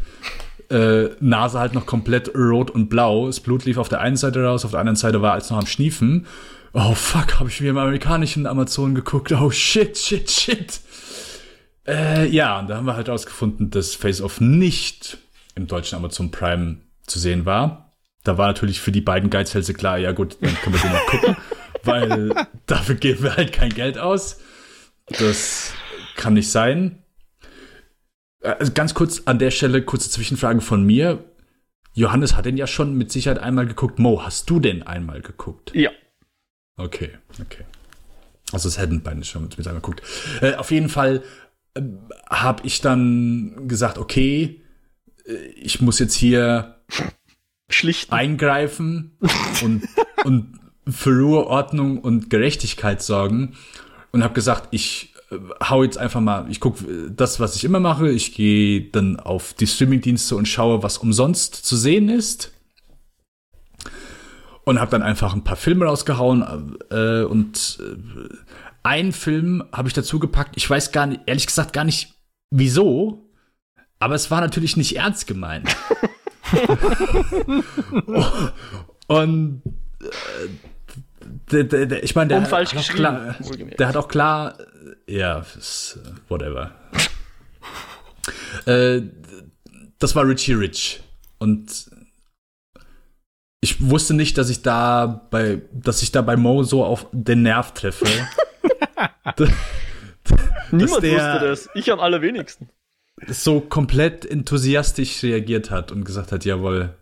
äh, 0.70 1.10
Nase 1.20 1.60
halt 1.60 1.74
noch 1.74 1.86
komplett 1.86 2.36
rot 2.36 2.72
und 2.72 2.90
blau. 2.90 3.28
Das 3.28 3.40
Blut 3.40 3.66
lief 3.66 3.78
auf 3.78 3.90
der 3.90 4.02
einen 4.02 4.18
Seite 4.18 4.44
raus, 4.44 4.66
auf 4.66 4.72
der 4.72 4.80
anderen 4.80 4.96
Seite 4.96 5.22
war 5.22 5.34
als 5.34 5.50
noch 5.50 5.58
am 5.58 5.68
Schniefen. 5.68 6.28
Oh 6.74 6.94
fuck, 6.94 7.40
habe 7.40 7.50
ich 7.50 7.62
mir 7.62 7.70
im 7.70 7.78
amerikanischen 7.78 8.46
Amazon 8.46 8.96
geguckt. 8.96 9.32
Oh 9.32 9.50
shit, 9.50 9.98
shit, 9.98 10.30
shit. 10.30 10.82
Äh, 11.88 12.28
ja, 12.28 12.60
und 12.60 12.70
da 12.70 12.78
haben 12.78 12.86
wir 12.86 12.96
halt 12.96 13.10
ausgefunden, 13.10 13.70
dass 13.70 13.96
Face 13.96 14.22
Off 14.22 14.42
nicht 14.42 15.18
im 15.56 15.68
deutschen 15.68 15.98
Amazon 15.98 16.32
Prime 16.32 16.78
zu 17.06 17.20
sehen 17.20 17.46
war. 17.46 17.94
Da 18.24 18.38
war 18.38 18.48
natürlich 18.48 18.82
für 18.82 18.92
die 18.92 19.02
beiden 19.02 19.30
Geizhälse 19.30 19.74
klar, 19.74 19.98
ja 20.00 20.12
gut, 20.12 20.38
dann 20.42 20.56
können 20.56 20.76
wir 20.76 20.82
den 20.82 20.92
noch 20.92 21.06
gucken, 21.06 21.38
weil 21.84 22.48
dafür 22.66 22.96
geben 22.96 23.24
wir 23.24 23.38
halt 23.38 23.54
kein 23.54 23.70
Geld 23.70 23.98
aus. 23.98 24.40
Das 25.08 25.74
kann 26.16 26.34
nicht 26.34 26.50
sein. 26.50 27.04
Also 28.46 28.72
ganz 28.74 28.94
kurz 28.94 29.24
an 29.26 29.40
der 29.40 29.52
Stelle, 29.52 29.82
kurze 29.82 30.10
Zwischenfrage 30.10 30.62
von 30.62 30.84
mir. 30.84 31.24
Johannes 31.94 32.36
hat 32.36 32.46
den 32.46 32.58
ja 32.58 32.68
schon 32.68 32.98
mit 32.98 33.12
Sicherheit 33.12 33.40
einmal 33.40 33.66
geguckt. 33.66 34.00
Mo, 34.00 34.24
hast 34.24 34.50
du 34.50 34.60
den 34.60 34.84
einmal 34.84 35.22
geguckt? 35.22 35.72
Ja. 35.74 35.92
Okay, 36.78 37.12
okay. 37.42 37.64
Also 38.52 38.68
es 38.68 38.78
hätten 38.78 39.02
beide 39.02 39.24
schon 39.24 39.44
mit 39.44 39.58
einmal 39.60 39.76
geguckt. 39.76 40.02
Äh, 40.42 40.56
auf 40.56 40.72
jeden 40.72 40.90
Fall 40.90 41.24
äh, 41.74 41.82
habe 42.30 42.66
ich 42.66 42.82
dann 42.82 43.68
gesagt, 43.68 43.98
okay, 43.98 44.62
äh, 45.26 45.34
ich 45.56 45.82
muss 45.82 46.00
jetzt 46.00 46.16
hier 46.16 46.76
schlicht 47.70 48.12
eingreifen 48.12 49.18
und, 49.64 49.88
und 50.24 50.60
für 50.88 51.18
Ruhe, 51.18 51.48
Ordnung 51.48 52.00
und 52.00 52.30
Gerechtigkeit 52.30 53.02
sorgen 53.02 53.56
und 54.12 54.24
habe 54.24 54.34
gesagt, 54.34 54.68
ich 54.72 55.14
äh, 55.15 55.15
hau 55.64 55.84
jetzt 55.84 55.98
einfach 55.98 56.22
mal, 56.22 56.46
ich 56.50 56.60
gucke 56.60 56.86
äh, 56.86 57.12
das, 57.12 57.40
was 57.40 57.56
ich 57.56 57.64
immer 57.64 57.80
mache, 57.80 58.10
ich 58.10 58.34
gehe 58.34 58.90
dann 58.92 59.20
auf 59.20 59.54
die 59.54 59.68
Streamingdienste 59.68 60.36
und 60.36 60.48
schaue, 60.48 60.84
was 60.84 60.98
umsonst 60.98 61.56
zu 61.56 61.76
sehen 61.76 62.10
ist 62.10 62.52
und 64.66 64.80
habe 64.80 64.92
dann 64.92 65.04
einfach 65.04 65.34
ein 65.34 65.44
paar 65.44 65.56
Filme 65.56 65.86
rausgehauen 65.86 66.78
äh, 66.92 67.24
und 67.24 67.80
äh, 67.80 67.96
einen 68.84 69.14
Film 69.14 69.64
habe 69.72 69.88
ich 69.88 69.94
dazu 69.94 70.20
gepackt. 70.20 70.58
Ich 70.58 70.70
weiß 70.70 70.92
gar 70.92 71.08
nicht, 71.08 71.22
ehrlich 71.26 71.48
gesagt 71.48 71.74
gar 71.74 71.86
nicht 71.86 72.14
wieso, 72.52 73.32
aber 74.00 74.16
es 74.16 74.30
war 74.30 74.42
natürlich 74.42 74.78
nicht 74.78 74.96
ernst 74.96 75.26
gemeint. 75.28 75.76
und 79.08 79.62
äh, 80.02 80.08
der, 81.52 81.64
der, 81.64 81.86
der, 81.86 82.04
ich 82.04 82.16
meine, 82.16 82.30
der, 82.30 82.42
hat 82.42 82.70
klar, 82.90 83.36
der 83.80 83.88
hat 83.88 83.98
auch 83.98 84.08
klar, 84.08 84.58
ja, 85.08 85.46
ist, 85.58 86.00
whatever. 86.28 86.72
äh, 88.66 89.02
das 90.00 90.16
war 90.16 90.28
Richie 90.28 90.54
Rich. 90.54 91.02
Und 91.38 91.90
ich 93.62 93.90
wusste 93.90 94.14
nicht, 94.14 94.38
dass 94.38 94.50
ich 94.50 94.62
da 94.62 95.28
bei, 95.32 95.62
dass 95.72 96.02
ich 96.02 96.12
da 96.12 96.22
bei 96.22 96.38
Mo 96.38 96.64
so 96.64 96.84
auf 96.86 97.08
den 97.12 97.42
Nerv 97.42 97.74
treffe. 97.74 98.06
Niemand 100.72 101.04
wusste 101.04 101.40
das. 101.42 101.70
Ich 101.74 101.92
am 101.92 102.00
allerwenigsten. 102.00 102.70
So 103.28 103.62
komplett 103.62 104.26
enthusiastisch 104.26 105.24
reagiert 105.24 105.72
hat 105.72 105.92
und 105.92 106.04
gesagt 106.04 106.32
hat, 106.32 106.46
jawohl, 106.46 106.96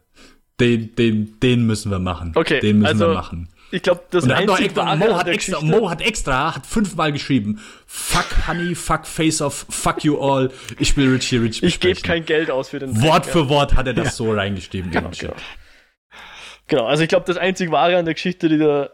den, 0.60 0.96
den, 0.96 1.40
den 1.40 1.66
müssen 1.66 1.92
wir 1.92 2.00
machen. 2.00 2.34
Okay, 2.36 2.60
den 2.60 2.80
müssen 2.80 2.88
also, 2.88 3.08
wir 3.08 3.14
machen. 3.14 3.50
Ich 3.74 3.82
glaube, 3.82 4.04
das 4.12 4.26
und 4.26 4.36
hat 4.36 4.46
noch 4.46 4.60
extra, 4.60 4.96
Mo, 4.96 5.18
hat 5.18 5.28
extra, 5.28 5.60
Mo 5.60 5.90
hat 5.90 6.00
extra, 6.00 6.56
hat 6.56 6.68
fünfmal 6.68 7.12
geschrieben, 7.12 7.60
fuck 7.88 8.48
Honey, 8.48 8.76
fuck 8.76 9.08
Face 9.08 9.42
Off, 9.42 9.66
fuck 9.68 10.04
you 10.04 10.22
all, 10.22 10.52
ich 10.78 10.96
will 10.96 11.12
Richie 11.12 11.38
Rich 11.38 11.64
Ich 11.64 11.80
gebe 11.80 12.00
kein 12.02 12.24
Geld 12.24 12.52
aus 12.52 12.70
für 12.70 12.78
den 12.78 13.02
Wort 13.02 13.26
für 13.26 13.50
Wort 13.50 13.76
hat 13.76 13.88
er 13.88 13.96
das 13.96 14.06
ja. 14.06 14.12
so 14.12 14.32
reingeschrieben. 14.32 14.92
Genau, 14.92 15.10
genau. 15.18 15.34
genau. 16.68 16.86
also 16.86 17.02
ich 17.02 17.10
glaube, 17.10 17.26
das 17.26 17.38
einzig 17.38 17.72
Wahre 17.72 17.98
an 17.98 18.06
der 18.06 18.14
Geschichte, 18.14 18.48
die 18.48 18.60
der 18.60 18.92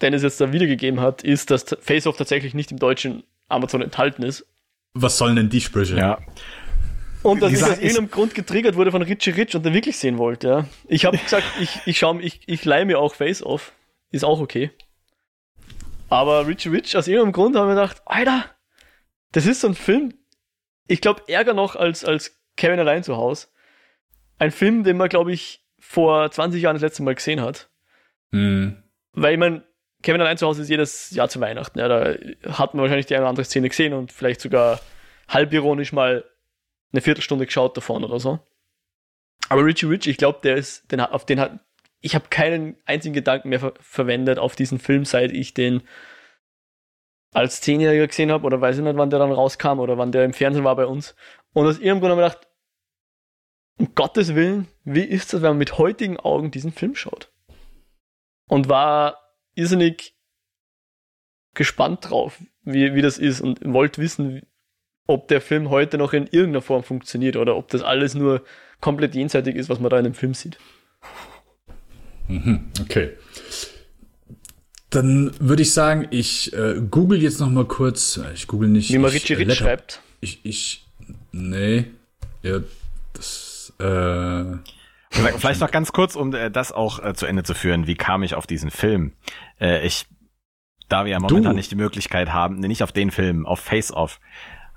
Dennis 0.00 0.22
jetzt 0.22 0.40
da 0.40 0.52
wiedergegeben 0.52 1.00
hat, 1.00 1.24
ist, 1.24 1.50
dass 1.50 1.64
Face 1.80 2.06
Off 2.06 2.16
tatsächlich 2.16 2.54
nicht 2.54 2.70
im 2.70 2.78
deutschen 2.78 3.24
Amazon 3.48 3.82
enthalten 3.82 4.22
ist. 4.22 4.46
Was 4.94 5.18
sollen 5.18 5.34
denn 5.34 5.48
die 5.48 5.60
Sprüche? 5.60 5.96
Ja. 5.96 6.18
Und 7.24 7.42
dass 7.42 7.52
ich 7.52 7.62
aus 7.64 7.78
irgendeinem 7.78 8.10
Grund 8.12 8.36
getriggert 8.36 8.76
wurde 8.76 8.92
von 8.92 9.02
Richie 9.02 9.30
Rich 9.30 9.56
und 9.56 9.66
den 9.66 9.74
wirklich 9.74 9.96
sehen 9.96 10.18
wollte, 10.18 10.46
ja. 10.46 10.64
Ich 10.86 11.06
habe 11.06 11.18
gesagt, 11.18 11.44
ich, 11.60 11.80
ich 11.86 11.98
schau, 11.98 12.20
ich, 12.20 12.40
ich 12.46 12.64
leih 12.64 12.84
mir 12.84 13.00
auch 13.00 13.16
Face 13.16 13.42
Off. 13.42 13.72
Ist 14.12 14.24
auch 14.24 14.40
okay. 14.40 14.70
Aber 16.08 16.46
Richie 16.46 16.68
Rich, 16.68 16.96
aus 16.96 17.08
irgendeinem 17.08 17.32
Grund 17.32 17.56
haben 17.56 17.68
wir 17.68 17.74
gedacht, 17.74 18.02
Alter, 18.04 18.44
das 19.32 19.46
ist 19.46 19.62
so 19.62 19.68
ein 19.68 19.74
Film, 19.74 20.14
ich 20.86 21.00
glaube, 21.00 21.22
ärger 21.26 21.54
noch 21.54 21.74
als, 21.74 22.04
als 22.04 22.38
Kevin 22.56 22.78
allein 22.78 23.02
zu 23.02 23.16
Hause. 23.16 23.48
Ein 24.38 24.50
Film, 24.50 24.84
den 24.84 24.98
man, 24.98 25.08
glaube 25.08 25.32
ich, 25.32 25.64
vor 25.78 26.30
20 26.30 26.62
Jahren 26.62 26.74
das 26.74 26.82
letzte 26.82 27.02
Mal 27.02 27.14
gesehen 27.14 27.40
hat. 27.40 27.70
Mhm. 28.30 28.82
Weil 29.12 29.32
ich 29.32 29.38
meine, 29.38 29.64
Kevin 30.02 30.20
allein 30.20 30.36
zu 30.36 30.46
Hause 30.46 30.62
ist 30.62 30.68
jedes 30.68 31.10
Jahr 31.10 31.28
zu 31.28 31.40
Weihnachten. 31.40 31.78
Ja, 31.78 31.88
da 31.88 32.14
hat 32.52 32.74
man 32.74 32.82
wahrscheinlich 32.82 33.06
die 33.06 33.14
eine 33.14 33.22
oder 33.22 33.30
andere 33.30 33.44
Szene 33.44 33.68
gesehen 33.68 33.94
und 33.94 34.12
vielleicht 34.12 34.40
sogar 34.40 34.80
halbironisch 35.28 35.92
mal 35.92 36.24
eine 36.92 37.00
Viertelstunde 37.00 37.46
geschaut 37.46 37.76
davon 37.76 38.04
oder 38.04 38.20
so. 38.20 38.38
Aber 39.48 39.64
Richie 39.64 39.86
Rich, 39.86 40.06
ich 40.06 40.18
glaube, 40.18 40.40
der 40.42 40.56
ist, 40.56 40.90
den, 40.92 41.00
auf 41.00 41.24
den 41.24 41.40
hat, 41.40 41.60
ich 42.02 42.14
habe 42.14 42.26
keinen 42.28 42.76
einzigen 42.84 43.14
Gedanken 43.14 43.48
mehr 43.48 43.60
ver 43.60 43.74
verwendet 43.80 44.38
auf 44.38 44.56
diesen 44.56 44.78
Film, 44.78 45.04
seit 45.04 45.32
ich 45.32 45.54
den 45.54 45.82
als 47.32 47.60
Zehnjähriger 47.62 48.08
gesehen 48.08 48.30
habe 48.30 48.44
oder 48.44 48.60
weiß 48.60 48.76
ich 48.76 48.84
nicht, 48.84 48.96
wann 48.96 49.08
der 49.08 49.20
dann 49.20 49.32
rauskam 49.32 49.78
oder 49.78 49.96
wann 49.96 50.12
der 50.12 50.24
im 50.24 50.34
Fernsehen 50.34 50.64
war 50.64 50.76
bei 50.76 50.84
uns. 50.84 51.14
Und 51.54 51.66
aus 51.66 51.78
irgendeinem 51.78 52.00
Grund 52.00 52.12
habe 52.12 52.22
ich 52.22 52.32
gedacht, 52.32 52.48
um 53.78 53.94
Gottes 53.94 54.34
Willen, 54.34 54.68
wie 54.84 55.04
ist 55.04 55.32
das, 55.32 55.40
wenn 55.40 55.50
man 55.50 55.58
mit 55.58 55.78
heutigen 55.78 56.18
Augen 56.18 56.50
diesen 56.50 56.72
Film 56.72 56.94
schaut? 56.94 57.32
Und 58.48 58.68
war 58.68 59.16
irrsinnig 59.54 60.14
gespannt 61.54 62.10
drauf, 62.10 62.42
wie, 62.62 62.94
wie 62.94 63.02
das 63.02 63.18
ist 63.18 63.40
und 63.40 63.60
wollte 63.64 64.02
wissen, 64.02 64.42
ob 65.06 65.28
der 65.28 65.40
Film 65.40 65.70
heute 65.70 65.98
noch 65.98 66.12
in 66.12 66.26
irgendeiner 66.26 66.62
Form 66.62 66.82
funktioniert 66.82 67.36
oder 67.36 67.56
ob 67.56 67.68
das 67.68 67.82
alles 67.82 68.14
nur 68.14 68.44
komplett 68.80 69.14
jenseitig 69.14 69.56
ist, 69.56 69.68
was 69.68 69.80
man 69.80 69.90
da 69.90 69.98
in 69.98 70.04
dem 70.04 70.14
Film 70.14 70.34
sieht. 70.34 70.58
Mhm, 72.32 72.60
okay. 72.80 73.10
Dann 74.90 75.32
würde 75.40 75.62
ich 75.62 75.72
sagen, 75.72 76.08
ich 76.10 76.52
äh, 76.52 76.80
google 76.90 77.22
jetzt 77.22 77.40
noch 77.40 77.50
mal 77.50 77.64
kurz. 77.64 78.20
Ich 78.34 78.46
google 78.46 78.68
nicht. 78.68 78.90
Wie 78.90 78.96
Rich 78.96 79.30
äh, 79.30 79.54
schreibt. 79.54 80.00
Ich, 80.20 80.40
ich, 80.44 80.86
nee. 81.32 81.86
Ja, 82.42 82.60
das, 83.14 83.72
äh, 83.78 84.44
Vielleicht 85.10 85.60
noch 85.60 85.70
ganz 85.70 85.92
kurz, 85.92 86.16
um 86.16 86.34
äh, 86.34 86.50
das 86.50 86.72
auch 86.72 87.02
äh, 87.04 87.14
zu 87.14 87.26
Ende 87.26 87.42
zu 87.42 87.54
führen. 87.54 87.86
Wie 87.86 87.94
kam 87.94 88.22
ich 88.22 88.34
auf 88.34 88.46
diesen 88.46 88.70
Film? 88.70 89.12
Äh, 89.60 89.86
ich, 89.86 90.06
da 90.88 91.04
wir 91.04 91.12
ja 91.12 91.20
momentan 91.20 91.52
du. 91.52 91.56
nicht 91.56 91.70
die 91.70 91.76
Möglichkeit 91.76 92.32
haben, 92.32 92.56
nee, 92.56 92.68
nicht 92.68 92.82
auf 92.82 92.92
den 92.92 93.10
Film, 93.10 93.46
auf 93.46 93.60
Face 93.60 93.92
Off. 93.92 94.20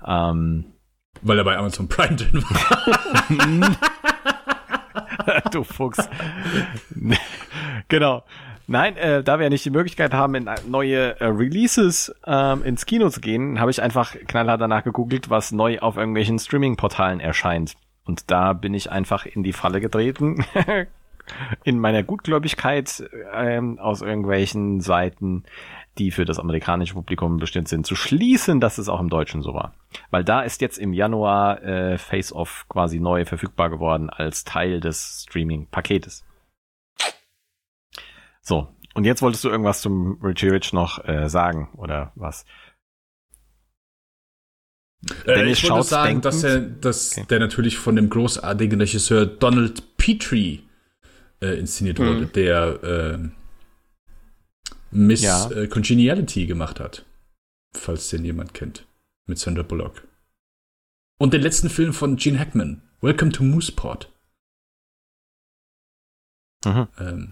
Ähm, 0.06 0.66
Weil 1.22 1.38
er 1.38 1.44
bei 1.44 1.56
Amazon 1.56 1.88
Prime 1.88 2.16
drin 2.16 2.42
war. 2.42 3.76
du 5.52 5.64
Fuchs. 5.64 6.08
genau. 7.88 8.24
Nein, 8.68 8.96
äh, 8.96 9.22
da 9.22 9.38
wir 9.38 9.44
ja 9.44 9.50
nicht 9.50 9.64
die 9.64 9.70
Möglichkeit 9.70 10.12
haben, 10.12 10.34
in 10.34 10.50
neue 10.66 11.20
äh, 11.20 11.26
Releases 11.26 12.12
ähm, 12.26 12.64
ins 12.64 12.84
Kino 12.84 13.08
zu 13.10 13.20
gehen, 13.20 13.60
habe 13.60 13.70
ich 13.70 13.80
einfach 13.80 14.16
knallhart 14.26 14.60
danach 14.60 14.82
gegoogelt, 14.82 15.30
was 15.30 15.52
neu 15.52 15.78
auf 15.78 15.96
irgendwelchen 15.96 16.38
Streaming-Portalen 16.40 17.20
erscheint. 17.20 17.74
Und 18.04 18.30
da 18.30 18.54
bin 18.54 18.74
ich 18.74 18.90
einfach 18.90 19.24
in 19.24 19.44
die 19.44 19.52
Falle 19.52 19.80
getreten. 19.80 20.44
in 21.64 21.78
meiner 21.78 22.02
Gutgläubigkeit 22.02 23.04
ähm, 23.34 23.78
aus 23.78 24.02
irgendwelchen 24.02 24.80
Seiten, 24.80 25.44
die 25.98 26.10
für 26.10 26.24
das 26.24 26.38
amerikanische 26.38 26.94
Publikum 26.94 27.38
bestimmt 27.38 27.68
sind, 27.68 27.86
zu 27.86 27.94
schließen, 27.94 28.60
dass 28.60 28.78
es 28.78 28.88
auch 28.88 29.00
im 29.00 29.08
Deutschen 29.08 29.42
so 29.42 29.54
war. 29.54 29.74
Weil 30.10 30.24
da 30.24 30.42
ist 30.42 30.60
jetzt 30.60 30.78
im 30.78 30.92
Januar 30.92 31.62
äh, 31.62 31.98
Face 31.98 32.32
Off 32.32 32.66
quasi 32.68 33.00
neu 33.00 33.24
verfügbar 33.24 33.70
geworden 33.70 34.10
als 34.10 34.44
Teil 34.44 34.80
des 34.80 35.26
Streaming-Paketes. 35.28 36.24
So, 38.42 38.68
und 38.94 39.04
jetzt 39.04 39.22
wolltest 39.22 39.44
du 39.44 39.48
irgendwas 39.48 39.80
zum 39.80 40.18
Richie 40.22 40.48
Rich 40.48 40.72
noch 40.72 41.04
äh, 41.06 41.28
sagen, 41.28 41.68
oder 41.76 42.12
was? 42.14 42.44
Äh, 45.26 45.50
ich 45.50 45.68
wollte 45.68 45.86
sagen, 45.86 46.20
dass, 46.20 46.42
er, 46.42 46.60
dass 46.60 47.12
okay. 47.12 47.26
der 47.28 47.40
natürlich 47.40 47.76
von 47.78 47.96
dem 47.96 48.08
großartigen 48.08 48.80
Regisseur 48.80 49.26
Donald 49.26 49.96
Petrie 49.96 50.62
äh, 51.40 51.58
inszeniert 51.58 51.98
mhm. 51.98 52.06
wurde, 52.06 52.26
der 52.26 52.82
äh, 52.82 53.18
Miss 54.96 55.22
ja. 55.22 55.50
äh, 55.50 55.68
Congeniality 55.68 56.46
gemacht 56.46 56.80
hat. 56.80 57.04
Falls 57.76 58.08
den 58.08 58.24
jemand 58.24 58.54
kennt. 58.54 58.86
Mit 59.26 59.38
Sandra 59.38 59.62
Bullock. 59.62 60.08
Und 61.18 61.34
den 61.34 61.42
letzten 61.42 61.68
Film 61.68 61.92
von 61.92 62.16
Gene 62.16 62.38
Hackman, 62.38 62.82
Welcome 63.02 63.32
to 63.32 63.44
Mooseport. 63.44 64.10
Mhm. 66.64 66.88
Ähm, 66.98 67.30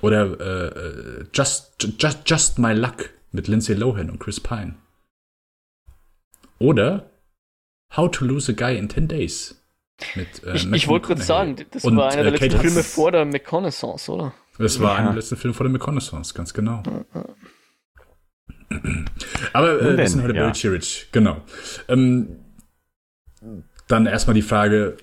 oder 0.00 0.40
äh, 0.40 1.20
äh, 1.20 1.26
Just, 1.32 1.76
Just, 1.98 2.18
Just 2.26 2.58
My 2.58 2.72
Luck 2.72 3.10
mit 3.30 3.46
Lindsay 3.46 3.74
Lohan 3.74 4.10
und 4.10 4.18
Chris 4.18 4.40
Pine. 4.40 4.74
Oder 6.58 7.10
How 7.96 8.10
to 8.10 8.24
Lose 8.24 8.50
a 8.50 8.54
Guy 8.54 8.76
in 8.76 8.90
10 8.90 9.06
Days. 9.06 9.62
Mit, 10.16 10.42
äh, 10.42 10.56
ich, 10.56 10.72
ich 10.72 10.88
wollte 10.88 11.08
gerade 11.08 11.22
sagen, 11.22 11.56
das 11.70 11.84
Und, 11.84 11.96
war 11.96 12.10
einer 12.10 12.24
der 12.24 12.32
äh, 12.32 12.46
letzten 12.46 12.60
Filme 12.60 12.82
vor 12.82 13.12
der 13.12 13.24
McConaissance, 13.24 14.10
oder? 14.10 14.34
Das 14.58 14.80
war 14.80 14.92
ja. 14.92 14.98
einer 14.98 15.08
der 15.08 15.16
letzten 15.16 15.36
Filme 15.36 15.54
vor 15.54 15.64
der 15.64 15.72
McConaissance, 15.72 16.34
ganz 16.34 16.52
genau. 16.52 16.82
Aber 19.52 19.80
äh, 19.80 19.96
wir 19.96 20.08
sind 20.08 20.22
heute 20.22 20.34
ja. 20.34 20.42
bei 20.42 20.48
Richie 20.48 20.68
Rich, 20.68 21.08
genau. 21.12 21.42
Ähm, 21.88 22.36
dann 23.88 24.06
erstmal 24.06 24.34
die 24.34 24.42
Frage, 24.42 24.96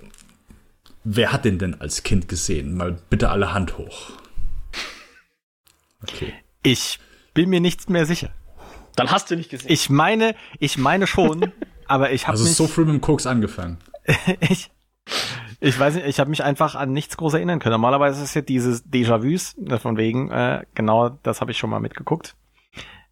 wer 1.04 1.32
hat 1.32 1.46
den 1.46 1.60
denn 1.60 1.80
als 1.80 2.04
Kind 2.04 2.28
gesehen? 2.28 2.76
Mal 2.76 2.98
bitte 3.10 3.30
alle 3.30 3.54
Hand 3.54 3.78
hoch. 3.78 4.12
Okay. 6.04 6.34
Ich 6.64 7.00
bin 7.34 7.50
mir 7.50 7.60
nicht 7.60 7.90
mehr 7.90 8.06
sicher. 8.06 8.30
Dann 8.96 9.12
hast 9.12 9.32
du 9.32 9.36
nicht 9.36 9.50
gesehen. 9.50 9.72
Ich 9.72 9.90
meine, 9.90 10.36
ich 10.60 10.78
meine 10.78 11.08
schon, 11.08 11.52
aber 11.88 12.12
ich 12.12 12.28
habe 12.28 12.38
Also 12.38 12.46
so 12.46 12.68
früh 12.68 12.86
mit 12.86 12.96
dem 12.96 13.02
Koks 13.02 13.26
angefangen. 13.26 13.78
ich, 14.40 14.72
ich 15.60 15.78
weiß 15.78 15.96
nicht, 15.96 16.08
ich 16.08 16.20
habe 16.20 16.30
mich 16.30 16.44
einfach 16.44 16.76
an 16.76 16.94
nichts 16.94 17.18
groß 17.18 17.34
erinnern 17.34 17.60
können. 17.60 17.74
Normalerweise 17.74 18.24
ist 18.24 18.34
ja 18.34 18.42
dieses 18.42 18.86
Déjà-vus, 18.86 19.56
ne, 19.60 19.80
von 19.80 19.98
wegen, 19.98 20.32
äh, 20.32 20.64
genau 20.74 21.10
das 21.10 21.42
habe 21.42 21.52
ich 21.52 21.58
schon 21.58 21.70
mal 21.70 21.80
mitgeguckt. 21.80 22.36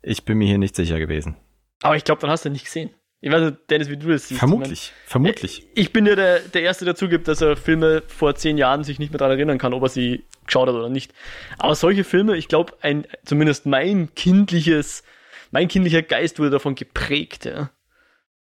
Ich 0.01 0.23
bin 0.23 0.37
mir 0.37 0.47
hier 0.47 0.57
nicht 0.57 0.75
sicher 0.75 0.99
gewesen. 0.99 1.35
Aber 1.81 1.95
ich 1.95 2.03
glaube, 2.03 2.21
dann 2.21 2.29
hast 2.29 2.45
du 2.45 2.49
nicht 2.49 2.65
gesehen. 2.65 2.91
Ich 3.19 3.31
weiß 3.31 3.41
nicht, 3.41 3.69
Dennis, 3.69 3.89
wie 3.89 3.97
du 3.97 4.09
das 4.09 4.27
siehst. 4.27 4.39
Vermutlich, 4.39 4.93
meine, 4.93 5.09
vermutlich. 5.09 5.63
Äh, 5.63 5.69
ich 5.73 5.91
bin 5.91 6.05
ja 6.05 6.15
der, 6.15 6.39
der 6.39 6.61
Erste, 6.61 6.85
der 6.85 6.95
zugibt, 6.95 7.27
dass 7.27 7.41
er 7.41 7.57
Filme 7.57 8.03
vor 8.07 8.35
zehn 8.35 8.57
Jahren 8.57 8.83
sich 8.83 8.99
nicht 8.99 9.11
mehr 9.11 9.17
daran 9.17 9.37
erinnern 9.37 9.57
kann, 9.57 9.73
ob 9.73 9.83
er 9.83 9.89
sie 9.89 10.23
geschaut 10.45 10.69
hat 10.69 10.75
oder 10.75 10.89
nicht. 10.89 11.13
Aber 11.57 11.75
solche 11.75 12.03
Filme, 12.03 12.37
ich 12.37 12.47
glaube, 12.47 12.73
ein, 12.81 13.07
zumindest 13.25 13.65
mein 13.65 14.13
kindliches, 14.13 15.03
mein 15.51 15.67
kindlicher 15.67 16.03
Geist 16.03 16.39
wurde 16.39 16.51
davon 16.51 16.75
geprägt, 16.75 17.45
ja. 17.45 17.71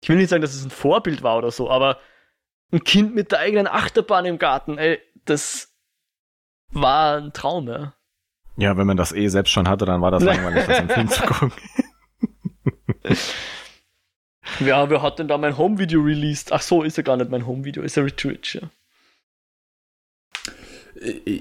Ich 0.03 0.11
will 0.11 0.17
nicht 0.17 0.29
sagen, 0.29 0.43
dass 0.43 0.55
es 0.55 0.65
ein 0.65 0.71
Vorbild 0.71 1.23
war 1.23 1.39
oder 1.39 1.51
so, 1.51 1.71
aber 1.71 1.99
ein 2.73 2.85
Kind 2.85 3.15
mit 3.15 3.33
der 3.33 3.41
eigenen 3.41 3.67
Achterbahn 3.67 4.25
im 4.25 4.39
Garten, 4.39 4.79
ey, 4.79 5.01
das 5.25 5.75
war 6.71 7.19
ein 7.19 7.33
Traum, 7.33 7.69
ja. 7.69 7.95
Ja, 8.57 8.77
wenn 8.77 8.87
man 8.87 8.97
das 8.97 9.13
eh 9.13 9.29
selbst 9.29 9.51
schon 9.51 9.69
hatte, 9.69 9.85
dann 9.85 10.01
war 10.01 10.11
das 10.11 10.23
langweilig, 10.25 10.67
das 10.67 10.79
im 10.81 10.89
Film 10.89 11.09
zu 11.09 11.23
gucken. 11.23 11.53
ja, 14.61 14.89
wer 14.91 15.03
hat 15.03 15.19
denn 15.19 15.29
da 15.29 15.39
mein 15.39 15.57
Home-Video 15.57 16.01
released? 16.01 16.53
Ach 16.53 16.63
so, 16.63 16.83
ist 16.83 16.97
ja 16.97 17.03
gar 17.03 17.17
nicht 17.17 17.31
mein 17.31 17.47
Home-Video, 17.47 17.83
ist 17.83 17.97
ja 17.97 18.03
Rich 18.03 18.55
ja. 18.55 18.71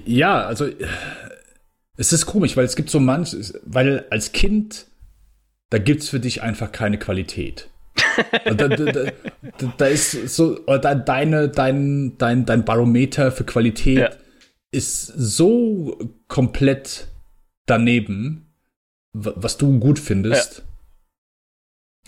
Ja, 0.04 0.42
also 0.42 0.68
es 1.96 2.12
ist 2.12 2.26
komisch, 2.26 2.56
weil 2.56 2.66
es 2.66 2.76
gibt 2.76 2.90
so 2.90 3.00
manch, 3.00 3.34
weil 3.64 4.06
als 4.10 4.32
Kind, 4.32 4.86
da 5.70 5.78
gibt 5.78 6.02
es 6.02 6.10
für 6.10 6.20
dich 6.20 6.42
einfach 6.42 6.72
keine 6.72 6.98
Qualität 6.98 7.70
da, 8.44 8.68
da, 8.68 9.12
da, 9.76 9.86
ist 9.86 10.12
so, 10.28 10.54
deine, 10.78 11.48
dein, 11.48 12.18
dein, 12.18 12.46
dein 12.46 12.64
Barometer 12.64 13.32
für 13.32 13.44
Qualität 13.44 13.98
ja. 13.98 14.10
ist 14.70 15.06
so 15.06 15.98
komplett 16.28 17.08
daneben, 17.66 18.46
was 19.12 19.56
du 19.56 19.78
gut 19.78 19.98
findest. 19.98 20.62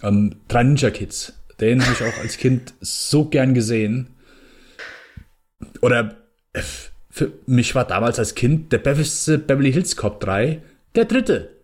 Ja. 0.03 0.09
Ähm, 0.09 0.37
Drei 0.49 0.63
Ninja 0.63 0.91
Kids, 0.91 1.35
den 1.61 1.83
habe 1.83 1.93
ich 1.93 2.03
auch 2.03 2.21
als 2.21 2.37
Kind 2.37 2.75
so 2.81 3.25
gern 3.25 3.55
gesehen. 3.55 4.15
Oder 5.81 6.17
äh, 6.53 6.63
für 7.11 7.33
mich 7.47 7.75
war 7.75 7.85
damals 7.85 8.19
als 8.19 8.35
Kind 8.35 8.73
der 8.73 8.79
beste 8.79 9.39
Beverly 9.39 9.73
Hills 9.73 9.97
Cop 9.97 10.21
3 10.21 10.63
der 10.95 11.05
dritte 11.05 11.58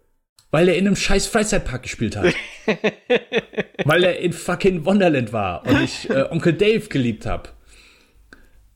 weil 0.55 0.69
er 0.69 0.77
in 0.77 0.87
einem 0.87 0.95
scheiß 0.95 1.27
Freizeitpark 1.27 1.83
gespielt 1.83 2.15
hat. 2.15 2.33
weil 3.85 4.05
er 4.05 4.21
in 4.21 4.33
fucking 4.33 4.85
Wonderland 4.85 5.33
war 5.33 5.67
und 5.67 5.83
ich 5.83 6.09
äh, 6.09 6.29
Onkel 6.31 6.53
Dave 6.53 6.87
geliebt 6.87 7.27
habe. 7.27 7.49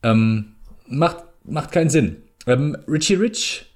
Ähm, 0.02 0.56
macht, 0.88 1.18
macht 1.44 1.70
keinen 1.70 1.88
Sinn. 1.88 2.24
Ähm, 2.48 2.76
Richie 2.88 3.14
Rich 3.14 3.66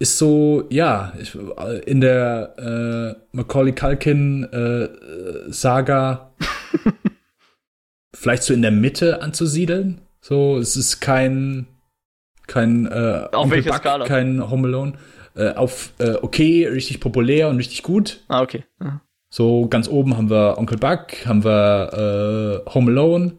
ist 0.00 0.18
so, 0.18 0.66
ja, 0.70 1.12
ich, 1.20 1.38
in 1.86 2.00
der 2.00 2.56
äh, 2.58 3.36
Macaulay 3.36 3.76
Culkin 3.76 4.42
äh, 4.52 4.88
Saga 5.52 6.34
vielleicht 8.12 8.42
so 8.42 8.52
in 8.52 8.62
der 8.62 8.72
Mitte 8.72 9.22
anzusiedeln. 9.22 10.00
So, 10.20 10.58
es 10.58 10.74
ist 10.74 10.98
kein 10.98 11.68
kein 12.48 12.86
äh, 12.86 13.28
Auf 13.30 13.50
welcher 13.52 13.70
Buck, 13.70 13.78
Skala? 13.78 14.04
kein 14.04 14.50
Home 14.50 14.66
Alone 14.66 14.94
äh, 15.34 15.50
auf 15.50 15.92
äh, 15.98 16.14
okay, 16.22 16.66
richtig 16.66 17.00
populär 17.00 17.48
und 17.48 17.56
richtig 17.58 17.82
gut. 17.82 18.20
Ah, 18.28 18.42
okay. 18.42 18.64
Aha. 18.78 19.00
So 19.30 19.66
ganz 19.66 19.88
oben 19.88 20.16
haben 20.16 20.28
wir 20.28 20.58
Onkel 20.58 20.76
Buck, 20.76 21.24
haben 21.24 21.42
wir 21.42 22.64
äh, 22.66 22.70
Home 22.70 22.90
Alone. 22.90 23.32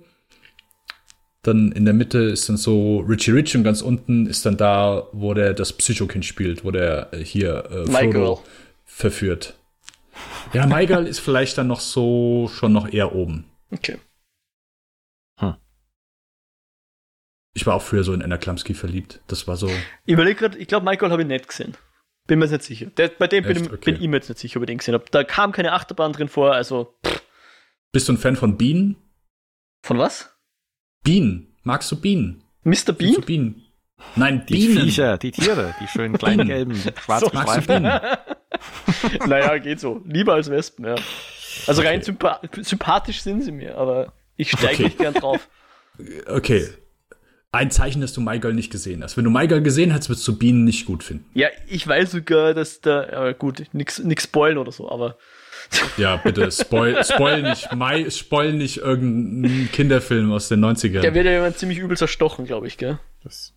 Dann 1.43 1.71
in 1.73 1.85
der 1.85 1.93
Mitte 1.93 2.19
ist 2.19 2.49
dann 2.49 2.57
so 2.57 2.99
Richie 2.99 3.31
Rich 3.31 3.55
und 3.55 3.63
ganz 3.63 3.81
unten 3.81 4.25
ist 4.25 4.45
dann 4.45 4.57
da, 4.57 5.07
wo 5.11 5.33
der 5.33 5.53
das 5.53 5.73
Psychokind 5.73 6.25
spielt, 6.25 6.63
wo 6.63 6.71
der 6.71 7.13
äh, 7.13 7.17
hier 7.17 7.65
äh, 7.69 7.85
Frodo 7.85 8.41
verführt. 8.85 9.55
Ja, 10.53 10.65
Michael 10.65 11.05
ist 11.05 11.19
vielleicht 11.19 11.57
dann 11.57 11.67
noch 11.67 11.79
so 11.79 12.49
schon 12.53 12.73
noch 12.73 12.91
eher 12.91 13.13
oben. 13.13 13.45
Okay. 13.71 13.97
Ich 17.53 17.65
war 17.65 17.75
auch 17.75 17.81
früher 17.81 18.03
so 18.03 18.13
in 18.13 18.21
Anna 18.21 18.37
Klamski 18.37 18.73
verliebt. 18.73 19.21
Das 19.27 19.47
war 19.47 19.57
so. 19.57 19.69
Ich 20.05 20.13
überlege 20.13 20.39
gerade, 20.39 20.57
ich 20.57 20.67
glaube, 20.67 20.85
Michael 20.85 21.11
habe 21.11 21.21
ich 21.21 21.27
nicht 21.27 21.47
gesehen. 21.47 21.77
Bin 22.25 22.39
mir 22.39 22.45
jetzt 22.45 22.69
nicht 22.69 22.79
sicher. 22.79 22.91
Der, 22.97 23.09
bei 23.09 23.27
dem 23.27 23.43
bin, 23.43 23.67
okay. 23.67 23.91
bin, 23.91 23.95
ich 24.01 24.07
mir 24.07 24.17
jetzt 24.17 24.29
nicht 24.29 24.39
sicher, 24.39 24.57
ob 24.57 24.63
ich 24.63 24.67
den 24.67 24.77
gesehen 24.79 24.93
habe. 24.93 25.05
Da 25.11 25.23
kam 25.23 25.51
keine 25.51 25.73
Achterbahn 25.73 26.13
drin 26.13 26.29
vor, 26.29 26.53
also. 26.53 26.95
Pff. 27.05 27.21
Bist 27.91 28.07
du 28.07 28.13
ein 28.13 28.17
Fan 28.17 28.35
von 28.35 28.57
Bienen? 28.57 28.95
Von 29.83 29.99
was? 29.99 30.35
Bienen. 31.03 31.55
Magst 31.63 31.91
du 31.91 31.99
Bienen? 31.99 32.43
Mr. 32.63 32.93
Bean? 32.93 33.21
Bienen. 33.21 33.61
Nein, 34.15 34.45
die 34.47 34.53
Bienen. 34.53 34.83
Viecher, 34.83 35.17
die 35.17 35.31
Tiere, 35.31 35.75
die 35.79 35.87
schönen 35.87 36.17
kleinen 36.17 36.47
gelben 36.47 36.75
schwarzen 36.75 37.29
so, 37.29 37.35
Magst 37.35 37.67
Bienen? 37.67 37.99
naja, 39.27 39.57
geht 39.59 39.79
so. 39.79 40.01
Lieber 40.05 40.33
als 40.33 40.49
Wespen, 40.49 40.85
ja. 40.85 40.95
Also 41.67 41.81
okay. 41.81 41.89
rein 41.91 42.01
sympa 42.01 42.41
sympathisch 42.61 43.21
sind 43.21 43.41
sie 43.41 43.51
mir, 43.51 43.77
aber 43.77 44.13
ich 44.37 44.49
steige 44.49 44.73
okay. 44.73 44.83
nicht 44.83 44.97
gern 44.97 45.13
drauf. 45.13 45.49
Okay, 46.27 46.67
ein 47.53 47.69
Zeichen, 47.69 48.01
dass 48.01 48.13
du 48.13 48.19
MyGirl 48.19 48.53
nicht 48.53 48.71
gesehen 48.71 49.03
hast. 49.03 49.15
Wenn 49.15 49.23
du 49.25 49.29
MyGirl 49.29 49.61
gesehen 49.61 49.93
hast, 49.93 50.09
wirst 50.09 50.27
du 50.27 50.37
Bienen 50.37 50.63
nicht 50.63 50.85
gut 50.85 51.03
finden. 51.03 51.25
Ja, 51.35 51.49
ich 51.67 51.87
weiß 51.87 52.11
sogar, 52.11 52.53
dass 52.55 52.81
da, 52.81 53.07
aber 53.09 53.33
gut, 53.35 53.63
nix, 53.73 53.99
nix 53.99 54.23
spoilen 54.23 54.57
oder 54.57 54.71
so, 54.71 54.89
aber. 54.89 55.17
Ja, 55.97 56.17
bitte, 56.17 56.51
spoil, 56.51 57.03
spoil 57.03 57.41
nicht, 57.41 57.73
My, 57.73 58.11
spoil 58.11 58.53
nicht 58.53 58.77
irgendeinen 58.77 59.71
Kinderfilm 59.71 60.31
aus 60.31 60.49
den 60.49 60.63
90ern. 60.63 61.01
Der 61.01 61.13
wird 61.13 61.25
ja 61.25 61.31
jemand 61.31 61.57
ziemlich 61.57 61.79
übel 61.79 61.95
zerstochen, 61.95 62.45
glaube 62.45 62.67
ich, 62.67 62.77
gell? 62.77 62.99
Das. 63.23 63.53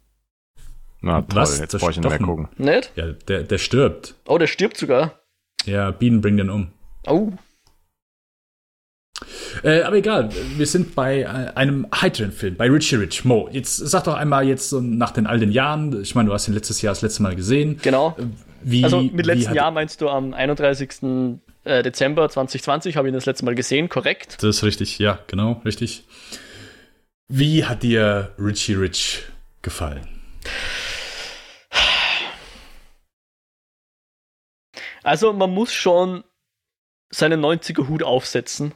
Na 1.01 1.23
toll, 1.23 1.43
Was? 1.43 1.59
jetzt 1.59 1.77
brauche 1.79 1.91
ich 1.91 1.97
nicht 1.97 2.09
mehr 2.09 2.19
gucken. 2.19 2.49
Nicht? 2.57 2.93
Ja, 2.95 3.13
der, 3.13 3.43
der 3.43 3.59
stirbt. 3.59 4.15
Oh, 4.27 4.39
der 4.39 4.47
stirbt 4.47 4.77
sogar. 4.77 5.21
Ja, 5.65 5.91
Bienen 5.91 6.21
bringen 6.21 6.39
den 6.39 6.51
um. 6.51 6.71
Oh. 7.07 7.33
Äh, 9.63 9.83
aber 9.83 9.97
egal, 9.97 10.29
wir 10.57 10.67
sind 10.67 10.95
bei 10.95 11.21
äh, 11.21 11.25
einem 11.55 11.87
heiteren 11.95 12.33
Film, 12.33 12.57
bei 12.57 12.71
Richie 12.71 12.97
Rich. 12.97 13.25
Mo, 13.25 13.49
jetzt 13.51 13.77
sag 13.77 14.05
doch 14.05 14.15
einmal 14.15 14.47
jetzt 14.47 14.69
so 14.69 14.81
nach 14.81 15.11
den 15.11 15.27
all 15.27 15.39
den 15.39 15.51
Jahren, 15.51 16.03
ich 16.03 16.15
meine, 16.15 16.29
du 16.29 16.35
hast 16.35 16.49
ihn 16.49 16.55
letztes 16.55 16.83
Jahr 16.83 16.93
das 16.93 17.03
letzte 17.03 17.23
Mal 17.23 17.35
gesehen. 17.35 17.79
Genau. 17.83 18.15
Äh, 18.19 18.25
wie, 18.63 18.85
also 18.85 19.01
mit 19.01 19.27
letztem 19.27 19.55
Jahr 19.55 19.71
meinst 19.71 20.01
du 20.01 20.09
am 20.09 20.35
31. 20.35 21.39
Äh, 21.65 21.83
Dezember 21.83 22.29
2020 22.29 22.97
habe 22.97 23.09
ich 23.09 23.13
ihn 23.13 23.15
das 23.15 23.27
letzte 23.27 23.45
Mal 23.45 23.55
gesehen, 23.55 23.89
korrekt? 23.89 24.37
Das 24.41 24.57
ist 24.57 24.65
richtig, 24.65 24.99
ja, 24.99 25.19
genau, 25.27 25.61
richtig. 25.65 26.05
Wie 27.29 27.65
hat 27.65 27.83
dir 27.83 28.35
Richie 28.39 28.75
Rich 28.75 29.25
gefallen? 29.63 30.07
Also 35.03 35.33
man 35.33 35.51
muss 35.51 35.73
schon 35.73 36.25
seinen 37.11 37.45
90er 37.45 37.89
Hut 37.89 38.03
aufsetzen 38.03 38.73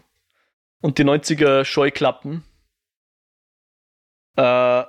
und 0.81 0.99
die 0.99 1.05
90er 1.05 1.65
Scheuklappen, 1.65 2.45
äh, 4.37 4.85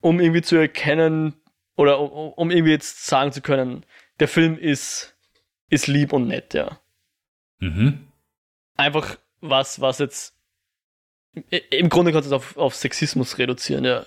um 0.00 0.20
irgendwie 0.20 0.42
zu 0.42 0.56
erkennen 0.56 1.34
oder 1.76 2.00
um, 2.00 2.32
um, 2.32 2.50
irgendwie 2.50 2.72
jetzt 2.72 3.06
sagen 3.06 3.32
zu 3.32 3.40
können, 3.40 3.84
der 4.18 4.28
Film 4.28 4.58
ist, 4.58 5.16
ist 5.68 5.86
lieb 5.86 6.12
und 6.12 6.26
nett, 6.26 6.54
ja. 6.54 6.80
Mhm. 7.58 8.08
Einfach 8.76 9.18
was, 9.40 9.80
was 9.80 9.98
jetzt 9.98 10.36
im 11.70 11.88
Grunde 11.88 12.12
kannst 12.12 12.30
du 12.30 12.34
es 12.34 12.40
auf, 12.40 12.56
auf 12.56 12.74
Sexismus 12.74 13.38
reduzieren, 13.38 13.84
ja. 13.84 14.06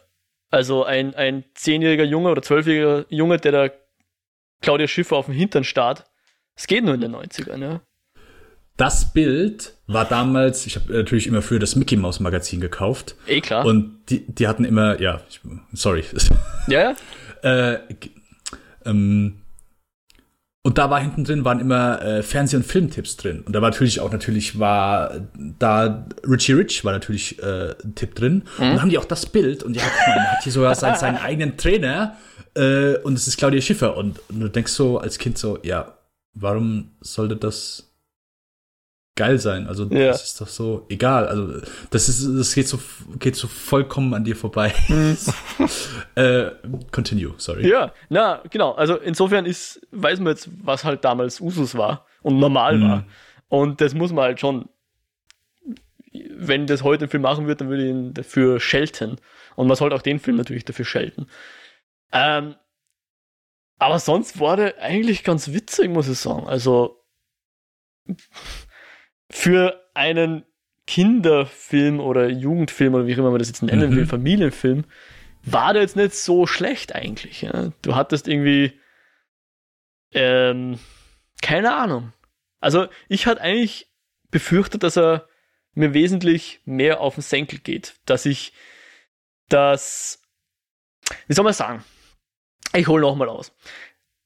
Also 0.49 0.83
ein, 0.83 1.15
ein 1.15 1.45
zehnjähriger 1.55 2.03
Junge 2.03 2.29
oder 2.29 2.41
zwölfjähriger 2.41 3.05
Junge, 3.09 3.37
der 3.37 3.51
da 3.51 3.69
Claudia 4.61 4.87
Schiffer 4.87 5.17
auf 5.17 5.25
dem 5.25 5.33
Hintern 5.33 5.63
starrt, 5.63 6.05
es 6.55 6.67
geht 6.67 6.83
nur 6.83 6.93
in 6.93 7.01
den 7.01 7.15
90ern, 7.15 7.61
ja 7.61 7.81
das 8.77 9.13
Bild 9.13 9.73
war 9.87 10.05
damals, 10.05 10.65
ich 10.65 10.75
habe 10.75 10.93
natürlich 10.93 11.27
immer 11.27 11.41
für 11.41 11.59
das 11.59 11.75
Mickey 11.75 11.95
Mouse 11.95 12.19
Magazin 12.19 12.59
gekauft. 12.59 13.15
Eh 13.27 13.41
klar. 13.41 13.65
Und 13.65 13.99
die, 14.09 14.25
die 14.25 14.47
hatten 14.47 14.65
immer, 14.65 14.99
ja, 14.99 15.21
ich, 15.29 15.41
sorry. 15.73 16.03
Ja. 16.67 16.93
äh, 17.41 17.79
ähm, 18.85 19.41
Und 20.63 20.77
da 20.77 20.89
war 20.89 21.01
hinten 21.01 21.25
drin, 21.25 21.43
waren 21.43 21.59
immer 21.59 22.01
äh, 22.01 22.23
Fernseh- 22.23 22.55
und 22.55 22.65
Filmtipps 22.65 23.17
drin. 23.17 23.41
Und 23.41 23.53
da 23.53 23.61
war 23.61 23.69
natürlich 23.69 23.99
auch, 23.99 24.11
natürlich 24.11 24.57
war 24.59 25.11
da 25.59 26.07
Richie 26.25 26.53
Rich 26.53 26.85
war 26.85 26.93
natürlich 26.93 27.37
äh, 27.43 27.75
ein 27.83 27.95
Tipp 27.95 28.15
drin. 28.15 28.35
Mhm. 28.35 28.41
Und 28.41 28.59
dann 28.59 28.81
haben 28.81 28.89
die 28.89 28.97
auch 28.97 29.05
das 29.05 29.25
Bild 29.25 29.61
und 29.63 29.75
ja, 29.75 29.83
man 29.83 30.31
hat 30.31 30.43
hier 30.43 30.51
sogar 30.53 30.73
seinen, 30.75 30.95
seinen 30.97 31.17
eigenen 31.17 31.57
Trainer 31.57 32.15
äh, 32.55 32.95
und 32.99 33.13
es 33.15 33.27
ist 33.27 33.37
Claudia 33.37 33.61
Schiffer. 33.61 33.97
Und, 33.97 34.19
und 34.29 34.39
du 34.39 34.47
denkst 34.49 34.71
so 34.71 34.97
als 34.97 35.17
Kind 35.19 35.37
so, 35.37 35.59
ja, 35.63 35.97
warum 36.33 36.91
sollte 37.01 37.35
das 37.35 37.92
geil 39.15 39.37
sein. 39.37 39.67
Also 39.67 39.85
ja. 39.85 40.07
das 40.07 40.23
ist 40.23 40.41
doch 40.41 40.47
so 40.47 40.85
egal. 40.89 41.27
Also 41.27 41.61
das 41.91 42.09
ist, 42.09 42.25
das 42.25 42.53
geht 42.53 42.67
so, 42.67 42.79
geht 43.19 43.35
so 43.35 43.47
vollkommen 43.47 44.13
an 44.13 44.23
dir 44.23 44.35
vorbei. 44.35 44.73
Mhm. 44.87 45.17
äh, 46.15 46.51
continue, 46.91 47.33
sorry. 47.37 47.67
Ja, 47.67 47.93
na 48.09 48.41
genau. 48.49 48.73
Also 48.73 48.95
insofern 48.97 49.45
ist, 49.45 49.85
weiß 49.91 50.19
man 50.19 50.33
jetzt, 50.33 50.49
was 50.63 50.83
halt 50.83 51.05
damals 51.05 51.39
Usus 51.39 51.75
war 51.75 52.05
und 52.21 52.39
normal 52.39 52.77
mhm. 52.77 52.89
war. 52.89 53.05
Und 53.49 53.81
das 53.81 53.93
muss 53.93 54.11
man 54.11 54.23
halt 54.25 54.39
schon. 54.39 54.69
Wenn 56.35 56.67
das 56.67 56.83
heute 56.83 57.05
ein 57.05 57.09
Film 57.09 57.23
machen 57.23 57.47
wird, 57.47 57.61
dann 57.61 57.69
würde 57.69 57.85
ich 57.85 57.89
ihn 57.89 58.13
dafür 58.13 58.59
schelten. 58.59 59.17
Und 59.55 59.67
man 59.67 59.75
sollte 59.75 59.95
auch 59.95 60.01
den 60.01 60.19
Film 60.19 60.37
natürlich 60.37 60.63
dafür 60.63 60.85
schelten. 60.85 61.25
Ähm, 62.11 62.53
aber 63.79 63.97
sonst 63.97 64.39
war 64.39 64.57
der 64.57 64.79
eigentlich 64.79 65.23
ganz 65.23 65.53
witzig, 65.53 65.89
muss 65.89 66.07
ich 66.07 66.19
sagen. 66.19 66.47
Also 66.47 67.03
für 69.33 69.89
einen 69.95 70.45
Kinderfilm 70.85 71.99
oder 71.99 72.29
Jugendfilm 72.29 72.93
oder 72.93 73.07
wie 73.07 73.13
immer 73.13 73.31
man 73.31 73.39
das 73.39 73.47
jetzt 73.47 73.63
nennen 73.63 73.89
mhm. 73.89 73.95
will, 73.95 74.05
Familienfilm, 74.05 74.85
war 75.41 75.73
der 75.73 75.81
jetzt 75.81 75.95
nicht 75.95 76.13
so 76.13 76.45
schlecht 76.45 76.93
eigentlich. 76.93 77.41
Ja? 77.41 77.71
Du 77.81 77.95
hattest 77.95 78.27
irgendwie, 78.27 78.79
ähm, 80.11 80.77
keine 81.41 81.75
Ahnung. 81.75 82.13
Also 82.59 82.87
ich 83.09 83.25
hatte 83.25 83.41
eigentlich 83.41 83.91
befürchtet, 84.29 84.83
dass 84.83 84.97
er 84.97 85.27
mir 85.73 85.95
wesentlich 85.95 86.61
mehr 86.65 87.01
auf 87.01 87.15
den 87.15 87.23
Senkel 87.23 87.57
geht, 87.57 87.95
dass 88.05 88.27
ich 88.27 88.53
das, 89.49 90.21
wie 91.25 91.33
soll 91.33 91.43
man 91.43 91.53
sagen? 91.53 91.83
Ich 92.75 92.87
hole 92.87 93.01
nochmal 93.01 93.29
aus. 93.29 93.51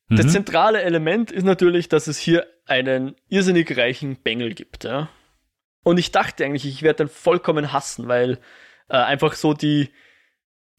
Das 0.09 0.27
mhm. 0.27 0.29
zentrale 0.29 0.81
Element 0.81 1.31
ist 1.31 1.43
natürlich, 1.43 1.89
dass 1.89 2.07
es 2.07 2.17
hier 2.17 2.47
einen 2.65 3.15
irrsinnig 3.27 3.75
reichen 3.77 4.21
Bengel 4.21 4.53
gibt. 4.53 4.85
Ja? 4.85 5.09
Und 5.83 5.97
ich 5.97 6.11
dachte 6.11 6.45
eigentlich, 6.45 6.65
ich 6.65 6.81
werde 6.81 7.05
den 7.05 7.09
vollkommen 7.09 7.73
hassen, 7.73 8.07
weil 8.07 8.39
äh, 8.89 8.97
einfach 8.97 9.33
so 9.33 9.53
die 9.53 9.91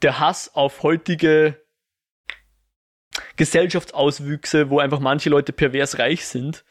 der 0.02 0.20
Hass 0.20 0.54
auf 0.54 0.82
heutige 0.82 1.60
Gesellschaftsauswüchse, 3.36 4.70
wo 4.70 4.78
einfach 4.78 5.00
manche 5.00 5.28
Leute 5.28 5.52
pervers 5.52 5.98
reich 5.98 6.24
sind, 6.26 6.64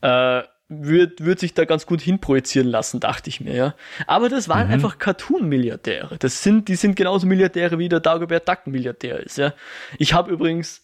äh, 0.00 0.42
wird, 0.68 1.24
wird 1.24 1.38
sich 1.38 1.54
da 1.54 1.64
ganz 1.64 1.86
gut 1.86 2.00
hinprojizieren 2.00 2.68
lassen, 2.68 2.98
dachte 2.98 3.28
ich 3.30 3.40
mir, 3.40 3.54
ja. 3.54 3.74
Aber 4.06 4.28
das 4.28 4.48
waren 4.48 4.66
mhm. 4.66 4.74
einfach 4.74 4.98
Cartoon-Milliardäre. 4.98 6.18
Das 6.18 6.42
sind, 6.42 6.68
die 6.68 6.74
sind 6.74 6.96
genauso 6.96 7.26
Milliardäre 7.26 7.78
wie 7.78 7.88
der 7.88 8.00
Dagobert 8.00 8.48
Duck 8.48 8.66
Milliardär 8.66 9.20
ist, 9.20 9.38
ja. 9.38 9.54
Ich 9.98 10.12
habe 10.12 10.32
übrigens 10.32 10.82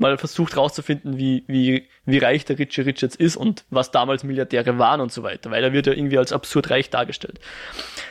mal 0.00 0.16
versucht 0.18 0.56
rauszufinden, 0.56 1.18
wie, 1.18 1.44
wie, 1.46 1.88
wie 2.06 2.18
reich 2.18 2.44
der 2.44 2.58
Richie 2.58 2.82
Richards 2.82 3.16
ist 3.16 3.36
und 3.36 3.64
was 3.70 3.90
damals 3.90 4.24
Milliardäre 4.24 4.78
waren 4.78 5.00
und 5.00 5.12
so 5.12 5.22
weiter, 5.22 5.50
weil 5.50 5.62
er 5.62 5.72
wird 5.72 5.86
ja 5.86 5.92
irgendwie 5.92 6.18
als 6.18 6.32
absurd 6.32 6.70
reich 6.70 6.90
dargestellt. 6.90 7.38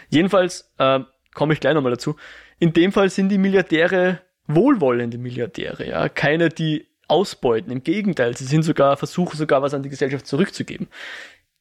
Jedenfalls 0.10 0.72
äh, 0.78 1.00
komme 1.34 1.54
ich 1.54 1.60
gleich 1.60 1.74
nochmal 1.74 1.92
dazu. 1.92 2.16
In 2.60 2.74
dem 2.74 2.92
Fall 2.92 3.10
sind 3.10 3.30
die 3.30 3.38
Milliardäre 3.38 4.22
wohlwollende 4.46 5.18
Milliardäre, 5.18 5.88
ja, 5.88 6.10
keine, 6.10 6.50
die 6.50 6.88
ausbeuten. 7.08 7.72
Im 7.72 7.84
Gegenteil, 7.84 8.38
sie 8.38 8.46
sind 8.46 8.64
sogar, 8.64 8.96
versuchen 8.98 9.38
sogar 9.38 9.62
was 9.62 9.74
an 9.74 9.84
die 9.84 9.90
Gesellschaft 9.90 10.28
zurückzugeben. 10.28 10.88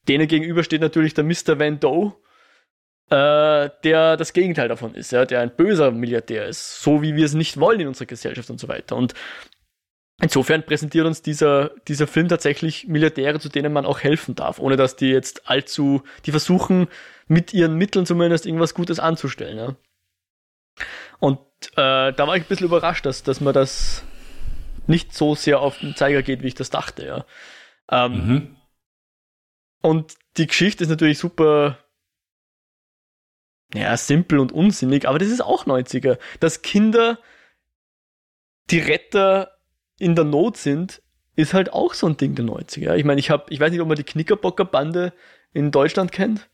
Denen 0.07 0.27
gegenüber 0.27 0.63
steht 0.63 0.81
natürlich 0.81 1.13
der 1.13 1.23
Mr. 1.23 1.59
Van 1.59 1.79
Doe, 1.79 2.13
äh, 3.09 3.69
der 3.83 4.17
das 4.17 4.33
Gegenteil 4.33 4.67
davon 4.67 4.93
ist, 4.93 5.11
ja, 5.11 5.25
der 5.25 5.41
ein 5.41 5.55
böser 5.55 5.91
Milliardär 5.91 6.47
ist, 6.47 6.81
so 6.81 7.01
wie 7.01 7.15
wir 7.15 7.25
es 7.25 7.33
nicht 7.33 7.59
wollen 7.59 7.79
in 7.79 7.87
unserer 7.87 8.05
Gesellschaft 8.05 8.49
und 8.49 8.59
so 8.59 8.67
weiter. 8.67 8.95
Und 8.95 9.15
Insofern 10.21 10.63
präsentiert 10.63 11.05
uns 11.05 11.21
dieser, 11.21 11.71
dieser 11.87 12.05
Film 12.05 12.27
tatsächlich 12.27 12.87
Milliardäre, 12.87 13.39
zu 13.39 13.47
denen 13.47 13.71
man 13.71 13.85
auch 13.85 13.99
helfen 14.01 14.35
darf, 14.35 14.59
ohne 14.59 14.75
dass 14.75 14.97
die 14.97 15.09
jetzt 15.09 15.49
allzu, 15.49 16.03
die 16.25 16.31
versuchen, 16.31 16.87
mit 17.27 17.53
ihren 17.53 17.75
Mitteln 17.75 18.05
zumindest 18.05 18.45
irgendwas 18.45 18.73
Gutes 18.73 18.99
anzustellen. 18.99 19.57
Ja. 19.57 19.75
Und 21.19 21.39
äh, 21.73 22.11
da 22.11 22.27
war 22.27 22.35
ich 22.35 22.43
ein 22.43 22.47
bisschen 22.47 22.67
überrascht, 22.67 23.05
dass, 23.05 23.23
dass 23.23 23.39
man 23.39 23.53
das 23.53 24.03
nicht 24.87 25.13
so 25.13 25.35
sehr 25.35 25.61
auf 25.61 25.79
den 25.79 25.95
Zeiger 25.95 26.21
geht, 26.21 26.41
wie 26.41 26.47
ich 26.47 26.55
das 26.55 26.69
dachte. 26.69 27.05
Ja. 27.05 27.25
Ähm, 27.89 28.27
mhm. 28.27 28.55
Und 29.81 30.15
die 30.37 30.47
Geschichte 30.47 30.83
ist 30.83 30.89
natürlich 30.89 31.17
super 31.17 31.77
ja, 33.73 33.95
simpel 33.95 34.39
und 34.39 34.51
unsinnig, 34.51 35.07
aber 35.07 35.19
das 35.19 35.29
ist 35.29 35.41
auch 35.41 35.65
90er, 35.65 36.17
dass 36.39 36.61
Kinder 36.61 37.19
die 38.71 38.79
Retter 38.79 39.58
in 39.99 40.15
der 40.15 40.25
Not 40.25 40.57
sind, 40.57 41.01
ist 41.35 41.53
halt 41.53 41.71
auch 41.71 41.93
so 41.93 42.07
ein 42.07 42.17
Ding 42.17 42.35
der 42.35 42.45
90er. 42.45 42.95
Ich 42.95 43.05
meine, 43.05 43.19
ich 43.19 43.29
habe, 43.29 43.45
ich 43.49 43.59
weiß 43.59 43.71
nicht, 43.71 43.81
ob 43.81 43.87
man 43.87 43.95
die 43.95 44.03
Knickerbocker 44.03 44.65
Bande 44.65 45.13
in 45.53 45.71
Deutschland 45.71 46.11
kennt. 46.11 46.49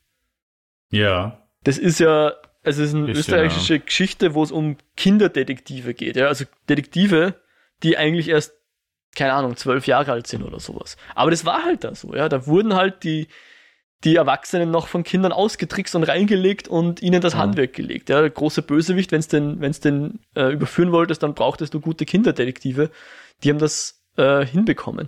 Ja. 0.92 1.48
Das 1.64 1.78
ist 1.78 2.00
ja, 2.00 2.34
also 2.64 2.84
es 2.84 2.90
ist 2.90 2.96
eine 2.96 3.12
ist 3.12 3.20
österreichische 3.20 3.76
ja. 3.76 3.82
Geschichte, 3.84 4.34
wo 4.34 4.44
es 4.44 4.52
um 4.52 4.78
Kinderdetektive 4.96 5.94
geht. 5.94 6.16
Ja? 6.16 6.28
Also 6.28 6.46
Detektive, 6.70 7.36
die 7.84 7.98
eigentlich 7.98 8.30
erst, 8.30 8.54
keine 9.16 9.34
Ahnung, 9.34 9.56
zwölf 9.56 9.88
Jahre 9.88 10.12
alt 10.12 10.28
sind 10.28 10.44
oder 10.44 10.60
sowas. 10.60 10.98
Aber 11.16 11.32
das 11.32 11.46
war 11.46 11.64
halt 11.64 11.84
da 11.84 11.96
so, 11.96 12.14
ja. 12.14 12.30
Da 12.30 12.46
wurden 12.46 12.76
halt 12.76 13.04
die, 13.04 13.28
die 14.04 14.18
Erwachsenen 14.18 14.70
noch 14.70 14.88
von 14.88 15.04
Kindern 15.04 15.32
ausgetrickst 15.32 15.96
und 15.96 16.04
reingelegt 16.04 16.68
und 16.68 17.02
ihnen 17.02 17.22
das 17.22 17.34
mhm. 17.34 17.40
Handwerk 17.40 17.74
gelegt. 17.74 18.10
Ja, 18.10 18.22
der 18.22 18.30
große 18.30 18.62
Bösewicht, 18.62 19.12
wenn 19.12 19.20
es 19.20 19.28
den, 19.28 19.62
wenn's 19.62 19.80
den 19.80 20.20
äh, 20.36 20.54
überführen 20.54 20.92
wolltest, 20.92 21.24
dann 21.24 21.34
brauchtest 21.34 21.74
du 21.74 21.80
gute 21.82 22.06
Kinderdetektive, 22.06 22.92
die 23.44 23.50
haben 23.50 23.60
das 23.60 24.02
äh, 24.18 24.46
hinbekommen. 24.46 25.08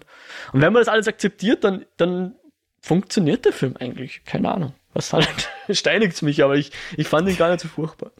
Und 0.54 0.62
wenn 0.62 0.74
man 0.74 0.82
das 0.82 0.88
alles 0.88 1.08
akzeptiert, 1.08 1.64
dann, 1.64 1.86
dann 1.98 2.36
funktioniert 2.82 3.46
der 3.46 3.54
Film 3.54 3.78
eigentlich. 3.78 4.24
Keine 4.26 4.52
Ahnung. 4.52 4.74
Was 4.94 5.14
halt 5.14 5.50
steinigt 5.70 6.22
mich, 6.22 6.44
aber 6.44 6.56
ich, 6.56 6.72
ich 6.96 7.08
fand 7.08 7.30
ihn 7.30 7.38
gar 7.38 7.52
nicht 7.52 7.62
so 7.62 7.68
furchtbar. 7.68 8.12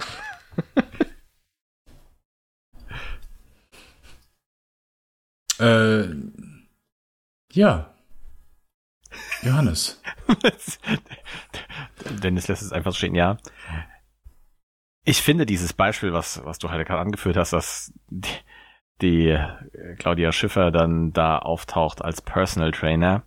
äh, 5.60 6.08
ja. 7.54 7.94
Johannes. 9.42 10.02
Dennis 12.24 12.48
lässt 12.48 12.62
es 12.62 12.72
einfach 12.72 12.96
stehen, 12.96 13.16
ja. 13.16 13.38
Ich 15.04 15.22
finde 15.22 15.46
dieses 15.46 15.74
Beispiel, 15.74 16.14
was, 16.14 16.44
was 16.44 16.60
du 16.60 16.70
halt 16.70 16.86
gerade 16.86 17.00
angeführt 17.00 17.38
hast, 17.38 17.54
dass 17.54 17.94
die, 19.02 19.30
äh, 19.30 19.96
Claudia 19.98 20.32
Schiffer 20.32 20.72
dann 20.72 21.14
da 21.14 21.40
auftaucht 21.40 22.04
als 22.04 22.22
Personal 22.22 22.72
Trainer, 22.72 23.24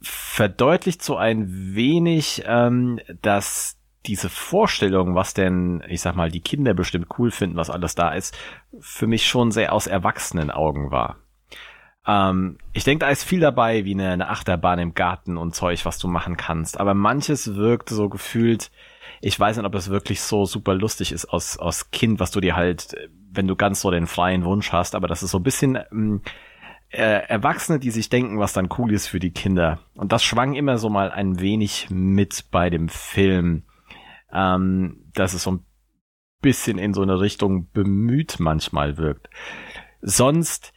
verdeutlicht 0.00 1.02
so 1.02 1.16
ein 1.16 1.74
wenig, 1.74 2.42
ähm, 2.46 3.00
dass 3.22 3.78
diese 4.06 4.30
Vorstellung, 4.30 5.14
was 5.14 5.34
denn, 5.34 5.82
ich 5.88 6.00
sag 6.00 6.16
mal, 6.16 6.30
die 6.30 6.40
Kinder 6.40 6.72
bestimmt 6.72 7.08
cool 7.18 7.30
finden, 7.30 7.56
was 7.56 7.68
alles 7.68 7.94
da 7.94 8.12
ist, 8.12 8.36
für 8.80 9.06
mich 9.06 9.26
schon 9.26 9.50
sehr 9.50 9.72
aus 9.74 9.86
erwachsenen 9.86 10.50
Augen 10.50 10.90
war. 10.90 11.18
Ähm, 12.06 12.56
ich 12.72 12.84
denke, 12.84 13.04
da 13.04 13.10
ist 13.10 13.24
viel 13.24 13.40
dabei, 13.40 13.84
wie 13.84 13.92
eine, 13.92 14.10
eine 14.10 14.28
Achterbahn 14.30 14.78
im 14.78 14.94
Garten 14.94 15.36
und 15.36 15.54
Zeug, 15.54 15.84
was 15.84 15.98
du 15.98 16.08
machen 16.08 16.38
kannst. 16.38 16.80
Aber 16.80 16.94
manches 16.94 17.56
wirkt 17.56 17.90
so 17.90 18.08
gefühlt, 18.08 18.70
ich 19.20 19.38
weiß 19.38 19.58
nicht, 19.58 19.66
ob 19.66 19.74
es 19.74 19.90
wirklich 19.90 20.22
so 20.22 20.46
super 20.46 20.74
lustig 20.74 21.12
ist 21.12 21.26
aus, 21.26 21.58
aus 21.58 21.90
Kind, 21.90 22.20
was 22.20 22.30
du 22.30 22.40
dir 22.40 22.56
halt, 22.56 22.96
wenn 23.32 23.46
du 23.46 23.56
ganz 23.56 23.80
so 23.80 23.90
den 23.90 24.06
freien 24.06 24.44
Wunsch 24.44 24.72
hast, 24.72 24.94
aber 24.94 25.08
das 25.08 25.22
ist 25.22 25.30
so 25.30 25.38
ein 25.38 25.44
bisschen 25.44 25.78
ähm, 25.92 26.22
äh, 26.90 27.26
Erwachsene, 27.28 27.78
die 27.78 27.90
sich 27.90 28.08
denken, 28.08 28.38
was 28.38 28.52
dann 28.52 28.68
cool 28.78 28.92
ist 28.92 29.06
für 29.06 29.20
die 29.20 29.30
Kinder. 29.30 29.80
Und 29.94 30.12
das 30.12 30.24
schwang 30.24 30.54
immer 30.54 30.78
so 30.78 30.90
mal 30.90 31.10
ein 31.10 31.40
wenig 31.40 31.88
mit 31.90 32.46
bei 32.50 32.68
dem 32.68 32.88
Film, 32.88 33.64
ähm, 34.32 35.04
dass 35.14 35.34
es 35.34 35.44
so 35.44 35.52
ein 35.52 35.66
bisschen 36.42 36.78
in 36.78 36.94
so 36.94 37.02
eine 37.02 37.20
Richtung 37.20 37.70
bemüht 37.70 38.40
manchmal 38.40 38.96
wirkt. 38.96 39.28
Sonst, 40.00 40.72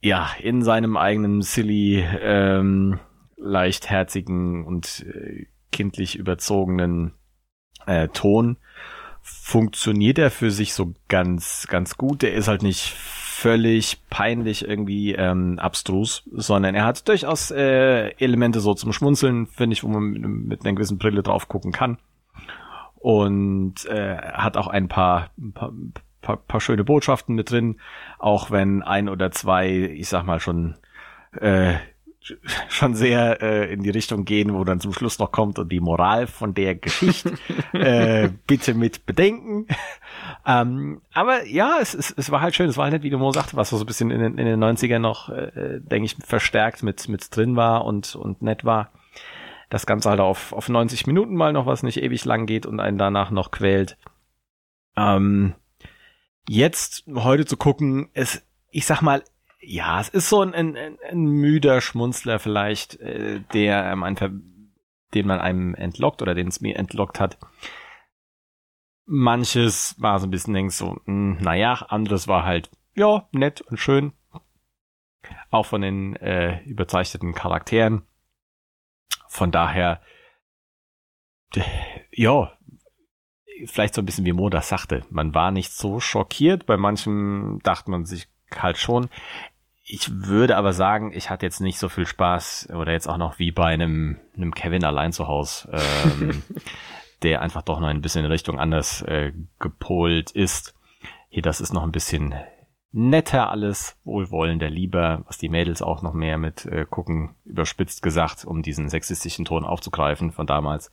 ja, 0.00 0.30
in 0.40 0.62
seinem 0.62 0.96
eigenen 0.96 1.42
silly, 1.42 2.04
ähm, 2.20 3.00
leichtherzigen 3.36 4.64
und 4.64 5.04
äh, 5.06 5.46
kindlich 5.70 6.16
überzogenen 6.16 7.14
äh, 7.86 8.08
Ton 8.08 8.56
funktioniert 9.48 10.18
er 10.18 10.30
für 10.30 10.50
sich 10.50 10.74
so 10.74 10.94
ganz, 11.08 11.66
ganz 11.68 11.96
gut. 11.96 12.22
Der 12.22 12.34
ist 12.34 12.48
halt 12.48 12.62
nicht 12.62 12.94
völlig 12.94 14.02
peinlich 14.10 14.66
irgendwie 14.66 15.14
ähm, 15.14 15.58
abstrus, 15.58 16.24
sondern 16.32 16.74
er 16.74 16.84
hat 16.84 17.08
durchaus 17.08 17.50
äh, 17.50 18.08
Elemente 18.18 18.60
so 18.60 18.74
zum 18.74 18.92
Schmunzeln, 18.92 19.46
finde 19.46 19.74
ich, 19.74 19.84
wo 19.84 19.88
man 19.88 20.02
mit, 20.10 20.22
mit 20.22 20.64
einer 20.64 20.74
gewissen 20.74 20.98
Brille 20.98 21.22
drauf 21.22 21.48
gucken 21.48 21.72
kann. 21.72 21.98
Und 22.96 23.86
äh, 23.86 24.16
hat 24.16 24.56
auch 24.56 24.66
ein 24.66 24.88
paar, 24.88 25.30
ein 25.38 25.52
paar, 25.52 25.72
paar, 26.20 26.36
paar 26.36 26.60
schöne 26.60 26.84
Botschaften 26.84 27.34
mit 27.34 27.50
drin, 27.50 27.80
auch 28.18 28.50
wenn 28.50 28.82
ein 28.82 29.08
oder 29.08 29.30
zwei, 29.30 29.68
ich 29.68 30.08
sag 30.08 30.24
mal 30.24 30.40
schon 30.40 30.74
äh, 31.32 31.74
schon 32.68 32.94
sehr 32.94 33.42
äh, 33.42 33.72
in 33.72 33.82
die 33.82 33.90
Richtung 33.90 34.24
gehen, 34.24 34.54
wo 34.54 34.64
dann 34.64 34.80
zum 34.80 34.92
Schluss 34.92 35.18
noch 35.18 35.32
kommt 35.32 35.58
und 35.58 35.70
die 35.70 35.80
Moral 35.80 36.26
von 36.26 36.54
der 36.54 36.74
Geschichte 36.74 37.34
äh, 37.72 38.28
bitte 38.46 38.74
mit 38.74 39.06
bedenken. 39.06 39.66
ähm, 40.46 41.00
aber 41.12 41.46
ja, 41.46 41.78
es, 41.80 41.94
es, 41.94 42.10
es 42.10 42.30
war 42.30 42.40
halt 42.40 42.54
schön, 42.54 42.68
es 42.68 42.76
war 42.76 42.84
halt 42.84 42.94
nicht, 42.94 43.02
wie 43.02 43.10
du 43.10 43.18
Mo 43.18 43.32
sagte, 43.32 43.56
was 43.56 43.70
so 43.70 43.78
ein 43.78 43.86
bisschen 43.86 44.10
in, 44.10 44.38
in 44.38 44.46
den 44.46 44.62
90ern 44.62 44.98
noch, 44.98 45.28
äh, 45.28 45.80
denke 45.80 46.06
ich, 46.06 46.16
verstärkt 46.24 46.82
mit, 46.82 47.08
mit 47.08 47.34
drin 47.34 47.56
war 47.56 47.84
und, 47.84 48.14
und 48.14 48.42
nett 48.42 48.64
war. 48.64 48.92
Das 49.70 49.84
Ganze 49.84 50.10
halt 50.10 50.20
auf, 50.20 50.52
auf 50.52 50.68
90 50.68 51.06
Minuten 51.06 51.34
mal 51.34 51.52
noch, 51.52 51.66
was 51.66 51.82
nicht 51.82 52.02
ewig 52.02 52.24
lang 52.24 52.46
geht 52.46 52.64
und 52.64 52.80
einen 52.80 52.98
danach 52.98 53.30
noch 53.30 53.50
quält. 53.50 53.98
Ähm, 54.96 55.54
jetzt 56.48 57.04
heute 57.14 57.44
zu 57.44 57.56
gucken, 57.56 58.08
es, 58.14 58.42
ich 58.70 58.86
sag 58.86 59.02
mal, 59.02 59.22
ja, 59.60 60.00
es 60.00 60.08
ist 60.08 60.28
so 60.28 60.42
ein, 60.42 60.54
ein, 60.54 60.98
ein 61.08 61.24
müder 61.24 61.80
Schmunzler 61.80 62.38
vielleicht, 62.38 63.00
äh, 63.00 63.40
der 63.52 63.90
ähm, 63.92 64.02
einfach, 64.02 64.30
den 65.14 65.26
man 65.26 65.40
einem 65.40 65.74
entlockt 65.74 66.22
oder 66.22 66.34
den 66.34 66.48
es 66.48 66.60
mir 66.60 66.76
entlockt 66.76 67.20
hat. 67.20 67.38
Manches 69.06 69.96
war 69.98 70.18
so 70.20 70.26
ein 70.26 70.30
bisschen 70.30 70.54
denkst 70.54 70.76
so, 70.76 70.92
mh, 70.92 70.98
hm, 71.06 71.38
naja, 71.40 71.74
anderes 71.88 72.28
war 72.28 72.44
halt, 72.44 72.70
ja, 72.94 73.28
nett 73.32 73.60
und 73.62 73.78
schön. 73.78 74.12
Auch 75.50 75.66
von 75.66 75.80
den 75.80 76.16
äh, 76.16 76.62
überzeichneten 76.64 77.34
Charakteren. 77.34 78.02
Von 79.28 79.50
daher, 79.50 80.00
ja, 82.12 82.52
vielleicht 83.66 83.94
so 83.94 84.02
ein 84.02 84.06
bisschen 84.06 84.24
wie 84.24 84.32
Mo 84.32 84.48
das 84.48 84.68
sagte. 84.68 85.04
Man 85.10 85.34
war 85.34 85.50
nicht 85.50 85.72
so 85.72 86.00
schockiert. 86.00 86.66
Bei 86.66 86.76
manchen 86.76 87.58
dachte 87.60 87.90
man 87.90 88.04
sich, 88.04 88.28
halt 88.56 88.78
schon. 88.78 89.08
Ich 89.84 90.26
würde 90.26 90.56
aber 90.56 90.72
sagen, 90.72 91.12
ich 91.14 91.30
hatte 91.30 91.46
jetzt 91.46 91.60
nicht 91.60 91.78
so 91.78 91.88
viel 91.88 92.06
Spaß 92.06 92.68
oder 92.74 92.92
jetzt 92.92 93.08
auch 93.08 93.16
noch 93.16 93.38
wie 93.38 93.52
bei 93.52 93.66
einem, 93.66 94.18
einem 94.36 94.54
Kevin 94.54 94.84
allein 94.84 95.12
zu 95.12 95.28
Hause, 95.28 95.70
ähm, 95.72 96.42
der 97.22 97.40
einfach 97.40 97.62
doch 97.62 97.80
noch 97.80 97.88
ein 97.88 98.02
bisschen 98.02 98.24
in 98.24 98.30
Richtung 98.30 98.58
anders 98.58 99.02
äh, 99.02 99.32
gepolt 99.58 100.30
ist. 100.30 100.74
Hier, 101.30 101.42
das 101.42 101.60
ist 101.60 101.72
noch 101.72 101.82
ein 101.84 101.92
bisschen 101.92 102.34
netter 102.92 103.50
alles, 103.50 103.96
wohlwollender, 104.04 104.70
lieber, 104.70 105.22
was 105.26 105.38
die 105.38 105.48
Mädels 105.48 105.82
auch 105.82 106.02
noch 106.02 106.14
mehr 106.14 106.38
mit 106.38 106.66
äh, 106.66 106.86
gucken, 106.88 107.34
überspitzt 107.44 108.02
gesagt, 108.02 108.44
um 108.44 108.62
diesen 108.62 108.88
sexistischen 108.88 109.44
Ton 109.44 109.64
aufzugreifen 109.64 110.32
von 110.32 110.46
damals. 110.46 110.90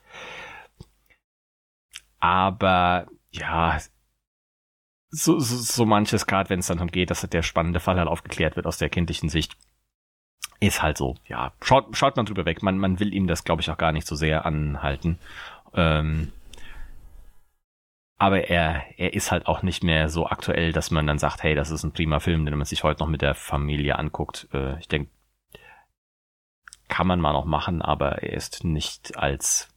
Aber 2.20 3.08
ja, 3.32 3.78
so, 5.16 5.40
so, 5.40 5.56
so 5.58 5.86
manches, 5.86 6.28
gerade 6.28 6.50
wenn 6.50 6.60
es 6.60 6.68
dann 6.68 6.78
darum 6.78 6.92
geht, 6.92 7.10
dass 7.10 7.22
der 7.22 7.42
spannende 7.42 7.80
Fall 7.80 7.98
halt 7.98 8.08
aufgeklärt 8.08 8.56
wird 8.56 8.68
aus 8.68 8.78
der 8.78 8.90
kindlichen 8.90 9.30
Sicht, 9.30 9.56
ist 10.60 10.82
halt 10.82 10.98
so, 10.98 11.16
ja, 11.28 11.54
schaut, 11.62 11.96
schaut 11.96 12.16
man 12.16 12.26
drüber 12.26 12.46
weg. 12.46 12.64
Man, 12.64 12.78
man 12.78 13.00
will 13.00 13.14
ihm 13.14 13.28
das, 13.28 13.44
glaube 13.44 13.62
ich, 13.62 13.70
auch 13.70 13.78
gar 13.78 13.92
nicht 13.92 14.08
so 14.08 14.16
sehr 14.16 14.46
anhalten. 14.46 15.20
Ähm, 15.74 16.32
aber 18.18 18.50
er, 18.50 18.86
er 18.98 19.14
ist 19.14 19.32
halt 19.32 19.48
auch 19.48 19.62
nicht 19.62 19.84
mehr 19.84 20.10
so 20.10 20.28
aktuell, 20.28 20.72
dass 20.72 20.92
man 20.92 21.06
dann 21.06 21.20
sagt, 21.20 21.44
hey, 21.44 21.56
das 21.56 21.72
ist 21.72 21.84
ein 21.84 21.92
prima 21.92 22.20
Film, 22.20 22.46
den 22.46 22.58
man 22.58 22.66
sich 22.66 22.84
heute 22.84 23.02
noch 23.02 23.10
mit 23.10 23.22
der 23.22 23.36
Familie 23.36 23.98
anguckt. 24.00 24.48
Äh, 24.54 24.80
ich 24.80 24.88
denke, 24.88 25.12
kann 26.88 27.08
man 27.08 27.20
mal 27.20 27.34
noch 27.34 27.46
machen, 27.46 27.82
aber 27.82 28.24
er 28.24 28.34
ist 28.34 28.64
nicht 28.64 29.18
als 29.18 29.70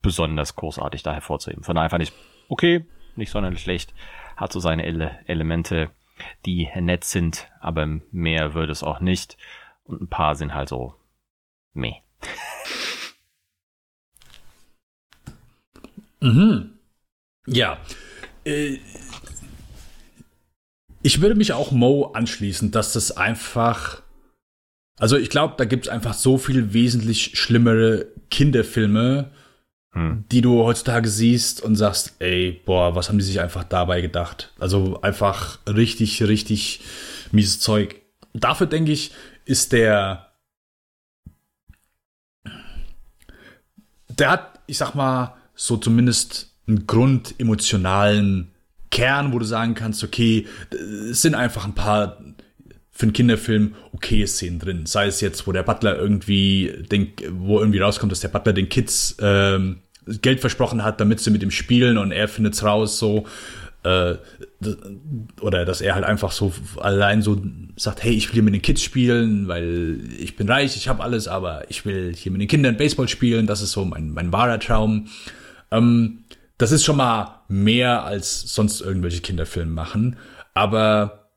besonders 0.00 0.56
großartig 0.56 1.02
da 1.02 1.12
hervorzuheben. 1.12 1.64
Von 1.64 1.74
daher 1.74 1.90
fand 1.90 2.04
ich 2.04 2.12
okay, 2.48 2.86
nicht 3.16 3.30
sonderlich 3.30 3.60
schlecht 3.60 3.92
hat 4.38 4.52
so 4.52 4.60
seine 4.60 4.86
Ele 4.86 5.18
Elemente, 5.26 5.90
die 6.46 6.68
nett 6.80 7.04
sind, 7.04 7.48
aber 7.60 7.86
mehr 8.10 8.54
wird 8.54 8.70
es 8.70 8.82
auch 8.82 9.00
nicht. 9.00 9.36
Und 9.84 10.00
ein 10.00 10.08
paar 10.08 10.34
sind 10.34 10.54
halt 10.54 10.68
so 10.68 10.94
meh. 11.74 11.96
Mhm. 16.20 16.78
Ja. 17.46 17.78
Äh, 18.44 18.78
ich 21.02 21.20
würde 21.20 21.34
mich 21.34 21.52
auch 21.52 21.70
Mo 21.70 22.06
anschließen, 22.12 22.70
dass 22.70 22.92
das 22.92 23.16
einfach. 23.16 24.02
Also 24.98 25.16
ich 25.16 25.30
glaube, 25.30 25.54
da 25.56 25.64
gibt 25.64 25.86
es 25.86 25.92
einfach 25.92 26.14
so 26.14 26.38
viel 26.38 26.72
wesentlich 26.72 27.38
schlimmere 27.38 28.08
Kinderfilme, 28.30 29.30
hm. 29.92 30.24
die 30.30 30.40
du 30.40 30.62
heutzutage 30.64 31.08
siehst 31.08 31.62
und 31.62 31.76
sagst, 31.76 32.16
ey, 32.18 32.60
boah, 32.64 32.94
was 32.94 33.08
haben 33.08 33.18
die 33.18 33.24
sich 33.24 33.40
einfach 33.40 33.64
dabei 33.64 34.00
gedacht? 34.00 34.52
Also 34.58 35.00
einfach 35.00 35.58
richtig, 35.66 36.22
richtig 36.22 36.80
mieses 37.32 37.60
Zeug. 37.60 37.96
Dafür 38.32 38.66
denke 38.66 38.92
ich, 38.92 39.12
ist 39.44 39.72
der, 39.72 40.28
der 44.08 44.30
hat, 44.30 44.60
ich 44.66 44.78
sag 44.78 44.94
mal, 44.94 45.36
so 45.54 45.76
zumindest 45.76 46.52
einen 46.66 46.86
grundemotionalen 46.86 48.52
Kern, 48.90 49.32
wo 49.32 49.38
du 49.38 49.44
sagen 49.44 49.74
kannst, 49.74 50.04
okay, 50.04 50.46
es 51.10 51.22
sind 51.22 51.34
einfach 51.34 51.64
ein 51.64 51.74
paar 51.74 52.18
für 52.98 53.04
einen 53.04 53.12
Kinderfilm 53.12 53.76
okay 53.92 54.26
Szenen 54.26 54.58
drin. 54.58 54.84
Sei 54.84 55.06
es 55.06 55.20
jetzt, 55.20 55.46
wo 55.46 55.52
der 55.52 55.62
Butler 55.62 55.96
irgendwie, 55.96 56.84
den, 56.90 57.12
wo 57.30 57.60
irgendwie 57.60 57.78
rauskommt, 57.78 58.10
dass 58.10 58.18
der 58.18 58.26
Butler 58.26 58.52
den 58.52 58.68
Kids 58.68 59.16
ähm, 59.20 59.82
Geld 60.20 60.40
versprochen 60.40 60.82
hat, 60.82 61.00
damit 61.00 61.20
sie 61.20 61.30
mit 61.30 61.44
ihm 61.44 61.52
spielen 61.52 61.96
und 61.96 62.10
er 62.10 62.26
findet 62.26 62.54
es 62.54 62.64
raus 62.64 62.98
so. 62.98 63.24
Äh, 63.84 64.16
oder 65.40 65.64
dass 65.64 65.80
er 65.80 65.94
halt 65.94 66.04
einfach 66.04 66.32
so 66.32 66.52
allein 66.80 67.22
so 67.22 67.40
sagt, 67.76 68.02
hey, 68.02 68.14
ich 68.14 68.26
will 68.26 68.34
hier 68.34 68.42
mit 68.42 68.54
den 68.54 68.62
Kids 68.62 68.82
spielen, 68.82 69.46
weil 69.46 70.00
ich 70.18 70.34
bin 70.34 70.48
reich, 70.48 70.74
ich 70.74 70.88
habe 70.88 71.04
alles, 71.04 71.28
aber 71.28 71.70
ich 71.70 71.86
will 71.86 72.12
hier 72.16 72.32
mit 72.32 72.40
den 72.40 72.48
Kindern 72.48 72.76
Baseball 72.76 73.06
spielen, 73.06 73.46
das 73.46 73.62
ist 73.62 73.70
so 73.70 73.84
mein, 73.84 74.10
mein 74.10 74.32
wahrer 74.32 74.58
Traum. 74.58 75.06
Ähm, 75.70 76.24
das 76.56 76.72
ist 76.72 76.84
schon 76.84 76.96
mal 76.96 77.42
mehr 77.46 78.02
als 78.02 78.40
sonst 78.52 78.80
irgendwelche 78.80 79.20
Kinderfilme 79.20 79.70
machen, 79.70 80.16
aber 80.52 81.27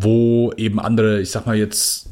wo 0.00 0.52
eben 0.56 0.78
andere, 0.78 1.20
ich 1.20 1.30
sag 1.30 1.46
mal 1.46 1.56
jetzt, 1.56 2.10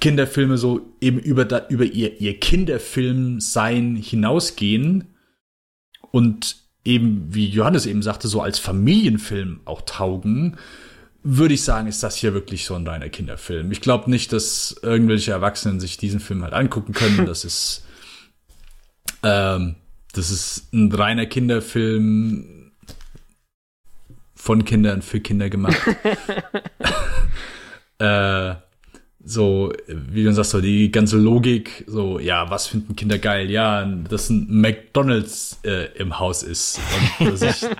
Kinderfilme 0.00 0.56
so 0.56 0.80
eben 1.00 1.18
über, 1.18 1.44
da, 1.44 1.66
über 1.68 1.84
ihr, 1.84 2.20
ihr 2.20 2.38
Kinderfilm-Sein 2.38 3.96
hinausgehen 3.96 5.14
und 6.10 6.56
eben, 6.84 7.34
wie 7.34 7.48
Johannes 7.48 7.84
eben 7.84 8.02
sagte, 8.02 8.28
so 8.28 8.40
als 8.40 8.58
Familienfilm 8.58 9.60
auch 9.64 9.82
taugen, 9.82 10.56
würde 11.22 11.54
ich 11.54 11.62
sagen, 11.64 11.88
ist 11.88 12.02
das 12.02 12.16
hier 12.16 12.32
wirklich 12.32 12.64
so 12.64 12.74
ein 12.74 12.86
reiner 12.86 13.08
Kinderfilm. 13.08 13.72
Ich 13.72 13.80
glaube 13.80 14.08
nicht, 14.10 14.32
dass 14.32 14.76
irgendwelche 14.82 15.32
Erwachsenen 15.32 15.80
sich 15.80 15.96
diesen 15.96 16.20
Film 16.20 16.42
halt 16.42 16.54
angucken 16.54 16.92
können. 16.92 17.18
Das 17.26 17.44
ist, 17.44 17.84
ähm, 19.22 19.74
das 20.14 20.30
ist 20.30 20.72
ein 20.72 20.90
reiner 20.92 21.26
Kinderfilm 21.26 22.57
von 24.38 24.64
Kindern 24.64 25.02
für 25.02 25.20
Kinder 25.20 25.50
gemacht. 25.50 25.78
äh, 27.98 28.54
so, 29.22 29.72
wie 29.88 30.24
du 30.24 30.32
sagst, 30.32 30.52
so 30.52 30.60
die 30.60 30.92
ganze 30.92 31.18
Logik, 31.18 31.84
so, 31.88 32.20
ja, 32.20 32.48
was 32.48 32.68
finden 32.68 32.96
Kinder 32.96 33.18
geil? 33.18 33.50
Ja, 33.50 33.84
dass 33.84 34.30
ein 34.30 34.46
McDonalds 34.48 35.58
äh, 35.64 35.92
im 35.98 36.18
Haus 36.18 36.42
ist. 36.44 36.80
Und 37.18 37.32
dass 37.32 37.42
ich, 37.42 37.68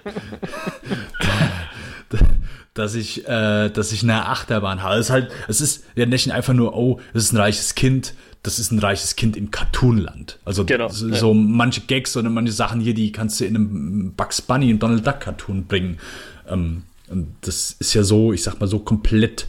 dass 2.74 2.94
ich, 2.96 3.26
äh, 3.26 3.70
dass 3.70 3.92
ich 3.92 4.02
eine 4.02 4.26
Achterbahn 4.26 4.82
habe. 4.82 4.96
Es 4.96 5.06
ist 5.06 5.10
halt, 5.10 5.30
es 5.46 5.60
ist 5.60 5.84
ja 5.94 6.06
nicht 6.06 6.32
einfach 6.32 6.54
nur, 6.54 6.76
oh, 6.76 7.00
das 7.14 7.22
ist 7.24 7.32
ein 7.32 7.38
reiches 7.38 7.76
Kind, 7.76 8.14
das 8.42 8.58
ist 8.58 8.72
ein 8.72 8.78
reiches 8.78 9.16
Kind 9.16 9.36
im 9.36 9.50
Cartoonland. 9.50 10.38
Also 10.44 10.64
genau, 10.64 10.88
so, 10.88 11.08
ja. 11.08 11.34
manche 11.34 11.82
Gags 11.82 12.16
oder 12.16 12.30
manche 12.30 12.52
Sachen 12.52 12.80
hier, 12.80 12.94
die 12.94 13.12
kannst 13.12 13.40
du 13.40 13.44
in 13.44 13.56
einem 13.56 14.14
Bugs 14.14 14.40
Bunny 14.40 14.72
und 14.72 14.82
Donald 14.82 15.06
Duck 15.06 15.20
Cartoon 15.20 15.66
bringen. 15.66 15.98
Ähm, 16.46 16.84
und 17.08 17.34
das 17.42 17.76
ist 17.78 17.92
ja 17.94 18.02
so, 18.02 18.32
ich 18.32 18.42
sag 18.42 18.58
mal, 18.60 18.66
so 18.66 18.80
komplett 18.80 19.46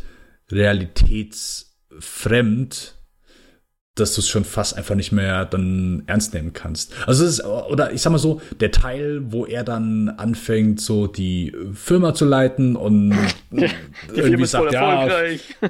realitätsfremd, 0.52 2.96
dass 4.00 4.16
du 4.16 4.22
es 4.22 4.30
schon 4.30 4.46
fast 4.46 4.78
einfach 4.78 4.96
nicht 4.96 5.12
mehr 5.12 5.46
dann 5.46 6.04
ernst 6.08 6.34
nehmen 6.34 6.54
kannst. 6.54 6.94
Also 7.08 7.26
es 7.26 7.40
ist, 7.40 7.46
oder 7.46 7.92
ich 7.92 8.02
sag 8.02 8.12
mal 8.12 8.20
so, 8.20 8.42
der 8.60 8.72
Teil, 8.72 9.22
wo 9.32 9.46
er 9.46 9.64
dann 9.64 10.10
anfängt, 10.10 10.82
so 10.82 11.08
die 11.08 11.56
Firma 11.74 12.14
zu 12.14 12.26
leiten 12.26 12.76
und 12.76 13.16
die 13.52 13.70
irgendwie 14.16 14.46
sagt, 14.46 14.74
ja, 14.74 15.08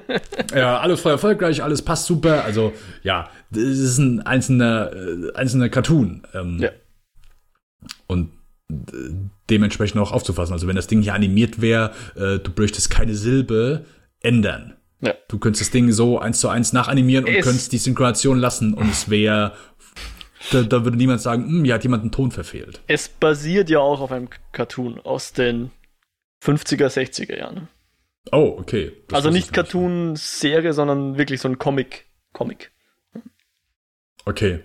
ja, 0.55 0.79
alles 0.79 1.01
voll 1.01 1.13
erfolgreich, 1.13 1.63
alles 1.63 1.81
passt 1.81 2.05
super. 2.05 2.43
Also 2.43 2.73
ja, 3.03 3.29
das 3.51 3.63
ist 3.63 3.97
ein 3.97 4.21
einzelner, 4.21 4.91
äh, 4.93 5.33
einzelner 5.35 5.69
Cartoon. 5.69 6.23
Ähm, 6.33 6.59
ja. 6.59 6.69
Und 8.07 8.31
dementsprechend 9.49 9.99
auch 9.99 10.11
aufzufassen. 10.11 10.53
Also 10.53 10.67
wenn 10.67 10.75
das 10.75 10.87
Ding 10.87 11.01
hier 11.01 11.13
animiert 11.13 11.61
wäre, 11.61 11.91
äh, 12.15 12.37
du 12.39 12.51
bräuchtest 12.51 12.89
keine 12.89 13.15
Silbe 13.15 13.85
ändern. 14.21 14.75
Ja. 15.01 15.13
Du 15.27 15.39
könntest 15.39 15.61
das 15.61 15.71
Ding 15.71 15.91
so 15.91 16.19
eins 16.19 16.39
zu 16.39 16.49
eins 16.49 16.73
nachanimieren 16.73 17.25
und 17.25 17.33
es 17.33 17.45
könntest 17.45 17.71
die 17.71 17.77
Synchronisation 17.77 18.37
lassen 18.37 18.73
und 18.73 18.89
es 18.89 19.09
wäre 19.09 19.53
da, 20.51 20.63
da, 20.63 20.83
würde 20.83 20.97
niemand 20.97 21.21
sagen, 21.21 21.45
hm, 21.45 21.65
hier 21.65 21.73
hat 21.73 21.83
jemand 21.83 22.01
einen 22.01 22.11
Ton 22.11 22.31
verfehlt. 22.31 22.81
Es 22.87 23.09
basiert 23.09 23.69
ja 23.69 23.79
auch 23.79 24.01
auf 24.01 24.11
einem 24.11 24.29
Cartoon 24.51 24.99
aus 24.99 25.33
den 25.33 25.71
50er, 26.43 26.87
60er 26.87 27.37
Jahren. 27.37 27.67
Oh, 28.31 28.55
okay. 28.57 28.91
Das 29.07 29.17
also 29.17 29.29
nicht 29.29 29.53
Cartoon-Serie, 29.53 30.73
sondern 30.73 31.17
wirklich 31.17 31.41
so 31.41 31.49
ein 31.49 31.57
Comic. 31.57 32.07
Comic. 32.33 32.71
Okay. 34.25 34.61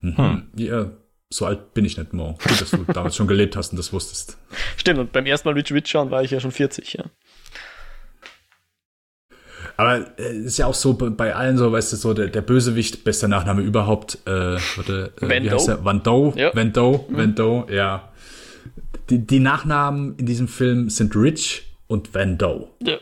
Mhm. 0.00 0.16
Hm. 0.16 0.52
Ja, 0.56 0.90
so 1.30 1.46
alt 1.46 1.74
bin 1.74 1.84
ich 1.84 1.98
nicht 1.98 2.12
mehr. 2.12 2.36
Gut, 2.42 2.60
dass 2.60 2.70
du 2.70 2.84
damals 2.84 3.16
schon 3.16 3.26
gelebt 3.26 3.56
hast 3.56 3.72
und 3.72 3.76
das 3.76 3.92
wusstest. 3.92 4.38
Stimmt, 4.76 4.98
und 4.98 5.12
beim 5.12 5.26
ersten 5.26 5.48
Mal 5.48 5.54
Rich 5.54 5.72
Rich 5.72 5.88
schauen 5.88 6.10
war 6.10 6.22
ich 6.22 6.30
ja 6.30 6.40
schon 6.40 6.52
40, 6.52 6.94
ja. 6.94 7.04
Aber 9.78 10.18
äh, 10.18 10.36
ist 10.36 10.58
ja 10.58 10.66
auch 10.66 10.74
so 10.74 10.94
bei 10.94 11.34
allen 11.34 11.56
so, 11.56 11.70
weißt 11.70 11.92
du, 11.92 11.96
so 11.96 12.12
der, 12.12 12.26
der 12.26 12.42
Bösewicht, 12.42 13.04
bester 13.04 13.28
Nachname 13.28 13.62
überhaupt, 13.62 14.18
äh, 14.26 14.58
warte, 14.76 15.12
äh, 15.20 15.30
Van 15.30 15.44
wie 15.44 15.50
heißt 15.50 15.68
der? 15.68 15.84
Van 15.84 16.02
Doe, 16.02 16.32
ja. 16.36 16.54
Van 16.54 16.72
Doe, 16.72 17.04
mhm. 17.08 17.72
Ja. 17.72 18.12
Die, 19.08 19.24
die 19.24 19.38
Nachnamen 19.38 20.16
in 20.16 20.26
diesem 20.26 20.48
Film 20.48 20.90
sind 20.90 21.14
Rich 21.14 21.62
und 21.86 22.12
Van 22.12 22.36
Doe. 22.36 22.68
Ja. 22.82 22.98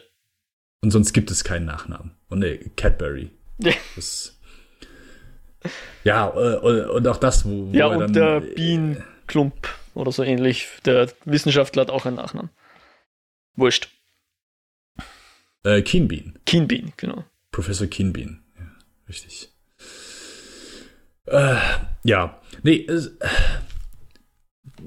Und 0.83 0.91
sonst 0.91 1.15
gibt 1.15 1.31
es 1.31 1.45
keinen 1.45 1.65
Nachnamen. 1.65 2.13
Und 2.29 2.41
ne, 2.41 2.59
Cadbury. 2.77 3.31
Ja. 3.59 3.73
Das, 3.97 4.39
ja, 6.05 6.29
äh, 6.29 6.91
und 6.91 7.09
auch 7.09 7.17
das, 7.17 7.47
wo, 7.47 7.69
wo 7.69 7.73
Ja, 7.73 7.87
und 7.87 8.01
dann, 8.01 8.13
der 8.13 8.41
Bienenklump 8.41 9.67
oder 9.95 10.13
so 10.13 10.23
ähnlich. 10.23 10.69
Der 10.85 11.09
Wissenschaftler 11.25 11.83
hat 11.83 11.91
auch 11.91 12.05
einen 12.05 12.17
Nachnamen. 12.17 12.51
Wurscht. 13.55 13.89
Äh, 15.67 15.83
Keenbean. 15.83 16.39
Keenbean, 16.47 16.93
genau. 16.97 17.25
Professor 17.51 17.89
Keenbean. 17.89 18.41
Ja, 18.57 18.67
richtig. 19.09 19.53
Äh, 21.27 21.57
ja, 22.05 22.41
nee, 22.63 22.87
äh, 22.87 23.11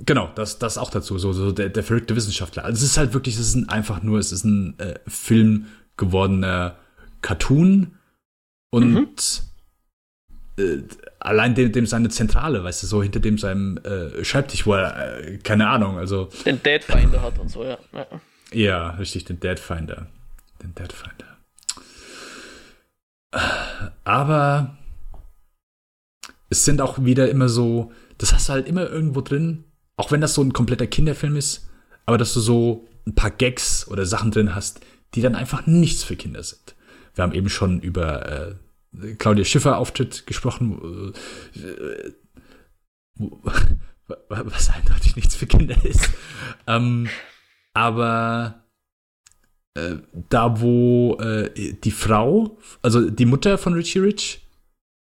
genau, 0.05 0.31
das, 0.35 0.57
das 0.57 0.77
auch 0.77 0.89
dazu, 0.89 1.17
so, 1.17 1.33
so 1.33 1.51
der, 1.51 1.67
der 1.67 1.83
verrückte 1.83 2.15
Wissenschaftler. 2.15 2.63
Also 2.63 2.77
es 2.77 2.91
ist 2.91 2.97
halt 2.97 3.13
wirklich, 3.13 3.35
es 3.35 3.41
ist 3.41 3.55
ein, 3.55 3.67
einfach 3.67 4.01
nur, 4.03 4.19
es 4.19 4.31
ist 4.31 4.45
ein 4.45 4.79
äh, 4.79 4.99
Film 5.05 5.65
gewordener 5.97 6.77
Cartoon 7.21 7.97
und 8.69 9.43
mhm. 10.55 10.63
äh, 10.63 10.83
allein 11.19 11.55
dem, 11.55 11.73
dem 11.73 11.87
seine 11.87 12.07
Zentrale, 12.07 12.63
weißt 12.63 12.83
du, 12.83 12.87
so 12.87 13.03
hinter 13.03 13.19
dem 13.19 13.37
seinem 13.37 13.79
äh, 13.79 14.23
Schreibtisch, 14.23 14.65
wo 14.65 14.75
er, 14.75 15.27
äh, 15.27 15.39
keine 15.39 15.67
Ahnung, 15.67 15.97
also. 15.97 16.29
Den 16.45 16.63
Deadfinder 16.63 17.21
hat 17.21 17.37
und 17.37 17.49
so, 17.49 17.65
ja. 17.65 17.77
ja. 17.91 18.07
Ja, 18.53 18.89
richtig, 18.91 19.25
den 19.25 19.41
Deadfinder 19.41 20.07
den 20.61 20.75
Deadfinder. 20.75 21.37
Aber 24.03 24.77
es 26.49 26.65
sind 26.65 26.81
auch 26.81 27.03
wieder 27.03 27.29
immer 27.29 27.49
so, 27.49 27.91
das 28.17 28.33
hast 28.33 28.49
du 28.49 28.53
halt 28.53 28.67
immer 28.67 28.89
irgendwo 28.89 29.21
drin, 29.21 29.65
auch 29.97 30.11
wenn 30.11 30.21
das 30.21 30.33
so 30.33 30.41
ein 30.41 30.53
kompletter 30.53 30.87
Kinderfilm 30.87 31.35
ist, 31.35 31.69
aber 32.05 32.17
dass 32.17 32.33
du 32.33 32.39
so 32.39 32.87
ein 33.05 33.15
paar 33.15 33.31
Gags 33.31 33.87
oder 33.87 34.05
Sachen 34.05 34.31
drin 34.31 34.55
hast, 34.55 34.81
die 35.13 35.21
dann 35.21 35.35
einfach 35.35 35.65
nichts 35.67 36.03
für 36.03 36.15
Kinder 36.15 36.43
sind. 36.43 36.75
Wir 37.15 37.23
haben 37.23 37.33
eben 37.33 37.49
schon 37.49 37.81
über 37.81 38.57
äh, 38.93 39.15
Claudia 39.15 39.45
Schiffer 39.45 39.77
Auftritt 39.77 40.25
gesprochen, 40.25 41.13
äh, 41.55 42.11
was 44.29 44.69
eindeutig 44.69 45.15
nichts 45.15 45.35
für 45.35 45.47
Kinder 45.47 45.75
ist. 45.85 46.09
ähm, 46.67 47.09
aber 47.73 48.63
äh, 49.87 49.97
da 50.29 50.61
wo 50.61 51.17
äh, 51.21 51.49
die 51.83 51.91
Frau, 51.91 52.57
also 52.81 53.09
die 53.09 53.25
Mutter 53.25 53.57
von 53.57 53.73
Richie 53.73 53.99
Rich, 53.99 54.41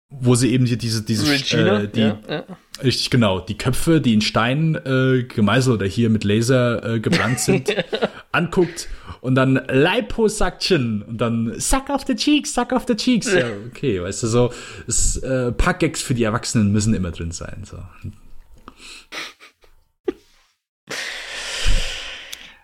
wo 0.10 0.36
sie 0.36 0.52
eben 0.52 0.66
hier 0.66 0.78
diese, 0.78 1.04
diese 1.04 1.30
Regina, 1.30 1.82
äh, 1.82 1.88
die, 1.88 2.00
ja, 2.00 2.20
ja. 2.30 2.44
richtig 2.82 3.10
genau, 3.10 3.40
die 3.40 3.58
Köpfe, 3.58 4.00
die 4.00 4.14
in 4.14 4.22
Stein 4.22 4.76
äh, 4.76 5.24
gemeißelt 5.24 5.76
oder 5.76 5.86
hier 5.86 6.10
mit 6.10 6.24
Laser 6.24 6.96
äh, 6.96 7.00
gebrannt 7.00 7.40
sind, 7.40 7.76
anguckt 8.32 8.88
und 9.22 9.36
dann 9.36 9.60
Liposuction 9.70 11.02
und 11.02 11.20
dann 11.20 11.60
Suck 11.60 11.90
off 11.90 12.06
the 12.08 12.16
cheeks, 12.16 12.54
suck 12.54 12.72
off 12.72 12.86
the 12.88 12.96
cheeks. 12.96 13.34
Ja, 13.34 13.48
okay, 13.68 14.02
weißt 14.02 14.24
du, 14.24 14.28
so, 14.28 14.54
es, 14.88 15.18
äh, 15.18 15.52
Packgags 15.52 16.02
für 16.02 16.14
die 16.14 16.24
Erwachsenen 16.24 16.72
müssen 16.72 16.94
immer 16.94 17.12
drin 17.12 17.32
sein. 17.32 17.64
So. 17.66 17.78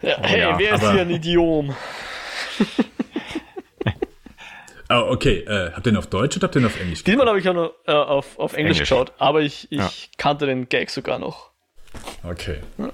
Ja, 0.04 0.18
oh, 0.20 0.24
hey, 0.24 0.40
ja, 0.42 0.60
wer 0.60 0.74
ist 0.76 0.82
hier 0.82 1.02
ein 1.02 1.10
Idiom? 1.10 1.74
oh, 4.90 4.94
okay, 5.12 5.38
äh, 5.48 5.72
habt 5.72 5.88
ihr 5.88 5.94
den 5.94 5.98
auf 5.98 6.08
Deutsch 6.08 6.36
oder 6.36 6.48
habt 6.48 6.56
ihr 6.58 6.62
den 6.62 6.66
auf 6.66 6.80
Englisch? 6.80 7.06
Diesmal 7.06 7.28
habe 7.28 7.40
ich 7.40 7.46
ja 7.46 7.54
noch 7.54 7.74
äh, 7.88 7.94
auf, 7.94 8.38
auf 8.38 8.52
Englisch, 8.52 8.78
Englisch, 8.78 8.80
geschaut, 8.80 9.14
aber 9.18 9.42
ich, 9.42 9.72
ich 9.72 9.80
ja. 9.80 9.90
kannte 10.18 10.46
den 10.46 10.68
Gag 10.68 10.90
sogar 10.90 11.20
noch. 11.20 11.52
Okay. 12.22 12.58
Ja, 12.78 12.92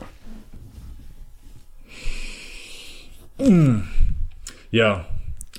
hm. 3.39 3.87
ja 4.69 5.05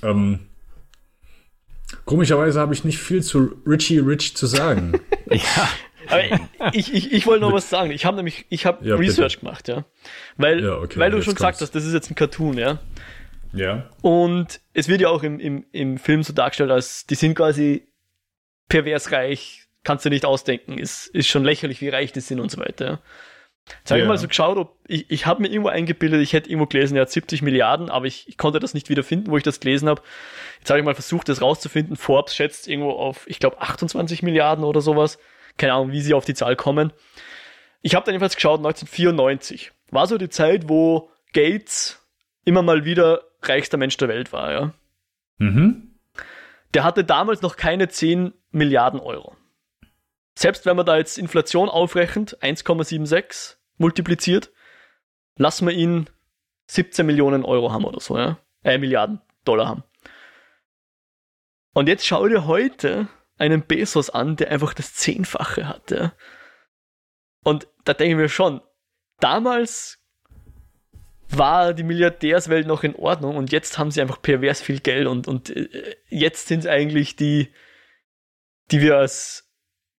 ähm, 0.03 0.47
komischerweise 2.05 2.61
habe 2.61 2.73
ich 2.73 2.85
nicht 2.85 2.99
viel 2.99 3.23
zu 3.23 3.61
Richie 3.67 3.99
Rich 3.99 4.37
zu 4.37 4.47
sagen. 4.47 4.93
ja. 5.29 5.69
Aber 6.07 6.73
ich, 6.73 6.93
ich, 6.93 7.11
ich 7.11 7.27
wollte 7.27 7.41
noch 7.41 7.53
was 7.53 7.69
sagen. 7.69 7.91
Ich 7.91 8.05
habe 8.05 8.17
nämlich, 8.17 8.45
ich 8.49 8.65
habe 8.65 8.87
ja, 8.87 8.95
Research 8.95 9.35
bitte. 9.35 9.45
gemacht, 9.45 9.67
ja. 9.67 9.85
Weil, 10.37 10.63
ja, 10.63 10.77
okay, 10.77 10.99
weil 10.99 11.11
du 11.11 11.21
schon 11.21 11.35
gesagt 11.35 11.61
hast, 11.61 11.75
das 11.75 11.85
ist 11.85 11.93
jetzt 11.93 12.09
ein 12.09 12.15
Cartoon, 12.15 12.57
ja. 12.57 12.79
Ja. 13.53 13.89
Und 14.01 14.61
es 14.73 14.87
wird 14.87 15.01
ja 15.01 15.09
auch 15.09 15.23
im, 15.23 15.39
im, 15.39 15.65
im 15.71 15.97
Film 15.97 16.23
so 16.23 16.33
dargestellt, 16.33 16.71
als 16.71 17.05
die 17.05 17.15
sind 17.15 17.35
quasi 17.35 17.87
pervers 18.69 19.11
reich, 19.11 19.67
kannst 19.83 20.05
du 20.05 20.09
nicht 20.09 20.25
ausdenken, 20.25 20.77
ist, 20.77 21.07
ist 21.07 21.27
schon 21.27 21.43
lächerlich, 21.43 21.81
wie 21.81 21.89
reich 21.89 22.13
die 22.13 22.21
sind 22.21 22.39
und 22.39 22.51
so 22.51 22.59
weiter. 22.59 22.85
Ja. 22.85 22.99
Jetzt 23.79 23.91
habe 23.91 23.99
ja. 23.99 24.05
ich 24.05 24.09
mal 24.09 24.17
so 24.17 24.27
geschaut, 24.27 24.57
ob 24.57 24.77
ich, 24.87 25.09
ich 25.09 25.25
habe 25.25 25.41
mir 25.41 25.49
irgendwo 25.49 25.69
eingebildet, 25.69 26.21
ich 26.21 26.33
hätte 26.33 26.49
irgendwo 26.49 26.65
gelesen, 26.65 26.95
er 26.95 27.03
hat 27.03 27.11
70 27.11 27.41
Milliarden, 27.41 27.89
aber 27.89 28.05
ich, 28.05 28.27
ich 28.27 28.37
konnte 28.37 28.59
das 28.59 28.73
nicht 28.73 28.89
wieder 28.89 29.03
finden, 29.03 29.31
wo 29.31 29.37
ich 29.37 29.43
das 29.43 29.59
gelesen 29.59 29.87
habe. 29.87 30.01
Jetzt 30.59 30.69
habe 30.69 30.79
ich 30.79 30.85
mal 30.85 30.95
versucht, 30.95 31.29
das 31.29 31.41
rauszufinden. 31.41 31.95
Forbes 31.95 32.35
schätzt 32.35 32.67
irgendwo 32.67 32.91
auf, 32.91 33.23
ich 33.27 33.39
glaube, 33.39 33.61
28 33.61 34.23
Milliarden 34.23 34.63
oder 34.65 34.81
sowas. 34.81 35.19
Keine 35.57 35.73
Ahnung, 35.73 35.91
wie 35.91 36.01
sie 36.01 36.13
auf 36.13 36.25
die 36.25 36.33
Zahl 36.33 36.55
kommen. 36.55 36.93
Ich 37.81 37.95
habe 37.95 38.05
dann 38.05 38.13
jedenfalls 38.13 38.35
geschaut, 38.35 38.59
1994. 38.59 39.71
War 39.89 40.07
so 40.07 40.17
die 40.17 40.29
Zeit, 40.29 40.69
wo 40.69 41.09
Gates 41.33 42.05
immer 42.45 42.61
mal 42.61 42.85
wieder 42.85 43.21
reichster 43.41 43.77
Mensch 43.77 43.97
der 43.97 44.07
Welt 44.07 44.31
war, 44.33 44.51
ja. 44.51 44.73
Mhm. 45.37 45.99
Der 46.73 46.83
hatte 46.83 47.03
damals 47.03 47.41
noch 47.41 47.57
keine 47.57 47.89
10 47.89 48.33
Milliarden 48.51 48.99
Euro. 48.99 49.35
Selbst 50.35 50.65
wenn 50.65 50.77
man 50.77 50.85
da 50.85 50.97
jetzt 50.97 51.17
Inflation 51.17 51.69
aufrechnet, 51.69 52.37
1,76 52.41 53.57
multipliziert, 53.77 54.51
lassen 55.35 55.67
wir 55.67 55.73
ihn 55.73 56.09
17 56.67 57.05
Millionen 57.05 57.43
Euro 57.43 57.71
haben 57.71 57.85
oder 57.85 57.99
so, 57.99 58.17
ja. 58.17 58.37
Äh, 58.63 58.77
Milliarden 58.77 59.21
Dollar 59.43 59.67
haben. 59.67 59.83
Und 61.73 61.87
jetzt 61.87 62.05
schau 62.05 62.27
dir 62.27 62.45
heute 62.45 63.07
einen 63.41 63.63
Bezos 63.63 64.11
an, 64.11 64.35
der 64.35 64.51
einfach 64.51 64.73
das 64.73 64.93
Zehnfache 64.93 65.67
hatte. 65.67 66.13
Und 67.43 67.67
da 67.85 67.93
denke 67.93 68.11
ich 68.11 68.17
mir 68.17 68.29
schon, 68.29 68.61
damals 69.19 69.97
war 71.27 71.73
die 71.73 71.83
Milliardärswelt 71.83 72.67
noch 72.67 72.83
in 72.83 72.95
Ordnung 72.95 73.37
und 73.37 73.51
jetzt 73.51 73.79
haben 73.79 73.89
sie 73.89 74.01
einfach 74.01 74.21
pervers 74.21 74.61
viel 74.61 74.79
Geld 74.79 75.07
und, 75.07 75.27
und 75.27 75.49
äh, 75.49 75.95
jetzt 76.09 76.49
sind 76.49 76.59
es 76.59 76.67
eigentlich 76.67 77.15
die, 77.15 77.51
die 78.69 78.81
wir 78.81 78.97
als, 78.97 79.49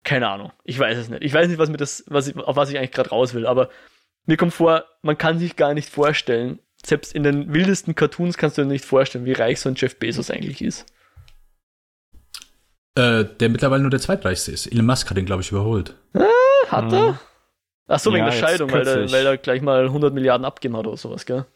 keine 0.04 0.28
Ahnung, 0.28 0.52
ich 0.62 0.78
weiß 0.78 0.96
es 0.98 1.08
nicht. 1.08 1.24
Ich 1.24 1.32
weiß 1.32 1.48
nicht, 1.48 1.58
was 1.58 1.70
mir 1.70 1.78
das, 1.78 2.04
was 2.06 2.28
ich, 2.28 2.36
auf 2.36 2.54
was 2.54 2.70
ich 2.70 2.78
eigentlich 2.78 2.92
gerade 2.92 3.10
raus 3.10 3.34
will, 3.34 3.46
aber 3.46 3.70
mir 4.26 4.36
kommt 4.36 4.52
vor, 4.52 4.84
man 5.00 5.18
kann 5.18 5.38
sich 5.38 5.56
gar 5.56 5.74
nicht 5.74 5.88
vorstellen, 5.88 6.60
selbst 6.84 7.14
in 7.14 7.22
den 7.22 7.52
wildesten 7.52 7.94
Cartoons 7.94 8.36
kannst 8.36 8.58
du 8.58 8.62
dir 8.62 8.68
nicht 8.68 8.84
vorstellen, 8.84 9.24
wie 9.24 9.32
reich 9.32 9.58
so 9.58 9.68
ein 9.68 9.74
Jeff 9.74 9.98
Bezos 9.98 10.30
eigentlich 10.30 10.62
ist. 10.62 10.86
Äh, 12.94 13.24
der 13.24 13.48
mittlerweile 13.48 13.82
nur 13.82 13.90
der 13.90 14.00
zweitreichste 14.00 14.52
ist. 14.52 14.66
Elon 14.66 14.86
Musk 14.86 15.08
hat 15.08 15.16
ihn, 15.16 15.24
glaube 15.24 15.42
ich, 15.42 15.50
überholt. 15.50 15.96
Äh, 16.14 16.20
hat 16.68 16.92
er? 16.92 17.18
Ach 17.88 17.98
so, 17.98 18.12
wegen 18.12 18.24
ja, 18.24 18.30
der 18.30 18.36
Scheidung, 18.38 18.70
weil 18.70 18.86
er, 18.86 19.10
weil 19.10 19.26
er 19.26 19.36
gleich 19.38 19.62
mal 19.62 19.84
100 19.84 20.12
Milliarden 20.12 20.44
abgeben 20.44 20.76
hat 20.76 20.86
oder 20.86 20.96
sowas, 20.96 21.26
gell? 21.26 21.46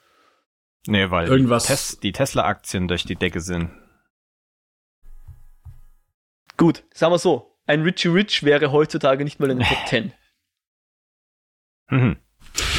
Nee, 0.87 1.11
weil 1.11 1.29
Irgendwas. 1.29 1.65
Die, 1.65 1.69
Tes 1.69 2.01
die 2.01 2.13
Tesla-Aktien 2.13 2.89
durch 2.89 3.05
die 3.05 3.17
Decke 3.17 3.41
sind. 3.41 3.71
Gut, 6.57 6.85
sagen 6.93 7.13
wir 7.13 7.19
so. 7.19 7.59
Ein 7.67 7.83
Richie 7.83 8.09
Rich 8.09 8.45
wäre 8.45 8.73
heutzutage 8.73 9.25
nicht 9.25 9.41
mal 9.41 9.51
in 9.51 9.59
den 9.59 9.67
Top 9.67 9.87
10. 9.89 10.13
Mhm. 11.91 12.17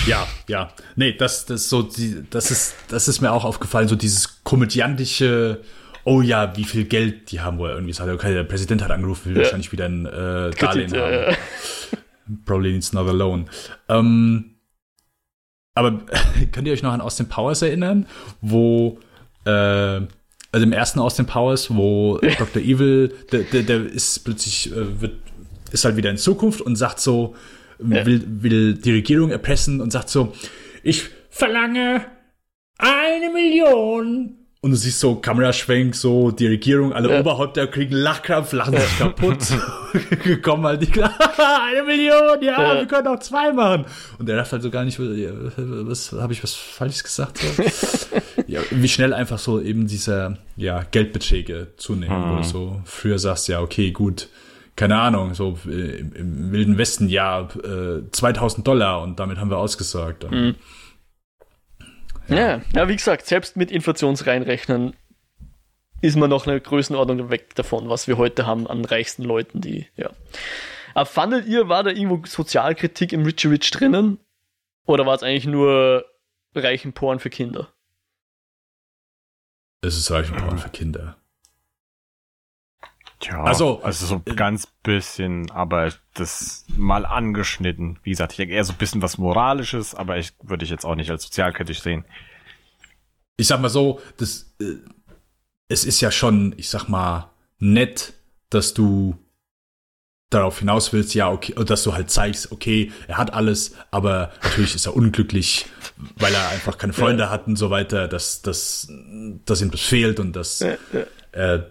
Ja, 0.05 0.27
ja. 0.47 0.71
Nee, 0.95 1.13
das, 1.13 1.45
das 1.45 1.69
so, 1.69 1.83
die, 1.83 2.23
das 2.29 2.51
ist, 2.51 2.75
das 2.87 3.07
ist 3.07 3.21
mir 3.21 3.31
auch 3.31 3.43
aufgefallen, 3.43 3.87
so 3.87 3.95
dieses 3.95 4.43
komödiantische, 4.43 5.63
oh 6.07 6.21
ja, 6.21 6.55
wie 6.55 6.63
viel 6.63 6.85
Geld 6.85 7.31
die 7.31 7.41
haben, 7.41 7.57
wo 7.57 7.65
er 7.65 7.73
irgendwie 7.73 7.91
sagt, 7.91 8.09
okay, 8.09 8.33
der 8.33 8.45
Präsident 8.45 8.81
hat 8.81 8.91
angerufen, 8.91 9.25
will 9.25 9.35
ja. 9.35 9.43
wahrscheinlich 9.43 9.73
wieder 9.73 9.85
ein 9.85 10.05
äh, 10.05 10.51
Darlehen 10.51 10.89
Kredit, 10.89 10.97
haben. 10.97 11.13
Ja. 11.13 11.37
Probably 12.45 12.71
needs 12.71 12.95
another 12.95 13.13
loan. 13.13 13.49
Ähm, 13.89 14.55
aber 15.75 15.99
könnt 16.53 16.65
ihr 16.65 16.71
euch 16.71 16.81
noch 16.81 16.93
an 16.93 17.01
Austin 17.01 17.27
Powers 17.27 17.61
erinnern, 17.61 18.07
wo 18.39 18.99
äh, 19.43 19.49
also 19.49 20.63
im 20.63 20.71
ersten 20.71 20.99
Austin 20.99 21.25
Powers, 21.25 21.75
wo 21.75 22.19
Dr. 22.19 22.61
Evil, 22.61 23.13
der, 23.33 23.41
der, 23.41 23.63
der 23.63 23.85
ist 23.85 24.23
plötzlich, 24.23 24.71
äh, 24.71 25.01
wird, 25.01 25.15
ist 25.73 25.83
halt 25.83 25.97
wieder 25.97 26.09
in 26.09 26.17
Zukunft 26.17 26.61
und 26.61 26.77
sagt 26.77 27.01
so, 27.01 27.35
will, 27.79 28.23
will 28.25 28.75
die 28.75 28.91
Regierung 28.93 29.29
erpressen 29.29 29.81
und 29.81 29.91
sagt 29.91 30.07
so, 30.07 30.33
ich 30.83 31.09
verlange 31.29 32.05
eine 32.77 33.29
Million. 33.29 34.36
Und 34.59 34.71
du 34.71 34.77
siehst 34.77 34.99
so 34.99 35.15
Kameraschwenk, 35.15 35.95
so 35.95 36.31
die 36.31 36.47
Regierung, 36.47 36.91
alle 36.91 37.11
ja. 37.11 37.19
Oberhäupter 37.19 37.67
kriegen 37.67 37.93
Lachkrampf, 37.93 38.53
lachen 38.53 38.75
sich 38.75 38.97
kaputt. 38.97 39.37
Gekommen 40.23 40.65
halt 40.65 40.81
die 40.81 41.01
eine 41.01 41.83
Million, 41.83 42.41
ja, 42.41 42.61
ja, 42.61 42.75
wir 42.79 42.87
können 42.87 43.07
auch 43.07 43.19
zwei 43.19 43.53
machen. 43.53 43.85
Und 44.17 44.27
er 44.27 44.37
dachte 44.37 44.53
halt 44.53 44.63
so 44.63 44.71
gar 44.71 44.83
nicht, 44.83 44.99
was 44.99 46.11
habe 46.11 46.33
ich 46.33 46.43
was 46.43 46.53
falsch 46.53 47.03
gesagt? 47.03 47.37
So? 47.37 47.63
ja, 48.47 48.61
wie 48.71 48.87
schnell 48.87 49.13
einfach 49.13 49.39
so 49.39 49.61
eben 49.61 49.87
dieser 49.87 50.37
ja, 50.55 50.83
Geldbeträge 50.89 51.67
zunehmen, 51.77 52.19
mhm. 52.19 52.31
wo 52.31 52.35
du 52.37 52.43
so 52.43 52.81
früher 52.85 53.19
sagst, 53.19 53.47
ja, 53.47 53.61
okay, 53.61 53.91
gut, 53.91 54.27
keine 54.75 54.99
Ahnung, 54.99 55.33
so 55.33 55.57
äh, 55.67 55.99
im, 55.99 56.13
im 56.13 56.51
Wilden 56.51 56.77
Westen, 56.77 57.09
ja, 57.09 57.47
äh, 57.63 58.09
2000 58.11 58.65
Dollar 58.65 59.01
und 59.01 59.19
damit 59.19 59.37
haben 59.37 59.49
wir 59.49 59.57
ausgesorgt. 59.57 60.29
Mhm. 60.29 60.55
Ja. 62.29 62.61
ja, 62.73 62.87
wie 62.87 62.95
gesagt, 62.95 63.25
selbst 63.25 63.55
mit 63.55 63.71
Inflationsreinrechnen 63.71 64.95
ist 66.01 66.17
man 66.17 66.29
noch 66.29 66.45
eine 66.45 66.59
Größenordnung 66.59 67.29
weg 67.29 67.55
davon, 67.55 67.89
was 67.89 68.07
wir 68.07 68.17
heute 68.17 68.45
haben 68.45 68.67
an 68.67 68.85
reichsten 68.85 69.23
Leuten, 69.23 69.61
die, 69.61 69.87
ja. 69.95 70.11
Aber 70.93 71.05
fandet 71.05 71.45
ihr, 71.45 71.69
war 71.69 71.83
da 71.83 71.91
irgendwo 71.91 72.25
Sozialkritik 72.25 73.13
im 73.13 73.23
Richie 73.23 73.47
Rich 73.47 73.71
drinnen? 73.71 74.19
Oder 74.85 75.05
war 75.05 75.15
es 75.15 75.23
eigentlich 75.23 75.45
nur 75.45 76.05
reichen 76.55 76.93
Porn 76.93 77.19
für 77.19 77.29
Kinder? 77.29 77.73
Es 79.81 79.95
ist 79.95 80.09
reichen 80.09 80.35
Porn 80.35 80.57
für 80.57 80.69
Kinder. 80.69 81.17
Tja, 83.19 83.43
also, 83.43 83.81
also 83.81 84.05
so 84.05 84.21
äh, 84.25 84.35
ganz 84.35 84.67
bisschen, 84.83 85.49
aber 85.49 85.91
das 86.13 86.65
mal 86.75 87.05
angeschnitten. 87.05 87.99
Wie 88.03 88.11
gesagt, 88.11 88.33
ich 88.33 88.37
denke 88.37 88.53
eher 88.53 88.63
so 88.63 88.73
ein 88.73 88.77
bisschen 88.77 89.01
was 89.01 89.17
Moralisches, 89.17 89.95
aber 89.95 90.17
ich 90.17 90.33
würde 90.43 90.63
ich 90.63 90.69
jetzt 90.69 90.85
auch 90.85 90.95
nicht 90.95 91.09
als 91.09 91.23
sozialkritisch 91.23 91.81
sehen. 91.81 92.05
Ich 93.35 93.47
sag 93.47 93.59
mal 93.59 93.69
so, 93.69 93.99
das, 94.17 94.53
äh, 94.61 94.75
es 95.67 95.83
ist 95.83 95.99
ja 96.01 96.11
schon, 96.11 96.53
ich 96.57 96.69
sag 96.69 96.87
mal, 96.89 97.31
nett, 97.59 98.13
dass 98.49 98.73
du 98.73 99.17
darauf 100.29 100.59
hinaus 100.59 100.91
willst, 100.93 101.15
ja, 101.15 101.31
okay, 101.31 101.53
dass 101.65 101.83
du 101.83 101.93
halt 101.93 102.11
zeigst, 102.11 102.51
okay, 102.51 102.91
er 103.07 103.17
hat 103.17 103.33
alles, 103.33 103.75
aber 103.91 104.31
natürlich 104.43 104.75
ist 104.75 104.85
er 104.85 104.95
unglücklich, 104.95 105.67
weil 106.17 106.33
er 106.33 106.49
einfach 106.49 106.77
keine 106.77 106.93
Freunde 106.93 107.23
ja. 107.23 107.29
hat 107.29 107.47
und 107.47 107.55
so 107.55 107.69
weiter, 107.69 108.07
dass, 108.07 108.41
dass, 108.41 108.91
dass 109.45 109.61
ihm 109.61 109.71
das 109.71 109.81
fehlt 109.81 110.19
und 110.19 110.35
dass 110.35 110.59
ja, 110.59 110.71
ja. 110.91 111.03
er 111.31 111.69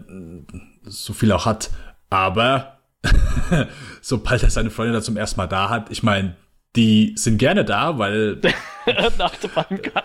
so 0.86 1.12
viel 1.12 1.32
auch 1.32 1.46
hat. 1.46 1.70
Aber 2.10 2.78
sobald 4.00 4.42
er 4.42 4.50
seine 4.50 4.70
Freunde 4.70 4.94
da 4.94 5.02
zum 5.02 5.16
ersten 5.16 5.38
Mal 5.38 5.46
da 5.46 5.68
hat, 5.68 5.90
ich 5.90 6.02
meine, 6.02 6.36
die 6.76 7.14
sind 7.16 7.38
gerne 7.38 7.64
da, 7.64 7.98
weil 7.98 8.40
Achterbahn 8.86 9.82
kann. 9.82 10.02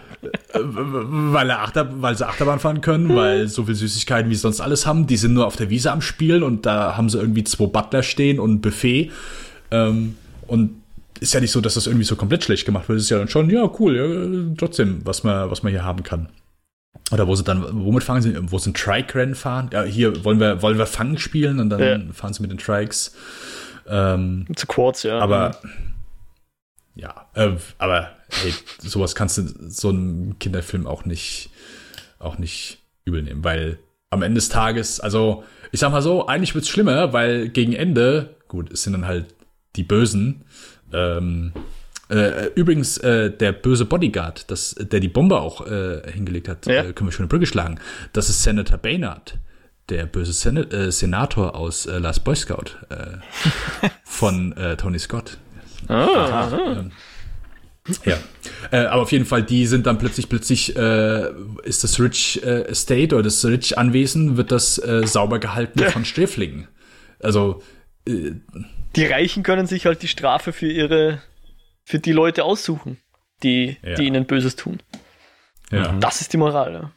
weil 0.53 1.49
er 1.49 1.61
Achter, 1.61 2.01
weil 2.01 2.15
sie 2.15 2.25
Achterbahn 2.25 2.59
fahren 2.59 2.81
können, 2.81 3.13
weil 3.13 3.47
so 3.47 3.65
viel 3.65 3.75
Süßigkeiten 3.75 4.31
wie 4.31 4.35
sie 4.35 4.41
sonst 4.41 4.61
alles 4.61 4.85
haben, 4.85 5.05
die 5.05 5.17
sind 5.17 5.33
nur 5.33 5.47
auf 5.47 5.57
der 5.57 5.69
Wiese 5.69 5.91
am 5.91 6.01
Spielen 6.01 6.43
und 6.43 6.65
da 6.65 6.95
haben 6.95 7.09
sie 7.09 7.19
irgendwie 7.19 7.43
zwei 7.43 7.65
Butler 7.65 8.03
stehen 8.03 8.39
und 8.39 8.53
ein 8.53 8.61
Buffet. 8.61 9.11
Ähm, 9.69 10.15
und 10.47 10.81
ist 11.19 11.33
ja 11.33 11.39
nicht 11.39 11.51
so, 11.51 11.61
dass 11.61 11.75
das 11.75 11.87
irgendwie 11.87 12.05
so 12.05 12.15
komplett 12.15 12.43
schlecht 12.43 12.65
gemacht 12.65 12.89
wird. 12.89 12.97
Es 12.97 13.05
ist 13.05 13.09
ja 13.09 13.19
dann 13.19 13.27
schon, 13.27 13.49
ja, 13.49 13.69
cool, 13.79 13.95
ja, 13.95 14.55
trotzdem, 14.57 15.01
was 15.03 15.23
man, 15.23 15.51
was 15.51 15.61
man 15.61 15.71
hier 15.71 15.83
haben 15.83 16.03
kann. 16.03 16.29
Oder 17.11 17.27
wo 17.27 17.35
sie 17.35 17.43
dann, 17.43 17.65
womit 17.85 18.03
fangen 18.03 18.21
sie, 18.21 18.35
wo 18.51 18.57
sie 18.57 18.71
ein 18.71 18.73
Trike-Rennen 18.73 19.35
fahren? 19.35 19.69
Ja, 19.73 19.83
hier 19.83 20.23
wollen 20.23 20.39
wir, 20.39 20.61
wollen 20.61 20.77
wir 20.77 20.85
Fangen 20.85 21.17
spielen 21.17 21.59
und 21.59 21.69
dann 21.69 21.79
ja. 21.79 22.13
fahren 22.13 22.33
sie 22.33 22.41
mit 22.41 22.51
den 22.51 22.57
Trikes. 22.57 23.15
Ähm, 23.87 24.47
Zu 24.55 24.67
Quads, 24.67 25.03
ja. 25.03 25.19
Aber, 25.19 25.57
ja, 26.95 27.27
äh, 27.33 27.51
aber, 27.77 28.11
hey, 28.29 28.53
sowas 28.79 29.15
kannst 29.15 29.37
du 29.37 29.43
so 29.69 29.89
einen 29.89 30.39
Kinderfilm 30.39 30.87
auch 30.87 31.03
nicht, 31.03 31.49
auch 32.19 32.37
nicht 32.37 32.79
übel 33.03 33.21
nehmen, 33.23 33.43
weil 33.43 33.79
am 34.09 34.21
Ende 34.21 34.35
des 34.35 34.49
Tages, 34.49 34.99
also, 34.99 35.43
ich 35.71 35.79
sag 35.79 35.91
mal 35.91 36.01
so, 36.01 36.27
eigentlich 36.27 36.55
wird's 36.55 36.69
schlimmer, 36.69 37.11
weil 37.13 37.49
gegen 37.49 37.73
Ende, 37.73 38.35
gut, 38.47 38.71
es 38.71 38.83
sind 38.83 38.93
dann 38.93 39.05
halt 39.05 39.33
die 39.75 39.83
Bösen, 39.83 40.45
ähm, 40.93 41.53
äh, 42.11 42.51
übrigens, 42.55 42.97
äh, 42.97 43.31
der 43.31 43.51
böse 43.53 43.85
Bodyguard, 43.85 44.49
das, 44.51 44.75
der 44.79 44.99
die 44.99 45.07
Bombe 45.07 45.39
auch 45.39 45.65
äh, 45.65 46.01
hingelegt 46.11 46.47
hat, 46.47 46.65
ja. 46.65 46.83
äh, 46.83 46.93
können 46.93 47.07
wir 47.07 47.11
schon 47.11 47.23
eine 47.23 47.29
Brücke 47.29 47.45
schlagen. 47.45 47.79
Das 48.13 48.29
ist 48.29 48.43
Senator 48.43 48.77
Baynard, 48.77 49.37
der 49.89 50.05
böse 50.05 50.33
Sen 50.33 50.57
äh, 50.57 50.91
Senator 50.91 51.55
aus 51.55 51.85
äh, 51.85 51.97
Last 51.97 52.23
Boy 52.23 52.35
Scout 52.35 52.77
von 54.03 54.53
Tony 54.77 54.99
Scott. 54.99 55.37
Ah, 55.87 56.49
ähm, 56.53 56.91
ja, 58.05 58.17
äh, 58.71 58.85
aber 58.85 59.01
auf 59.01 59.11
jeden 59.11 59.25
Fall, 59.25 59.43
die 59.43 59.65
sind 59.65 59.87
dann 59.87 59.97
plötzlich, 59.97 60.29
plötzlich 60.29 60.75
äh, 60.75 61.31
ist 61.63 61.83
das 61.83 61.99
Rich 61.99 62.41
äh, 62.43 62.63
Estate 62.65 63.15
oder 63.15 63.23
das 63.23 63.43
Rich 63.43 63.77
Anwesen, 63.77 64.37
wird 64.37 64.51
das 64.51 64.77
äh, 64.77 65.05
sauber 65.07 65.39
gehalten 65.39 65.79
ja. 65.79 65.89
von 65.89 66.05
Sträflingen. 66.05 66.67
Also 67.19 67.61
die 68.07 69.05
Reichen 69.05 69.43
können 69.43 69.67
sich 69.67 69.85
halt 69.85 70.01
die 70.01 70.07
Strafe 70.07 70.53
für 70.53 70.67
ihre 70.67 71.21
für 71.83 71.99
die 71.99 72.11
Leute 72.11 72.43
aussuchen, 72.43 72.97
die, 73.43 73.77
ja. 73.83 73.95
die 73.95 74.05
ihnen 74.05 74.25
Böses 74.25 74.55
tun. 74.55 74.81
Ja. 75.71 75.93
Das 75.99 76.21
ist 76.21 76.33
die 76.33 76.37
Moral, 76.37 76.73
ja. 76.73 76.91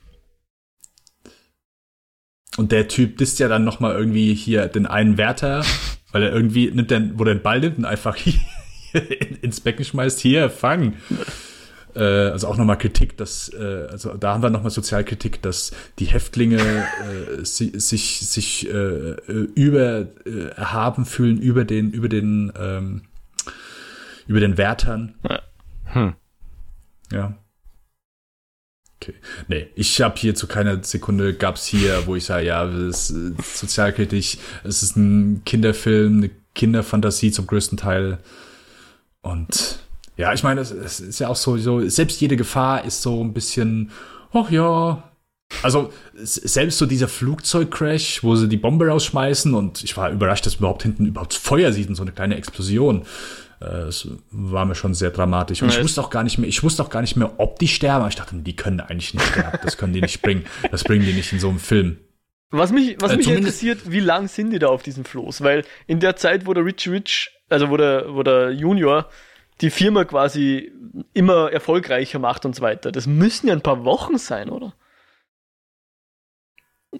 Und 2.56 2.70
der 2.70 2.86
Typ 2.89 3.19
disst 3.19 3.40
ja 3.40 3.48
dann 3.48 3.65
nochmal 3.65 3.94
irgendwie 3.94 4.35
hier 4.35 4.69
den 4.69 4.86
einen 4.86 5.19
Wärter, 5.19 5.65
weil 6.12 6.23
er 6.23 6.32
irgendwie 6.32 6.70
nimmt 6.70 6.90
den, 6.90 7.19
wo 7.19 7.24
der 7.24 7.35
den 7.35 7.43
Ball 7.43 7.61
nimmt 7.61 7.78
und 7.78 7.85
einfach 7.85 8.16
hier 8.16 8.40
ins 9.43 9.61
Becken 9.61 9.85
schmeißt, 9.85 10.20
hier, 10.20 10.51
fang. 10.51 10.94
Äh, 11.97 12.01
also 12.01 12.48
auch 12.48 12.56
nochmal 12.56 12.78
Kritik, 12.78 13.16
dass, 13.16 13.48
äh, 13.48 13.86
also 13.90 14.15
da 14.15 14.35
haben 14.35 14.43
wir 14.43 14.51
nochmal 14.51 14.70
Sozialkritik, 14.70 15.43
dass 15.43 15.73
die 15.98 16.06
Häftlinge 16.06 16.59
äh, 16.59 17.44
si 17.44 17.73
sich, 17.78 18.20
sich 18.20 18.69
äh, 18.69 19.15
über 19.55 20.06
äh, 20.27 20.48
erhaben 20.56 21.06
fühlen 21.06 21.39
über 21.40 21.65
den, 21.65 21.90
über 21.90 22.09
den 22.09 22.52
ähm, 22.59 23.02
über 24.27 24.41
den 24.41 24.57
Wärtern. 24.57 25.15
Ja. 25.29 25.43
Hm. 25.85 26.15
Ja. 27.13 27.35
Okay. 29.01 29.15
Nee, 29.49 29.69
ich 29.75 30.01
habe 30.01 30.17
hier 30.17 30.35
zu 30.35 30.47
keiner 30.47 30.83
Sekunde 30.83 31.35
gab's 31.35 31.67
hier, 31.67 32.07
wo 32.07 32.17
ich 32.17 32.25
sage, 32.25 32.47
ja, 32.47 32.65
das 32.65 33.11
ist 33.11 33.59
sozialkritisch, 33.61 34.39
es 34.63 34.83
ist 34.83 34.97
ein 34.97 35.43
Kinderfilm, 35.45 36.19
eine 36.19 36.31
Kinderfantasie 36.55 37.31
zum 37.31 37.47
größten 37.47 37.77
Teil. 37.77 38.19
Und 39.21 39.81
ja, 40.17 40.33
ich 40.33 40.43
meine, 40.43 40.61
es, 40.61 40.71
es 40.71 41.01
ist 41.01 41.19
ja 41.19 41.29
auch 41.29 41.37
so, 41.37 41.57
so, 41.59 41.87
selbst 41.89 42.21
jede 42.21 42.37
Gefahr 42.37 42.85
ist 42.85 43.03
so 43.03 43.23
ein 43.23 43.35
bisschen, 43.35 43.91
ach 44.33 44.51
ja, 44.51 45.03
also 45.62 45.93
selbst 46.14 46.78
so 46.78 46.86
dieser 46.86 47.09
Flugzeugcrash, 47.09 48.22
wo 48.22 48.36
sie 48.36 48.48
die 48.48 48.56
Bombe 48.56 48.89
rausschmeißen 48.89 49.55
und 49.55 49.85
ich 49.85 49.97
war 49.97 50.10
überrascht, 50.10 50.47
dass 50.47 50.55
man 50.55 50.64
überhaupt 50.64 50.82
hinten 50.82 51.06
überhaupt 51.06 51.35
Feuer 51.35 51.72
sieht 51.72 51.89
und 51.89 51.94
so 51.94 52.02
eine 52.02 52.12
kleine 52.12 52.36
Explosion. 52.36 53.05
Es 53.60 54.09
war 54.31 54.66
mir 54.66 54.74
schon 54.74 54.93
sehr 54.93 55.10
dramatisch. 55.10 55.62
Und 55.62 55.70
ich 55.70 55.82
wusste 55.82 56.02
auch 56.02 56.10
gar 56.10 56.22
nicht 56.22 56.36
mehr, 56.36 56.48
ich 56.48 56.62
wusste 56.62 56.82
auch 56.82 56.90
gar 56.90 57.01
nicht 57.01 57.16
mehr, 57.16 57.39
ob 57.39 57.59
die 57.59 57.68
sterben. 57.68 58.06
Ich 58.09 58.16
dachte, 58.16 58.36
die 58.36 58.56
können 58.56 58.81
eigentlich 58.81 59.14
nicht 59.14 59.26
sterben. 59.26 59.59
Das 59.62 59.78
können 59.78 59.94
die 59.94 60.02
nicht 60.02 60.20
bringen. 60.20 60.44
Das 60.70 60.85
bringen 60.85 61.06
die 61.06 61.14
nicht 61.14 61.32
in 61.32 61.40
so 61.40 61.48
einem 61.48 61.59
Film. 61.59 61.97
Was 62.51 62.72
mich, 62.72 62.97
was 63.01 63.12
äh, 63.12 63.16
mich 63.16 63.28
interessiert, 63.28 63.90
wie 63.90 64.01
lang 64.01 64.28
sind 64.28 64.51
die 64.51 64.59
da 64.59 64.68
auf 64.68 64.82
diesem 64.82 65.05
Floß? 65.05 65.43
Weil 65.43 65.64
in 65.86 65.98
der 65.98 66.16
Zeit, 66.16 66.47
wo 66.47 66.52
der 66.55 66.64
Rich 66.64 66.89
Rich, 66.89 67.31
also 67.48 67.70
wo 67.70 67.76
der, 67.76 68.14
wo 68.14 68.22
der 68.22 68.51
Junior 68.52 69.09
die 69.60 69.70
Firma 69.70 70.05
quasi 70.05 70.70
immer 71.14 71.51
erfolgreicher 71.51 72.18
macht 72.18 72.44
und 72.44 72.55
so 72.55 72.62
weiter, 72.62 72.93
das 72.93 73.06
müssen 73.06 73.48
ja 73.48 73.55
ein 73.55 73.60
paar 73.60 73.85
Wochen 73.85 74.18
sein, 74.18 74.51
oder? 74.51 74.74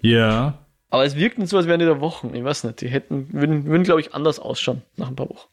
Ja. 0.01 0.65
Aber 0.89 1.05
es 1.05 1.15
wirkt 1.15 1.37
nicht 1.37 1.49
so, 1.49 1.57
als 1.57 1.67
wären 1.67 1.79
die 1.79 1.85
da 1.85 1.99
Wochen. 1.99 2.33
Ich 2.33 2.43
weiß 2.43 2.63
nicht. 2.63 2.81
Die 2.81 2.87
hätten, 2.87 3.33
würden, 3.33 3.65
würden 3.65 3.83
glaube 3.83 4.01
ich, 4.01 4.13
anders 4.13 4.39
ausschauen 4.39 4.81
nach 4.95 5.09
ein 5.09 5.15
paar 5.15 5.29
Wochen. 5.29 5.49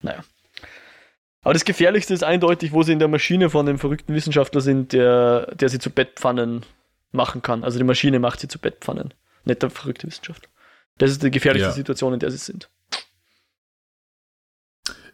Naja. 0.00 0.22
Aber 1.42 1.54
das 1.54 1.64
Gefährlichste 1.64 2.14
ist 2.14 2.22
eindeutig, 2.22 2.72
wo 2.72 2.82
sie 2.82 2.92
in 2.92 2.98
der 2.98 3.08
Maschine 3.08 3.50
von 3.50 3.66
dem 3.66 3.78
verrückten 3.78 4.14
Wissenschaftler 4.14 4.60
sind, 4.60 4.92
der, 4.92 5.54
der 5.54 5.68
sie 5.68 5.78
zu 5.78 5.90
Bettpfannen 5.90 6.64
machen 7.10 7.42
kann. 7.42 7.64
Also 7.64 7.78
die 7.78 7.84
Maschine 7.84 8.18
macht 8.18 8.40
sie 8.40 8.48
zu 8.48 8.58
Bettpfannen. 8.58 9.12
Nicht 9.44 9.62
der 9.62 9.70
verrückte 9.70 10.06
Wissenschaftler. 10.06 10.48
Das 10.98 11.10
ist 11.10 11.22
die 11.22 11.30
gefährlichste 11.30 11.70
ja. 11.70 11.74
Situation, 11.74 12.14
in 12.14 12.20
der 12.20 12.30
sie 12.30 12.38
sind. 12.38 12.68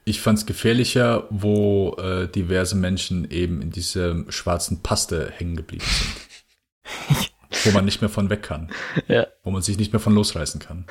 Ich 0.04 0.20
fand 0.20 0.38
es 0.38 0.46
gefährlicher, 0.46 1.26
wo 1.30 1.94
äh, 1.98 2.28
diverse 2.28 2.76
Menschen 2.76 3.30
eben 3.30 3.60
in 3.62 3.70
dieser 3.70 4.30
schwarzen 4.30 4.82
Paste 4.82 5.30
hängen 5.30 5.56
geblieben 5.56 5.84
sind. 5.84 7.27
wo 7.64 7.70
man 7.70 7.84
nicht 7.84 8.00
mehr 8.00 8.10
von 8.10 8.30
weg 8.30 8.42
kann. 8.42 8.70
Ja. 9.08 9.26
Wo 9.42 9.50
man 9.50 9.62
sich 9.62 9.78
nicht 9.78 9.92
mehr 9.92 10.00
von 10.00 10.14
losreißen 10.14 10.60
kann. 10.60 10.86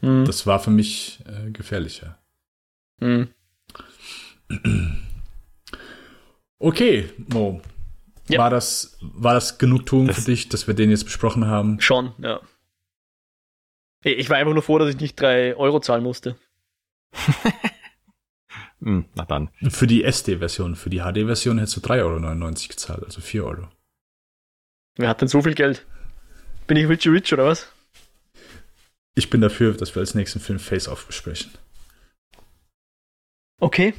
Mhm. 0.00 0.24
Das 0.26 0.46
war 0.46 0.60
für 0.60 0.70
mich 0.70 1.22
äh, 1.26 1.50
gefährlicher. 1.50 2.18
Mhm. 3.00 3.28
Okay, 6.58 7.10
Mo. 7.28 7.60
Ja. 8.28 8.38
War, 8.38 8.50
das, 8.50 8.96
war 9.00 9.34
das 9.34 9.58
Genugtuung 9.58 10.06
das, 10.06 10.16
für 10.16 10.30
dich, 10.30 10.48
dass 10.48 10.66
wir 10.66 10.74
den 10.74 10.90
jetzt 10.90 11.04
besprochen 11.04 11.46
haben? 11.46 11.80
Schon, 11.80 12.12
ja. 12.18 12.40
Ich 14.02 14.30
war 14.30 14.38
einfach 14.38 14.54
nur 14.54 14.62
froh, 14.62 14.78
dass 14.78 14.88
ich 14.88 15.00
nicht 15.00 15.20
drei 15.20 15.54
Euro 15.56 15.80
zahlen 15.80 16.02
musste. 16.02 16.36
Hm, 18.82 19.04
na 19.14 19.26
dann. 19.26 19.50
Für 19.68 19.86
die 19.86 20.04
SD-Version, 20.04 20.74
für 20.74 20.88
die 20.88 21.00
HD-Version 21.00 21.58
hättest 21.58 21.76
du 21.76 21.80
3,99 21.80 22.00
Euro 22.02 22.68
gezahlt, 22.68 23.04
also 23.04 23.20
4 23.20 23.44
Euro. 23.44 23.68
Wer 25.00 25.08
hat 25.08 25.22
denn 25.22 25.28
so 25.28 25.40
viel 25.40 25.54
Geld? 25.54 25.86
Bin 26.66 26.76
ich 26.76 26.88
Richie 26.88 27.08
Rich 27.08 27.32
oder 27.32 27.46
was? 27.46 27.72
Ich 29.14 29.30
bin 29.30 29.40
dafür, 29.40 29.72
dass 29.72 29.94
wir 29.94 30.00
als 30.00 30.14
nächsten 30.14 30.40
Film 30.40 30.58
Face-Off 30.58 31.06
besprechen. 31.06 31.50
Okay. 33.60 33.94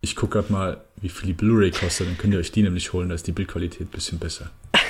Ich 0.00 0.16
gucke 0.16 0.38
gerade 0.38 0.52
mal, 0.52 0.84
wie 0.96 1.10
viel 1.10 1.26
die 1.26 1.32
Blu-ray 1.34 1.70
kostet, 1.70 2.08
dann 2.08 2.18
könnt 2.18 2.32
ihr 2.32 2.40
euch 2.40 2.52
die 2.52 2.62
nämlich 2.62 2.92
holen, 2.92 3.10
da 3.10 3.14
ist 3.14 3.26
die 3.26 3.32
Bildqualität 3.32 3.88
ein 3.88 3.90
bisschen 3.90 4.18
besser. 4.18 4.50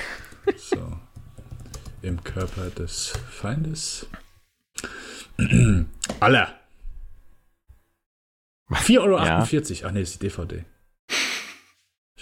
So. 0.57 0.99
Im 2.03 2.25
Körper 2.25 2.71
des 2.71 3.13
Feindes. 3.31 4.07
Aller. 6.21 6.59
4,48 8.71 8.99
Euro. 9.01 9.19
Ja. 9.25 9.39
Ach 9.39 9.93
nee, 9.93 10.03
ist 10.03 10.15
die 10.15 10.19
DVD. 10.19 10.65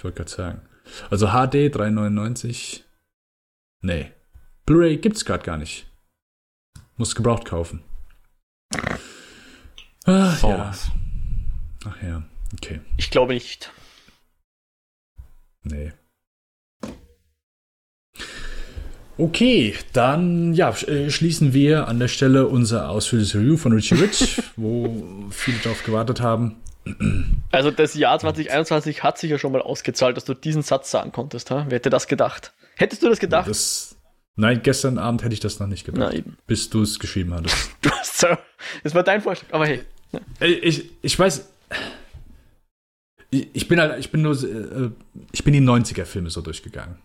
Ich 0.00 0.04
wollte 0.04 0.16
gerade 0.16 0.30
sagen. 0.30 0.62
Also 1.10 1.26
HD 1.26 1.68
3,99. 1.76 2.84
Nee. 3.82 4.10
Blu-ray 4.64 4.96
gibt's 4.96 5.26
gerade 5.26 5.44
gar 5.44 5.58
nicht. 5.58 5.92
Muss 6.96 7.14
gebraucht 7.14 7.44
kaufen. 7.44 7.82
Ach 10.06 10.42
ja. 10.42 10.72
Ach 11.84 12.02
ja. 12.02 12.22
Okay. 12.54 12.80
Ich 12.96 13.10
glaube 13.10 13.34
nicht. 13.34 13.70
Nee. 15.64 15.92
Okay, 19.18 19.74
dann 19.92 20.54
ja, 20.54 20.70
sch- 20.70 20.88
äh, 20.88 21.10
schließen 21.10 21.52
wir 21.52 21.88
an 21.88 21.98
der 21.98 22.08
Stelle 22.08 22.46
unser 22.46 22.88
ausführliches 22.88 23.34
Review 23.34 23.58
von 23.58 23.72
Richie 23.72 23.96
Rich, 23.96 24.42
wo 24.56 25.28
viele 25.30 25.58
darauf 25.58 25.84
gewartet 25.84 26.22
haben. 26.22 26.56
Also 27.52 27.70
das 27.70 27.94
Jahr 27.94 28.18
2021 28.18 29.02
hat 29.02 29.18
sich 29.18 29.30
ja 29.30 29.38
schon 29.38 29.52
mal 29.52 29.62
ausgezahlt, 29.62 30.16
dass 30.16 30.24
du 30.24 30.34
diesen 30.34 30.62
Satz 30.62 30.90
sagen 30.90 31.12
konntest. 31.12 31.50
Ha? 31.50 31.66
Wer 31.68 31.76
hätte 31.76 31.90
das 31.90 32.06
gedacht? 32.06 32.52
Hättest 32.76 33.02
du 33.02 33.08
das 33.08 33.18
gedacht? 33.18 33.48
Das, 33.48 33.96
nein, 34.36 34.60
gestern 34.62 34.98
Abend 34.98 35.22
hätte 35.22 35.34
ich 35.34 35.40
das 35.40 35.60
noch 35.60 35.66
nicht 35.66 35.84
gedacht, 35.84 36.12
Na 36.14 36.32
bis 36.46 36.70
du 36.70 36.82
es 36.82 36.98
geschrieben 36.98 37.34
hattest. 37.34 37.70
Du 37.82 37.90
hast 37.90 38.26
das 38.82 38.94
war 38.94 39.02
dein 39.02 39.20
Vorschlag. 39.20 39.52
Aber 39.52 39.66
hey, 39.66 39.82
Äh, 40.40 40.46
Ich, 40.46 40.90
ich 41.02 41.18
weiß, 41.18 41.48
ich, 43.30 43.68
bin 43.68 43.80
halt, 43.80 43.98
ich 43.98 44.10
bin 44.10 44.22
nur, 44.22 44.32
äh, 44.42 44.90
ich 45.32 45.44
bin 45.44 45.52
die 45.52 45.60
90er-Filme 45.60 46.30
so 46.30 46.40
durchgegangen. 46.40 46.96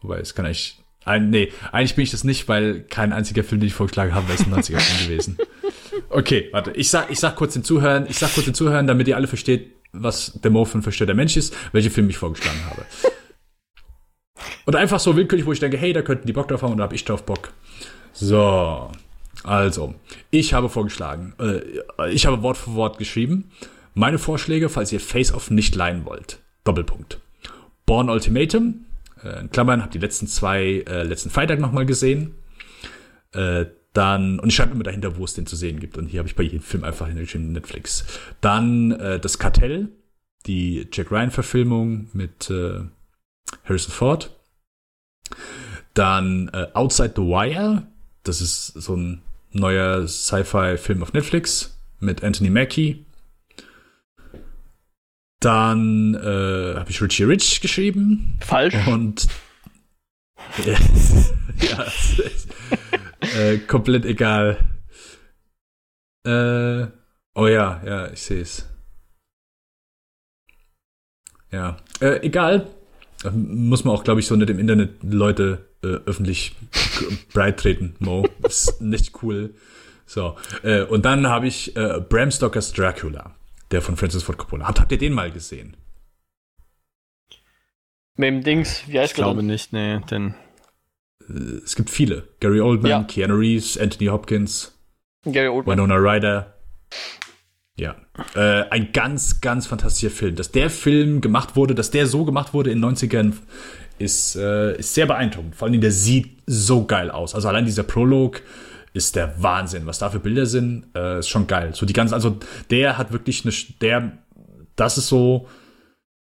Wobei, 0.00 0.20
es 0.20 0.34
kann 0.34 0.46
eigentlich, 0.46 0.78
nee, 1.20 1.52
eigentlich 1.72 1.96
bin 1.96 2.04
ich 2.04 2.10
das 2.10 2.24
nicht, 2.24 2.48
weil 2.48 2.82
kein 2.82 3.12
einziger 3.12 3.42
Film, 3.42 3.60
den 3.60 3.66
ich 3.68 3.74
vorgeschlagen 3.74 4.14
habe, 4.14 4.32
ist 4.32 4.46
ein 4.46 4.54
90er-Film 4.54 5.08
gewesen. 5.08 5.38
Okay, 6.10 6.48
warte, 6.52 6.70
ich 6.72 6.90
sag, 6.90 7.10
ich 7.10 7.20
sag 7.20 7.36
kurz 7.36 7.54
den 7.54 7.64
Zuhörern, 7.64 8.06
ich 8.08 8.18
sag 8.18 8.32
kurz 8.32 8.46
den 8.46 8.54
Zuhörern, 8.54 8.86
damit 8.86 9.08
ihr 9.08 9.16
alle 9.16 9.26
versteht, 9.26 9.72
was 9.92 10.32
der 10.42 10.50
Mo 10.50 10.64
für 10.64 10.78
ein 10.78 10.82
verstörter 10.82 11.14
Mensch 11.14 11.36
ist, 11.36 11.54
welche 11.72 11.90
Filme 11.90 12.10
ich 12.10 12.18
vorgeschlagen 12.18 12.60
habe. 12.70 12.84
Und 14.66 14.76
einfach 14.76 15.00
so 15.00 15.16
willkürlich, 15.16 15.46
wo 15.46 15.52
ich 15.52 15.60
denke, 15.60 15.76
hey, 15.76 15.92
da 15.92 16.02
könnten 16.02 16.26
die 16.26 16.32
Bock 16.32 16.48
drauf 16.48 16.62
haben 16.62 16.72
und 16.72 16.78
da 16.78 16.84
habe 16.84 16.94
ich 16.94 17.04
drauf 17.04 17.24
Bock. 17.24 17.52
So, 18.12 18.90
also, 19.42 19.94
ich 20.30 20.52
habe 20.52 20.68
vorgeschlagen, 20.68 21.34
äh, 21.40 22.10
ich 22.10 22.26
habe 22.26 22.42
Wort 22.42 22.58
für 22.58 22.74
Wort 22.74 22.98
geschrieben. 22.98 23.50
Meine 23.94 24.18
Vorschläge, 24.18 24.68
falls 24.68 24.92
ihr 24.92 25.00
Face-Off 25.00 25.50
nicht 25.50 25.74
leihen 25.74 26.04
wollt. 26.04 26.40
Doppelpunkt. 26.64 27.18
Born 27.86 28.10
Ultimatum, 28.10 28.84
äh, 29.24 29.40
in 29.40 29.50
Klammern, 29.50 29.80
habe 29.80 29.90
die 29.90 29.98
letzten 29.98 30.26
zwei, 30.26 30.84
äh, 30.86 31.02
letzten 31.02 31.30
Freitag 31.30 31.60
nochmal 31.60 31.86
gesehen. 31.86 32.34
Äh, 33.32 33.66
dann, 33.98 34.38
und 34.38 34.50
ich 34.50 34.54
schreibe 34.54 34.74
immer 34.74 34.84
dahinter, 34.84 35.16
wo 35.16 35.24
es 35.24 35.34
den 35.34 35.46
zu 35.46 35.56
sehen 35.56 35.80
gibt. 35.80 35.98
Und 35.98 36.06
hier 36.06 36.18
habe 36.20 36.28
ich 36.28 36.36
bei 36.36 36.44
jedem 36.44 36.60
Film 36.60 36.84
einfach 36.84 37.08
hingeschrieben, 37.08 37.50
Netflix. 37.50 38.04
Dann 38.40 38.92
äh, 38.92 39.18
das 39.18 39.40
Kartell, 39.40 39.88
die 40.46 40.86
Jack 40.92 41.10
Ryan-Verfilmung 41.10 42.06
mit 42.12 42.48
äh, 42.48 42.82
Harrison 43.64 43.92
Ford. 43.92 44.38
Dann 45.94 46.48
äh, 46.52 46.68
Outside 46.74 47.14
the 47.16 47.22
Wire, 47.22 47.88
das 48.22 48.40
ist 48.40 48.66
so 48.68 48.94
ein 48.94 49.20
neuer 49.50 50.06
Sci-Fi-Film 50.06 51.02
auf 51.02 51.12
Netflix 51.12 51.76
mit 51.98 52.22
Anthony 52.22 52.50
Mackie. 52.50 53.04
Dann 55.40 56.14
äh, 56.14 56.76
habe 56.78 56.88
ich 56.88 57.02
Richie 57.02 57.24
Rich 57.24 57.60
geschrieben 57.60 58.38
falsch. 58.38 58.76
und 58.86 59.26
ja, 60.64 61.82
es 61.82 62.18
ist, 62.20 62.48
äh, 63.20 63.58
komplett 63.58 64.04
egal. 64.04 64.58
Äh, 66.24 66.86
oh 67.34 67.46
ja, 67.46 67.82
ja, 67.84 68.10
ich 68.12 68.22
sehe 68.22 68.42
es. 68.42 68.68
Ja, 71.50 71.76
äh, 72.00 72.20
egal. 72.26 72.66
Muss 73.32 73.84
man 73.84 73.94
auch, 73.94 74.04
glaube 74.04 74.20
ich, 74.20 74.26
so 74.26 74.36
nicht 74.36 74.50
im 74.50 74.58
Internet 74.58 75.02
Leute 75.02 75.66
äh, 75.82 75.86
öffentlich 76.06 76.54
breit 77.32 77.58
treten, 77.58 77.96
Mo. 77.98 78.26
ist 78.42 78.80
nicht 78.80 79.22
cool. 79.22 79.54
So, 80.06 80.36
äh, 80.62 80.82
und 80.82 81.04
dann 81.04 81.26
habe 81.26 81.46
ich 81.46 81.76
äh, 81.76 82.00
Bram 82.00 82.30
Stokers 82.30 82.72
Dracula, 82.72 83.34
der 83.70 83.82
von 83.82 83.96
Francis 83.96 84.22
Ford 84.22 84.38
Coppola. 84.38 84.66
Habt, 84.66 84.80
habt 84.80 84.92
ihr 84.92 84.98
den 84.98 85.12
mal 85.12 85.30
gesehen? 85.30 85.76
Mit 88.16 88.28
dem 88.28 88.42
Dings, 88.42 88.84
wie 88.86 88.98
heißt 88.98 89.12
Ich 89.12 89.16
glaube 89.16 89.42
nicht, 89.42 89.72
nee, 89.72 90.00
denn 90.10 90.34
Äh, 90.34 90.47
Es 91.64 91.76
gibt 91.76 91.90
viele. 91.90 92.24
Gary 92.40 92.60
Oldman, 92.60 92.90
Ja. 92.90 93.02
Keanu 93.04 93.34
Reeves, 93.34 93.78
Anthony 93.78 94.06
Hopkins? 94.06 94.78
Gary 95.24 95.48
Oldman. 95.48 95.78
Winona 95.78 95.96
Ryder. 95.96 96.54
Ja. 97.76 97.96
Äh, 98.34 98.68
ein 98.70 98.92
ganz, 98.92 99.40
ganz 99.40 99.66
fantastischer 99.66 100.10
Film. 100.10 100.34
Dass 100.34 100.50
der 100.50 100.70
Film 100.70 101.20
gemacht 101.20 101.54
wurde, 101.56 101.74
dass 101.74 101.90
der 101.90 102.06
so 102.06 102.24
gemacht 102.24 102.52
wurde 102.54 102.70
in 102.70 102.80
den 102.80 102.90
90ern, 102.96 103.34
ist, 103.98 104.36
äh, 104.36 104.76
ist 104.78 104.94
sehr 104.94 105.06
beeindruckend. 105.06 105.56
Vor 105.56 105.68
allem, 105.68 105.80
der 105.80 105.92
sieht 105.92 106.38
so 106.46 106.86
geil 106.86 107.10
aus. 107.10 107.34
Also 107.34 107.48
allein 107.48 107.64
dieser 107.64 107.82
Prolog 107.82 108.42
ist 108.94 109.16
der 109.16 109.42
Wahnsinn. 109.42 109.86
Was 109.86 109.98
da 109.98 110.10
für 110.10 110.20
Bilder 110.20 110.46
sind, 110.46 110.86
äh, 110.94 111.18
ist 111.20 111.28
schon 111.28 111.46
geil. 111.46 111.74
So 111.74 111.86
die 111.86 111.92
ganzen, 111.92 112.14
also 112.14 112.38
der 112.70 112.98
hat 112.98 113.12
wirklich 113.12 113.44
eine, 113.44 113.54
der, 113.80 114.18
das 114.76 114.98
ist 114.98 115.08
so, 115.08 115.48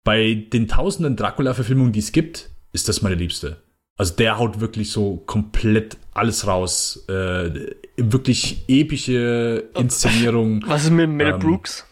bei 0.03 0.47
den 0.51 0.67
tausenden 0.67 1.15
Dracula-Verfilmungen, 1.15 1.91
die 1.93 1.99
es 1.99 2.11
gibt, 2.11 2.49
ist 2.73 2.89
das 2.89 3.01
meine 3.01 3.15
liebste. 3.15 3.57
Also 4.01 4.15
der 4.15 4.39
haut 4.39 4.59
wirklich 4.59 4.89
so 4.89 5.17
komplett 5.27 5.95
alles 6.15 6.47
raus. 6.47 7.05
Äh, 7.07 7.75
wirklich 7.97 8.67
epische 8.67 9.69
Inszenierung. 9.75 10.63
Was 10.65 10.85
ist 10.85 10.89
mit 10.89 11.07
Mel 11.07 11.33
Ähm, 11.33 11.39
Brooks? 11.39 11.85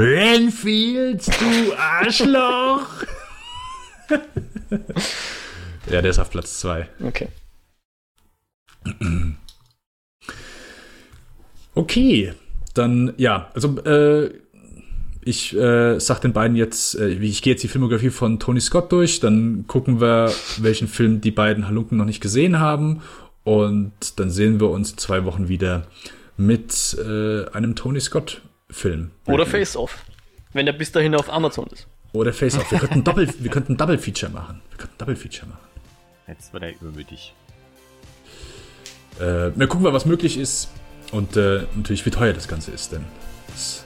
Renfield, 0.00 1.24
du 1.28 1.76
Arschloch! 1.76 2.88
ja, 5.88 6.02
der 6.02 6.10
ist 6.10 6.18
auf 6.18 6.30
Platz 6.30 6.58
zwei. 6.58 6.88
Okay. 7.00 7.28
Okay, 11.76 12.34
dann 12.74 13.14
ja, 13.16 13.48
also 13.54 13.78
äh, 13.82 14.34
ich 15.22 15.56
äh, 15.56 15.98
sag 15.98 16.20
den 16.20 16.32
beiden 16.32 16.56
jetzt, 16.56 16.98
äh, 16.98 17.08
ich 17.08 17.42
gehe 17.42 17.52
jetzt 17.52 17.62
die 17.62 17.68
Filmografie 17.68 18.10
von 18.10 18.38
Tony 18.38 18.60
Scott 18.60 18.90
durch, 18.92 19.20
dann 19.20 19.64
gucken 19.66 20.00
wir, 20.00 20.32
welchen 20.58 20.88
Film 20.88 21.20
die 21.20 21.30
beiden 21.30 21.66
Halunken 21.66 21.98
noch 21.98 22.04
nicht 22.04 22.20
gesehen 22.20 22.58
haben 22.58 23.02
und 23.44 23.92
dann 24.16 24.30
sehen 24.30 24.60
wir 24.60 24.70
uns 24.70 24.92
in 24.92 24.98
zwei 24.98 25.24
Wochen 25.24 25.48
wieder 25.48 25.86
mit 26.36 26.96
äh, 26.98 27.46
einem 27.50 27.74
Tony 27.74 28.00
Scott 28.00 28.40
Film. 28.70 29.10
Oder 29.26 29.46
Face 29.46 29.76
Off. 29.76 30.04
Wenn 30.52 30.66
der 30.66 30.72
bis 30.72 30.92
dahin 30.92 31.14
auf 31.14 31.30
Amazon 31.32 31.66
ist. 31.72 31.86
Oder 32.12 32.32
Face 32.32 32.56
Off. 32.56 32.70
Wir 32.70 32.78
könnten 32.80 33.04
Doppel, 33.04 33.28
wir 33.38 33.50
könnten 33.50 33.76
Double 33.76 33.98
Feature 33.98 34.32
machen. 34.32 34.60
Wir 34.70 34.78
könnten 34.78 34.98
Double 34.98 35.16
Feature 35.16 35.48
machen. 35.48 35.60
jetzt 36.26 36.52
wird 36.52 36.62
er 36.62 36.72
übermütig. 36.72 37.34
Äh, 39.18 39.50
wir 39.54 39.66
gucken 39.66 39.82
mal, 39.82 39.92
was 39.92 40.06
möglich 40.06 40.38
ist 40.38 40.70
und 41.12 41.36
äh, 41.36 41.64
natürlich, 41.74 42.06
wie 42.06 42.10
teuer 42.10 42.32
das 42.32 42.48
Ganze 42.48 42.70
ist, 42.70 42.92
denn 42.92 43.04
das, 43.48 43.84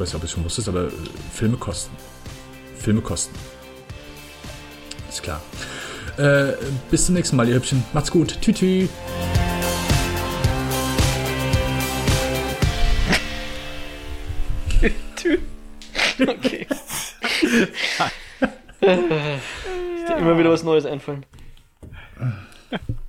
ich 0.00 0.06
weiß 0.06 0.14
nicht, 0.14 0.22
ob 0.22 0.24
es 0.24 0.30
schon 0.30 0.44
wusstest, 0.44 0.66
aber 0.66 0.86
äh, 0.86 0.90
Filme 1.30 1.58
kosten. 1.58 1.94
Filme 2.78 3.02
kosten. 3.02 3.34
Ist 5.10 5.22
klar. 5.22 5.42
Äh, 6.16 6.54
bis 6.90 7.04
zum 7.04 7.16
nächsten 7.16 7.36
Mal, 7.36 7.46
ihr 7.46 7.56
Hübschen. 7.56 7.84
Macht's 7.92 8.10
gut. 8.10 8.38
Tschüss. 8.40 8.88
Okay. 16.18 16.66
Ist 16.70 17.16
dir 18.80 20.16
immer 20.16 20.38
wieder 20.38 20.50
was 20.50 20.62
Neues 20.62 20.86
einfallen. 20.86 21.26